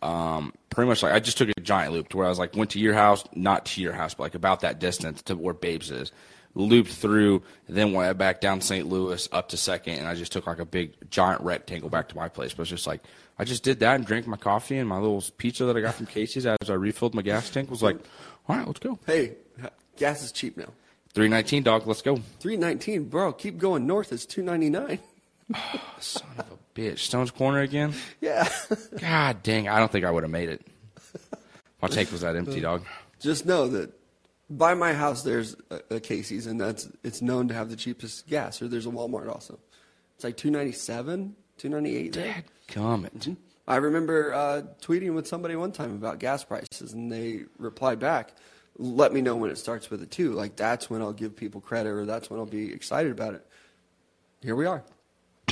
Um, 0.01 0.53
pretty 0.71 0.89
much 0.89 1.03
like 1.03 1.13
I 1.13 1.19
just 1.19 1.37
took 1.37 1.49
a 1.49 1.61
giant 1.61 1.93
loop 1.93 2.09
to 2.09 2.17
where 2.17 2.25
I 2.25 2.29
was 2.29 2.39
like 2.39 2.55
went 2.55 2.71
to 2.71 2.79
your 2.79 2.95
house, 2.95 3.23
not 3.35 3.65
to 3.67 3.81
your 3.81 3.93
house, 3.93 4.15
but 4.15 4.23
like 4.23 4.35
about 4.35 4.61
that 4.61 4.79
distance 4.79 5.21
to 5.23 5.35
where 5.35 5.53
Babes 5.53 5.91
is. 5.91 6.11
Looped 6.53 6.91
through, 6.91 7.43
then 7.69 7.93
went 7.93 8.17
back 8.17 8.41
down 8.41 8.59
St. 8.59 8.85
Louis 8.89 9.29
up 9.31 9.49
to 9.49 9.57
Second, 9.57 9.99
and 9.99 10.07
I 10.07 10.15
just 10.15 10.33
took 10.33 10.47
like 10.47 10.59
a 10.59 10.65
big 10.65 10.93
giant 11.09 11.41
rectangle 11.41 11.89
back 11.89 12.09
to 12.09 12.15
my 12.17 12.27
place. 12.27 12.53
But 12.53 12.63
it's 12.63 12.71
just 12.71 12.87
like 12.87 13.01
I 13.41 13.43
just 13.43 13.63
did 13.63 13.79
that 13.79 13.95
and 13.95 14.05
drank 14.05 14.27
my 14.27 14.37
coffee 14.37 14.77
and 14.77 14.87
my 14.87 14.99
little 14.99 15.23
pizza 15.37 15.65
that 15.65 15.75
I 15.75 15.81
got 15.81 15.95
from 15.95 16.05
Casey's 16.05 16.45
as 16.45 16.69
I 16.69 16.73
refilled 16.73 17.15
my 17.15 17.23
gas 17.23 17.49
tank. 17.49 17.71
Was 17.71 17.81
like, 17.81 17.97
all 18.47 18.55
right, 18.55 18.67
let's 18.67 18.79
go. 18.79 18.99
hey, 19.07 19.33
gas 19.97 20.21
is 20.21 20.31
cheap 20.31 20.57
now. 20.57 20.67
Three 21.15 21.27
nineteen, 21.27 21.63
dog. 21.63 21.87
Let's 21.87 22.03
go. 22.03 22.17
319, 22.39 23.05
bro. 23.05 23.33
Keep 23.33 23.57
going 23.57 23.87
north. 23.87 24.13
It's 24.13 24.27
299. 24.27 24.99
Son 25.99 26.23
of 26.37 26.51
a 26.51 26.79
bitch. 26.79 26.99
Stone's 26.99 27.31
Corner 27.31 27.61
again? 27.61 27.95
Yeah. 28.21 28.47
God 28.99 29.41
dang, 29.41 29.67
I 29.67 29.79
don't 29.79 29.91
think 29.91 30.05
I 30.05 30.11
would 30.11 30.21
have 30.21 30.31
made 30.31 30.49
it. 30.49 30.61
My 31.81 31.87
tank 31.87 32.11
was 32.11 32.21
that 32.21 32.35
empty, 32.35 32.61
dog. 32.61 32.85
Just 33.19 33.47
know 33.47 33.67
that 33.69 33.91
by 34.51 34.75
my 34.75 34.93
house 34.93 35.23
there's 35.23 35.55
a, 35.71 35.95
a 35.95 35.99
Casey's, 35.99 36.45
and 36.45 36.61
that's 36.61 36.87
it's 37.03 37.23
known 37.23 37.47
to 37.47 37.55
have 37.55 37.71
the 37.71 37.75
cheapest 37.75 38.27
gas. 38.27 38.61
Or 38.61 38.67
there's 38.67 38.85
a 38.85 38.91
Walmart 38.91 39.29
also. 39.29 39.57
It's 40.15 40.23
like 40.23 40.37
297, 40.37 41.35
298 41.61 42.13
there. 42.13 42.25
Dad 42.33 42.43
gummit. 42.69 43.37
I 43.67 43.75
remember 43.75 44.33
uh, 44.33 44.63
tweeting 44.81 45.13
with 45.13 45.27
somebody 45.27 45.55
one 45.55 45.71
time 45.71 45.91
about 45.91 46.17
gas 46.19 46.43
prices, 46.43 46.93
and 46.93 47.11
they 47.11 47.41
replied 47.59 47.99
back, 47.99 48.33
"Let 48.77 49.13
me 49.13 49.21
know 49.21 49.35
when 49.35 49.51
it 49.51 49.57
starts 49.59 49.89
with 49.91 50.01
a 50.01 50.07
two. 50.07 50.31
Like 50.33 50.55
that's 50.55 50.89
when 50.89 51.01
I'll 51.01 51.13
give 51.13 51.35
people 51.35 51.61
credit, 51.61 51.89
or 51.91 52.05
that's 52.05 52.29
when 52.29 52.39
I'll 52.39 52.45
be 52.47 52.73
excited 52.73 53.11
about 53.11 53.35
it." 53.35 53.45
Here 54.41 54.55
we 54.55 54.65
are. 54.65 54.83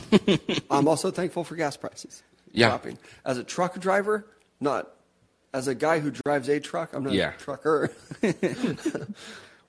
I'm 0.72 0.88
also 0.88 1.12
thankful 1.12 1.44
for 1.44 1.56
gas 1.56 1.78
prices 1.78 2.24
Yeah. 2.52 2.70
dropping. 2.70 2.98
As 3.24 3.38
a 3.38 3.44
truck 3.44 3.80
driver, 3.80 4.26
not 4.60 4.90
as 5.54 5.68
a 5.68 5.76
guy 5.76 6.00
who 6.00 6.10
drives 6.12 6.50
a 6.50 6.60
truck. 6.60 6.94
I'm 6.94 7.04
not 7.04 7.14
Yeah. 7.14 7.34
a 7.36 7.38
trucker. 7.38 7.92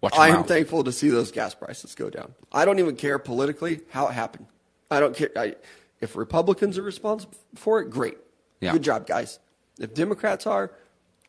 Watch 0.01 0.15
I 0.17 0.29
am 0.29 0.35
mouth. 0.37 0.49
thankful 0.49 0.83
to 0.85 0.93
see 0.93 1.11
those 1.11 1.31
gas 1.31 1.55
prices 1.55 1.95
go 1.95 2.09
down. 2.09 2.33
I 2.51 2.65
don't 2.65 2.79
even 2.79 2.97
care 2.97 3.19
politically 3.19 3.81
how 3.91 4.09
it 4.09 4.13
happened. 4.13 4.47
I 4.91 4.99
don't 5.01 5.15
care. 5.15 5.31
I, 5.37 5.57
if 6.01 6.17
Republicans 6.17 6.79
are 6.79 6.83
responsible 6.83 7.35
for 7.55 7.81
it, 7.81 7.91
great. 7.91 8.19
Yeah. 8.61 8.73
Good 8.73 8.83
job, 8.83 9.07
guys. 9.07 9.39
If 9.79 9.95
Democrats 9.95 10.47
are, 10.47 10.73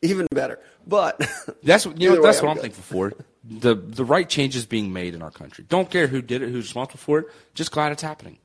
even 0.02 0.28
better. 0.32 0.60
But 0.86 1.20
That's 1.64 1.86
what- 1.86 2.00
you 2.00 2.08
know. 2.10 2.14
either 2.14 2.22
way, 2.22 2.28
That's 2.28 2.42
what 2.42 2.50
I'm 2.50 2.56
good. 2.56 2.62
thankful 2.64 2.84
for. 2.84 3.14
The 3.44 3.74
the 3.76 4.06
right 4.06 4.30
changes 4.30 4.66
being 4.68 4.94
made 4.94 5.16
in 5.16 5.22
our 5.24 5.32
country. 5.32 5.66
Don't 5.68 5.90
care 5.90 6.06
who 6.08 6.22
did 6.22 6.42
it, 6.44 6.50
who's 6.50 6.66
responsible 6.66 7.00
for 7.00 7.20
it. 7.20 7.26
Just 7.56 7.72
glad 7.72 7.92
it's 7.92 8.02
happening. 8.04 8.38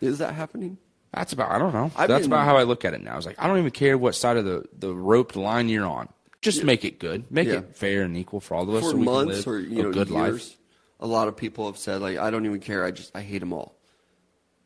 Is 0.00 0.18
that 0.18 0.32
happening? 0.34 0.78
That's 1.12 1.32
about. 1.32 1.50
I 1.50 1.58
don't 1.58 1.72
know. 1.74 1.90
I've 1.96 2.08
That's 2.08 2.22
been- 2.22 2.32
about 2.32 2.44
how 2.46 2.56
I 2.56 2.62
look 2.62 2.84
at 2.84 2.94
it 2.94 3.02
now. 3.02 3.16
It's 3.16 3.26
like 3.26 3.36
I 3.38 3.46
don't 3.46 3.58
even 3.58 3.70
care 3.72 3.98
what 3.98 4.14
side 4.14 4.36
of 4.38 4.44
the 4.46 4.64
the 4.78 4.94
roped 4.94 5.36
line 5.36 5.68
you're 5.68 5.84
on. 5.86 6.08
Just 6.40 6.62
make 6.64 6.84
it 6.84 6.98
good. 6.98 7.30
Make 7.32 7.48
Yeah. 7.48 7.54
it 7.58 7.76
fair 7.76 8.02
and 8.02 8.16
equal 8.16 8.40
for 8.40 8.54
all 8.54 8.62
of 8.62 8.74
us. 8.74 8.84
For 8.84 8.90
so 8.90 8.96
we 8.96 9.04
can 9.04 9.12
months 9.12 9.46
live 9.46 9.48
or 9.48 9.58
you 9.60 9.82
know 9.82 9.88
a 9.90 9.92
good 9.92 10.08
years, 10.08 10.48
life. 10.50 10.56
a 11.00 11.06
lot 11.06 11.28
of 11.28 11.36
people 11.36 11.66
have 11.66 11.76
said 11.78 12.00
like, 12.00 12.16
I 12.16 12.30
don't 12.30 12.46
even 12.46 12.60
care. 12.60 12.84
I 12.84 12.90
just 12.90 13.14
I 13.16 13.20
hate 13.22 13.40
them 13.40 13.52
all. 13.52 13.74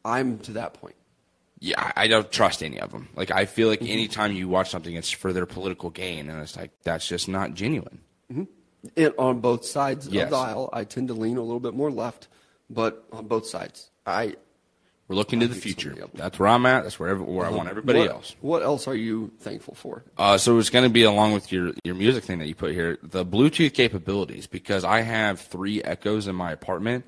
I'm 0.04 0.38
to 0.40 0.52
that 0.52 0.74
point. 0.74 0.94
Yeah, 1.64 1.80
I- 1.80 2.04
I 2.04 2.06
don't 2.08 2.30
trust 2.32 2.62
any 2.62 2.80
of 2.80 2.90
them. 2.90 3.08
Like 3.14 3.30
I 3.30 3.44
feel 3.46 3.68
Mm-hmm. 3.70 3.84
like 3.84 3.90
anytime 3.90 4.32
you 4.32 4.48
watch 4.48 4.68
something, 4.70 4.94
it's 4.96 5.10
for 5.10 5.32
their 5.32 5.46
political 5.46 5.90
gain, 5.90 6.28
and 6.28 6.40
it's 6.42 6.56
like 6.56 6.72
that's 6.82 7.06
just 7.06 7.28
not 7.28 7.54
genuine. 7.54 8.00
And 8.96 9.14
on 9.16 9.38
both 9.40 9.64
sides 9.64 10.08
Yes. 10.08 10.24
of 10.24 10.30
the 10.30 10.36
aisle, 10.36 10.68
I 10.72 10.82
tend 10.82 11.06
to 11.08 11.14
lean 11.14 11.36
a 11.36 11.42
little 11.42 11.60
bit 11.60 11.72
more 11.72 11.88
left, 11.90 12.26
but 12.68 13.04
on 13.12 13.26
both 13.28 13.46
sides, 13.46 13.90
I. 14.04 14.34
We're 15.06 15.14
looking 15.16 15.38
to 15.40 15.46
the 15.46 15.54
future. 15.54 15.94
That's 16.14 16.38
where 16.38 16.48
I'm 16.48 16.64
at. 16.66 16.82
That's 16.84 16.98
where 16.98 17.10
every, 17.10 17.24
where 17.24 17.46
I 17.46 17.50
want 17.50 17.68
everybody 17.68 18.00
what, 18.00 18.10
else. 18.10 18.34
What 18.40 18.62
else 18.62 18.88
are 18.88 18.94
you 18.96 19.30
thankful 19.40 19.74
for? 19.74 20.02
Uh, 20.16 20.38
so 20.38 20.58
it's 20.58 20.70
going 20.70 20.84
to 20.84 20.90
be 20.90 21.02
along 21.04 21.32
with 21.32 21.52
your 21.52 21.72
your 21.84 21.94
music 21.94 22.24
thing 22.24 22.38
that 22.40 22.48
you 22.48 22.54
put 22.56 22.72
here, 22.72 22.98
the 23.02 23.24
Bluetooth 23.24 23.72
capabilities, 23.74 24.46
because 24.48 24.84
I 24.84 25.02
have 25.02 25.38
three 25.40 25.80
Echoes 25.82 26.26
in 26.26 26.34
my 26.34 26.50
apartment, 26.50 27.04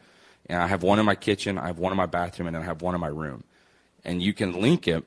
and 0.47 0.63
I 0.63 0.67
have 0.69 0.83
one 0.85 0.99
in 1.01 1.07
my 1.07 1.15
kitchen, 1.17 1.57
I 1.59 1.67
have 1.69 1.79
one 1.79 1.93
in 1.93 1.97
my 1.97 2.07
bathroom, 2.07 2.47
and 2.47 2.55
then 2.55 2.63
I 2.63 2.67
have 2.67 2.83
one 2.83 2.95
in 2.95 3.01
my 3.01 3.09
room, 3.09 3.43
and 4.05 4.23
you 4.23 4.33
can 4.33 4.61
link 4.61 4.87
it 4.89 5.05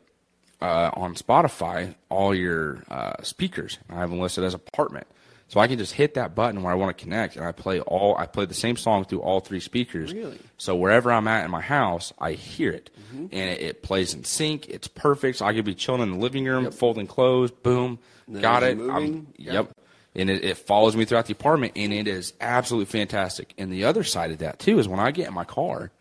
uh, 0.62 0.92
on 0.94 1.16
Spotify 1.16 1.96
all 2.10 2.34
your 2.34 2.84
uh, 2.90 3.22
speakers. 3.24 3.78
I 3.90 3.96
have 3.96 4.10
them 4.10 4.20
listed 4.20 4.44
as 4.44 4.54
apartment, 4.54 5.08
so 5.48 5.60
I 5.60 5.68
can 5.68 5.78
just 5.78 5.94
hit 5.94 6.16
that 6.16 6.34
button 6.36 6.64
where 6.64 6.72
I 6.72 6.76
want 6.76 6.98
to 6.98 7.04
connect, 7.04 7.36
and 7.36 7.46
I 7.46 7.52
play 7.52 7.80
all 7.80 8.18
I 8.18 8.26
play 8.26 8.46
the 8.46 8.54
same 8.54 8.76
song 8.78 9.06
through 9.06 9.22
all 9.22 9.40
three 9.40 9.60
speakers. 9.60 10.12
Really? 10.14 10.40
So 10.58 10.76
wherever 10.76 11.12
I'm 11.12 11.28
at 11.28 11.46
in 11.46 11.52
my 11.52 11.62
house, 11.62 12.14
I 12.20 12.32
hear 12.34 12.72
it, 12.72 12.90
Mm-hmm. 13.08 13.28
and 13.32 13.50
it, 13.52 13.62
it 13.62 13.84
plays 13.84 14.14
in 14.14 14.26
sync. 14.26 14.68
It's 14.68 14.90
perfect. 14.90 15.38
So 15.38 15.46
I 15.46 15.54
could 15.54 15.64
be 15.64 15.74
chilling 15.74 16.02
in 16.02 16.12
the 16.12 16.18
living 16.18 16.44
room, 16.44 16.70
folding 16.72 17.08
clothes, 17.08 17.52
boom, 17.52 18.00
Then 18.28 18.42
got 18.42 18.62
it. 18.64 18.78
Moving, 18.78 19.28
yeah. 19.38 19.54
Yep. 19.54 19.72
And 20.16 20.30
it, 20.30 20.44
it 20.44 20.58
follows 20.58 20.94
me 20.98 21.06
throughout 21.06 21.28
the 21.28 21.32
apartment, 21.32 21.74
and 21.78 21.94
it 21.94 22.06
is 22.08 22.34
absolutely 22.42 22.88
fantastic. 22.92 23.54
And 23.58 23.72
the 23.72 23.86
other 23.86 24.04
side 24.04 24.32
of 24.32 24.40
that 24.40 24.60
too 24.60 24.78
is 24.80 24.88
when 24.90 25.00
I 25.00 25.12
get 25.12 25.28
in 25.28 25.34
my 25.34 25.46
car, 25.46 25.92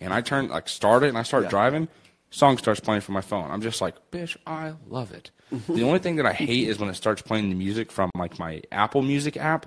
and 0.00 0.12
I 0.12 0.20
turn 0.20 0.46
like 0.48 0.68
start 0.68 1.02
it 1.02 1.08
and 1.08 1.18
I 1.18 1.22
start 1.24 1.44
Yeah. 1.44 1.48
driving, 1.50 1.88
song 2.30 2.58
starts 2.58 2.80
playing 2.80 3.00
from 3.00 3.14
my 3.14 3.20
phone. 3.20 3.50
I'm 3.50 3.60
just 3.60 3.80
like, 3.80 4.10
bitch, 4.10 4.36
I 4.46 4.74
love 4.88 5.12
it. 5.12 5.30
Mm-hmm. 5.52 5.74
the 5.76 5.82
only 5.84 5.98
thing 5.98 6.16
that 6.16 6.26
I 6.26 6.34
hate 6.34 6.68
is 6.68 6.78
when 6.78 6.90
it 6.90 6.94
starts 6.94 7.22
playing 7.22 7.48
the 7.48 7.54
music 7.54 7.90
from 7.90 8.10
like 8.14 8.38
my 8.38 8.60
Apple 8.70 9.00
Music 9.00 9.38
app, 9.38 9.64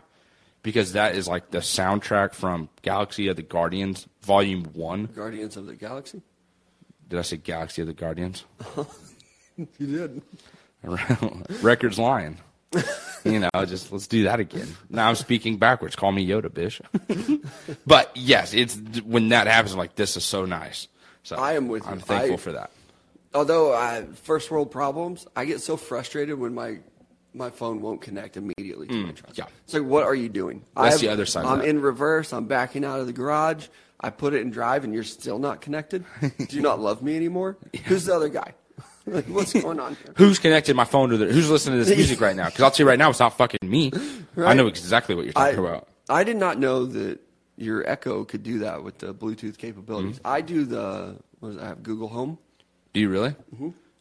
because 0.61 0.93
that 0.93 1.15
is 1.15 1.27
like 1.27 1.49
the 1.49 1.57
soundtrack 1.57 2.33
from 2.35 2.69
Galaxy 2.83 3.27
of 3.29 3.35
the 3.35 3.41
Guardians 3.41 4.07
Volume 4.21 4.63
One. 4.73 5.05
Guardians 5.05 5.57
of 5.57 5.65
the 5.65 5.75
Galaxy? 5.75 6.21
Did 7.09 7.17
I 7.17 7.23
say 7.23 7.37
Galaxy 7.37 7.81
of 7.81 7.87
the 7.87 7.93
Guardians? 7.93 8.45
You 9.77 9.85
did. 9.85 10.21
Records 11.61 11.99
lying. 11.99 12.37
you 13.25 13.39
know, 13.39 13.49
just 13.65 13.91
let's 13.91 14.07
do 14.07 14.23
that 14.23 14.39
again. 14.39 14.67
Now 14.89 15.09
I'm 15.09 15.15
speaking 15.15 15.57
backwards. 15.57 15.95
Call 15.95 16.11
me 16.11 16.25
Yoda, 16.25 16.49
bitch. 16.49 16.81
but 17.85 18.11
yes, 18.15 18.53
it's 18.53 18.75
when 19.01 19.29
that 19.29 19.47
happens. 19.47 19.73
I'm 19.73 19.77
like, 19.77 19.95
this 19.95 20.15
is 20.17 20.23
so 20.23 20.45
nice. 20.45 20.87
So 21.23 21.35
I 21.35 21.53
am 21.53 21.67
with 21.67 21.85
you. 21.85 21.91
I'm 21.91 21.99
thankful 21.99 22.33
I- 22.33 22.37
for 22.37 22.51
that. 22.53 22.71
Although 23.33 23.73
I, 23.73 24.03
first 24.23 24.51
world 24.51 24.71
problems, 24.71 25.25
I 25.37 25.45
get 25.45 25.61
so 25.61 25.77
frustrated 25.77 26.37
when 26.37 26.53
my 26.53 26.79
my 27.33 27.49
phone 27.49 27.79
won't 27.79 28.01
connect 28.01 28.35
immediately 28.35 28.87
to 28.87 28.93
my 28.93 29.11
truck. 29.13 29.31
Mm, 29.31 29.37
yeah. 29.37 29.45
It's 29.63 29.73
like, 29.73 29.83
what 29.83 30.03
are 30.03 30.13
you 30.13 30.27
doing? 30.27 30.65
That's 30.75 30.95
I 30.95 30.99
the 30.99 31.07
other 31.07 31.25
side 31.25 31.45
I'm 31.45 31.61
in 31.61 31.81
reverse. 31.81 32.33
I'm 32.33 32.45
backing 32.45 32.83
out 32.83 32.99
of 32.99 33.07
the 33.07 33.13
garage. 33.13 33.67
I 34.01 34.09
put 34.09 34.33
it 34.33 34.41
in 34.41 34.49
drive, 34.49 34.83
and 34.83 34.93
you're 34.93 35.05
still 35.05 35.39
not 35.39 35.61
connected. 35.61 36.03
Do 36.21 36.55
you 36.55 36.61
not 36.61 36.81
love 36.81 37.01
me 37.01 37.15
anymore? 37.15 37.57
Who's 37.85 38.05
the 38.05 38.15
other 38.15 38.29
guy? 38.29 38.53
like, 39.05 39.25
what's 39.27 39.53
going 39.53 39.79
on 39.79 39.95
here? 39.95 40.13
Who's 40.17 40.39
connected 40.39 40.75
my 40.75 40.85
phone 40.85 41.09
to 41.09 41.17
the? 41.17 41.27
Who's 41.27 41.49
listening 41.49 41.79
to 41.79 41.85
this 41.85 41.95
music 41.95 42.19
right 42.19 42.35
now? 42.35 42.45
Because 42.45 42.61
I'll 42.61 42.71
tell 42.71 42.83
you 42.83 42.89
right 42.89 42.99
now, 42.99 43.09
it's 43.09 43.19
not 43.19 43.37
fucking 43.37 43.59
me. 43.63 43.91
I 44.37 44.53
know 44.53 44.67
exactly 44.67 45.15
what 45.15 45.25
you're 45.25 45.33
I, 45.35 45.51
talking 45.51 45.65
about. 45.65 45.87
I 46.09 46.23
did 46.23 46.37
not 46.37 46.59
know 46.59 46.85
that 46.85 47.19
your 47.61 47.87
Echo 47.89 48.23
could 48.25 48.43
do 48.43 48.59
that 48.59 48.83
with 48.83 48.97
the 48.97 49.13
Bluetooth 49.13 49.57
capabilities. 49.57 50.17
Mm-hmm. 50.17 50.27
I 50.27 50.41
do 50.41 50.65
the 50.65 51.17
what 51.39 51.55
that, 51.55 51.63
I 51.63 51.67
have 51.67 51.83
Google 51.83 52.07
Home. 52.09 52.37
Do 52.93 52.99
you 52.99 53.09
really? 53.09 53.35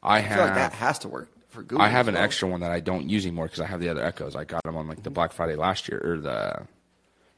I 0.03 0.19
I 0.19 0.23
feel 0.23 0.39
like 0.39 0.55
that 0.55 0.73
have. 0.73 0.75
has 0.75 0.99
to 1.01 1.09
work 1.09 1.31
for 1.49 1.63
Google. 1.63 1.83
I 1.83 1.89
have 1.89 2.09
an 2.09 2.15
well. 2.15 2.25
extra 2.25 2.49
one 2.49 2.61
that 2.61 2.73
I 2.73 2.81
don't 2.81 3.09
use 3.09 3.27
anymore 3.27 3.47
because 3.47 3.61
I 3.61 3.67
have 3.67 3.81
the 3.81 3.89
other 3.89 4.03
Echoes. 4.03 4.35
I 4.35 4.45
got 4.45 4.63
them 4.65 4.77
on 4.77 4.89
like 4.89 5.03
the 5.03 5.11
Black 5.11 5.33
Friday 5.33 5.57
last 5.57 5.89
year 5.89 6.01
or 6.03 6.19
the 6.19 6.67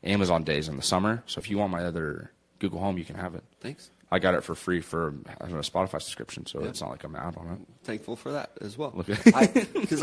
Amazon 0.05 0.45
days 0.45 0.69
in 0.69 0.77
the 0.77 0.83
summer. 0.83 1.23
So 1.27 1.39
if 1.41 1.51
you 1.51 1.59
want 1.59 1.73
my 1.73 1.85
other 1.85 2.31
Google 2.59 2.81
Home, 2.81 2.99
you 2.99 3.05
can 3.05 3.17
have 3.17 3.35
it. 3.35 3.45
Thanks. 3.61 3.91
I 4.11 4.19
got 4.19 4.35
it 4.35 4.45
for 4.45 4.55
free 4.55 4.83
for 4.83 5.15
a 5.41 5.47
Spotify 5.63 6.03
subscription, 6.03 6.45
so 6.45 6.63
it's 6.65 6.83
not 6.83 6.91
like 6.91 7.03
I'm 7.03 7.17
out 7.17 7.35
on 7.39 7.49
it. 7.49 7.59
thankful 7.83 8.15
for 8.15 8.33
that 8.33 8.51
as 8.61 8.77
well. 8.77 8.91
Because 8.91 9.23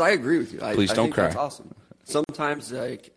I, 0.00 0.10
agree 0.10 0.38
with 0.38 0.52
you. 0.52 0.60
I, 0.60 0.74
Please 0.74 0.90
I 0.90 0.96
don't 0.96 1.06
think 1.06 1.16
That's 1.16 1.36
cry. 1.36 1.44
awesome. 1.44 1.72
Sometimes, 2.02 2.72
like, 2.72 3.12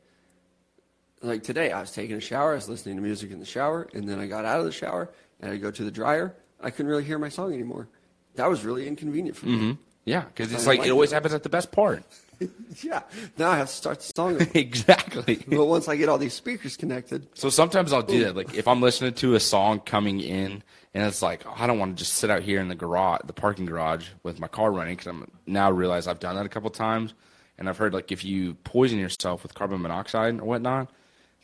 like 1.24 1.44
today, 1.44 1.72
I 1.72 1.80
was 1.80 1.92
taking 1.92 2.16
a 2.16 2.22
shower. 2.22 2.52
I 2.52 2.56
was 2.56 2.70
listening 2.70 2.98
to 2.98 3.02
music 3.02 3.32
in 3.32 3.40
the 3.40 3.46
shower, 3.46 3.88
and 3.94 4.08
then 4.08 4.20
I 4.20 4.28
got 4.28 4.46
out 4.46 4.60
of 4.60 4.66
the 4.66 4.72
shower 4.72 5.10
and 5.42 5.52
I 5.52 5.58
go 5.58 5.72
to 5.72 5.84
the 5.84 5.92
dryer. 5.92 6.36
I 6.62 6.70
couldn't 6.70 6.90
really 6.90 7.04
hear 7.04 7.18
my 7.18 7.30
song 7.30 7.54
anymore. 7.54 7.88
That 8.36 8.50
was 8.50 8.64
really 8.64 8.88
inconvenient 8.88 9.38
for 9.38 9.48
me. 9.48 9.58
Mm-hmm. 9.58 9.72
Yeah, 10.06 10.26
because 10.26 10.52
it's 10.52 10.68
like 10.68 10.80
like 10.80 10.88
it 10.88 10.92
always 10.92 11.12
that. 11.12 11.18
happens 11.18 11.34
at 11.34 11.44
the 11.44 11.50
best 11.50 11.72
part. 11.72 12.04
Yeah. 12.82 13.04
Now 13.38 13.52
I 13.52 13.58
have 13.58 13.70
to 13.70 13.74
start 13.74 14.00
the 14.00 14.12
song. 14.14 14.48
exactly. 14.54 15.46
but 15.48 15.66
once 15.66 15.88
I 15.88 15.96
get 15.96 16.10
all 16.10 16.18
these 16.18 16.34
speakers 16.34 16.76
connected, 16.76 17.26
So 17.36 17.50
sometimes 17.50 17.94
I'll 17.94 18.02
do 18.02 18.26
that. 18.26 18.36
Like 18.36 18.56
if 18.56 18.68
I'm 18.68 18.82
listening 18.82 19.14
to 19.14 19.36
a 19.36 19.40
song 19.40 19.80
coming 19.80 20.20
in, 20.20 20.62
and 20.94 21.08
it's 21.08 21.22
like 21.22 21.46
oh, 21.46 21.54
I 21.56 21.68
don't 21.68 21.80
want 21.80 21.96
to 21.96 22.04
just 22.04 22.16
sit 22.16 22.30
out 22.30 22.42
here 22.42 22.60
in 22.60 22.68
the 22.68 22.76
garage, 22.76 23.22
the 23.26 23.32
parking 23.34 23.66
garage, 23.66 24.10
with 24.24 24.42
my 24.42 24.50
car 24.50 24.74
running 24.74 24.96
because 24.96 25.08
I'm 25.08 25.32
now 25.46 25.72
realize 25.72 26.06
I've 26.06 26.20
done 26.20 26.36
that 26.36 26.46
a 26.46 26.50
couple 26.50 26.70
times, 26.72 27.14
and 27.58 27.70
I've 27.70 27.78
heard 27.78 27.94
like 27.94 28.12
if 28.12 28.26
you 28.26 28.56
poison 28.56 29.00
yourself 29.00 29.44
with 29.44 29.54
carbon 29.54 29.82
monoxide 29.82 30.42
or 30.42 30.46
whatnot, 30.46 30.90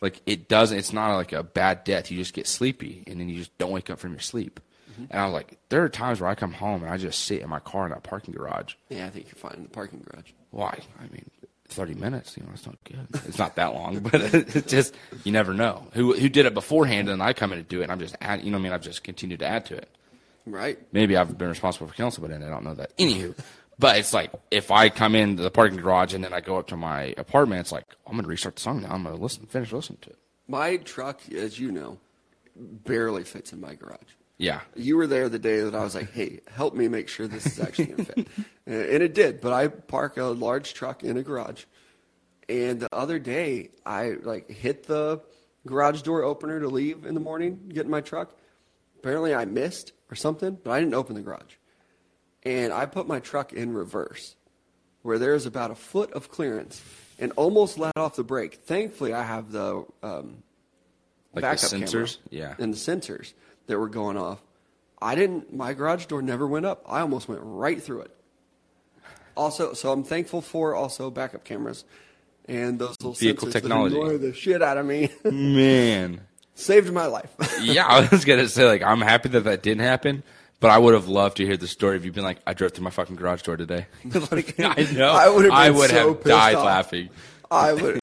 like 0.02 0.22
it 0.26 0.48
doesn't. 0.48 0.78
It's 0.78 0.94
not 0.94 1.16
like 1.16 1.34
a 1.34 1.44
bad 1.44 1.84
death. 1.84 2.12
You 2.12 2.18
just 2.18 2.34
get 2.34 2.48
sleepy, 2.48 3.04
and 3.08 3.20
then 3.20 3.30
you 3.30 3.38
just 3.38 3.58
don't 3.58 3.72
wake 3.72 3.90
up 3.90 4.00
from 4.00 4.12
your 4.12 4.20
sleep. 4.20 4.60
Mm-hmm. 4.92 5.06
And 5.10 5.22
I 5.22 5.26
was 5.26 5.34
like, 5.34 5.58
there 5.70 5.84
are 5.84 5.90
times 5.90 6.20
where 6.22 6.30
I 6.30 6.36
come 6.36 6.52
home 6.52 6.84
and 6.84 6.92
I 6.92 6.98
just 6.98 7.24
sit 7.26 7.42
in 7.42 7.50
my 7.50 7.60
car 7.60 7.86
in 7.86 7.92
that 7.92 8.04
parking 8.04 8.34
garage. 8.34 8.76
yeah, 8.90 9.06
I 9.06 9.10
think 9.10 9.28
you're 9.28 9.36
fine 9.36 9.56
in 9.58 9.64
the 9.64 9.70
parking 9.70 10.06
garage. 10.10 10.32
Why? 10.52 10.80
I 11.00 11.04
mean, 11.04 11.30
thirty 11.68 11.94
minutes. 11.94 12.36
You 12.38 12.44
know, 12.44 12.50
it's 12.54 12.66
not 12.66 12.78
good. 12.84 13.08
It's 13.28 13.38
not 13.38 13.56
that 13.56 13.74
long, 13.74 14.00
but 14.12 14.34
it's 14.34 14.72
just 14.72 14.96
you 15.24 15.32
never 15.32 15.54
know 15.54 15.88
who 15.94 16.14
who 16.14 16.30
did 16.30 16.46
it 16.46 16.54
beforehand, 16.54 17.10
and 17.10 17.22
I 17.22 17.34
come 17.34 17.54
in 17.54 17.60
to 17.60 17.64
do 17.64 17.82
it. 17.82 17.84
and 17.84 17.92
I'm 17.92 18.00
just 18.00 18.16
add, 18.22 18.44
you 18.44 18.52
know, 18.52 18.58
what 18.58 18.62
I 18.62 18.64
mean, 18.64 18.74
I've 18.74 18.82
just 18.82 19.04
continued 19.04 19.40
to 19.40 19.48
add 19.48 19.66
to 19.68 19.76
it. 19.76 19.90
Right. 20.46 20.80
Maybe 20.92 21.16
I've 21.16 21.38
been 21.38 21.50
responsible 21.50 21.88
for 21.88 22.12
somebody, 22.12 22.34
and 22.34 22.44
I 22.44 22.50
don't 22.50 22.64
know 22.64 22.74
that. 22.76 22.98
Anywho, 22.98 23.36
but 23.80 23.98
it's 23.98 24.14
like 24.14 24.32
if 24.52 24.70
I 24.70 24.90
come 24.90 25.16
in 25.16 25.38
the 25.38 25.50
parking 25.50 25.80
garage 25.80 26.14
and 26.14 26.24
then 26.24 26.34
I 26.34 26.42
go 26.42 26.58
up 26.60 26.68
to 26.68 26.78
my 26.78 27.16
apartment, 27.18 27.62
it's 27.62 27.72
like 27.72 27.86
I'm 28.06 28.16
gonna 28.16 28.28
restart 28.28 28.56
the 28.58 28.62
song 28.62 28.82
now. 28.82 28.90
I'm 28.92 29.04
gonna 29.04 29.16
listen, 29.16 29.46
finish 29.48 29.72
listening 29.72 30.00
to 30.02 30.10
it. 30.12 30.18
My 30.48 30.78
truck, 30.78 31.22
as 31.32 31.60
you 31.60 31.72
know, 31.72 32.00
barely 32.56 33.24
fits 33.24 33.54
in 33.54 33.62
my 33.62 33.76
garage. 33.76 34.14
Yeah, 34.38 34.62
You 34.74 34.96
were 34.96 35.06
there 35.08 35.28
the 35.28 35.38
day 35.38 35.60
that 35.62 35.76
I 35.76 35.84
was 35.84 35.96
like, 35.96 36.14
"Hey, 36.14 36.40
help 36.50 36.74
me 36.74 36.88
make 36.88 37.10
sure 37.10 37.28
this 37.28 37.46
is 37.46 37.60
actually 37.60 37.88
to 37.88 38.06
fit," 38.06 38.28
and 38.66 38.76
and 38.76 39.04
it 39.04 39.14
did. 39.14 39.42
But 39.42 39.52
I 39.52 39.68
park 39.68 40.16
a 40.16 40.24
large 40.24 40.74
truck 40.74 41.04
in 41.04 41.18
a 41.18 41.24
garage, 41.24 41.66
and 42.48 42.80
the 42.80 42.88
other 42.94 43.20
day 43.20 43.72
I 43.86 44.12
like 44.24 44.50
hit 44.50 44.84
the 44.84 45.22
garage 45.68 46.04
door 46.04 46.24
opener 46.24 46.62
to 46.62 46.70
leave 46.70 47.06
in 47.06 47.16
the 47.16 47.20
morning, 47.20 47.70
get 47.74 47.84
in 47.84 47.92
my 47.92 48.00
truck. 48.00 48.34
Apparently, 49.00 49.36
I 49.36 49.44
missed 49.44 49.92
or 50.10 50.16
something, 50.16 50.58
but 50.64 50.72
I 50.72 50.80
didn't 50.80 50.96
open 50.96 51.16
the 51.16 51.22
garage, 51.22 51.56
and 52.50 52.74
I 52.74 52.88
put 52.88 53.08
my 53.08 53.20
truck 53.20 53.54
in 53.54 53.74
reverse, 53.74 54.36
where 55.04 55.20
there's 55.20 55.46
about 55.46 55.70
a 55.70 55.76
foot 55.76 56.12
of 56.14 56.30
clearance, 56.30 56.82
and 57.20 57.32
almost 57.36 57.78
let 57.78 57.96
off 57.96 58.16
the 58.16 58.24
brake. 58.24 58.56
Thankfully, 58.56 59.14
I 59.14 59.24
have 59.24 59.52
the 59.52 59.86
um, 60.02 60.44
like 61.34 61.44
backup 61.44 61.70
the 61.70 61.78
sensors. 61.78 62.18
Yeah, 62.32 62.56
and 62.58 62.74
the 62.74 62.78
sensors 62.78 63.34
that 63.68 63.78
were 63.78 63.90
going 63.90 64.18
off. 64.18 64.42
I 65.02 65.16
didn't. 65.16 65.54
My 65.54 65.74
garage 65.74 66.08
door 66.08 66.22
never 66.22 66.48
went 66.48 66.66
up. 66.66 66.84
I 66.88 67.02
almost 67.02 67.30
went 67.30 67.42
right 67.44 67.82
through 67.82 68.02
it. 68.02 68.16
Also, 69.38 69.74
so 69.74 69.92
I'm 69.92 70.04
thankful 70.04 70.42
for 70.42 70.76
also 70.76 71.10
backup 71.12 71.46
cameras 71.46 71.86
and 72.50 72.80
those 72.80 72.98
little 73.00 73.14
Vehicle 73.14 73.48
sensors 73.48 73.54
technology. 73.54 73.96
that 73.96 74.02
annoy 74.02 74.18
the 74.18 74.34
shit 74.34 74.62
out 74.62 74.78
of 74.78 74.86
me. 74.86 75.10
man. 75.24 76.22
Saved 76.56 76.92
my 76.92 77.06
life. 77.06 77.34
yeah, 77.62 77.86
I 77.86 78.10
was 78.10 78.26
gonna 78.26 78.50
say 78.50 78.66
like 78.66 78.82
I'm 78.84 79.00
happy 79.00 79.30
that 79.30 79.46
that 79.46 79.62
didn't 79.64 79.84
happen, 79.84 80.24
but 80.60 80.72
I 80.72 80.78
would 80.78 80.94
have 80.94 81.08
loved 81.08 81.38
to 81.38 81.46
hear 81.46 81.58
the 81.58 81.68
story 81.68 81.98
if 81.98 82.06
you'd 82.06 82.14
been 82.14 82.24
like, 82.24 82.40
I 82.46 82.54
drove 82.54 82.74
through 82.74 82.84
my 82.84 82.90
fucking 82.90 83.16
garage 83.16 83.44
door 83.44 83.58
today. 83.58 83.88
like, 84.32 84.60
I 84.60 84.88
know, 84.94 85.12
I 85.12 85.30
would 85.30 85.46
have 85.46 85.54
I 85.54 85.70
would 85.70 85.90
so 85.90 86.14
have 86.16 86.24
died 86.24 86.56
off. 86.56 86.66
laughing. 86.66 87.10
I 87.50 87.74
would. 87.74 88.00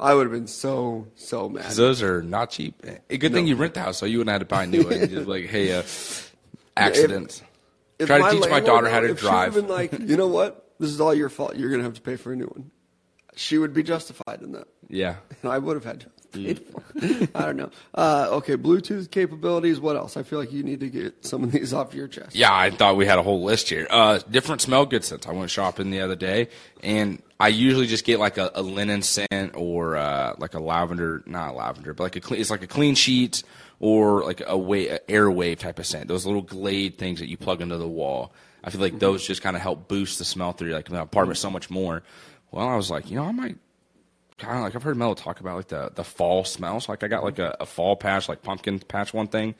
I 0.00 0.14
would 0.14 0.26
have 0.26 0.32
been 0.32 0.46
so 0.46 1.08
so 1.16 1.48
mad. 1.48 1.72
Those 1.72 2.02
are 2.02 2.22
not 2.22 2.50
cheap. 2.50 2.84
A 3.10 3.16
good 3.16 3.32
thing 3.32 3.46
you 3.46 3.56
rent 3.56 3.74
the 3.74 3.80
house, 3.80 3.98
so 3.98 4.06
you 4.06 4.18
wouldn't 4.18 4.32
have 4.32 4.40
to 4.40 4.46
buy 4.46 4.64
a 4.64 4.66
new 4.66 4.82
one. 4.82 5.08
Just 5.08 5.26
like, 5.26 5.46
hey, 5.46 5.72
uh, 5.72 5.82
accidents. 6.76 7.42
If 7.98 8.06
Try 8.06 8.30
to 8.30 8.40
teach 8.40 8.48
my 8.48 8.60
daughter 8.60 8.88
how 8.88 9.00
to 9.00 9.10
if 9.10 9.18
drive. 9.18 9.54
Been 9.54 9.66
like, 9.66 9.98
you 9.98 10.16
know 10.16 10.28
what? 10.28 10.72
This 10.78 10.90
is 10.90 11.00
all 11.00 11.12
your 11.12 11.28
fault. 11.28 11.56
You're 11.56 11.70
gonna 11.70 11.82
have 11.82 11.94
to 11.94 12.00
pay 12.00 12.14
for 12.14 12.32
a 12.32 12.36
new 12.36 12.46
one. 12.46 12.70
She 13.34 13.58
would 13.58 13.72
be 13.72 13.82
justified 13.82 14.40
in 14.40 14.52
that. 14.52 14.68
Yeah. 14.88 15.16
And 15.42 15.50
I 15.50 15.58
would 15.58 15.74
have 15.74 15.84
had 15.84 16.00
to 16.00 16.06
have 16.32 16.44
paid 16.44 16.66
for 16.66 16.82
it. 16.96 17.30
I 17.34 17.46
don't 17.46 17.56
know. 17.56 17.70
Uh, 17.94 18.28
okay, 18.32 18.56
Bluetooth 18.56 19.10
capabilities. 19.10 19.80
What 19.80 19.96
else? 19.96 20.16
I 20.16 20.22
feel 20.22 20.38
like 20.38 20.52
you 20.52 20.62
need 20.62 20.80
to 20.80 20.88
get 20.88 21.24
some 21.24 21.44
of 21.44 21.52
these 21.52 21.72
off 21.74 21.94
your 21.94 22.08
chest. 22.08 22.34
Yeah, 22.34 22.54
I 22.54 22.70
thought 22.70 22.96
we 22.96 23.06
had 23.06 23.18
a 23.18 23.22
whole 23.22 23.42
list 23.42 23.68
here. 23.68 23.86
Uh, 23.90 24.18
different 24.30 24.60
smell 24.60 24.86
good 24.86 25.04
scents. 25.04 25.26
I 25.26 25.32
went 25.32 25.50
shopping 25.50 25.90
the 25.90 26.00
other 26.00 26.16
day, 26.16 26.48
and 26.82 27.22
I 27.40 27.48
usually 27.48 27.86
just 27.86 28.04
get 28.04 28.18
like 28.18 28.38
a, 28.38 28.50
a 28.54 28.62
linen 28.62 29.02
scent 29.02 29.52
or 29.54 29.96
uh, 29.96 30.34
like 30.38 30.54
a 30.54 30.60
lavender, 30.60 31.22
not 31.26 31.54
lavender, 31.56 31.94
but 31.94 32.04
like 32.04 32.16
a 32.16 32.20
clean, 32.20 32.40
it's 32.40 32.50
like 32.50 32.62
a 32.62 32.66
clean 32.66 32.94
sheet 32.94 33.42
or 33.80 34.24
like 34.24 34.42
a, 34.46 34.56
wa- 34.58 34.74
a 34.76 34.98
airwave 35.08 35.58
type 35.58 35.78
of 35.78 35.86
scent. 35.86 36.08
Those 36.08 36.26
little 36.26 36.42
glade 36.42 36.98
things 36.98 37.20
that 37.20 37.28
you 37.28 37.36
plug 37.36 37.60
into 37.62 37.78
the 37.78 37.86
wall. 37.88 38.32
I 38.64 38.70
feel 38.70 38.80
like 38.80 38.98
those 38.98 39.24
just 39.24 39.40
kind 39.40 39.54
of 39.54 39.62
help 39.62 39.86
boost 39.86 40.18
the 40.18 40.24
smell 40.24 40.52
through 40.52 40.72
like 40.72 40.88
the 40.88 41.00
apartment 41.00 41.38
so 41.38 41.48
much 41.48 41.70
more. 41.70 42.02
Well, 42.50 42.66
I 42.66 42.74
was 42.74 42.90
like, 42.90 43.08
you 43.08 43.16
know, 43.16 43.22
I 43.24 43.30
might 43.30 43.56
kind 44.38 44.56
of 44.56 44.62
like 44.62 44.74
I've 44.74 44.82
heard 44.82 44.96
Melo 44.96 45.14
talk 45.14 45.40
about 45.40 45.56
like 45.56 45.68
the 45.68 45.90
the 45.94 46.04
fall 46.04 46.44
smells. 46.44 46.88
Like 46.88 47.02
I 47.02 47.08
got 47.08 47.24
like 47.24 47.38
a, 47.38 47.56
a 47.60 47.66
fall 47.66 47.96
patch, 47.96 48.28
like 48.28 48.42
pumpkin 48.42 48.78
patch, 48.78 49.12
one 49.12 49.28
thing. 49.28 49.54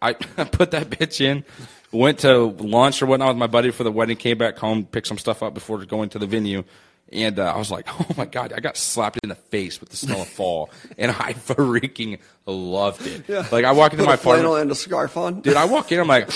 I 0.00 0.12
put 0.12 0.70
that 0.72 0.90
bitch 0.90 1.20
in, 1.20 1.44
went 1.90 2.20
to 2.20 2.36
lunch 2.36 3.02
or 3.02 3.06
whatnot 3.06 3.28
with 3.30 3.38
my 3.38 3.46
buddy 3.48 3.70
for 3.70 3.84
the 3.84 3.92
wedding, 3.92 4.16
came 4.16 4.38
back 4.38 4.58
home, 4.58 4.84
picked 4.84 5.06
some 5.06 5.18
stuff 5.18 5.42
up 5.42 5.54
before 5.54 5.84
going 5.84 6.10
to 6.10 6.18
the 6.18 6.26
venue. 6.26 6.64
And 7.10 7.38
uh, 7.38 7.54
I 7.54 7.56
was 7.56 7.70
like, 7.70 7.88
oh 8.00 8.06
my 8.16 8.26
God, 8.26 8.52
I 8.52 8.60
got 8.60 8.76
slapped 8.76 9.18
in 9.22 9.30
the 9.30 9.34
face 9.34 9.80
with 9.80 9.88
the 9.88 9.96
smell 9.96 10.22
of 10.22 10.28
fall. 10.28 10.70
and 10.98 11.10
I 11.10 11.32
freaking 11.32 12.20
loved 12.46 13.06
it. 13.06 13.28
Like, 13.50 13.64
I 13.64 13.72
walk 13.72 13.92
into 13.92 14.04
Put 14.04 14.08
my 14.08 14.14
a 14.14 14.16
flannel 14.18 14.56
apartment. 14.56 14.62
and 14.62 14.70
a 14.72 14.74
scarf 14.74 15.16
on. 15.16 15.40
Dude, 15.40 15.56
I 15.56 15.64
walk 15.64 15.90
in, 15.90 16.00
I'm 16.00 16.06
like, 16.06 16.30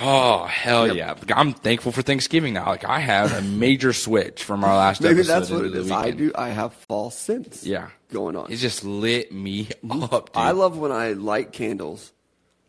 oh, 0.00 0.44
hell 0.46 0.94
yeah. 0.94 1.14
I'm 1.34 1.52
thankful 1.52 1.92
for 1.92 2.02
Thanksgiving 2.02 2.54
now. 2.54 2.66
Like, 2.66 2.84
I 2.84 3.00
have 3.00 3.32
a 3.32 3.42
major 3.42 3.92
switch 3.92 4.42
from 4.44 4.64
our 4.64 4.74
last 4.76 5.00
Maybe 5.00 5.20
episode 5.20 5.32
that's 5.32 5.50
what 5.50 5.64
it 5.64 5.74
is. 5.74 5.90
I 5.90 6.10
do. 6.10 6.32
I 6.34 6.50
have 6.50 6.72
fall 6.74 7.10
scents. 7.10 7.64
Yeah. 7.64 7.88
going 8.12 8.36
on. 8.36 8.50
It 8.52 8.56
just 8.56 8.84
lit 8.84 9.32
me 9.32 9.68
up, 9.90 10.32
dude. 10.32 10.36
I 10.36 10.50
love 10.52 10.78
when 10.78 10.92
I 10.92 11.12
light 11.12 11.52
candles 11.52 12.12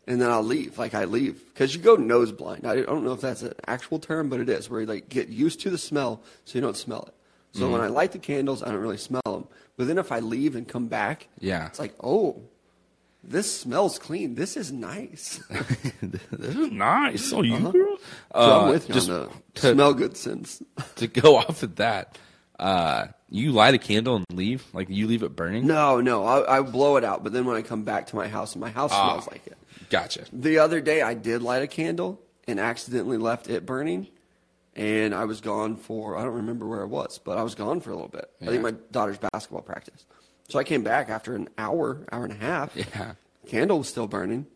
and 0.06 0.20
then 0.20 0.30
I'll 0.30 0.42
leave. 0.42 0.78
Like 0.78 0.94
I 0.94 1.04
leave 1.04 1.40
because 1.52 1.74
you 1.74 1.80
go 1.80 1.94
nose 1.96 2.32
blind. 2.32 2.66
I 2.66 2.80
don't 2.82 3.04
know 3.04 3.12
if 3.12 3.20
that's 3.20 3.42
an 3.42 3.54
actual 3.66 3.98
term, 3.98 4.28
but 4.28 4.40
it 4.40 4.48
is 4.48 4.68
where 4.68 4.80
you 4.80 4.86
like 4.86 5.08
get 5.08 5.28
used 5.28 5.60
to 5.60 5.70
the 5.70 5.78
smell 5.78 6.22
so 6.44 6.56
you 6.58 6.60
don't 6.60 6.76
smell 6.76 7.04
it. 7.08 7.14
So 7.54 7.64
Mm-hmm. 7.64 7.72
when 7.72 7.80
I 7.82 7.88
light 7.88 8.12
the 8.12 8.18
candles, 8.18 8.62
I 8.62 8.66
don't 8.70 8.80
really 8.80 8.96
smell 8.96 9.20
them. 9.26 9.46
But 9.76 9.86
then 9.86 9.98
if 9.98 10.10
I 10.10 10.20
leave 10.20 10.56
and 10.56 10.66
come 10.66 10.86
back, 10.88 11.28
Yeah. 11.38 11.66
it's 11.66 11.78
like 11.78 11.94
oh, 12.02 12.40
this 13.24 13.60
smells 13.60 13.98
clean. 13.98 14.34
This 14.34 14.56
is 14.56 14.72
nice. 14.72 15.40
this 16.02 16.54
is 16.56 16.70
nice. 16.70 17.24
So 17.24 17.42
you, 17.42 17.58
girl? 17.58 17.96
so 17.98 18.00
Uh, 18.34 18.60
I'm 18.64 18.70
with 18.70 18.88
you 18.88 18.94
just 18.94 19.10
on 19.10 19.28
the 19.54 19.60
to- 19.60 19.72
smell 19.72 19.94
good 19.94 20.16
sense. 20.16 20.62
to 20.96 21.06
go 21.06 21.36
off 21.36 21.62
of 21.62 21.76
that, 21.76 22.18
uh, 22.58 23.06
you 23.28 23.52
light 23.52 23.74
a 23.74 23.78
candle 23.78 24.16
and 24.16 24.26
leave? 24.32 24.64
Like, 24.72 24.88
you 24.90 25.06
leave 25.06 25.22
it 25.22 25.34
burning? 25.36 25.66
No, 25.66 26.00
no, 26.00 26.24
I, 26.24 26.58
I 26.58 26.60
blow 26.62 26.96
it 26.96 27.04
out. 27.04 27.22
But 27.24 27.32
then 27.32 27.44
when 27.44 27.56
I 27.56 27.62
come 27.62 27.82
back 27.84 28.08
to 28.08 28.16
my 28.16 28.28
house, 28.28 28.54
my 28.56 28.70
house 28.70 28.90
Ah. 28.92 29.10
smells 29.12 29.28
like 29.28 29.46
it. 29.46 29.56
Gotcha. 29.90 30.24
The 30.32 30.58
other 30.58 30.80
day, 30.80 31.02
I 31.02 31.14
did 31.14 31.42
light 31.42 31.62
a 31.62 31.66
candle 31.66 32.20
and 32.48 32.58
accidentally 32.58 33.18
left 33.18 33.48
it 33.48 33.64
burning, 33.66 34.08
and 34.74 35.14
I 35.14 35.24
was 35.26 35.40
gone 35.40 35.76
for 35.76 36.16
I 36.16 36.22
don't 36.24 36.34
remember 36.34 36.66
where 36.66 36.80
I 36.82 36.86
was, 36.86 37.18
but 37.18 37.38
I 37.38 37.42
was 37.42 37.54
gone 37.54 37.80
for 37.80 37.90
a 37.90 37.94
little 37.94 38.08
bit. 38.08 38.28
I 38.40 38.46
think 38.46 38.62
my 38.62 38.72
daughter's 38.90 39.18
basketball 39.18 39.62
practice. 39.62 40.04
So 40.52 40.58
I 40.58 40.64
came 40.64 40.82
back 40.82 41.08
after 41.08 41.34
an 41.34 41.48
hour, 41.56 42.04
hour 42.12 42.24
and 42.24 42.32
a 42.32 42.36
half. 42.36 42.76
Yeah. 42.76 43.14
Candle 43.46 43.78
was 43.78 43.88
still 43.88 44.06
burning. 44.06 44.46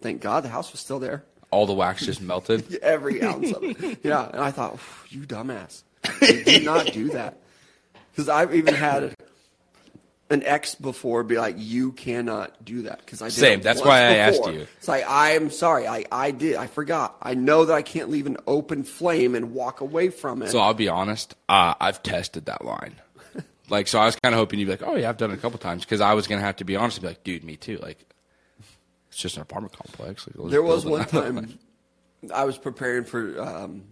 Thank 0.00 0.20
God 0.22 0.44
the 0.44 0.48
house 0.48 0.70
was 0.70 0.80
still 0.80 1.00
there. 1.00 1.24
All 1.50 1.66
the 1.66 1.72
wax 1.72 2.06
just 2.06 2.22
melted. 2.22 2.76
Every 2.82 3.20
ounce 3.20 3.50
of 3.50 3.64
it. 3.64 3.98
Yeah, 4.04 4.28
and 4.32 4.40
I 4.40 4.52
thought, 4.52 4.78
you 5.08 5.22
dumbass, 5.22 5.82
Like, 6.22 6.44
do 6.44 6.60
not 6.62 6.86
do 6.92 7.08
that. 7.10 7.38
Because 8.12 8.28
I've 8.28 8.54
even 8.54 8.74
had 8.74 9.16
an 10.30 10.44
ex 10.44 10.76
before 10.76 11.24
be 11.24 11.36
like, 11.36 11.56
you 11.58 11.90
cannot 11.90 12.64
do 12.64 12.82
that. 12.82 13.00
Because 13.00 13.20
I 13.20 13.26
did 13.26 13.32
Same. 13.34 13.58
it 13.58 13.62
That's 13.64 13.80
once 13.80 13.88
why 13.88 13.98
I 13.98 14.14
asked 14.18 14.38
before. 14.38 14.52
you. 14.52 14.66
It's 14.78 14.86
like 14.86 15.04
I'm 15.08 15.50
sorry, 15.50 15.88
I 15.88 16.04
I 16.12 16.30
did, 16.30 16.54
I 16.54 16.68
forgot. 16.68 17.16
I 17.20 17.34
know 17.34 17.64
that 17.64 17.74
I 17.74 17.82
can't 17.82 18.08
leave 18.08 18.26
an 18.28 18.36
open 18.46 18.84
flame 18.84 19.34
and 19.34 19.52
walk 19.52 19.80
away 19.80 20.10
from 20.10 20.42
it. 20.42 20.50
So 20.50 20.60
I'll 20.60 20.74
be 20.74 20.88
honest, 20.88 21.34
uh, 21.48 21.74
I've 21.80 22.04
tested 22.04 22.46
that 22.46 22.64
line. 22.64 22.94
Like, 23.68 23.88
so 23.88 23.98
I 23.98 24.06
was 24.06 24.16
kind 24.16 24.34
of 24.34 24.38
hoping 24.38 24.58
you'd 24.58 24.66
be 24.66 24.72
like, 24.72 24.82
oh, 24.82 24.96
yeah, 24.96 25.08
I've 25.08 25.16
done 25.16 25.30
it 25.30 25.34
a 25.34 25.38
couple 25.38 25.58
times. 25.58 25.84
Because 25.84 26.00
I 26.00 26.14
was 26.14 26.26
going 26.26 26.38
to 26.40 26.44
have 26.44 26.56
to 26.56 26.64
be 26.64 26.76
honest 26.76 26.98
and 26.98 27.02
be 27.02 27.08
like, 27.08 27.24
dude, 27.24 27.44
me 27.44 27.56
too. 27.56 27.78
Like, 27.78 28.04
it's 29.08 29.18
just 29.18 29.36
an 29.36 29.42
apartment 29.42 29.76
complex. 29.76 30.26
Like, 30.26 30.50
there 30.50 30.62
was 30.62 30.84
one 30.84 31.04
time 31.06 31.58
I 32.32 32.44
was 32.44 32.58
preparing 32.58 33.04
for 33.04 33.40
um, 33.40 33.84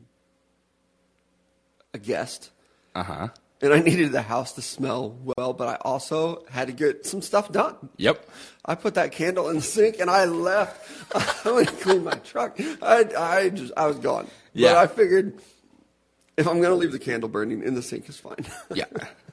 a 1.94 1.98
guest. 1.98 2.50
Uh 2.94 3.02
huh. 3.02 3.28
And 3.62 3.72
I 3.72 3.78
needed 3.78 4.10
the 4.10 4.22
house 4.22 4.54
to 4.54 4.62
smell 4.62 5.16
well, 5.22 5.52
but 5.52 5.68
I 5.68 5.74
also 5.82 6.44
had 6.50 6.66
to 6.66 6.72
get 6.72 7.06
some 7.06 7.22
stuff 7.22 7.52
done. 7.52 7.76
Yep. 7.96 8.28
I 8.64 8.74
put 8.74 8.94
that 8.94 9.12
candle 9.12 9.48
in 9.50 9.56
the 9.56 9.62
sink 9.62 10.00
and 10.00 10.10
I 10.10 10.24
left. 10.24 10.84
I 11.46 11.52
went 11.52 11.68
to 11.68 11.74
clean 11.76 12.02
my 12.02 12.14
truck. 12.14 12.58
I, 12.82 13.06
I 13.16 13.48
just 13.50 13.72
I 13.76 13.86
was 13.86 13.98
gone. 13.98 14.26
Yeah. 14.52 14.72
But 14.72 14.76
I 14.78 14.86
figured 14.88 15.40
if 16.36 16.48
I'm 16.48 16.60
gonna 16.60 16.74
leave 16.74 16.90
the 16.90 16.98
candle 16.98 17.28
burning 17.28 17.62
in 17.62 17.74
the 17.74 17.82
sink 17.82 18.08
is 18.08 18.18
fine. 18.18 18.44
Yeah. 18.74 18.86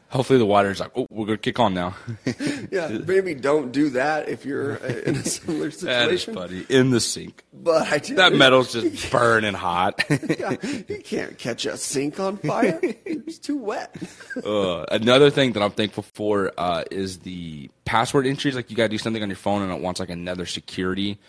Hopefully 0.10 0.40
the 0.40 0.46
water's 0.46 0.80
like, 0.80 0.92
oh, 0.96 1.06
we're 1.12 1.28
going 1.28 1.38
to 1.38 1.42
kick 1.42 1.60
on 1.60 1.76
now. 1.76 1.96
yeah. 2.72 2.88
Maybe 2.88 3.36
don't 3.36 3.72
do 3.72 3.92
that 3.92 4.28
if 4.28 4.44
you're 4.44 4.76
in 4.76 5.18
a 5.18 5.24
similar 5.24 5.70
that 5.70 6.10
is 6.10 6.24
situation. 6.24 6.34
funny. 6.34 6.66
In 6.68 6.90
the 6.90 7.00
sink. 7.00 7.44
But 7.54 7.88
I. 7.92 8.00
That 8.00 8.34
metal's 8.34 8.74
just 8.74 9.12
burning 9.12 9.54
hot. 9.54 10.04
Yeah, 10.10 10.56
you 10.64 11.02
can't 11.04 11.38
catch 11.38 11.66
a 11.68 11.78
sink 11.78 12.20
on 12.20 12.38
fire. 12.38 12.80
It's 12.82 13.38
too 13.38 13.58
wet. 13.58 13.96
Uh, 14.44 14.84
another 14.92 15.30
thing 15.30 15.54
that 15.54 15.62
I'm 15.62 15.72
thankful 15.72 16.04
for 16.14 16.54
uh, 16.58 16.86
is 16.90 17.20
the 17.20 17.70
password 17.86 18.26
entries. 18.26 18.56
Like 18.56 18.72
you 18.72 18.76
got 18.76 18.84
to 18.84 18.90
do 18.90 18.98
something 18.98 19.22
on 19.22 19.30
your 19.30 19.36
phone, 19.36 19.62
and 19.62 19.72
it 19.72 19.80
wants 19.80 20.00
like 20.00 20.10
another 20.10 20.48
security 20.48 21.20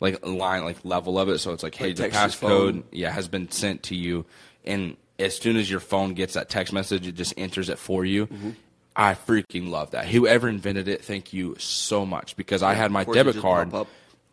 like 0.00 0.26
line, 0.26 0.64
like 0.64 0.78
level 0.84 1.18
of 1.18 1.28
it. 1.28 1.38
So 1.38 1.52
it's 1.52 1.62
like, 1.62 1.74
hey, 1.74 1.88
Like 1.88 1.96
the 1.96 2.08
passcode, 2.08 2.84
yeah, 2.90 3.10
has 3.10 3.28
been 3.28 3.50
sent 3.50 3.82
to 3.84 3.94
you, 3.94 4.24
and 4.64 4.96
as 5.20 5.36
soon 5.36 5.56
as 5.56 5.70
your 5.70 5.80
phone 5.80 6.14
gets 6.14 6.34
that 6.34 6.48
text 6.48 6.72
message, 6.72 7.06
it 7.06 7.14
just 7.14 7.34
enters 7.36 7.68
it 7.68 7.78
for 7.78 8.04
you. 8.04 8.26
Mm-hmm. 8.26 8.50
I 8.96 9.14
freaking 9.14 9.70
love 9.70 9.92
that. 9.92 10.06
Whoever 10.06 10.48
invented 10.48 10.88
it, 10.88 11.04
thank 11.04 11.32
you 11.32 11.56
so 11.58 12.04
much 12.04 12.36
because 12.36 12.62
I 12.62 12.74
had 12.74 12.90
my 12.90 13.02
of 13.02 13.06
course, 13.06 13.16
it 13.16 13.24
debit 13.24 13.42
card 13.42 13.86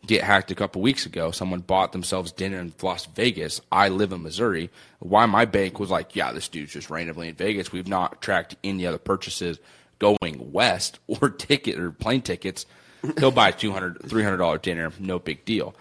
get 0.06 0.22
hacked 0.22 0.50
a 0.50 0.54
couple 0.54 0.82
weeks 0.82 1.06
ago. 1.06 1.30
Someone 1.30 1.60
bought 1.60 1.92
themselves 1.92 2.32
dinner 2.32 2.58
in 2.58 2.72
Las 2.82 3.06
Vegas. 3.06 3.60
I 3.70 3.88
live 3.88 4.12
in 4.12 4.22
Missouri. 4.22 4.70
Why 5.00 5.26
my 5.26 5.44
bank 5.44 5.78
was 5.78 5.90
like, 5.90 6.14
yeah, 6.14 6.32
this 6.32 6.48
dude's 6.48 6.72
just 6.72 6.90
randomly 6.90 7.28
in 7.28 7.34
Vegas. 7.34 7.72
We've 7.72 7.88
not 7.88 8.20
tracked 8.20 8.56
any 8.64 8.86
other 8.86 8.98
purchases 8.98 9.58
going 9.98 10.52
west 10.52 10.98
or 11.06 11.30
ticket 11.30 11.78
or 11.78 11.90
plane 11.90 12.22
tickets. 12.22 12.66
He'll 13.18 13.30
buy 13.30 13.50
a 13.50 13.52
$200, 13.52 14.08
$300 14.08 14.62
dinner. 14.62 14.92
No 14.98 15.18
big 15.18 15.44
deal. 15.44 15.74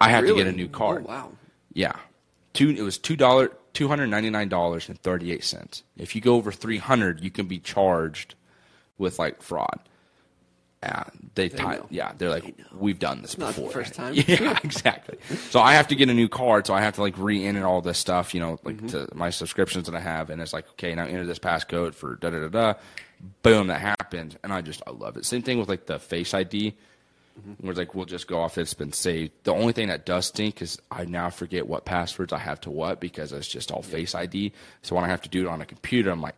I 0.00 0.10
have 0.10 0.26
to 0.26 0.34
get 0.34 0.46
a 0.46 0.52
new 0.52 0.68
card. 0.68 1.04
Oh, 1.06 1.08
wow. 1.08 1.32
Yeah. 1.72 1.96
Two, 2.52 2.70
it 2.70 2.82
was 2.82 2.98
two 2.98 3.16
dollar 3.78 3.86
two 3.86 3.88
hundred 3.88 4.06
ninety 4.08 4.30
nine 4.30 4.48
dollars 4.48 4.88
and 4.88 4.98
thirty 5.00 5.32
eight 5.32 5.44
cents. 5.44 5.82
If 5.96 6.14
you 6.14 6.20
go 6.20 6.34
over 6.36 6.52
three 6.52 6.78
hundred, 6.78 7.22
you 7.22 7.30
can 7.30 7.46
be 7.46 7.58
charged 7.58 8.34
with 8.98 9.18
like 9.18 9.42
fraud. 9.42 9.80
Yeah, 10.82 11.04
they, 11.34 11.48
know. 11.48 11.86
yeah, 11.90 12.12
they're 12.16 12.30
like, 12.30 12.54
we've 12.72 13.00
done 13.00 13.22
this 13.22 13.36
not 13.36 13.54
the 13.54 13.62
before. 13.62 13.72
first 13.72 13.94
time. 13.94 14.14
Yeah, 14.28 14.56
exactly. 14.62 15.18
So 15.50 15.58
I 15.58 15.72
have 15.74 15.88
to 15.88 15.96
get 15.96 16.08
a 16.08 16.14
new 16.14 16.28
card, 16.28 16.68
so 16.68 16.74
I 16.74 16.82
have 16.82 16.94
to 16.94 17.00
like 17.00 17.18
re-enter 17.18 17.66
all 17.66 17.80
this 17.80 17.98
stuff, 17.98 18.32
you 18.32 18.38
know, 18.38 18.60
like 18.62 18.76
Mm-hmm. 18.76 18.86
to 18.88 19.08
my 19.12 19.30
subscriptions 19.30 19.86
that 19.86 19.96
I 19.96 20.00
have, 20.00 20.30
and 20.30 20.40
it's 20.40 20.52
like, 20.52 20.68
okay, 20.70 20.94
now 20.94 21.04
enter 21.04 21.26
this 21.26 21.40
passcode 21.40 21.94
for 21.94 22.14
da 22.14 22.30
da 22.30 22.46
da 22.46 22.48
da. 22.48 22.74
Boom, 23.42 23.66
that 23.66 23.80
happened, 23.80 24.38
and 24.44 24.52
I 24.52 24.60
just 24.60 24.80
I 24.86 24.90
love 24.92 25.16
it. 25.16 25.24
Same 25.24 25.42
thing 25.42 25.58
with 25.58 25.68
like 25.68 25.86
the 25.86 25.98
Face 25.98 26.32
ID, 26.32 26.76
Mm-hmm. 27.38 27.52
where 27.66 27.70
it's 27.70 27.78
like 27.78 27.94
we'll 27.94 28.04
just 28.04 28.26
go 28.26 28.40
off 28.40 28.58
it's 28.58 28.74
been 28.74 28.92
saved. 28.92 29.32
The 29.44 29.52
only 29.54 29.72
thing 29.72 29.88
that 29.88 30.04
does 30.06 30.26
stink 30.26 30.60
is 30.60 30.78
I 30.90 31.04
now 31.04 31.30
forget 31.30 31.66
what 31.68 31.84
passwords 31.84 32.32
I 32.32 32.38
have 32.38 32.60
to 32.62 32.70
what 32.70 33.00
because 33.00 33.32
it's 33.32 33.46
just 33.48 33.70
all 33.70 33.82
Face 33.82 34.14
ID. 34.14 34.52
So 34.82 34.96
when 34.96 35.04
I 35.04 35.08
have 35.08 35.22
to 35.22 35.28
do 35.28 35.42
it 35.46 35.48
on 35.48 35.60
a 35.60 35.66
computer, 35.66 36.10
I'm 36.10 36.20
like, 36.20 36.34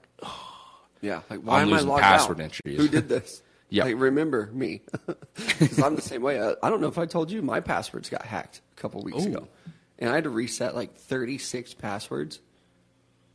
Yeah, 1.01 1.23
like 1.31 1.41
why 1.41 1.57
I'm 1.61 1.69
am 1.69 1.69
I 1.69 1.77
losing 1.77 1.89
logged 1.89 2.03
password 2.03 2.41
out? 2.41 2.45
entries. 2.45 2.77
Who 2.79 2.89
did 2.89 3.09
this? 3.09 3.43
Yeah. 3.73 3.85
like 3.85 4.01
remember 4.01 4.51
me? 4.53 4.83
Because 5.37 5.79
I'm 5.81 5.95
the 5.95 6.03
same 6.03 6.23
way. 6.23 6.43
I, 6.43 6.55
I 6.61 6.71
don't 6.71 6.81
know 6.81 6.89
if 6.89 6.99
I 6.99 7.07
told 7.07 7.31
you 7.31 7.41
my 7.41 7.61
passwords 7.61 8.09
got 8.11 8.23
hacked 8.27 8.63
a 8.77 8.81
couple 8.81 9.01
weeks 9.05 9.25
Ooh. 9.25 9.29
ago, 9.29 9.49
and 10.01 10.11
I 10.11 10.15
had 10.17 10.25
to 10.25 10.31
reset 10.31 10.75
like 10.75 10.97
36 10.97 11.75
passwords. 11.75 12.41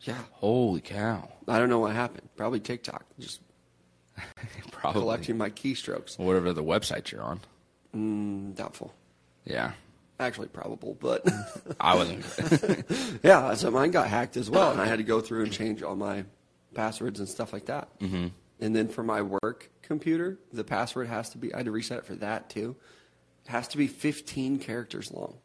Yeah, 0.01 0.17
holy 0.33 0.81
cow, 0.81 1.29
I 1.47 1.57
don't 1.57 1.69
know 1.69 1.79
what 1.79 1.93
happened. 1.93 2.27
Probably 2.35 2.59
TikTok, 2.59 3.05
just 3.17 3.39
probably 4.71 5.01
collecting 5.01 5.37
my 5.37 5.49
keystrokes. 5.49 6.19
whatever 6.19 6.51
the 6.51 6.63
website 6.63 7.11
you're 7.11 7.21
on. 7.23 7.39
Mm, 7.95 8.55
doubtful. 8.55 8.93
Yeah, 9.45 9.71
Actually, 10.19 10.47
probable, 10.47 10.97
but 10.99 11.25
I 11.79 11.95
wasn't. 11.95 12.25
yeah. 13.23 13.53
So 13.55 13.69
mine 13.69 13.91
got 13.91 14.07
hacked 14.07 14.37
as 14.37 14.49
well, 14.49 14.71
and 14.71 14.79
I 14.79 14.85
had 14.85 14.97
to 14.99 15.03
go 15.03 15.19
through 15.19 15.43
and 15.43 15.51
change 15.51 15.83
all 15.83 15.95
my 15.95 16.23
passwords 16.73 17.19
and 17.19 17.27
stuff 17.27 17.51
like 17.51 17.65
that. 17.65 17.89
Mm-hmm. 17.99 18.27
And 18.61 18.75
then 18.75 18.87
for 18.87 19.03
my 19.03 19.21
work 19.21 19.69
computer, 19.81 20.39
the 20.53 20.63
password 20.63 21.07
has 21.07 21.29
to 21.31 21.37
be. 21.37 21.53
I 21.53 21.57
had 21.57 21.65
to 21.65 21.71
reset 21.71 21.97
it 21.99 22.05
for 22.05 22.15
that 22.15 22.49
too. 22.49 22.77
It 23.45 23.51
has 23.51 23.67
to 23.69 23.77
be 23.77 23.87
15 23.87 24.59
characters 24.59 25.11
long. 25.11 25.35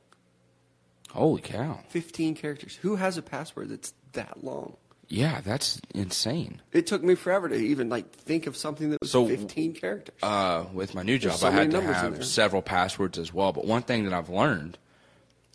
holy 1.11 1.43
cow. 1.43 1.81
15 1.89 2.37
characters. 2.37 2.77
Who 2.77 2.95
has 2.97 3.19
a 3.19 3.23
password 3.23 3.71
that's 3.71 3.93
that 4.13 4.45
long? 4.45 4.77
Yeah, 5.13 5.41
that's 5.41 5.81
insane. 5.93 6.63
It 6.73 6.87
took 6.87 7.03
me 7.03 7.17
forever 7.17 7.49
to 7.49 7.57
even 7.57 7.89
like 7.89 8.11
think 8.13 8.47
of 8.47 8.57
something 8.57 8.91
that 8.91 8.99
was 9.03 9.11
So, 9.11 9.27
15 9.27 9.75
characters. 9.75 10.15
Uh, 10.23 10.67
with 10.73 10.95
my 10.95 11.03
new 11.03 11.19
job, 11.19 11.33
so 11.39 11.49
I 11.49 11.51
had 11.51 11.73
to 11.73 11.81
have 11.83 12.25
several 12.25 12.63
passwords 12.63 13.19
as 13.19 13.35
well. 13.35 13.53
But 13.53 13.65
one 13.67 13.83
thing 13.83 14.05
that 14.05 14.13
I've 14.15 14.29
learned 14.31 14.79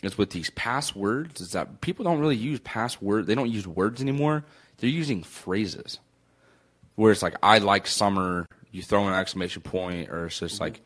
is 0.03 0.17
with 0.17 0.31
these 0.31 0.49
passwords 0.51 1.39
is 1.39 1.53
that 1.53 1.79
people 1.79 2.03
don't 2.03 2.19
really 2.19 2.35
use 2.35 2.59
password. 2.59 3.27
They 3.27 3.35
don't 3.35 3.49
use 3.49 3.65
words 3.65 4.01
anymore. 4.01 4.43
They're 4.77 4.89
using 4.89 5.23
phrases. 5.23 5.99
Where 6.95 7.13
it's 7.13 7.23
like, 7.23 7.35
I 7.41 7.59
like 7.59 7.87
summer. 7.87 8.45
You 8.71 8.81
throw 8.81 9.07
an 9.07 9.13
exclamation 9.13 9.61
point, 9.61 10.09
or 10.09 10.25
it's 10.25 10.35
Mm-hmm. 10.35 10.45
just 10.47 10.59
like, 10.59 10.81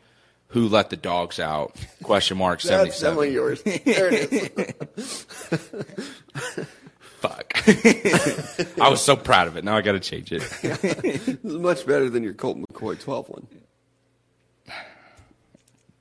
Who 0.48 0.68
let 0.68 0.90
the 0.90 0.96
dogs 0.96 1.40
out? 1.40 1.74
Question 2.04 2.38
mark 2.38 2.60
seventy 2.60 2.90
That's 2.90 3.00
definitely 3.00 3.32
yours. 3.32 3.62
There 3.64 4.10
it 4.12 4.32
is. 4.32 5.26
Fuck. 7.20 7.52
I 8.80 8.88
was 8.88 9.02
so 9.02 9.16
proud 9.16 9.46
of 9.46 9.56
it. 9.56 9.64
Now 9.64 9.76
I 9.76 9.82
got 9.82 9.92
to 9.92 10.00
change 10.00 10.32
it. 10.32 10.42
This 10.62 11.28
is 11.28 11.44
much 11.44 11.86
better 11.86 12.08
than 12.10 12.22
your 12.22 12.34
Colt 12.34 12.58
McCoy 12.58 12.98
12 13.00 13.28
one. 13.28 13.46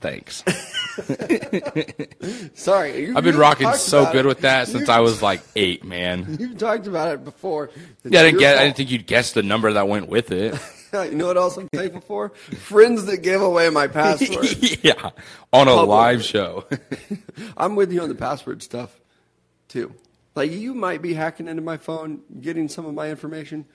Thanks. 0.01 0.45
Sorry. 2.53 3.07
you- 3.07 3.17
I've 3.17 3.24
been 3.26 3.38
rocking 3.38 3.70
so 3.74 4.09
good 4.13 4.24
it. 4.26 4.30
with 4.30 4.41
that 4.41 4.70
since 4.70 4.88
You- 4.88 4.93
I 4.93 5.01
was 5.01 5.22
like 5.22 5.41
eight, 5.57 5.84
man. 5.84 6.38
You've 6.39 6.57
talked 6.57 6.88
about 6.88 7.11
it 7.13 7.26
before. 7.26 7.65
It's 8.05 8.13
Yeah, 8.13 8.22
I 8.22 8.24
didn't 8.24 8.39
get. 8.39 8.57
I 8.57 8.63
didn't 8.63 8.78
think 8.78 8.91
you'd 8.91 9.07
guess 9.07 9.34
the 9.34 9.43
number 9.43 9.74
that 9.74 9.89
went 9.89 10.07
with 10.07 10.32
it. 10.32 10.55
You 10.93 11.15
know 11.15 11.28
what 11.28 11.38
else 11.38 11.57
I'm 11.57 11.67
thankful 11.70 12.01
for? 12.01 12.30
Friends 12.30 13.05
that 13.05 13.17
gave 13.17 13.41
away 13.41 13.70
my 13.70 13.88
password. 13.88 14.45
yeah, 14.84 15.11
on 15.53 15.67
a 15.67 15.72
Public. 15.72 15.88
live 15.88 16.24
show. 16.24 16.65
I'm 17.57 17.76
with 17.76 17.91
you 17.91 18.01
on 18.01 18.09
the 18.09 18.15
password 18.15 18.63
stuff, 18.63 18.99
too. 19.67 19.93
Like, 20.40 20.52
you 20.52 20.74
might 20.74 21.02
be 21.02 21.14
hacking 21.14 21.50
into 21.50 21.62
my 21.62 21.76
phone, 21.76 22.22
getting 22.40 22.70
some 22.70 22.86
of 22.86 22.94
my 22.94 23.10
information. 23.10 23.66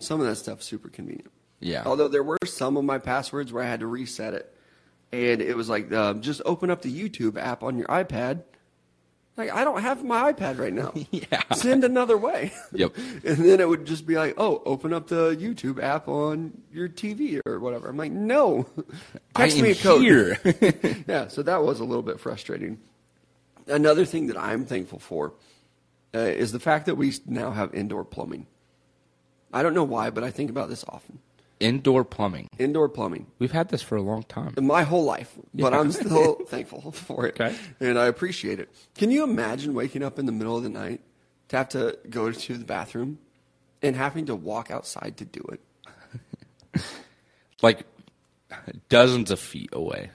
Some 0.00 0.20
of 0.20 0.26
that 0.26 0.36
stuff's 0.36 0.66
super 0.66 0.90
convenient. 0.90 1.30
Yeah. 1.60 1.82
Although 1.86 2.08
there 2.08 2.22
were 2.22 2.36
some 2.44 2.76
of 2.76 2.84
my 2.84 2.98
passwords 2.98 3.54
where 3.54 3.64
I 3.64 3.66
had 3.66 3.80
to 3.80 3.86
reset 3.86 4.34
it. 4.34 4.54
And 5.12 5.40
it 5.40 5.56
was 5.56 5.70
like, 5.70 5.90
um, 5.94 6.20
just 6.20 6.42
open 6.44 6.70
up 6.70 6.82
the 6.82 6.92
YouTube 6.92 7.38
app 7.38 7.62
on 7.62 7.78
your 7.78 7.86
iPad. 7.86 8.42
Like, 9.38 9.50
I 9.50 9.64
don't 9.64 9.80
have 9.80 10.04
my 10.04 10.30
iPad 10.30 10.58
right 10.58 10.74
now. 10.74 10.92
Yeah. 11.10 11.40
Send 11.54 11.84
another 11.84 12.18
way. 12.18 12.52
Yep. 12.72 12.94
And 13.24 13.38
then 13.38 13.60
it 13.60 13.66
would 13.66 13.86
just 13.86 14.06
be 14.06 14.16
like, 14.16 14.34
oh, 14.36 14.62
open 14.66 14.92
up 14.92 15.08
the 15.08 15.34
YouTube 15.34 15.82
app 15.82 16.06
on 16.06 16.52
your 16.70 16.90
TV 16.90 17.40
or 17.46 17.58
whatever. 17.60 17.88
I'm 17.88 17.96
like, 17.96 18.12
no. 18.12 18.66
Text 19.34 19.56
I 19.56 19.62
me 19.62 19.70
a 19.70 19.74
code. 19.74 20.02
here. 20.02 20.38
yeah, 21.08 21.28
so 21.28 21.42
that 21.44 21.62
was 21.64 21.80
a 21.80 21.84
little 21.84 22.02
bit 22.02 22.20
frustrating. 22.20 22.78
Another 23.66 24.04
thing 24.04 24.26
that 24.26 24.36
I'm 24.36 24.66
thankful 24.66 24.98
for 24.98 25.32
uh, 26.14 26.18
is 26.18 26.52
the 26.52 26.60
fact 26.60 26.86
that 26.86 26.94
we 26.96 27.12
now 27.26 27.50
have 27.50 27.74
indoor 27.74 28.04
plumbing. 28.04 28.46
I 29.52 29.62
don't 29.62 29.74
know 29.74 29.84
why, 29.84 30.10
but 30.10 30.24
I 30.24 30.30
think 30.30 30.50
about 30.50 30.68
this 30.68 30.84
often. 30.88 31.18
Indoor 31.60 32.04
plumbing. 32.04 32.48
Indoor 32.58 32.88
plumbing. 32.88 33.26
We've 33.38 33.52
had 33.52 33.68
this 33.68 33.80
for 33.80 33.96
a 33.96 34.02
long 34.02 34.24
time. 34.24 34.54
My 34.60 34.82
whole 34.82 35.04
life, 35.04 35.32
but 35.54 35.72
Yeah. 35.72 35.78
I'm 35.80 35.92
still 35.92 36.34
thankful 36.46 36.90
for 36.92 37.26
it. 37.26 37.40
Okay. 37.40 37.56
And 37.80 37.98
I 37.98 38.06
appreciate 38.06 38.58
it. 38.58 38.68
Can 38.96 39.10
you 39.10 39.22
imagine 39.22 39.72
waking 39.74 40.02
up 40.02 40.18
in 40.18 40.26
the 40.26 40.32
middle 40.32 40.56
of 40.56 40.62
the 40.64 40.68
night 40.68 41.00
to 41.48 41.56
have 41.56 41.68
to 41.70 41.96
go 42.10 42.32
to 42.32 42.56
the 42.58 42.64
bathroom 42.64 43.18
and 43.82 43.94
having 43.94 44.26
to 44.26 44.34
walk 44.34 44.70
outside 44.70 45.16
to 45.18 45.24
do 45.24 45.40
it? 45.52 46.82
Like 47.62 47.86
dozens 48.88 49.30
of 49.30 49.38
feet 49.40 49.70
away. 49.72 50.10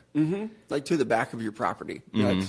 Like 0.70 0.86
to 0.86 0.98
the 0.98 1.06
back 1.06 1.34
of 1.34 1.42
your 1.42 1.52
property. 1.54 2.02
like 2.14 2.44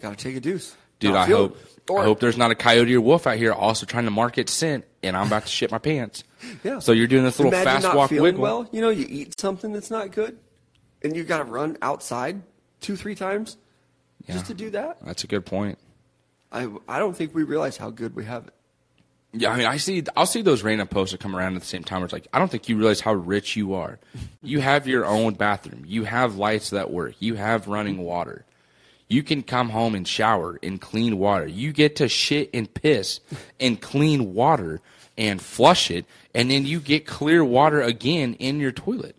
Got 0.00 0.16
to 0.16 0.24
take 0.24 0.36
a 0.36 0.40
deuce. 0.40 0.74
Dude, 1.00 1.14
I 1.16 1.26
hope. 1.26 1.58
Or- 1.88 2.02
I 2.02 2.04
hope 2.04 2.20
there's 2.20 2.36
not 2.36 2.52
a 2.52 2.54
coyote 2.54 2.94
or 2.94 3.00
wolf 3.00 3.26
out 3.26 3.36
here 3.36 3.52
also 3.52 3.84
trying 3.84 4.04
to 4.04 4.12
market 4.12 4.48
scent, 4.48 4.84
and 5.02 5.16
I'm 5.16 5.26
about 5.26 5.42
to 5.42 5.48
shit 5.48 5.70
my 5.72 5.78
pants. 5.78 6.22
Yeah. 6.64 6.78
So 6.78 6.92
you're 6.92 7.06
doing 7.06 7.24
this 7.24 7.38
little 7.38 7.52
Imagine 7.52 7.66
fast 7.72 7.82
not 7.84 7.96
walk 7.96 8.08
feeling 8.10 8.22
wiggle. 8.36 8.40
well. 8.42 8.68
You 8.72 8.80
know, 8.80 8.88
you 8.88 9.04
eat 9.08 9.38
something 9.38 9.72
that's 9.74 9.90
not 9.90 10.10
good, 10.12 10.38
and 11.02 11.14
you 11.14 11.22
got 11.24 11.38
to 11.38 11.44
run 11.44 11.76
outside 11.82 12.40
two, 12.80 12.96
three 12.96 13.14
times 13.14 13.58
Yeah. 14.26 14.34
just 14.34 14.46
to 14.46 14.54
do 14.54 14.70
that. 14.70 15.04
That's 15.04 15.22
a 15.22 15.26
good 15.26 15.44
point. 15.44 15.78
I 16.52 16.68
I 16.88 16.98
don't 16.98 17.14
think 17.16 17.34
we 17.34 17.42
realize 17.42 17.76
how 17.76 17.90
good 17.90 18.14
we 18.16 18.24
have 18.24 18.46
it. 18.46 18.54
Yeah, 19.34 19.50
I 19.52 19.56
mean, 19.58 19.66
I 19.66 19.76
see. 19.76 20.02
I'll 20.16 20.24
see 20.26 20.40
those 20.42 20.62
random 20.62 20.88
posts 20.88 21.12
that 21.12 21.20
come 21.20 21.36
around 21.36 21.56
at 21.56 21.60
the 21.60 21.66
same 21.68 21.84
time. 21.84 21.98
Where 22.00 22.04
it's 22.06 22.12
like, 22.14 22.26
I 22.32 22.38
don't 22.38 22.50
think 22.50 22.68
you 22.70 22.76
realize 22.78 23.00
how 23.00 23.12
rich 23.14 23.54
you 23.56 23.74
are. 23.74 23.98
You 24.42 24.60
have 24.60 24.86
your 24.86 25.04
own 25.04 25.34
bathroom. 25.34 25.84
You 25.86 26.04
have 26.04 26.36
lights 26.36 26.70
that 26.70 26.90
work. 26.90 27.14
You 27.18 27.34
have 27.34 27.68
running 27.68 27.98
water. 27.98 28.46
You 29.10 29.22
can 29.24 29.42
come 29.42 29.68
home 29.70 29.94
and 29.94 30.06
shower 30.08 30.56
in 30.62 30.78
clean 30.78 31.18
water. 31.18 31.46
You 31.46 31.72
get 31.72 31.96
to 31.96 32.08
shit 32.08 32.48
and 32.54 32.72
piss 32.72 33.20
in 33.58 33.76
clean 33.76 34.32
water 34.34 34.80
and 35.18 35.42
flush 35.42 35.90
it, 35.90 36.06
and 36.34 36.50
then 36.50 36.64
you 36.64 36.80
get 36.80 37.06
clear 37.06 37.44
water 37.44 37.82
again 37.82 38.34
in 38.34 38.60
your 38.60 38.72
toilet. 38.72 39.16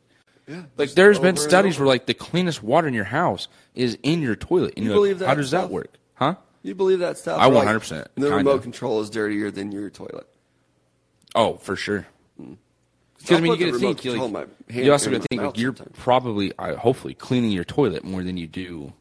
Yeah, 0.47 0.63
Like 0.77 0.93
there's 0.93 1.19
been 1.19 1.35
studies 1.37 1.77
where 1.77 1.87
like 1.87 2.05
the 2.07 2.13
cleanest 2.13 2.63
water 2.63 2.87
in 2.87 2.93
your 2.93 3.03
house 3.03 3.47
is 3.75 3.97
in 4.01 4.21
your 4.21 4.35
toilet. 4.35 4.73
And 4.77 4.85
You 4.85 4.91
you're 4.91 4.99
like, 4.99 5.03
believe 5.05 5.19
that 5.19 5.27
how 5.27 5.35
does 5.35 5.49
stuff? 5.49 5.63
that 5.67 5.71
work? 5.73 5.93
Huh? 6.15 6.35
You 6.63 6.73
believe 6.75 6.99
that 6.99 7.17
stuff? 7.17 7.39
I 7.39 7.47
Or, 7.47 7.53
like, 7.53 7.67
100% 7.67 8.07
The 8.15 8.31
remote 8.33 8.63
control 8.63 9.01
is 9.01 9.09
dirtier 9.09 9.51
than 9.51 9.71
your 9.71 9.89
toilet. 9.89 10.27
Oh, 11.35 11.55
for 11.57 11.75
sure. 11.75 12.07
I'll 12.39 12.57
Because 13.17 13.37
I 13.37 13.41
mean, 13.41 13.53
you 13.59 13.65
got 13.71 13.73
to 13.73 13.79
think. 13.79 14.05
you 14.05 14.13
like, 14.27 14.47
you 14.69 14.91
also 14.91 15.09
got 15.11 15.17
my 15.17 15.19
to 15.19 15.27
think 15.29 15.41
like 15.41 15.57
you're 15.57 15.75
sometimes. 15.75 15.97
probably, 15.99 16.53
uh, 16.57 16.75
hopefully, 16.75 17.13
cleaning 17.13 17.51
your 17.51 17.63
toilet 17.63 18.03
more 18.03 18.23
than 18.23 18.37
you 18.37 18.47
do. 18.47 18.93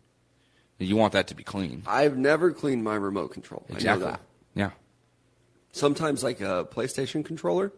You 0.81 0.97
want 0.97 1.13
that 1.13 1.29
to 1.29 1.35
be 1.35 1.43
clean. 1.45 1.83
I've 1.87 2.17
never 2.17 2.53
cleaned 2.53 2.83
my 2.83 2.95
remote 2.95 3.29
control. 3.33 3.65
I 3.69 3.73
know 3.73 3.77
Exactly. 3.77 4.05
that. 4.07 4.21
Yeah. 4.55 4.71
Sometimes, 5.73 6.25
like 6.25 6.41
a 6.41 6.67
PlayStation 6.71 7.25
controller, 7.25 7.71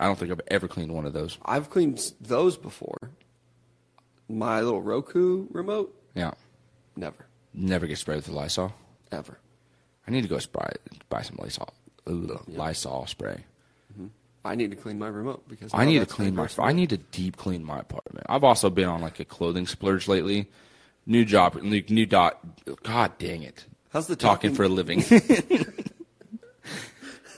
I 0.00 0.06
don't 0.06 0.18
think 0.18 0.32
I've 0.32 0.40
ever 0.48 0.66
cleaned 0.66 0.92
one 0.92 1.04
of 1.06 1.12
those. 1.12 1.38
I've 1.44 1.70
cleaned 1.70 2.12
those 2.20 2.56
before. 2.56 3.10
My 4.28 4.60
little 4.60 4.82
Roku 4.82 5.46
remote, 5.50 5.94
Yeah. 6.14 6.32
never, 6.96 7.26
Never 7.54 7.86
get 7.86 7.98
sprayed 7.98 8.16
with 8.16 8.26
the 8.26 8.32
Lysol. 8.32 8.72
ever. 9.12 9.38
I 10.06 10.10
need 10.10 10.22
to 10.22 10.28
go 10.28 10.38
spray, 10.38 10.70
buy 11.10 11.22
some 11.22 11.36
Lysol, 11.38 11.68
Ugh, 12.06 12.42
Lysol 12.48 13.06
spray. 13.06 13.44
Mm-hmm. 13.92 14.06
I 14.44 14.54
need 14.54 14.70
to 14.70 14.76
clean 14.76 14.98
my 14.98 15.08
remote 15.08 15.46
because 15.48 15.72
I 15.74 15.78
now 15.84 15.90
need 15.90 15.92
to 15.94 16.00
that's 16.00 16.12
clean 16.14 16.34
my. 16.34 16.48
I 16.58 16.72
need 16.72 16.90
to 16.90 16.96
deep 16.96 17.36
clean 17.36 17.62
my 17.64 17.78
apartment. 17.80 18.26
I've 18.28 18.44
also 18.44 18.70
been 18.70 18.88
on 18.88 19.00
like 19.00 19.20
a 19.20 19.24
clothing 19.24 19.66
splurge 19.66 20.08
lately. 20.08 20.48
New 21.08 21.24
job, 21.24 21.60
new, 21.62 21.82
new 21.88 22.04
dot. 22.04 22.38
God 22.82 23.16
dang 23.16 23.42
it! 23.42 23.64
How's 23.88 24.08
the 24.08 24.14
talking 24.14 24.50
talking- 24.50 24.56
for 24.56 24.64
a 24.64 24.68
living? 24.68 25.02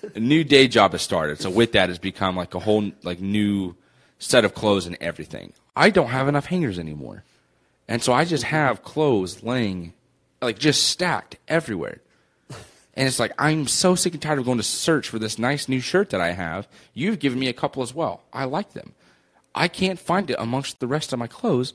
a 0.14 0.18
new 0.18 0.42
day 0.42 0.66
job 0.66 0.90
has 0.90 1.02
started, 1.02 1.40
so 1.40 1.50
with 1.50 1.70
that 1.72 1.88
has 1.88 2.00
become 2.00 2.34
like 2.34 2.52
a 2.56 2.58
whole 2.58 2.90
like 3.04 3.20
new 3.20 3.76
set 4.18 4.44
of 4.44 4.54
clothes 4.54 4.86
and 4.86 4.98
everything. 5.00 5.52
I 5.76 5.90
don't 5.90 6.08
have 6.08 6.26
enough 6.26 6.46
hangers 6.46 6.80
anymore, 6.80 7.22
and 7.86 8.02
so 8.02 8.12
I 8.12 8.24
just 8.24 8.42
mm-hmm. 8.42 8.56
have 8.56 8.82
clothes 8.82 9.44
laying, 9.44 9.92
like 10.42 10.58
just 10.58 10.88
stacked 10.88 11.36
everywhere. 11.46 12.00
And 12.94 13.06
it's 13.06 13.20
like 13.20 13.32
I'm 13.38 13.68
so 13.68 13.94
sick 13.94 14.14
and 14.14 14.20
tired 14.20 14.40
of 14.40 14.46
going 14.46 14.58
to 14.58 14.64
search 14.64 15.08
for 15.08 15.20
this 15.20 15.38
nice 15.38 15.68
new 15.68 15.78
shirt 15.78 16.10
that 16.10 16.20
I 16.20 16.32
have. 16.32 16.66
You've 16.92 17.20
given 17.20 17.38
me 17.38 17.46
a 17.46 17.52
couple 17.52 17.84
as 17.84 17.94
well. 17.94 18.22
I 18.32 18.46
like 18.46 18.72
them. 18.72 18.94
I 19.54 19.68
can't 19.68 20.00
find 20.00 20.28
it 20.28 20.36
amongst 20.40 20.80
the 20.80 20.88
rest 20.88 21.12
of 21.12 21.20
my 21.20 21.28
clothes, 21.28 21.72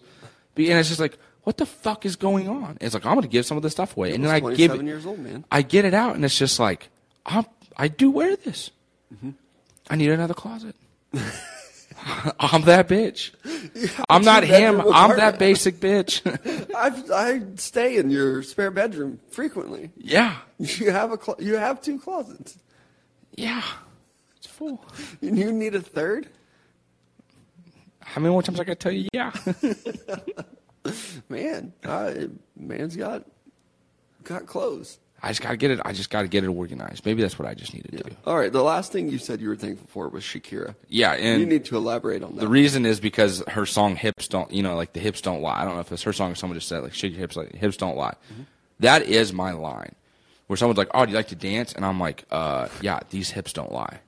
and 0.58 0.68
it's 0.68 0.90
just 0.90 1.00
like, 1.00 1.18
what 1.46 1.58
the 1.58 1.66
fuck 1.66 2.06
is 2.06 2.16
going 2.18 2.50
on? 2.50 2.78
It's 2.82 2.94
like 2.94 3.06
I'm 3.06 3.14
going 3.14 3.22
to 3.24 3.28
give 3.30 3.46
some 3.46 3.56
of 3.56 3.64
this 3.64 3.72
stuff 3.72 3.96
away, 3.96 4.14
and 4.14 4.24
then 4.26 4.32
I 4.32 4.40
give 4.42 4.74
it. 4.74 4.84
years 4.84 5.06
old, 5.06 5.20
man. 5.20 5.46
I 5.52 5.62
get 5.62 5.86
it 5.86 5.94
out, 5.94 6.16
and 6.16 6.26
it's 6.26 6.38
just 6.38 6.60
like 6.60 6.90
I'm, 7.26 7.46
I 7.78 7.88
do 7.88 8.12
wear 8.12 8.36
this. 8.36 8.72
Mm-hmm. 9.14 9.32
I 9.90 9.96
need 9.96 10.10
another 10.10 10.34
closet. 10.34 10.76
I'm 12.40 12.64
that 12.64 12.88
bitch. 12.90 13.32
I'm 14.10 14.24
not 14.24 14.44
him. 14.44 14.82
I'm 14.94 15.16
that 15.18 15.40
basic 15.40 15.76
bitch. 15.80 16.22
I've, 16.76 17.10
I 17.10 17.42
stay 17.56 17.98
in 17.98 18.10
your 18.12 18.44
spare 18.44 18.70
bedroom 18.70 19.20
frequently. 19.32 19.92
yeah, 19.98 20.38
You 20.60 20.92
have 20.92 21.12
a 21.12 21.18
clo- 21.18 21.38
you 21.40 21.56
have 21.56 21.82
two 21.82 22.00
closets. 22.00 22.58
yeah. 23.36 23.64
It's 24.38 24.48
full. 24.48 24.84
And 25.22 25.38
you 25.38 25.52
need 25.52 25.74
a 25.76 25.82
third? 25.82 26.28
How 28.02 28.22
many 28.22 28.32
more 28.32 28.44
times 28.44 28.60
I 28.60 28.64
got 28.66 28.74
to 28.74 28.84
tell 28.84 28.92
you? 28.92 29.08
Yeah. 29.14 29.32
Man, 31.30 31.74
I, 31.84 32.30
man's 32.56 32.96
got 32.96 33.26
got 34.24 34.46
clothes. 34.46 35.00
I 35.24 35.30
just 35.30 35.42
got 35.42 35.52
to 35.52 35.58
get 35.58 35.72
it. 35.72 35.80
I 35.84 35.94
just 35.94 36.10
got 36.10 36.22
to 36.22 36.28
get 36.28 36.44
it 36.44 36.48
organized. 36.48 37.06
Maybe 37.06 37.22
that's 37.22 37.40
what 37.40 37.48
I 37.48 37.56
just 37.56 37.74
need 37.74 37.86
to 37.86 38.04
do. 38.04 38.16
All 38.26 38.38
right, 38.38 38.52
the 38.52 38.62
last 38.62 38.92
thing 38.92 39.10
you 39.10 39.18
said 39.18 39.42
you 39.42 39.50
were 39.50 39.56
thankful 39.56 39.88
for 39.88 40.08
was 40.10 40.24
Shakira. 40.24 40.76
Yeah, 40.88 41.14
and 41.14 41.40
you 41.40 41.48
need 41.48 41.66
to 41.66 41.78
elaborate 41.78 42.22
on 42.22 42.36
that. 42.36 42.42
The 42.42 42.48
reason 42.48 42.86
is 42.86 43.00
because 43.00 43.42
her 43.48 43.66
song 43.66 43.96
"Hips 43.96 44.28
Don't," 44.28 44.52
you 44.52 44.62
know, 44.62 44.76
like 44.76 44.94
the 44.94 45.00
hips 45.00 45.22
don't 45.22 45.42
lie. 45.42 45.62
I 45.62 45.66
don't 45.66 45.76
know 45.76 45.80
if 45.80 45.92
it's 45.92 46.04
her 46.04 46.14
song 46.14 46.32
or 46.34 46.36
someone 46.36 46.58
just 46.58 46.68
said 46.68 46.84
like 46.84 46.94
"Shake 46.94 47.14
your 47.14 47.22
hips, 47.22 47.36
like 47.36 47.56
hips 47.56 47.78
don't 47.78 47.98
lie." 47.98 48.16
That 48.82 49.04
is 49.04 49.34
my 49.34 49.52
line. 49.52 49.96
Where 50.48 50.58
someone's 50.58 50.78
like, 50.78 50.90
"Oh, 50.94 51.06
do 51.06 51.12
you 51.12 51.18
like 51.18 51.30
to 51.30 51.36
dance?" 51.36 51.74
and 51.74 51.86
I'm 51.86 52.00
like, 52.00 52.26
"Uh, 52.30 52.68
yeah, 52.82 53.00
these 53.10 53.32
hips 53.32 53.52
don't 53.54 53.72
lie." 53.72 54.00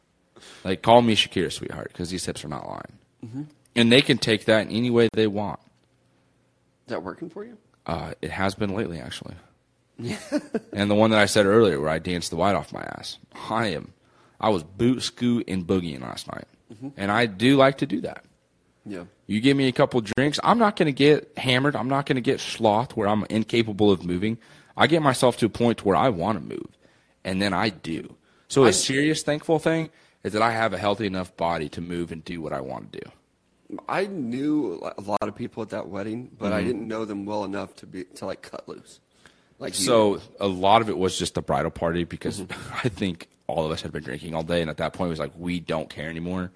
Like, 0.64 0.82
call 0.82 1.02
me 1.02 1.16
Shakira, 1.16 1.52
sweetheart, 1.52 1.90
because 1.94 2.10
these 2.10 2.26
hips 2.26 2.44
are 2.46 2.50
not 2.50 2.68
lying. 2.68 3.48
And 3.76 3.92
they 3.92 4.02
can 4.02 4.18
take 4.18 4.46
that 4.46 4.68
in 4.68 4.72
any 4.72 4.90
way 4.90 5.10
they 5.14 5.28
want. 5.28 5.60
Is 6.88 6.92
that 6.92 7.04
working 7.04 7.30
for 7.30 7.44
you? 7.44 7.58
Uh, 7.86 8.14
it 8.22 8.32
has 8.32 8.56
been 8.56 8.74
lately, 8.74 9.00
actually. 9.00 9.36
and 10.74 10.90
the 10.90 10.96
one 10.96 11.12
that 11.12 11.20
I 11.20 11.26
said 11.26 11.46
earlier, 11.46 11.82
where 11.82 11.90
I 11.90 12.00
danced 12.00 12.30
the 12.30 12.38
white 12.38 12.56
off 12.56 12.72
my 12.72 12.82
ass, 12.82 13.18
I 13.50 13.68
am, 13.68 13.94
I 14.40 14.50
was 14.50 14.64
boot, 14.64 15.02
scoot, 15.02 15.46
and 15.50 15.68
boogieing 15.68 16.02
last 16.02 16.32
night, 16.32 16.46
and 16.96 17.12
I 17.12 17.26
do 17.26 17.58
like 17.58 17.80
to 17.80 17.86
do 17.86 18.02
that. 18.02 18.24
Yeah. 18.86 19.04
You 19.26 19.42
give 19.42 19.58
me 19.58 19.68
a 19.68 19.74
couple 19.74 20.00
drinks, 20.00 20.40
I'm 20.44 20.60
not 20.60 20.78
going 20.78 20.86
to 20.86 20.94
get 20.94 21.38
hammered. 21.38 21.76
I'm 21.76 21.90
not 21.90 22.06
going 22.06 22.16
to 22.16 22.22
get 22.22 22.40
sloth 22.40 22.96
where 22.96 23.10
I'm 23.10 23.26
incapable 23.30 23.92
of 23.92 24.06
moving. 24.06 24.38
I 24.78 24.88
get 24.88 25.02
myself 25.02 25.36
to 25.38 25.48
a 25.48 25.50
point 25.50 25.84
where 25.84 25.98
I 25.98 26.08
want 26.10 26.38
to 26.38 26.56
move, 26.56 26.78
and 27.26 27.42
then 27.42 27.54
I 27.54 27.70
do. 27.70 28.16
So 28.48 28.64
a 28.64 28.72
serious 28.72 29.24
thankful 29.24 29.60
thing 29.60 29.90
is 30.24 30.32
that 30.34 30.42
I 30.42 30.52
have 30.52 30.72
a 30.72 30.78
healthy 30.78 31.06
enough 31.06 31.36
body 31.36 31.68
to 31.70 31.82
move 31.82 32.14
and 32.14 32.24
do 32.24 32.42
what 32.42 32.54
I 32.54 32.62
want 32.62 32.94
to 32.94 33.00
do. 33.00 33.12
I 33.90 34.06
knew 34.06 34.80
a 34.98 35.02
lot 35.02 35.24
of 35.24 35.36
people 35.36 35.62
at 35.64 35.70
that 35.70 35.88
wedding, 35.90 36.32
but 36.38 36.48
Mm-hmm. 36.48 36.56
I 36.56 36.64
didn't 36.64 36.88
know 36.88 37.06
them 37.06 37.26
well 37.26 37.44
enough 37.44 37.76
to 37.78 37.86
be 37.86 38.04
to 38.16 38.26
like 38.26 38.42
cut 38.42 38.68
loose. 38.70 39.00
Like 39.60 39.74
So 39.74 40.16
did. 40.18 40.24
a 40.40 40.48
lot 40.48 40.82
of 40.82 40.90
it 40.90 40.98
was 40.98 41.18
just 41.18 41.34
the 41.36 41.42
bridal 41.42 41.72
party 41.72 42.04
because 42.04 42.42
Mm-hmm. 42.42 42.74
I 42.86 42.90
think 42.90 43.28
all 43.48 43.66
of 43.66 43.72
us 43.72 43.82
had 43.82 43.92
been 43.92 44.04
drinking 44.04 44.36
all 44.36 44.44
day, 44.44 44.62
and 44.62 44.70
at 44.70 44.78
that 44.78 44.94
point 44.94 45.08
it 45.08 45.12
was 45.12 45.20
like 45.20 45.32
we 45.38 45.60
don't 45.60 45.90
care 45.90 46.10
anymore. 46.10 46.52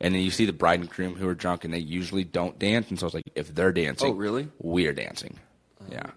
And 0.00 0.14
then 0.14 0.22
you 0.22 0.30
see 0.30 0.44
the 0.44 0.52
bride 0.52 0.80
and 0.80 0.90
groom 0.90 1.14
who 1.14 1.26
are 1.28 1.34
drunk, 1.34 1.64
and 1.64 1.72
they 1.72 1.78
usually 1.78 2.22
don't 2.24 2.58
dance. 2.58 2.88
And 2.90 2.98
so 2.98 3.06
it's 3.06 3.14
like 3.14 3.24
if 3.34 3.54
they're 3.54 3.72
dancing, 3.72 4.10
Oh, 4.10 4.14
really? 4.14 4.48
We 4.58 4.86
are 4.88 4.92
dancing. 4.92 5.38
Yeah. 5.90 6.10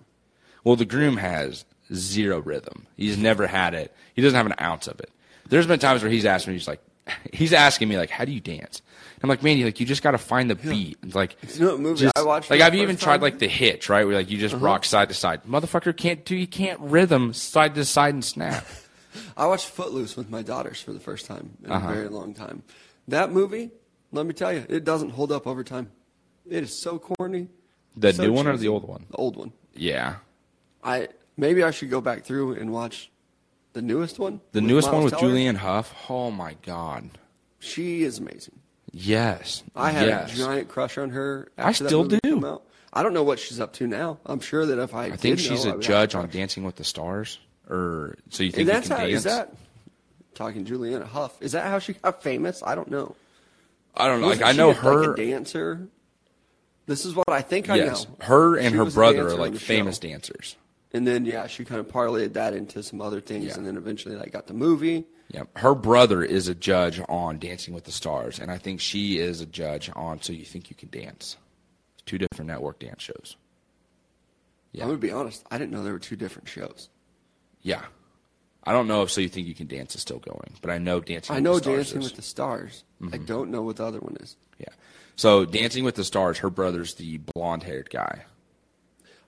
Well, 0.64 0.76
the 0.76 0.86
groom 0.86 1.16
has 1.18 1.64
zero 1.94 2.40
rhythm. 2.40 2.88
He's 2.98 3.18
never 3.18 3.48
had 3.48 3.74
it. 3.74 3.96
He 4.16 4.22
doesn't 4.22 4.36
have 4.36 4.46
an 4.46 4.56
ounce 4.62 4.88
of 4.88 5.00
it. 5.00 5.10
There's 5.48 5.66
been 5.66 5.80
times 5.80 6.02
where 6.04 6.12
he's 6.12 6.26
asked 6.26 6.46
me, 6.48 6.54
he's 6.54 6.68
like, 6.68 6.82
he's 7.34 7.54
asking 7.54 7.90
me 7.90 7.98
like, 7.98 8.10
how 8.10 8.26
do 8.26 8.32
you 8.32 8.40
dance? 8.40 8.82
I'm 9.22 9.30
like, 9.30 9.44
man, 9.44 9.58
you 9.58 9.66
like 9.66 9.80
you 9.80 9.86
just 9.86 10.02
got 10.02 10.12
to 10.12 10.18
find 10.18 10.50
the 10.50 10.56
beat. 10.56 10.98
It's 11.04 11.16
like, 11.16 11.36
You 11.56 11.66
know 11.66 11.72
what 11.72 11.80
movie 11.82 12.00
just- 12.02 12.18
I 12.18 12.22
watched? 12.24 12.50
like 12.50 12.62
I've 12.62 12.76
even 12.76 12.96
first 12.96 13.04
tried? 13.04 13.16
Uh-huh. 13.16 13.24
like 13.24 13.40
the 13.40 13.48
hitch, 13.50 13.90
right? 13.90 14.06
Where 14.06 14.16
like 14.16 14.30
you 14.30 14.38
just 14.38 14.56
rock 14.56 14.86
side 14.86 15.10
to 15.10 15.14
side. 15.16 15.44
Motherfucker 15.44 15.96
can't 15.96 16.24
do. 16.24 16.36
You 16.36 16.48
can't 16.48 16.80
rhythm 16.80 17.34
side 17.34 17.76
to 17.76 17.84
side 17.86 18.14
and 18.14 18.24
snap. 18.24 18.66
I 19.38 19.48
watched 19.48 19.68
Footloose 19.68 20.16
with 20.16 20.30
my 20.30 20.42
daughters 20.42 20.82
for 20.82 20.94
the 20.94 21.00
first 21.00 21.26
time 21.26 21.58
in 21.64 21.72
Uh-huh. 21.72 21.90
a 21.90 21.94
very 21.94 22.08
long 22.10 22.34
time. 22.34 22.64
That 23.10 23.32
movie, 23.32 23.72
let 24.12 24.26
me 24.26 24.34
tell 24.34 24.54
you, 24.54 24.66
it 24.70 24.84
doesn't 24.86 25.10
hold 25.10 25.32
up 25.32 25.48
over 25.48 25.64
time. 25.64 25.92
It 26.48 26.64
is 26.64 26.78
so 26.78 26.98
corny. 27.00 27.48
The 27.98 28.14
so 28.14 28.24
new 28.24 28.32
one 28.34 28.48
or 28.48 28.56
the 28.56 28.68
old 28.70 28.88
one? 28.88 29.06
The 29.10 29.18
old 29.18 29.36
one. 29.36 29.52
Yeah, 29.74 30.16
I 30.84 31.10
maybe 31.38 31.64
I 31.64 31.72
should 31.72 31.90
go 31.90 32.00
back 32.02 32.24
through 32.24 32.54
and 32.54 32.72
watch 32.72 33.12
the 33.74 33.82
newest 33.82 34.20
one. 34.20 34.42
the 34.52 34.62
newest 34.62 34.92
one 34.92 35.04
with 35.04 35.14
Teller. 35.14 35.34
Julianne 35.34 35.58
Hough. 35.58 35.94
Oh 36.10 36.32
my 36.32 36.56
god. 36.64 37.10
She 37.60 38.04
is 38.04 38.20
amazing. 38.20 38.60
Yes, 38.92 39.64
I 39.76 39.92
had 39.92 40.08
yes. 40.08 40.34
a 40.34 40.38
giant 40.38 40.68
crush 40.70 40.98
on 40.98 41.12
her. 41.12 41.52
I 41.58 41.74
still 41.74 42.06
do. 42.06 42.62
I 42.92 43.04
don't 43.04 43.14
know 43.14 43.24
what 43.24 43.38
she's 43.38 43.60
up 43.60 43.74
to 43.74 43.86
now. 43.86 44.18
I'm 44.26 44.40
sure 44.40 44.66
that 44.66 44.80
if 44.82 44.96
I, 44.96 45.06
I 45.06 45.16
think 45.16 45.38
she's 45.40 45.66
know, 45.66 45.78
a 45.78 45.80
judge 45.80 46.16
on. 46.16 46.28
Dancing 46.30 46.64
with 46.64 46.76
the 46.76 46.84
Stars. 46.84 47.38
Or 47.70 48.16
so 48.30 48.42
you 48.42 48.52
think 48.52 48.62
And 48.62 48.70
that's 48.70 48.88
can 48.88 48.98
how 48.98 49.04
dance? 49.04 49.18
is 49.18 49.24
that 49.26 49.54
talking 50.34 50.66
Julianne 50.66 51.06
Hough? 51.08 51.38
Is 51.40 51.52
that 51.52 51.68
how 51.68 51.78
she 51.78 51.94
got 51.94 52.24
famous? 52.24 52.64
I 52.66 52.74
don't 52.74 52.90
know. 52.90 53.16
I 53.96 54.08
don't 54.08 54.22
know. 54.22 54.28
Like 54.28 54.42
I 54.42 54.54
know 54.54 54.70
like 54.70 54.78
her. 54.78 55.14
a 55.14 55.16
dancer. 55.16 55.88
This 56.88 57.06
is 57.06 57.14
what 57.14 57.30
I 57.30 57.44
think 57.44 57.70
I 57.70 57.76
yes, 57.76 58.08
know. 58.08 58.16
her 58.26 58.58
and 58.58 58.72
She 58.72 58.78
her 58.78 58.86
brother 58.86 59.28
are 59.28 59.36
like 59.36 59.54
the 59.54 59.60
show. 59.60 59.66
famous 59.68 60.00
dancers. 60.00 60.56
And 60.92 61.06
then 61.06 61.26
yeah, 61.26 61.46
she 61.48 61.66
kind 61.66 61.80
of 61.80 61.88
parlayed 61.88 62.34
that 62.34 62.54
into 62.54 62.82
some 62.82 63.00
other 63.02 63.22
things, 63.22 63.46
Yeah. 63.46 63.56
and 63.58 63.66
then 63.68 63.78
eventually 63.78 64.16
like 64.16 64.32
got 64.32 64.48
the 64.48 64.54
movie. 64.56 65.06
Yeah, 65.30 65.44
her 65.58 65.76
brother 65.76 66.24
is 66.24 66.48
a 66.48 66.56
judge 66.56 67.00
on 67.08 67.38
Dancing 67.38 67.74
with 67.76 67.84
the 67.84 67.92
Stars, 67.92 68.40
and 68.40 68.50
I 68.50 68.58
think 68.58 68.82
she 68.82 69.20
is 69.20 69.42
a 69.42 69.46
judge 69.46 69.92
on 69.96 70.22
So 70.24 70.34
You 70.34 70.44
Think 70.46 70.72
You 70.72 70.76
Can 70.76 70.90
Dance. 70.90 71.38
Two 72.08 72.18
different 72.18 72.48
network 72.50 72.80
dance 72.80 73.04
shows. 73.04 73.36
Yeah. 74.72 74.84
I'm 74.84 74.90
gonna 74.90 75.00
be 75.00 75.12
honest. 75.12 75.46
I 75.52 75.58
didn't 75.60 75.72
know 75.72 75.84
there 75.84 75.94
were 75.94 76.00
two 76.00 76.16
different 76.16 76.48
shows. 76.48 76.90
Yeah. 77.62 77.84
I 78.64 78.72
don't 78.72 78.88
know 78.88 79.04
if 79.04 79.12
So 79.12 79.22
You 79.22 79.30
Think 79.30 79.48
You 79.48 79.54
Can 79.56 79.68
Dance 79.68 79.94
is 79.96 80.02
still 80.02 80.18
going, 80.20 80.56
but 80.62 80.72
I 80.72 80.80
know 80.80 81.00
Dancing 81.00 81.36
I 81.36 81.40
with 81.40 81.44
know 81.44 81.54
the 81.56 81.60
Stars 81.64 81.78
Dancing 81.78 82.00
is. 82.02 82.06
with 82.06 82.16
the 82.16 82.22
Stars. 82.24 82.84
I 83.00 83.06
Mm-hmm. 83.06 83.26
don't 83.26 83.52
know 83.52 83.62
what 83.62 83.76
the 83.78 83.86
other 83.86 84.00
one 84.00 84.18
is. 84.20 84.36
Yeah. 84.58 84.66
So 85.16 85.46
Dancing 85.46 85.84
with 85.84 85.96
the 85.96 86.04
Stars, 86.04 86.40
her 86.40 86.50
brother's 86.50 86.96
the 86.96 87.18
blonde 87.36 87.64
haired 87.64 87.90
guy. 87.92 88.26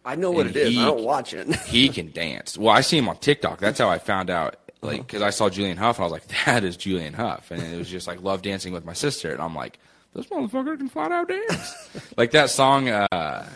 I 0.04 0.16
know 0.16 0.32
what 0.32 0.48
And 0.48 0.56
it 0.56 0.60
is. 0.68 0.70
he- 0.74 0.82
I 0.82 0.86
don't 0.86 1.04
watch 1.04 1.34
it. 1.34 1.48
He 1.66 1.90
can 1.90 2.12
dance. 2.12 2.58
Well, 2.58 2.74
I 2.76 2.82
see 2.82 2.98
him 2.98 3.08
on 3.10 3.18
TikTok. 3.18 3.60
That's 3.60 3.80
how 3.80 3.90
I 3.90 4.00
found 4.00 4.30
out. 4.30 4.56
Like, 4.84 5.06
because 5.06 5.22
I 5.22 5.30
saw 5.30 5.48
Julianne 5.48 5.78
Hough, 5.78 5.98
and 5.98 6.04
I 6.06 6.08
was 6.08 6.12
like, 6.12 6.46
"That 6.46 6.64
is 6.64 6.76
Julianne 6.76 7.14
Hough," 7.14 7.52
and 7.52 7.62
it 7.62 7.78
was 7.78 7.88
just 7.88 8.08
like 8.08 8.24
love 8.24 8.42
dancing 8.42 8.74
with 8.74 8.84
my 8.84 8.94
sister, 8.94 9.32
and 9.32 9.40
I'm 9.40 9.54
like, 9.54 9.78
"This 10.16 10.26
motherfucker 10.26 10.76
can 10.76 10.90
flat 10.90 11.12
out 11.12 11.28
dance." 11.30 11.76
like 12.18 12.32
that 12.32 12.50
song, 12.50 12.90
uh, 12.90 13.48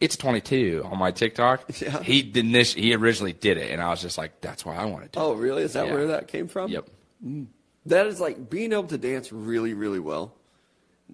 "It's 0.00 0.16
22" 0.16 0.82
on 0.84 0.98
my 0.98 1.12
TikTok. 1.12 1.62
Yeah. 1.80 2.02
He 2.02 2.22
did 2.22 2.50
this. 2.52 2.74
He 2.74 2.92
originally 2.94 3.32
did 3.32 3.58
it, 3.58 3.70
and 3.70 3.80
I 3.80 3.90
was 3.90 4.02
just 4.02 4.18
like, 4.18 4.40
"That's 4.40 4.66
why 4.66 4.74
I 4.74 4.86
want 4.86 5.04
to 5.04 5.08
do." 5.10 5.20
oh, 5.24 5.34
really? 5.34 5.62
Is 5.62 5.74
that 5.74 5.86
Yeah. 5.86 5.92
where 5.94 6.06
that 6.08 6.26
came 6.26 6.48
from? 6.48 6.68
Yep. 6.68 6.88
That 7.86 8.06
is 8.08 8.18
like 8.20 8.50
being 8.50 8.72
able 8.72 8.88
to 8.88 8.98
dance 8.98 9.30
really, 9.32 9.74
really 9.74 10.00
well. 10.00 10.34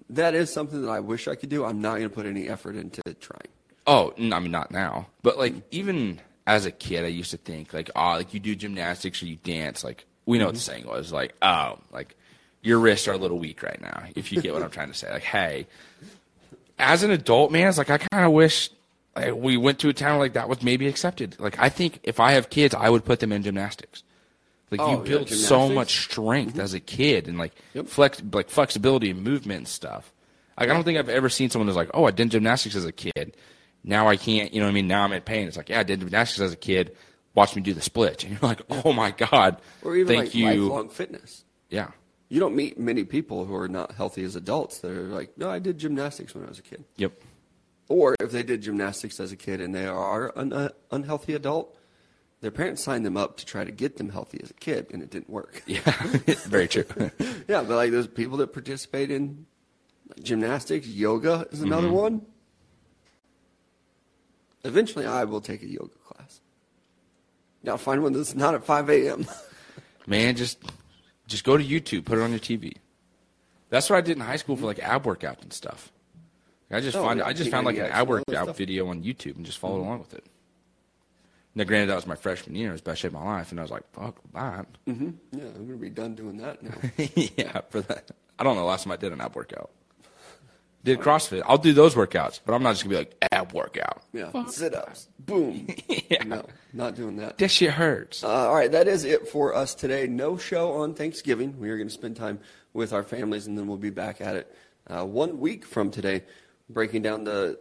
That 0.09 0.33
is 0.33 0.51
something 0.51 0.81
that 0.81 0.89
I 0.89 0.99
wish 0.99 1.27
I 1.27 1.35
could 1.35 1.49
do. 1.49 1.63
I'm 1.63 1.79
not 1.79 1.97
going 1.97 2.09
to 2.09 2.15
put 2.15 2.25
any 2.25 2.49
effort 2.49 2.75
into 2.75 3.01
trying. 3.19 3.49
Oh, 3.89 4.13
n- 4.19 4.33
I 4.33 4.39
mean, 4.39 4.51
not 4.51 4.69
now, 4.69 5.07
but 5.23 5.39
like 5.39 5.55
even 5.71 6.21
as 6.45 6.67
a 6.67 6.71
kid, 6.71 7.03
I 7.03 7.07
used 7.07 7.31
to 7.31 7.37
think 7.37 7.73
like, 7.73 7.89
oh, 7.95 8.11
like 8.11 8.35
you 8.35 8.39
do 8.39 8.55
gymnastics 8.55 9.23
or 9.23 9.25
you 9.25 9.37
dance. 9.37 9.83
Like 9.83 10.05
we 10.27 10.37
know 10.37 10.45
what 10.45 10.53
the 10.53 10.59
mm-hmm. 10.59 10.71
saying 10.71 10.87
was, 10.87 11.11
like, 11.11 11.33
oh, 11.41 11.79
like 11.91 12.15
your 12.61 12.77
wrists 12.77 13.07
are 13.07 13.13
a 13.13 13.17
little 13.17 13.39
weak 13.39 13.63
right 13.63 13.81
now. 13.81 14.03
If 14.13 14.31
you 14.31 14.43
get 14.43 14.53
what 14.53 14.61
I'm 14.61 14.69
trying 14.69 14.89
to 14.89 14.93
say, 14.93 15.11
like, 15.11 15.23
hey, 15.23 15.65
as 16.77 17.01
an 17.01 17.09
adult, 17.09 17.51
man, 17.51 17.67
it's 17.67 17.79
like 17.79 17.89
I 17.89 17.97
kind 17.97 18.25
of 18.25 18.31
wish 18.31 18.69
like, 19.15 19.33
we 19.33 19.57
went 19.57 19.79
to 19.79 19.89
a 19.89 19.93
town 19.93 20.19
like 20.19 20.33
that 20.33 20.47
was 20.47 20.61
maybe 20.61 20.87
accepted. 20.87 21.39
Like 21.39 21.57
I 21.57 21.69
think 21.69 21.99
if 22.03 22.19
I 22.19 22.33
have 22.33 22.51
kids, 22.51 22.75
I 22.75 22.91
would 22.91 23.05
put 23.05 23.19
them 23.21 23.31
in 23.31 23.41
gymnastics. 23.41 24.03
Like 24.69 24.81
Oh, 24.81 24.91
you 24.91 24.97
yeah, 24.99 25.03
build 25.03 25.29
so 25.29 25.67
much 25.67 25.99
strength 26.03 26.53
mm-hmm. 26.53 26.61
as 26.61 26.75
a 26.75 26.79
kid 26.79 27.27
and 27.27 27.39
like 27.39 27.53
Yep. 27.73 27.87
flex, 27.87 28.21
like 28.31 28.49
flexibility 28.49 29.09
and 29.09 29.23
movement 29.23 29.57
and 29.57 29.67
stuff. 29.67 30.13
Like 30.59 30.69
I 30.69 30.73
don't 30.73 30.83
think 30.83 30.99
I've 30.99 31.09
ever 31.09 31.29
seen 31.29 31.49
someone 31.49 31.67
who's 31.67 31.75
like, 31.75 31.89
oh, 31.93 32.05
I 32.05 32.11
did 32.11 32.29
gymnastics 32.29 32.75
as 32.75 32.85
a 32.85 32.91
kid. 32.91 33.35
Now 33.83 34.07
I 34.07 34.17
can't, 34.17 34.53
you 34.53 34.59
know 34.59 34.65
what 34.65 34.71
I 34.71 34.73
mean? 34.73 34.87
Now 34.87 35.03
I'm 35.03 35.13
in 35.13 35.21
pain. 35.21 35.47
It's 35.47 35.57
like, 35.57 35.69
yeah, 35.69 35.79
I 35.79 35.83
did 35.83 35.99
gymnastics 36.01 36.41
as 36.41 36.53
a 36.53 36.57
kid. 36.57 36.95
Watch 37.35 37.55
me 37.55 37.61
do 37.61 37.73
the 37.73 37.81
split. 37.81 38.23
And 38.25 38.33
you're 38.33 38.41
like, 38.49 38.61
oh 38.69 38.91
my 38.93 39.11
God. 39.11 39.61
Or 39.83 39.95
even 39.95 40.07
Thank 40.07 40.25
like 40.27 40.35
you. 40.35 40.45
lifelong 40.45 40.89
fitness. 40.89 41.45
Yeah. 41.69 41.91
You 42.27 42.39
don't 42.39 42.55
meet 42.55 42.77
many 42.79 43.03
people 43.05 43.45
who 43.45 43.55
are 43.55 43.67
not 43.67 43.93
healthy 43.93 44.23
as 44.23 44.35
adults. 44.35 44.79
They're 44.79 45.03
like, 45.03 45.37
no, 45.37 45.49
I 45.49 45.59
did 45.59 45.77
gymnastics 45.77 46.35
when 46.35 46.43
I 46.45 46.49
was 46.49 46.59
a 46.59 46.63
kid. 46.63 46.83
Yep. 46.97 47.13
Or 47.87 48.15
if 48.19 48.31
they 48.31 48.43
did 48.43 48.61
gymnastics 48.61 49.19
as 49.19 49.31
a 49.31 49.35
kid 49.35 49.61
and 49.61 49.73
they 49.73 49.87
are 49.87 50.31
an 50.37 50.53
uh, 50.53 50.69
unhealthy 50.91 51.33
adult, 51.33 51.75
their 52.41 52.51
parents 52.51 52.83
signed 52.83 53.03
them 53.05 53.17
up 53.17 53.37
to 53.37 53.45
try 53.45 53.63
to 53.63 53.71
get 53.71 53.97
them 53.97 54.09
healthy 54.09 54.39
as 54.43 54.51
a 54.51 54.53
kid, 54.53 54.87
and 54.93 55.01
it 55.01 55.09
didn't 55.09 55.29
work. 55.29 55.63
Yeah. 55.65 55.79
Very 56.45 56.67
true. 56.67 56.85
yeah, 57.47 57.63
but 57.63 57.69
like 57.69 57.89
those 57.91 58.07
people 58.07 58.37
that 58.37 58.53
participate 58.53 59.09
in 59.09 59.45
gymnastics, 60.21 60.87
yoga 60.87 61.47
is 61.51 61.61
another 61.61 61.87
Mm-hmm. 61.87 61.95
one. 61.95 62.21
Eventually, 64.63 65.05
I 65.05 65.23
will 65.23 65.41
take 65.41 65.63
a 65.63 65.67
yoga 65.67 65.95
class. 66.05 66.41
Now, 67.63 67.77
find 67.77 68.03
one 68.03 68.13
that's 68.13 68.35
not 68.35 68.53
at 68.53 68.63
5 68.65 68.89
a.m. 68.89 69.25
Man, 70.07 70.35
just 70.35 70.59
just 71.27 71.43
go 71.43 71.57
to 71.57 71.63
YouTube, 71.63 72.05
put 72.05 72.17
it 72.17 72.21
on 72.21 72.31
your 72.31 72.39
TV. 72.39 72.73
That's 73.69 73.89
what 73.89 73.97
I 73.97 74.01
did 74.01 74.17
in 74.17 74.23
high 74.23 74.37
school 74.37 74.55
for 74.55 74.65
like 74.65 74.79
ab 74.79 75.03
workouts 75.03 75.41
and 75.43 75.53
stuff. 75.53 75.91
I 76.71 76.81
just 76.81 76.97
Oh, 76.97 77.03
found 77.03 77.19
yeah, 77.19 77.25
I 77.25 77.33
just 77.33 77.49
found 77.51 77.65
like 77.65 77.77
an 77.77 77.85
ab 77.85 78.09
and 78.09 78.09
all 78.09 78.23
that 78.27 78.35
workout 78.45 78.57
video 78.57 78.87
on 78.87 79.03
YouTube 79.03 79.35
and 79.37 79.45
just 79.45 79.57
followed 79.57 79.81
along 79.81 79.99
with 79.99 80.13
it. 80.13 80.25
Now, 81.55 81.63
granted, 81.63 81.87
that 81.89 81.95
was 81.95 82.05
my 82.07 82.15
freshman 82.15 82.55
year; 82.55 82.69
it 82.69 82.73
was 82.73 82.81
the 82.81 82.91
best 82.91 83.01
shape 83.01 83.09
of 83.13 83.19
my 83.21 83.25
life, 83.37 83.51
and 83.51 83.59
I 83.59 83.63
was 83.63 83.71
like, 83.71 83.83
"Fuck 83.93 84.19
that." 84.33 84.65
hmm 84.85 85.09
Yeah, 85.31 85.45
I'm 85.55 85.67
to 85.67 85.75
be 85.77 85.89
done 85.89 86.15
doing 86.15 86.37
that 86.37 86.61
now. 86.63 86.75
yeah, 87.37 87.61
for 87.69 87.81
that. 87.81 88.11
I 88.37 88.43
don't 88.43 88.55
know 88.55 88.65
last 88.65 88.83
time 88.83 88.93
I 88.93 88.97
did 88.97 89.11
an 89.11 89.19
ab 89.21 89.35
workout. 89.35 89.71
Did 90.83 90.99
CrossFit? 90.99 91.41
I'll 91.45 91.57
do 91.57 91.73
those 91.73 91.95
workouts, 91.95 92.39
but 92.45 92.53
I'm 92.53 92.63
not 92.63 92.71
just 92.71 92.83
gonna 92.83 92.95
be 92.95 92.97
like 92.99 93.25
ab 93.31 93.53
workout. 93.53 94.01
Yeah, 94.13 94.45
sit 94.45 94.73
ups. 94.73 95.09
Boom. 95.19 95.67
Yeah. 96.09 96.23
No, 96.23 96.45
not 96.73 96.95
doing 96.95 97.17
that. 97.17 97.37
That 97.37 97.51
shit 97.51 97.69
hurts. 97.69 98.23
Uh, 98.23 98.29
all 98.29 98.55
right, 98.55 98.71
that 98.71 98.87
is 98.87 99.03
it 99.05 99.27
for 99.27 99.53
us 99.53 99.75
today. 99.75 100.07
No 100.07 100.37
show 100.37 100.71
on 100.81 100.95
Thanksgiving. 100.95 101.59
We 101.59 101.69
are 101.69 101.77
going 101.77 101.87
to 101.87 101.93
spend 101.93 102.15
time 102.15 102.39
with 102.73 102.93
our 102.93 103.03
families, 103.03 103.45
and 103.45 103.55
then 103.55 103.67
we'll 103.67 103.77
be 103.77 103.91
back 103.91 104.21
at 104.21 104.35
it 104.35 104.55
uh, 104.87 105.05
one 105.05 105.39
week 105.39 105.65
from 105.65 105.91
today, 105.91 106.23
breaking 106.67 107.03
down 107.03 107.25
the 107.25 107.59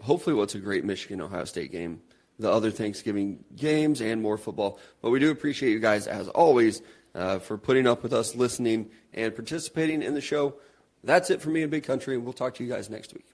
hopefully 0.00 0.34
what's 0.34 0.54
a 0.54 0.58
great 0.58 0.84
Michigan 0.84 1.20
Ohio 1.20 1.44
State 1.44 1.70
game, 1.70 2.00
the 2.38 2.50
other 2.50 2.70
Thanksgiving 2.70 3.44
games, 3.56 4.00
and 4.00 4.22
more 4.22 4.38
football. 4.38 4.78
But 5.02 5.10
we 5.10 5.20
do 5.20 5.30
appreciate 5.30 5.72
you 5.72 5.80
guys, 5.80 6.06
as 6.06 6.28
always, 6.28 6.80
uh, 7.14 7.40
for 7.40 7.58
putting 7.58 7.86
up 7.86 8.02
with 8.02 8.14
us, 8.14 8.34
listening, 8.34 8.90
and 9.12 9.34
participating 9.34 10.02
in 10.02 10.14
the 10.14 10.20
show. 10.22 10.54
That's 11.02 11.30
it 11.30 11.40
for 11.40 11.50
me 11.50 11.62
in 11.62 11.70
Big 11.70 11.84
Country, 11.84 12.14
and 12.14 12.24
we'll 12.24 12.32
talk 12.32 12.54
to 12.54 12.64
you 12.64 12.70
guys 12.70 12.90
next 12.90 13.14
week. 13.14 13.29